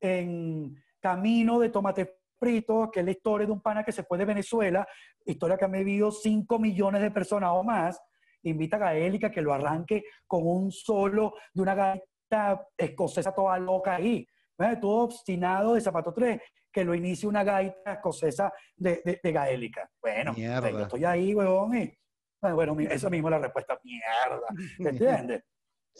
en, 0.00 0.76
camino 1.00 1.58
de 1.58 1.68
tomate 1.68 2.18
frito, 2.38 2.90
que 2.90 3.00
es 3.00 3.06
la 3.06 3.12
historia 3.12 3.46
de 3.46 3.52
un 3.52 3.60
pana 3.60 3.84
que 3.84 3.92
se 3.92 4.02
fue 4.02 4.18
de 4.18 4.24
Venezuela, 4.24 4.86
historia 5.24 5.56
que 5.56 5.64
han 5.64 5.72
vivido 5.72 6.10
5 6.10 6.58
millones 6.58 7.02
de 7.02 7.10
personas 7.10 7.50
o 7.52 7.62
más, 7.62 8.00
invita 8.42 8.76
a 8.76 8.80
Gaélica 8.80 9.30
que 9.30 9.42
lo 9.42 9.52
arranque 9.52 10.02
con 10.26 10.46
un 10.46 10.72
solo 10.72 11.34
de 11.52 11.62
una 11.62 11.74
gaita 11.74 12.66
escocesa 12.76 13.32
toda 13.34 13.58
loca 13.58 13.96
ahí. 13.96 14.26
Todo 14.80 15.04
obstinado 15.04 15.74
de 15.74 15.80
Zapato 15.80 16.12
3, 16.12 16.40
que 16.72 16.84
lo 16.84 16.94
inicie 16.94 17.28
una 17.28 17.44
gaita 17.44 17.94
escocesa 17.94 18.52
de, 18.76 19.20
de, 19.22 19.32
Gaélica. 19.32 19.88
Bueno, 20.00 20.34
yo 20.36 20.80
estoy 20.80 21.04
ahí, 21.04 21.34
huevón, 21.34 21.76
y 21.76 21.92
bueno, 22.50 22.76
esa 22.80 23.08
misma 23.08 23.28
es 23.28 23.32
la 23.32 23.38
respuesta, 23.38 23.78
mierda. 23.84 24.46
¿Entiendes? 24.78 25.44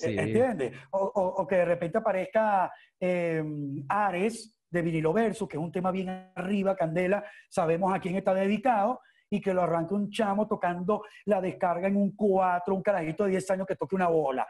¿Entiendes? 0.01 0.73
O, 0.91 1.47
que 1.47 1.57
de 1.57 1.65
repente 1.65 1.99
aparezca 1.99 2.73
em, 2.99 3.85
Ares 3.89 4.59
de 4.71 4.83
vinilo 4.83 5.13
versus, 5.13 5.49
que 5.49 5.57
es 5.57 5.63
un 5.63 5.71
tema 5.71 5.91
bien 5.91 6.09
arriba, 6.35 6.75
Candela, 6.75 7.25
sabemos 7.51 7.95
a 7.95 8.01
quién 8.01 8.17
está 8.17 8.33
dedicado, 8.33 9.01
y 9.33 9.41
que 9.41 9.55
lo 9.55 9.63
arranque 9.63 9.95
un 9.95 10.11
chamo 10.11 10.47
tocando 10.47 11.05
la 11.25 11.41
descarga 11.41 11.89
en 11.89 11.97
un 11.97 12.15
4, 12.15 12.75
un 12.75 12.83
carajito 12.83 13.25
de 13.25 13.31
10 13.31 13.51
años 13.53 13.67
que 13.67 13.77
toque 13.77 13.95
una 13.95 14.09
bola, 14.09 14.47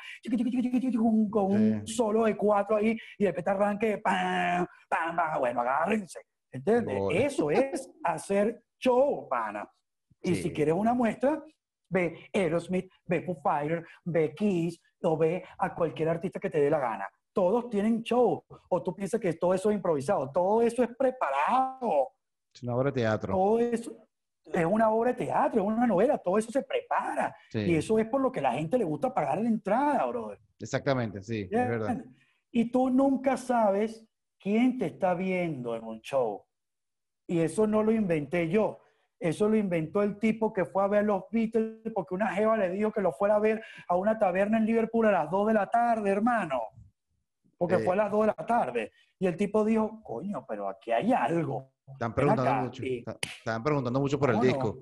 con 1.31 1.53
un 1.53 1.87
solo 1.87 2.25
de 2.25 2.37
4 2.37 2.77
ahí, 2.77 2.99
y 3.17 3.25
de 3.25 3.31
repente 3.31 3.51
arranque, 3.51 3.99
pam, 3.99 4.67
pam, 4.89 5.17
pam, 5.17 5.39
bueno, 5.39 5.61
agárrense, 5.61 6.19
¿entiendes? 6.51 6.99
Eso 7.13 7.53
es 7.53 7.89
hacer 8.03 8.65
show, 8.77 9.29
pana. 9.29 9.71
Y 10.21 10.35
si 10.35 10.53
quieres 10.53 10.75
una 10.75 10.95
muestra, 10.95 11.41
ve 11.89 12.29
Aerosmith, 12.33 12.91
ve 13.07 13.23
Foo 13.23 13.37
Fighter, 13.41 13.87
ve 14.05 14.35
Kiss, 14.35 14.81
o 15.05 15.17
ve 15.17 15.45
a 15.59 15.73
cualquier 15.73 16.09
artista 16.09 16.41
que 16.41 16.51
te 16.51 16.61
dé 16.61 16.71
la 16.71 16.81
gana 16.81 17.09
todos 17.35 17.71
tienen 17.71 18.03
show. 18.03 18.45
O 18.69 18.83
tú 18.83 18.95
piensas 18.95 19.19
que 19.19 19.33
todo 19.33 19.55
eso 19.55 19.71
es 19.71 19.77
improvisado. 19.77 20.31
Todo 20.31 20.61
eso 20.61 20.83
es 20.83 20.91
preparado. 20.95 22.09
Es 22.55 22.63
una 22.63 22.77
obra 22.77 22.91
de 22.91 23.01
teatro. 23.01 23.33
Todo 23.33 23.59
eso 23.59 23.97
es 24.45 24.65
una 24.65 24.91
obra 24.91 25.13
de 25.13 25.25
teatro, 25.25 25.63
es 25.63 25.67
una 25.67 25.87
novela. 25.87 26.19
Todo 26.19 26.39
eso 26.39 26.51
se 26.51 26.63
prepara. 26.63 27.35
Y 27.53 27.75
eso 27.75 27.99
es 27.99 28.07
por 28.07 28.21
lo 28.21 28.33
que 28.33 28.41
la 28.41 28.53
gente 28.53 28.79
le 28.79 28.85
gusta 28.85 29.13
pagar 29.13 29.41
la 29.41 29.49
entrada, 29.49 30.05
brother. 30.07 30.39
Exactamente, 30.59 31.23
sí, 31.23 31.43
es 31.43 31.51
verdad. 31.51 32.03
Y 32.51 32.71
tú 32.71 32.91
nunca 32.91 33.37
sabes 33.37 34.07
quién 34.39 34.79
te 34.79 34.87
está 34.87 35.15
viendo 35.15 35.75
en 35.77 35.85
un 35.85 36.01
show. 36.01 36.45
Y 37.27 37.41
eso 37.41 37.67
no 37.67 37.83
lo 37.83 37.93
inventé 37.93 38.49
yo. 38.49 38.81
Eso 39.19 39.49
lo 39.49 39.57
inventó 39.57 40.03
el 40.03 40.19
tipo 40.19 40.53
que 40.53 40.65
fue 40.65 40.83
a 40.83 40.89
ver 40.89 41.05
los 41.05 41.23
Beatles 41.31 41.93
porque 41.95 42.15
una 42.15 42.35
jeva 42.35 42.57
le 42.57 42.71
dijo 42.71 42.91
que 42.91 43.01
lo 43.01 43.13
fuera 43.13 43.37
a 43.37 43.39
ver 43.39 43.63
a 43.87 43.97
una 43.97 44.19
taberna 44.19 44.59
en 44.59 44.67
Liverpool 44.67 45.07
a 45.07 45.13
las 45.13 45.31
2 45.31 45.47
de 45.47 45.55
la 45.55 45.67
tarde, 45.69 46.11
hermano 46.11 46.61
porque 47.63 47.79
fue 47.79 47.95
a 47.95 47.97
las 47.97 48.11
2 48.11 48.23
de 48.23 48.27
la 48.27 48.45
tarde. 48.45 48.93
Y 49.21 49.27
el 49.29 49.37
tipo 49.37 49.65
dijo, 49.65 50.03
coño, 50.03 50.45
pero 50.49 50.69
aquí 50.69 50.91
hay 50.91 51.13
algo. 51.13 51.71
Están 51.93 52.15
preguntando 52.15 52.63
mucho. 52.63 52.83
Están 52.83 53.63
preguntando 53.63 54.01
mucho 54.01 54.19
por 54.19 54.31
el 54.31 54.41
disco. 54.41 54.79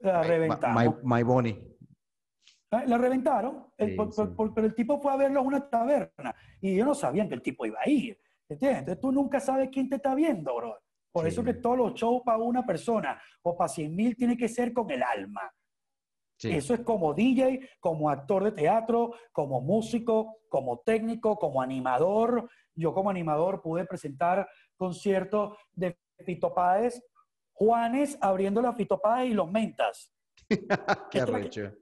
La 0.00 0.22
reventaron. 0.22 0.98
My, 1.02 1.22
Bonnie. 1.22 1.76
Ah, 2.70 2.84
la 2.86 2.98
reventaron, 2.98 3.66
pero 3.76 4.66
el 4.66 4.74
tipo 4.74 5.00
fue 5.00 5.12
a 5.12 5.16
verlo 5.16 5.40
a 5.40 5.42
una 5.42 5.68
taberna 5.68 6.34
y 6.60 6.72
ellos 6.74 6.86
no 6.88 6.94
sabían 6.94 7.28
que 7.28 7.36
el 7.36 7.42
tipo 7.42 7.64
iba 7.64 7.78
a 7.80 7.88
ir. 7.88 8.18
¿Entiendes? 8.48 8.80
Entonces 8.80 9.00
tú 9.00 9.12
nunca 9.12 9.40
sabes 9.40 9.70
quién 9.72 9.88
te 9.88 9.96
está 9.96 10.14
viendo, 10.14 10.54
bro. 10.56 10.78
Por 11.12 11.26
eso 11.28 11.44
que 11.44 11.54
todos 11.54 11.78
los 11.78 11.94
shows 11.94 12.22
para 12.24 12.38
una 12.38 12.66
persona 12.66 13.20
o 13.42 13.56
para 13.56 13.68
100 13.68 13.94
mil 13.94 14.16
tiene 14.16 14.36
que 14.36 14.48
ser 14.48 14.72
con 14.72 14.90
el 14.90 15.02
alma. 15.02 15.52
Eso 16.42 16.74
es 16.74 16.80
como 16.80 17.14
DJ, 17.14 17.70
como 17.80 18.10
actor 18.10 18.44
de 18.44 18.52
teatro, 18.52 19.12
como 19.32 19.60
músico, 19.60 20.40
como 20.48 20.80
técnico, 20.80 21.38
como 21.38 21.62
animador. 21.62 22.50
Yo 22.74 22.92
como 22.92 23.10
animador 23.10 23.62
pude 23.62 23.86
presentar 23.86 24.48
conciertos 24.76 25.56
de 25.72 25.96
Fito 26.24 26.54
Páez, 26.54 27.02
Juanes 27.52 28.18
abriendo 28.20 28.60
la 28.60 28.72
Fito 28.72 29.00
Páez 29.00 29.30
y 29.30 29.34
los 29.34 29.50
Mentas. 29.50 30.12
Qué 30.48 30.58
esta, 31.18 31.38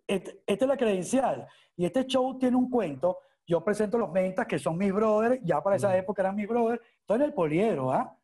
este, 0.06 0.42
esta, 0.46 0.64
es 0.64 0.68
la 0.68 0.76
credencial. 0.76 1.46
Y 1.76 1.84
este 1.84 2.06
show 2.06 2.38
tiene 2.38 2.56
un 2.56 2.70
cuento. 2.70 3.18
Yo 3.46 3.64
presento 3.64 3.98
los 3.98 4.10
Mentas, 4.10 4.46
que 4.46 4.58
son 4.58 4.78
mis 4.78 4.92
brothers, 4.92 5.40
ya 5.42 5.62
para 5.62 5.76
esa 5.76 5.96
época 5.96 6.22
eran 6.22 6.36
mis 6.36 6.48
brothers. 6.48 6.82
Estoy 7.00 7.16
en 7.16 7.22
el 7.22 7.34
poliero, 7.34 7.92
¿ah? 7.92 8.16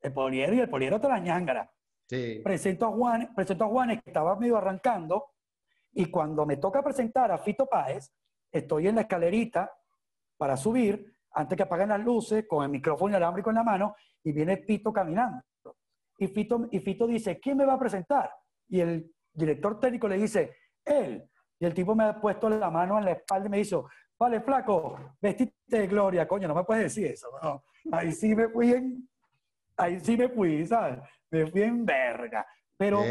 El 0.00 0.12
poliero 0.12 0.54
y 0.54 0.60
el 0.60 0.68
poliero 0.68 1.00
te 1.00 1.08
la 1.08 1.18
ñangara. 1.18 1.70
Sí. 2.08 2.40
Presento 2.42 2.86
a 2.86 2.90
Juanes, 2.90 3.28
presento 3.34 3.64
a 3.64 3.68
Juanes 3.68 4.02
que 4.02 4.10
estaba 4.10 4.36
medio 4.36 4.58
arrancando 4.58 5.34
y 5.94 6.06
cuando 6.06 6.44
me 6.44 6.56
toca 6.56 6.82
presentar 6.82 7.30
a 7.30 7.38
Fito 7.38 7.66
Páez, 7.66 8.12
estoy 8.50 8.88
en 8.88 8.96
la 8.96 9.02
escalerita 9.02 9.72
para 10.36 10.56
subir, 10.56 11.16
antes 11.30 11.56
que 11.56 11.62
apaguen 11.62 11.88
las 11.88 12.00
luces, 12.00 12.46
con 12.48 12.64
el 12.64 12.70
micrófono 12.70 13.10
inalámbrico 13.10 13.50
en 13.50 13.56
la 13.56 13.62
mano, 13.62 13.94
y 14.22 14.32
viene 14.32 14.56
Fito 14.58 14.92
caminando. 14.92 15.40
Y 16.18 16.28
Fito, 16.28 16.68
y 16.70 16.80
Fito 16.80 17.06
dice, 17.06 17.38
¿quién 17.40 17.56
me 17.56 17.64
va 17.64 17.74
a 17.74 17.78
presentar? 17.78 18.30
Y 18.68 18.80
el 18.80 19.10
director 19.32 19.80
técnico 19.80 20.08
le 20.08 20.16
dice, 20.16 20.56
él. 20.84 21.28
Y 21.58 21.66
el 21.66 21.74
tipo 21.74 21.94
me 21.94 22.04
ha 22.04 22.20
puesto 22.20 22.48
la 22.48 22.70
mano 22.70 22.98
en 22.98 23.04
la 23.04 23.12
espalda 23.12 23.46
y 23.46 23.50
me 23.50 23.58
dice, 23.58 23.76
vale, 24.18 24.40
flaco, 24.40 24.98
vestite 25.20 25.54
de 25.66 25.86
gloria, 25.86 26.26
coño, 26.26 26.48
no 26.48 26.54
me 26.54 26.64
puedes 26.64 26.84
decir 26.84 27.06
eso. 27.06 27.28
Ahí 27.92 28.12
sí 28.12 28.34
me 28.34 28.48
fui 28.48 28.72
en, 28.72 29.08
ahí 29.76 30.00
sí 30.00 30.16
me 30.16 30.28
fui, 30.28 30.66
¿sabes? 30.66 30.98
Me 31.30 31.46
fui 31.46 31.62
en 31.62 31.84
verga. 31.84 32.46
Pero, 32.76 33.02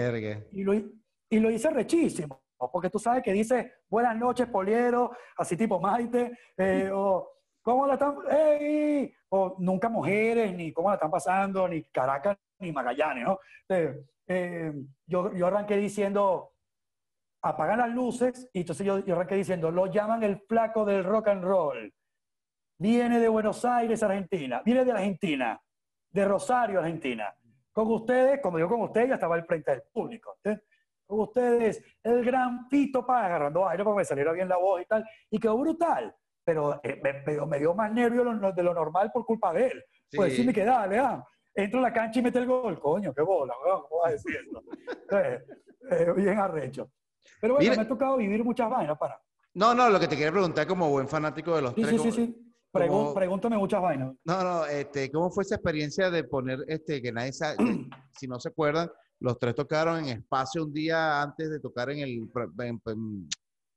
Y, 0.52 0.64
lo, 0.64 0.74
y 0.74 1.40
lo 1.40 1.50
hice 1.50 1.70
rechísimo 1.70 2.44
porque 2.72 2.90
tú 2.90 3.00
sabes 3.00 3.24
que 3.24 3.34
dice 3.34 3.74
buenas 3.90 4.16
noches, 4.16 4.48
poliero, 4.48 5.12
así 5.38 5.58
tipo 5.58 5.80
Maite, 5.80 6.38
eh, 6.58 6.90
o 6.94 7.30
cómo 7.62 7.88
la 7.88 7.94
están, 7.94 8.18
¡Ey! 8.30 9.14
o 9.30 9.56
nunca 9.60 9.90
mujeres, 9.90 10.54
ni 10.54 10.72
cómo 10.72 10.90
la 10.90 10.96
están 10.96 11.12
pasando, 11.12 11.68
ni 11.68 11.84
Caracas, 11.86 12.38
ni 12.64 12.72
Magallanes, 12.72 13.26
¿no? 13.26 13.40
Eh, 14.26 14.74
yo, 15.06 15.34
yo 15.34 15.48
arranqué 15.48 15.78
diciendo, 15.78 16.54
apagan 17.42 17.80
las 17.80 17.90
luces, 17.90 18.50
y 18.54 18.62
entonces 18.62 18.86
yo, 18.86 19.00
yo 19.00 19.16
arranqué 19.16 19.36
diciendo, 19.36 19.70
lo 19.70 19.88
llaman 19.88 20.24
el 20.24 20.40
flaco 20.40 20.86
del 20.86 21.04
rock 21.04 21.28
and 21.28 21.44
roll. 21.44 21.94
Viene 22.80 23.20
de 23.20 23.28
Buenos 23.28 23.64
Aires, 23.66 24.02
Argentina, 24.02 24.62
viene 24.66 24.84
de 24.86 24.92
Argentina, 24.92 25.62
de 26.10 26.26
Rosario, 26.26 26.80
Argentina. 26.80 27.34
Con 27.72 27.92
ustedes, 27.92 28.40
como 28.42 28.60
yo 28.60 28.68
con 28.68 28.82
ustedes, 28.82 29.10
ya 29.10 29.16
estaba 29.16 29.36
al 29.36 29.46
frente 29.46 29.72
del 29.72 29.84
público. 29.92 30.38
¿sí? 30.44 30.52
con 31.06 31.20
ustedes 31.22 31.84
el 32.02 32.24
gran 32.24 32.68
Pito 32.68 33.06
Paz, 33.06 33.26
agarrando 33.26 33.68
aire 33.68 33.84
para 33.84 33.96
que 33.96 34.00
me 34.00 34.06
saliera 34.06 34.32
bien 34.32 34.50
la 34.50 34.58
voz 34.58 34.82
y 34.82 34.86
tal, 34.86 35.06
y 35.30 35.40
quedó 35.40 35.58
brutal, 35.58 36.16
pero 36.44 36.80
eh, 36.84 37.02
me, 37.26 37.60
dio 37.60 37.74
más 37.74 37.92
nervio 37.92 38.24
de 38.24 38.64
lo 38.64 38.74
normal 38.74 39.12
por 39.12 39.26
culpa 39.26 39.54
de 39.54 39.68
él. 39.68 39.84
Pues 40.12 40.32
decirme 40.32 40.54
que 40.54 40.66
dale, 40.66 41.00
ah, 41.00 41.24
entro 41.56 41.80
a 41.80 41.84
la 41.84 41.94
cancha 41.94 42.20
y 42.20 42.24
mete 42.24 42.40
el 42.40 42.48
gol, 42.48 42.80
coño, 42.80 43.14
qué 43.14 43.22
bola, 43.22 43.54
¿cómo 43.64 44.02
vas 44.02 44.10
a 44.10 44.12
decir 44.14 44.36
eso? 44.36 44.64
Eh, 45.12 45.44
eh, 45.92 46.14
bien 46.16 46.40
arrecho. 46.40 46.90
Pero 47.40 47.56
bueno, 47.56 47.76
me 47.76 47.82
ha 47.82 47.88
tocado 47.88 48.18
vivir 48.18 48.44
muchas 48.44 48.70
vainas 48.70 48.98
para. 48.98 49.20
No, 49.54 49.76
no, 49.76 49.90
lo 49.90 50.00
que 50.00 50.08
te 50.08 50.16
quería 50.16 50.32
preguntar 50.32 50.66
como 50.66 50.90
buen 50.90 51.08
fanático 51.08 51.56
de 51.56 51.62
los 51.62 51.74
sí, 51.76 51.82
tres. 51.82 52.02
Sí, 52.02 52.12
sí, 52.12 52.26
sí. 52.26 52.54
Pregúntame 52.72 53.58
muchas 53.58 53.82
vainas. 53.82 54.14
No, 54.24 54.44
no, 54.44 54.66
este, 54.66 55.12
¿cómo 55.12 55.30
fue 55.30 55.44
esa 55.44 55.56
experiencia 55.56 56.10
de 56.10 56.24
poner, 56.24 56.60
este, 56.68 57.02
que 57.02 57.12
nadie 57.12 57.32
sabe, 57.32 57.58
si 58.18 58.28
no 58.28 58.40
se 58.40 58.50
acuerdan, 58.50 58.90
los 59.20 59.38
tres 59.38 59.54
tocaron 59.54 60.00
en 60.00 60.18
espacio 60.18 60.64
un 60.64 60.74
día 60.74 61.22
antes 61.22 61.52
de 61.52 61.60
tocar 61.60 61.92
en 61.92 62.00
el 62.00 62.30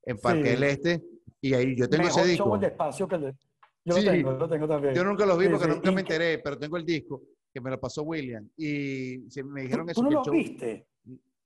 en, 0.04 0.18
Parque 0.18 0.50
del 0.50 0.62
Este. 0.62 1.02
Y 1.42 1.52
ahí 1.52 1.76
yo 1.76 1.88
tengo 1.88 2.08
ese 2.08 2.24
disco. 2.24 2.56
de 2.56 2.68
espacio 2.68 3.06
que 3.06 3.34
Yo 3.84 3.96
lo 3.96 4.02
tengo, 4.02 4.32
lo 4.32 4.48
tengo 4.48 4.66
también. 4.66 4.94
Yo 4.94 5.04
nunca 5.04 5.26
los 5.26 5.36
vi 5.36 5.48
porque 5.48 5.68
nunca 5.68 5.92
me 5.92 6.00
enteré, 6.00 6.38
pero 6.38 6.58
tengo 6.58 6.78
el 6.78 6.86
disco 6.86 7.20
que 7.56 7.60
me 7.62 7.70
lo 7.70 7.80
pasó 7.80 8.02
William. 8.02 8.46
Y 8.54 9.16
me 9.44 9.62
dijeron 9.62 9.88
eso. 9.88 10.02
¿Tú 10.02 10.10
no 10.10 10.22
lo 10.22 10.30
viste? 10.30 10.88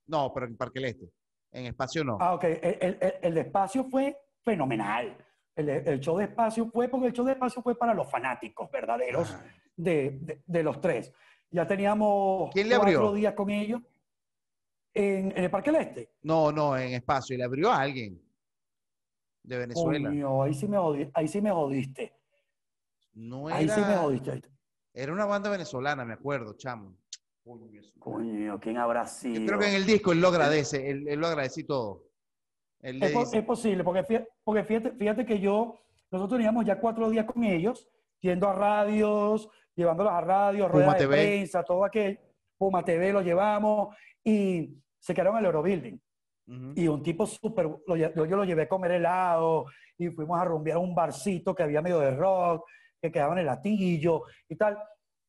No, 0.08 0.32
pero 0.34 0.46
en 0.46 0.56
Parque 0.56 0.80
del 0.80 0.88
Este. 0.88 1.08
En 1.52 1.66
espacio 1.66 2.02
no. 2.02 2.18
Ah, 2.20 2.34
ok. 2.34 2.44
El, 2.44 2.98
el, 3.22 3.34
de 3.34 3.40
espacio 3.42 3.84
fue 3.84 4.16
fenomenal. 4.42 5.16
El, 5.54 5.68
el, 5.68 6.00
show 6.00 6.18
de 6.18 6.24
espacio 6.24 6.68
fue, 6.68 6.88
porque 6.88 7.06
el 7.08 7.12
show 7.12 7.24
de 7.24 7.32
espacio 7.32 7.62
fue 7.62 7.78
para 7.78 7.94
los 7.94 8.10
fanáticos 8.10 8.68
verdaderos 8.72 9.36
de, 9.76 10.18
de, 10.20 10.42
de, 10.44 10.62
los 10.64 10.80
tres. 10.80 11.12
Ya 11.48 11.64
teníamos 11.64 12.50
¿Quién 12.52 12.68
le 12.68 12.74
abrió? 12.74 12.98
cuatro 12.98 13.14
días 13.14 13.34
con 13.34 13.50
ellos. 13.50 13.80
¿En, 14.92 15.32
el 15.36 15.48
Parque 15.48 15.70
del 15.70 15.82
Este? 15.82 16.10
No, 16.22 16.50
no, 16.50 16.76
en 16.76 16.94
espacio. 16.94 17.34
Y 17.34 17.38
le 17.38 17.44
abrió 17.44 17.70
a 17.70 17.82
alguien 17.82 18.20
de 19.44 19.58
Venezuela. 19.58 20.10
ahí 20.42 20.54
sí 20.54 20.66
me, 20.66 21.10
ahí 21.14 21.28
sí 21.28 21.40
me 21.40 21.52
jodiste. 21.52 22.12
No 23.14 23.48
era, 23.48 23.58
ahí 23.58 23.68
sí 23.68 23.80
me 23.80 23.96
jodiste. 23.96 24.42
Era 24.92 25.12
una 25.12 25.24
banda 25.24 25.50
venezolana, 25.50 26.04
me 26.04 26.14
acuerdo, 26.14 26.54
chamo. 26.56 26.96
Coño, 27.98 28.60
¿quién 28.60 28.76
habrá 28.78 29.06
sido? 29.06 29.40
Yo 29.40 29.46
creo 29.46 29.58
que 29.58 29.68
en 29.68 29.74
el 29.74 29.86
disco 29.86 30.12
él 30.12 30.20
lo 30.20 30.28
agradece, 30.28 30.90
él, 30.90 31.04
lo 31.18 31.26
agradece 31.26 31.64
todo. 31.64 32.04
es, 32.80 33.42
posible, 33.44 33.82
porque, 33.82 34.04
fíjate, 34.04 34.28
porque 34.44 34.64
fíjate, 34.64 34.92
fíjate, 34.92 35.26
que 35.26 35.40
yo 35.40 35.80
nosotros 36.10 36.38
teníamos 36.38 36.64
ya 36.64 36.78
cuatro 36.78 37.08
días 37.08 37.24
con 37.24 37.44
ellos, 37.44 37.88
yendo 38.20 38.48
a 38.48 38.52
radios, 38.52 39.48
llevándolos 39.74 40.12
a 40.12 40.20
radios, 40.20 40.70
ruedas 40.70 40.98
de 40.98 41.08
prensa, 41.08 41.62
todo 41.62 41.84
aquello. 41.84 42.18
Puma 42.58 42.84
TV 42.84 43.12
lo 43.12 43.22
llevamos 43.22 43.96
y 44.22 44.76
se 44.98 45.14
quedaron 45.14 45.34
en 45.36 45.40
el 45.40 45.46
Eurobuilding. 45.46 46.00
Y 46.74 46.88
un 46.88 47.02
tipo 47.02 47.26
súper, 47.26 47.68
yo, 47.86 47.96
yo, 47.96 48.36
lo 48.36 48.44
llevé 48.44 48.62
a 48.62 48.68
comer 48.68 48.90
helado 48.92 49.66
y 49.96 50.08
fuimos 50.08 50.38
a 50.38 50.44
rumbear 50.44 50.78
a 50.78 50.80
un 50.80 50.94
barcito 50.94 51.54
que 51.54 51.62
había 51.62 51.80
medio 51.80 52.00
de 52.00 52.10
rock, 52.10 52.64
que 53.00 53.10
quedaba 53.10 53.32
en 53.32 53.40
el 53.40 53.46
latillo 53.46 54.22
y 54.48 54.56
tal. 54.56 54.78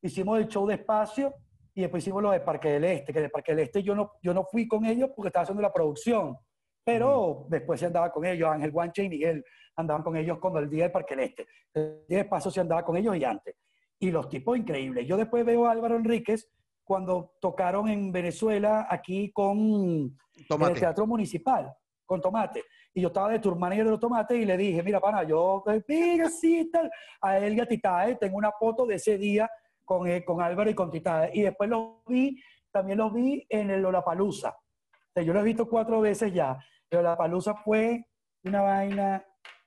Hicimos 0.00 0.38
el 0.38 0.48
show 0.48 0.66
de 0.66 0.74
espacio 0.74 1.34
y 1.74 1.82
después 1.82 2.02
hicimos 2.02 2.22
lo 2.22 2.30
de 2.30 2.40
Parque 2.40 2.70
del 2.70 2.84
Este, 2.84 3.12
que 3.12 3.20
de 3.20 3.30
Parque 3.30 3.54
del 3.54 3.64
Este 3.64 3.82
yo 3.82 3.94
no, 3.94 4.12
yo 4.22 4.34
no 4.34 4.44
fui 4.44 4.68
con 4.68 4.84
ellos 4.84 5.10
porque 5.14 5.28
estaba 5.28 5.44
haciendo 5.44 5.62
la 5.62 5.72
producción, 5.72 6.36
pero 6.84 7.46
después 7.48 7.80
se 7.80 7.86
andaba 7.86 8.10
con 8.10 8.24
ellos, 8.24 8.50
Ángel 8.50 8.72
Guanche 8.72 9.04
y 9.04 9.08
Miguel 9.08 9.44
andaban 9.76 10.02
con 10.02 10.16
ellos 10.16 10.38
cuando 10.38 10.58
el 10.58 10.68
día 10.68 10.84
del 10.84 10.92
Parque 10.92 11.16
del 11.16 11.24
Este. 11.26 11.46
El 11.72 12.04
día 12.08 12.18
de 12.18 12.24
espacio 12.24 12.50
se 12.50 12.60
andaba 12.60 12.84
con 12.84 12.96
ellos 12.96 13.16
y 13.16 13.24
antes. 13.24 13.56
Y 13.98 14.10
los 14.10 14.28
tipos 14.28 14.58
increíbles. 14.58 15.06
Yo 15.06 15.16
después 15.16 15.44
veo 15.44 15.66
a 15.66 15.70
Álvaro 15.70 15.96
Enríquez 15.96 16.50
cuando 16.84 17.34
tocaron 17.40 17.88
en 17.88 18.10
Venezuela 18.10 18.86
aquí 18.90 19.30
con 19.30 20.18
el 20.34 20.80
Teatro 20.80 21.06
Municipal, 21.06 21.72
con 22.12 22.20
Tomate. 22.20 22.64
Y 22.92 23.00
yo 23.00 23.08
estaba 23.08 23.30
de 23.30 23.38
tour 23.38 23.56
manager 23.56 23.86
de 23.86 23.90
los 23.92 24.00
tomates 24.00 24.38
y 24.38 24.44
le 24.44 24.56
dije, 24.56 24.82
mira, 24.82 25.00
pana, 25.00 25.22
yo, 25.22 25.64
mira, 25.88 26.28
sí, 26.28 26.70
tal, 26.70 26.90
a 27.22 27.38
él 27.38 27.54
y 27.54 27.60
a 27.60 27.66
Titae, 27.66 28.16
tengo 28.16 28.36
una 28.36 28.52
foto 28.52 28.84
de 28.84 28.96
ese 28.96 29.16
día 29.16 29.50
con, 29.82 30.06
eh, 30.06 30.22
con 30.22 30.42
Álvaro 30.42 30.68
y 30.68 30.74
con 30.74 30.90
Titae. 30.90 31.30
Y 31.32 31.40
después 31.40 31.70
los 31.70 32.04
vi, 32.06 32.38
también 32.70 32.98
los 32.98 33.12
vi 33.14 33.46
en 33.48 33.70
el 33.70 33.80
Lollapalooza. 33.80 34.50
O 34.50 35.12
sea, 35.14 35.22
yo 35.22 35.32
lo 35.32 35.40
he 35.40 35.44
visto 35.44 35.66
cuatro 35.66 36.02
veces 36.02 36.34
ya. 36.34 36.58
El 36.90 36.98
Lollapalooza 36.98 37.54
fue 37.54 38.04
una 38.44 38.60
vaina 38.60 39.24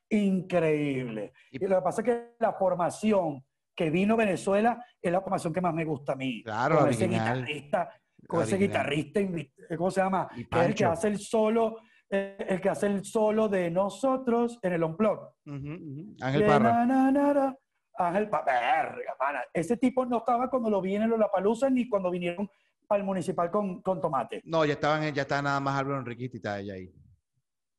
increíble. 0.10 1.34
Y 1.50 1.58
lo 1.66 1.78
que 1.78 1.82
pasa 1.82 2.02
es 2.02 2.06
que 2.06 2.36
la 2.40 2.54
formación 2.54 3.44
que 3.76 3.90
vino 3.90 4.16
Venezuela 4.16 4.86
es 5.02 5.12
la 5.12 5.22
formación 5.22 5.52
que 5.52 5.62
más 5.62 5.74
me 5.74 5.84
gusta 5.84 6.14
a 6.14 6.16
mí. 6.16 6.44
Claro, 6.44 6.78
con 6.78 6.90
ese 6.90 7.08
guitarrista, 7.08 7.90
con 8.28 8.44
ese 8.44 8.58
guitarrista, 8.58 9.20
¿cómo 9.76 9.90
se 9.90 10.02
llama? 10.02 10.30
Que 10.30 10.60
es 10.60 10.66
el 10.68 10.76
que 10.76 10.86
hace 10.86 11.08
el 11.08 11.18
solo 11.18 11.78
el 12.10 12.62
que 12.62 12.70
hace 12.70 12.88
el 12.88 13.04
solo 13.04 13.48
de 13.48 13.72
nosotros 13.72 14.60
en 14.62 14.74
el 14.74 14.84
Unplug. 14.84 15.20
Ángel 16.22 16.46
Parra. 16.46 17.56
Ángel 17.98 18.30
Parra, 18.30 19.46
Ese 19.54 19.78
tipo 19.78 20.06
no 20.06 20.18
estaba 20.18 20.50
cuando 20.50 20.70
lo 20.70 20.82
vi 20.82 20.96
en 20.96 21.10
la 21.10 21.32
Palusa 21.32 21.70
ni 21.70 21.88
cuando 21.88 22.12
vinieron 22.12 22.50
al 22.90 23.04
municipal 23.04 23.50
con, 23.50 23.82
con 23.82 24.02
Tomate. 24.02 24.42
No, 24.46 24.66
ya 24.66 24.74
estaban, 24.74 25.14
ya 25.14 25.22
está 25.24 25.42
nada 25.42 25.60
más 25.60 25.80
Álvaro 25.80 26.00
Enrique 26.00 26.26
y 26.26 26.30
Titae 26.30 26.72
ahí. 26.72 26.94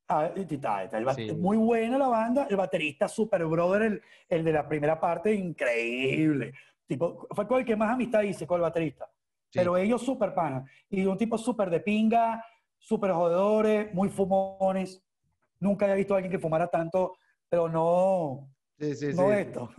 Ah, 0.09 0.31
Muy 1.37 1.57
buena 1.57 1.97
la 1.97 2.07
banda, 2.07 2.47
el 2.49 2.55
baterista 2.55 3.09
super 3.09 3.45
brother, 3.45 3.81
el, 3.81 4.01
el, 4.29 4.43
de 4.43 4.53
la 4.53 4.67
primera 4.67 4.99
parte, 4.99 5.33
increíble. 5.33 6.53
Tipo, 6.85 7.27
fue 7.31 7.45
con 7.45 7.59
el 7.59 7.65
que 7.65 7.75
más 7.75 7.93
amistad 7.93 8.21
hice 8.21 8.47
con 8.47 8.55
el 8.55 8.61
baterista. 8.61 9.09
Pero 9.51 9.75
ellos 9.75 10.01
súper 10.01 10.33
panas. 10.33 10.69
Y 10.89 11.05
un 11.05 11.17
tipo 11.17 11.37
súper 11.37 11.69
de 11.69 11.81
pinga, 11.81 12.43
súper 12.77 13.11
jodedores, 13.11 13.93
muy 13.93 14.09
fumones. 14.09 15.03
Nunca 15.59 15.85
había 15.85 15.95
visto 15.95 16.13
a 16.13 16.17
alguien 16.17 16.31
que 16.31 16.39
fumara 16.39 16.67
tanto, 16.67 17.13
pero 17.49 17.67
no, 17.67 18.49
sí, 18.79 18.95
sí, 18.95 19.07
no 19.13 19.31
esto. 19.33 19.69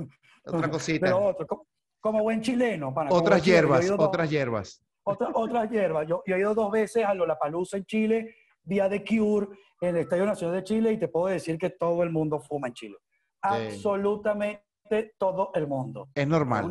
Otra 0.44 0.70
cosita. 0.70 1.06
Pero 1.06 1.26
otro, 1.26 1.66
como, 2.00 2.22
buen 2.22 2.40
chileno. 2.40 2.94
otras 3.10 3.44
hierbas, 3.44 3.90
otras 3.90 4.30
hierbas. 4.30 4.84
otras 5.04 5.70
hierbas. 5.70 6.06
Yo, 6.06 6.22
he 6.26 6.38
ido 6.38 6.54
dos 6.54 6.70
veces 6.70 7.04
a 7.04 7.14
Lollapalooza 7.14 7.76
en 7.76 7.84
Chile, 7.84 8.34
vía 8.62 8.88
de 8.88 9.04
Cure, 9.04 9.48
en 9.80 9.96
el 9.96 10.02
Estadio 10.02 10.26
Nacional 10.26 10.56
de 10.56 10.64
Chile, 10.64 10.92
y 10.92 10.98
te 10.98 11.08
puedo 11.08 11.26
decir 11.26 11.58
que 11.58 11.70
todo 11.70 12.02
el 12.02 12.10
mundo 12.10 12.40
fuma 12.40 12.68
en 12.68 12.74
Chile. 12.74 12.96
Absolutamente 13.42 15.14
todo 15.18 15.50
el 15.54 15.66
mundo. 15.66 16.08
Es 16.14 16.26
normal. 16.26 16.64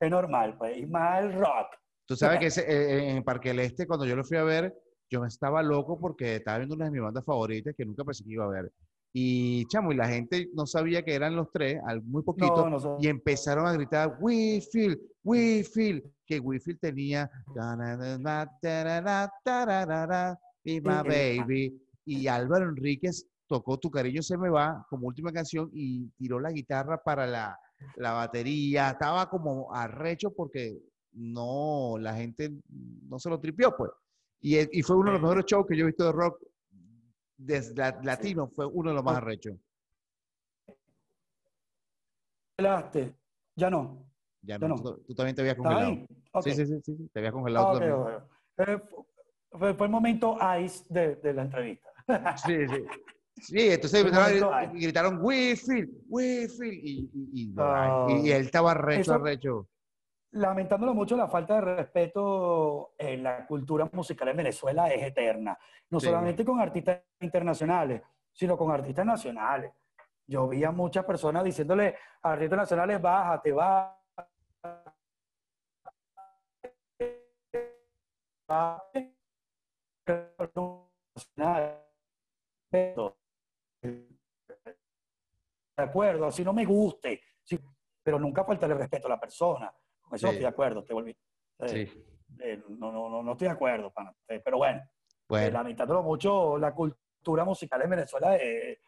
es 0.00 0.10
normal, 0.10 0.56
pues. 0.56 0.78
Y 0.78 0.86
más 0.86 1.22
el 1.22 1.32
rock. 1.34 1.76
Tú 2.06 2.16
sabes 2.16 2.38
que 2.38 2.60
eh, 2.60 3.10
en 3.10 3.24
Parque 3.24 3.48
del 3.48 3.60
Este, 3.60 3.86
cuando 3.86 4.04
yo 4.04 4.14
lo 4.14 4.24
fui 4.24 4.36
a 4.36 4.44
ver, 4.44 4.74
yo 5.10 5.20
me 5.20 5.28
estaba 5.28 5.62
loco 5.62 5.98
porque 5.98 6.36
estaba 6.36 6.58
viendo 6.58 6.74
una 6.74 6.86
de 6.86 6.90
mis 6.90 7.02
bandas 7.02 7.24
favoritas 7.24 7.74
que 7.76 7.84
nunca 7.84 8.04
pensé 8.04 8.24
que 8.24 8.32
iba 8.32 8.44
a 8.44 8.48
ver. 8.48 8.72
Y 9.16 9.64
chamo, 9.66 9.92
y 9.92 9.94
la 9.94 10.08
gente 10.08 10.50
no 10.54 10.66
sabía 10.66 11.04
que 11.04 11.14
eran 11.14 11.36
los 11.36 11.48
tres, 11.52 11.80
muy 12.02 12.22
poquito, 12.22 12.96
y 13.00 13.06
empezaron 13.06 13.64
a 13.66 13.72
gritar, 13.72 14.18
We 14.20 14.60
feel, 14.72 15.00
we 15.22 15.62
feel, 15.62 16.02
que 16.26 16.40
Feel 16.58 16.78
tenía, 16.80 17.30
y 20.64 20.80
my 20.80 21.02
baby, 21.04 21.80
y 22.04 22.26
Álvaro 22.26 22.68
Enríquez 22.68 23.26
tocó 23.46 23.78
Tu 23.78 23.90
cariño 23.90 24.20
se 24.22 24.36
me 24.36 24.48
va 24.50 24.84
como 24.88 25.06
última 25.06 25.30
canción 25.32 25.70
y 25.72 26.08
tiró 26.16 26.40
la 26.40 26.50
guitarra 26.50 27.00
para 27.00 27.24
la, 27.26 27.56
la 27.96 28.12
batería, 28.12 28.90
estaba 28.90 29.28
como 29.30 29.72
arrecho 29.72 30.32
porque 30.34 30.76
no, 31.12 31.96
la 32.00 32.14
gente 32.14 32.52
no 33.08 33.18
se 33.20 33.30
lo 33.30 33.38
tripió, 33.38 33.76
pues. 33.76 33.92
Y, 34.46 34.82
fue 34.82 34.96
uno 34.96 35.06
de 35.06 35.12
los 35.14 35.22
mejores 35.22 35.46
shows 35.46 35.66
que 35.66 35.74
yo 35.74 35.84
he 35.84 35.86
visto 35.86 36.04
de 36.04 36.12
rock 36.12 36.38
desde 37.38 37.74
latino, 38.02 38.46
fue 38.46 38.66
uno 38.66 38.90
de 38.90 38.96
los 38.96 39.02
más 39.02 39.16
arrechos. 39.16 39.56
Ya 42.58 43.70
no. 43.70 44.06
Ya 44.42 44.58
no. 44.58 44.76
Tú, 44.76 45.14
también 45.14 45.34
te 45.34 45.40
habías 45.40 45.56
congelado. 45.56 46.06
Sí, 46.42 46.52
sí, 46.52 46.66
sí, 46.66 46.80
sí, 46.84 47.10
te 47.10 47.20
habías 47.20 47.32
congelado 47.32 47.78
también. 47.78 47.96
Eh, 48.58 48.82
fue, 49.50 49.70
el 49.86 49.90
momento 49.90 50.36
ice 50.62 50.84
de, 50.90 51.32
la 51.32 51.42
entrevista. 51.42 51.88
sí, 52.44 52.68
sí. 52.68 52.84
Sí, 53.40 53.70
entonces 53.70 54.04
gritaron, 54.74 55.20
we 55.22 55.56
feel, 55.56 55.90
y, 56.10 57.10
y, 57.14 57.30
y, 57.32 57.54
ah. 57.56 58.06
él 58.10 58.44
estaba 58.44 58.72
arrecho, 58.72 59.14
arrecho 59.14 59.68
lamentándolo 60.34 60.94
mucho, 60.94 61.16
la 61.16 61.28
falta 61.28 61.54
de 61.54 61.60
respeto 61.60 62.94
en 62.98 63.22
la 63.22 63.46
cultura 63.46 63.88
musical 63.92 64.28
en 64.28 64.36
Venezuela 64.36 64.88
es 64.88 65.02
eterna. 65.02 65.58
No 65.90 66.00
solamente 66.00 66.44
con 66.44 66.60
artistas 66.60 67.02
internacionales, 67.20 68.02
sino 68.32 68.56
con 68.56 68.70
artistas 68.70 69.06
nacionales. 69.06 69.72
Yo 70.26 70.48
vi 70.48 70.64
a 70.64 70.72
muchas 70.72 71.04
personas 71.04 71.44
diciéndole 71.44 71.96
a 72.22 72.32
artistas 72.32 72.58
nacionales, 72.58 73.00
bájate, 73.00 73.52
bájate. 73.52 73.94
De 85.76 85.82
acuerdo, 85.82 86.30
si 86.30 86.44
no 86.44 86.52
me 86.52 86.64
guste, 86.64 87.20
pero 88.02 88.18
nunca 88.18 88.44
falta 88.44 88.66
el 88.66 88.76
respeto 88.76 89.06
a 89.06 89.10
la 89.10 89.20
persona. 89.20 89.72
Con 90.14 90.16
eso 90.16 90.26
no 90.26 90.32
estoy 90.32 90.42
de 90.42 90.48
acuerdo, 90.48 90.84
te 90.84 90.94
volví. 90.94 91.16
Eh, 91.60 91.90
eh, 92.40 92.62
no, 92.68 92.92
no, 92.92 93.22
no, 93.22 93.32
estoy 93.32 93.48
de 93.48 93.52
acuerdo, 93.52 93.92
eh, 94.28 94.40
pero 94.44 94.58
bueno, 94.58 94.82
bueno. 95.28 95.50
lamentándolo 95.50 96.02
mucho, 96.02 96.56
la 96.56 96.72
cultura 96.72 97.44
musical 97.44 97.82
en 97.82 97.90
Venezuela 97.90 98.36
es, 98.36 98.78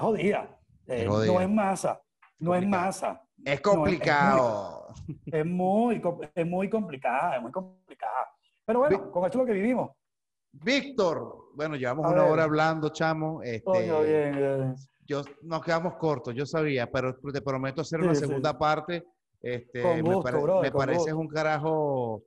jodida. 0.00 0.58
No 0.86 1.40
es 1.40 1.48
masa, 1.50 2.00
no 2.38 2.54
es 2.54 2.66
masa. 2.66 3.22
Es 3.44 3.60
complicado. 3.60 4.88
es, 5.26 5.44
muy, 5.44 6.00
es, 6.34 6.46
muy, 6.46 6.70
complicada, 6.70 7.36
es 7.36 7.42
muy 7.42 7.52
complicada. 7.52 8.30
Pero 8.64 8.78
bueno, 8.80 9.10
con 9.10 9.24
esto 9.26 9.38
es 9.38 9.42
lo 9.42 9.46
que 9.46 9.60
vivimos. 9.60 9.90
Víctor, 10.52 11.50
bueno, 11.54 11.76
llevamos 11.76 12.10
una 12.10 12.24
hora 12.24 12.44
hablando, 12.44 12.88
chamo. 12.88 13.42
Este, 13.42 13.82
bien, 13.82 14.74
Yo, 15.04 15.22
nos 15.42 15.62
quedamos 15.62 15.96
cortos, 15.96 16.34
yo 16.34 16.46
sabía, 16.46 16.90
pero 16.90 17.18
te 17.32 17.42
prometo 17.42 17.82
hacer 17.82 18.00
una 18.00 18.14
segunda 18.14 18.58
parte 18.58 19.04
este, 19.42 20.02
me, 20.02 20.70
parece 20.70 21.14
un 21.14 21.28
carajo 21.28 22.24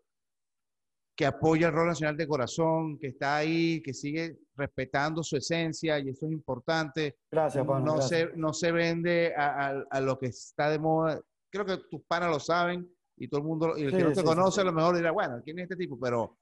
que 1.16 1.26
apoya 1.26 1.68
el 1.68 1.74
rol 1.74 1.88
nacional 1.88 2.18
de 2.18 2.28
corazón, 2.28 2.98
que 2.98 3.08
está 3.08 3.38
ahí, 3.38 3.82
que 3.84 3.94
sigue 3.94 4.40
respetando 4.56 5.22
su 5.24 5.38
esencia 5.38 6.00
y 6.00 6.10
eso 6.10 6.26
es 6.26 6.32
importante. 6.32 7.18
Gracias, 7.32 7.66
No, 7.66 8.02
Se, 8.02 8.32
no 8.36 8.52
se 8.54 8.72
vende 8.72 9.34
a, 9.36 10.02
lo 10.02 10.18
que 10.18 10.28
está 10.28 10.70
de 10.70 10.80
moda. 10.80 11.22
Creo 11.52 11.66
que 11.66 11.78
tus 11.90 12.02
panas 12.08 12.32
lo 12.32 12.40
saben 12.40 12.90
y 13.16 13.28
todo 13.28 13.42
el 13.42 13.48
mundo, 13.48 13.78
y 13.78 13.84
el 13.84 13.92
que 13.92 14.04
no 14.04 14.12
te 14.12 14.24
conoce 14.24 14.62
a 14.62 14.64
lo 14.64 14.74
mejor 14.74 14.96
dirá, 14.96 15.12
bueno, 15.12 15.40
¿quién 15.44 15.60
es 15.60 15.64
este 15.64 15.76
tipo? 15.76 16.00
Pero 16.00 16.36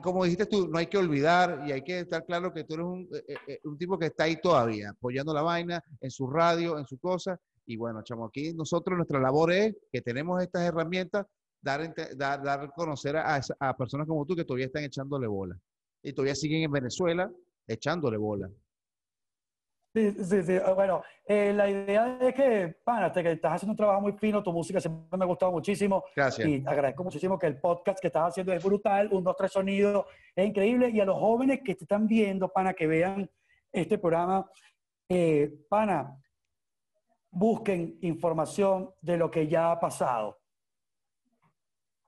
como 0.00 0.22
dijiste 0.22 0.46
tú, 0.46 0.68
no 0.68 0.78
hay 0.78 0.86
que 0.86 0.98
olvidar 0.98 1.64
y 1.66 1.72
hay 1.72 1.82
que 1.82 2.00
estar 2.00 2.24
claro 2.24 2.52
que 2.52 2.62
tú 2.62 2.74
eres 2.74 2.86
un, 2.86 3.08
eh, 3.12 3.36
eh, 3.48 3.60
un 3.64 3.76
tipo 3.76 3.98
que 3.98 4.06
está 4.06 4.24
ahí 4.24 4.40
todavía, 4.40 4.90
apoyando 4.90 5.34
la 5.34 5.42
vaina 5.42 5.82
en 6.00 6.10
su 6.12 6.28
radio, 6.30 6.78
en 6.78 6.86
su 6.86 6.96
cosa, 6.98 7.36
y 7.66 7.76
bueno, 7.76 8.02
chamo, 8.02 8.26
aquí 8.26 8.52
nosotros 8.54 8.96
nuestra 8.96 9.20
labor 9.20 9.52
es 9.52 9.76
que 9.90 10.00
tenemos 10.00 10.42
estas 10.42 10.62
herramientas, 10.62 11.26
dar, 11.60 11.94
dar, 12.16 12.42
dar 12.42 12.72
conocer 12.74 13.16
a, 13.16 13.40
a, 13.60 13.76
personas 13.76 14.06
como 14.06 14.26
tú 14.26 14.34
que 14.34 14.44
todavía 14.44 14.66
están 14.66 14.84
echándole 14.84 15.26
bola. 15.26 15.56
Y 16.02 16.12
todavía 16.12 16.34
siguen 16.34 16.64
en 16.64 16.72
Venezuela 16.72 17.30
echándole 17.66 18.16
bola. 18.16 18.50
Sí, 19.94 20.10
sí, 20.24 20.42
sí. 20.42 20.56
Ah, 20.64 20.72
bueno, 20.72 21.02
eh, 21.26 21.52
la 21.52 21.68
idea 21.68 22.18
es 22.20 22.34
que, 22.34 22.76
pana, 22.82 23.12
que 23.12 23.32
estás 23.32 23.52
haciendo 23.52 23.72
un 23.72 23.76
trabajo 23.76 24.00
muy 24.00 24.12
fino, 24.12 24.42
tu 24.42 24.50
música 24.50 24.80
siempre 24.80 25.18
me 25.18 25.24
ha 25.24 25.28
gustado 25.28 25.52
muchísimo. 25.52 26.02
Gracias. 26.16 26.48
Y 26.48 26.64
agradezco 26.66 27.04
muchísimo 27.04 27.38
que 27.38 27.46
el 27.46 27.60
podcast 27.60 28.00
que 28.00 28.06
estás 28.06 28.30
haciendo 28.30 28.54
es 28.54 28.64
brutal, 28.64 29.10
un, 29.12 29.22
dos, 29.22 29.36
tres 29.36 29.52
sonidos, 29.52 30.06
es 30.34 30.46
increíble. 30.46 30.88
Y 30.88 31.00
a 31.00 31.04
los 31.04 31.18
jóvenes 31.18 31.60
que 31.62 31.74
te 31.74 31.84
están 31.84 32.06
viendo, 32.06 32.48
pana, 32.48 32.72
que 32.72 32.86
vean 32.86 33.30
este 33.70 33.98
programa, 33.98 34.50
eh, 35.10 35.52
pana, 35.68 36.21
busquen 37.32 37.98
información 38.02 38.94
de 39.00 39.16
lo 39.16 39.30
que 39.30 39.48
ya 39.48 39.72
ha 39.72 39.80
pasado. 39.80 40.38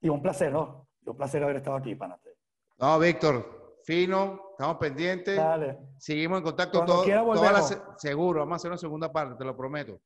Y 0.01 0.09
un 0.09 0.23
placer, 0.23 0.53
¿no? 0.53 0.87
Un 1.05 1.17
placer 1.17 1.43
haber 1.43 1.57
estado 1.57 1.77
aquí, 1.77 1.95
Panate. 1.95 2.37
No, 2.79 2.99
Víctor, 2.99 3.79
fino, 3.85 4.41
estamos 4.53 4.77
pendientes. 4.77 5.37
Dale. 5.37 5.79
Seguimos 5.99 6.39
en 6.39 6.45
contacto 6.45 6.79
Cuando 6.85 7.03
quiera 7.05 7.23
todas 7.23 7.53
las- 7.53 7.71
volvemos. 7.77 8.01
seguro, 8.01 8.41
vamos 8.41 8.53
a 8.53 8.57
hacer 8.57 8.71
una 8.71 8.79
segunda 8.79 9.11
parte, 9.13 9.35
te 9.37 9.45
lo 9.45 9.57
prometo. 9.57 9.99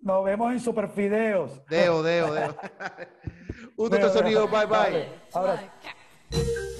Nos 0.00 0.24
vemos 0.24 0.52
en 0.52 0.60
Superfideos. 0.60 1.64
Deo, 1.66 2.02
deo, 2.02 2.32
deo. 2.32 2.54
Un 3.76 3.90
Veo, 3.90 4.08
sonido, 4.12 4.46
bye 4.48 4.66
bye. 4.66 4.68
Dale, 4.78 5.08
Ahora. 5.32 5.54
Like. 5.54 6.73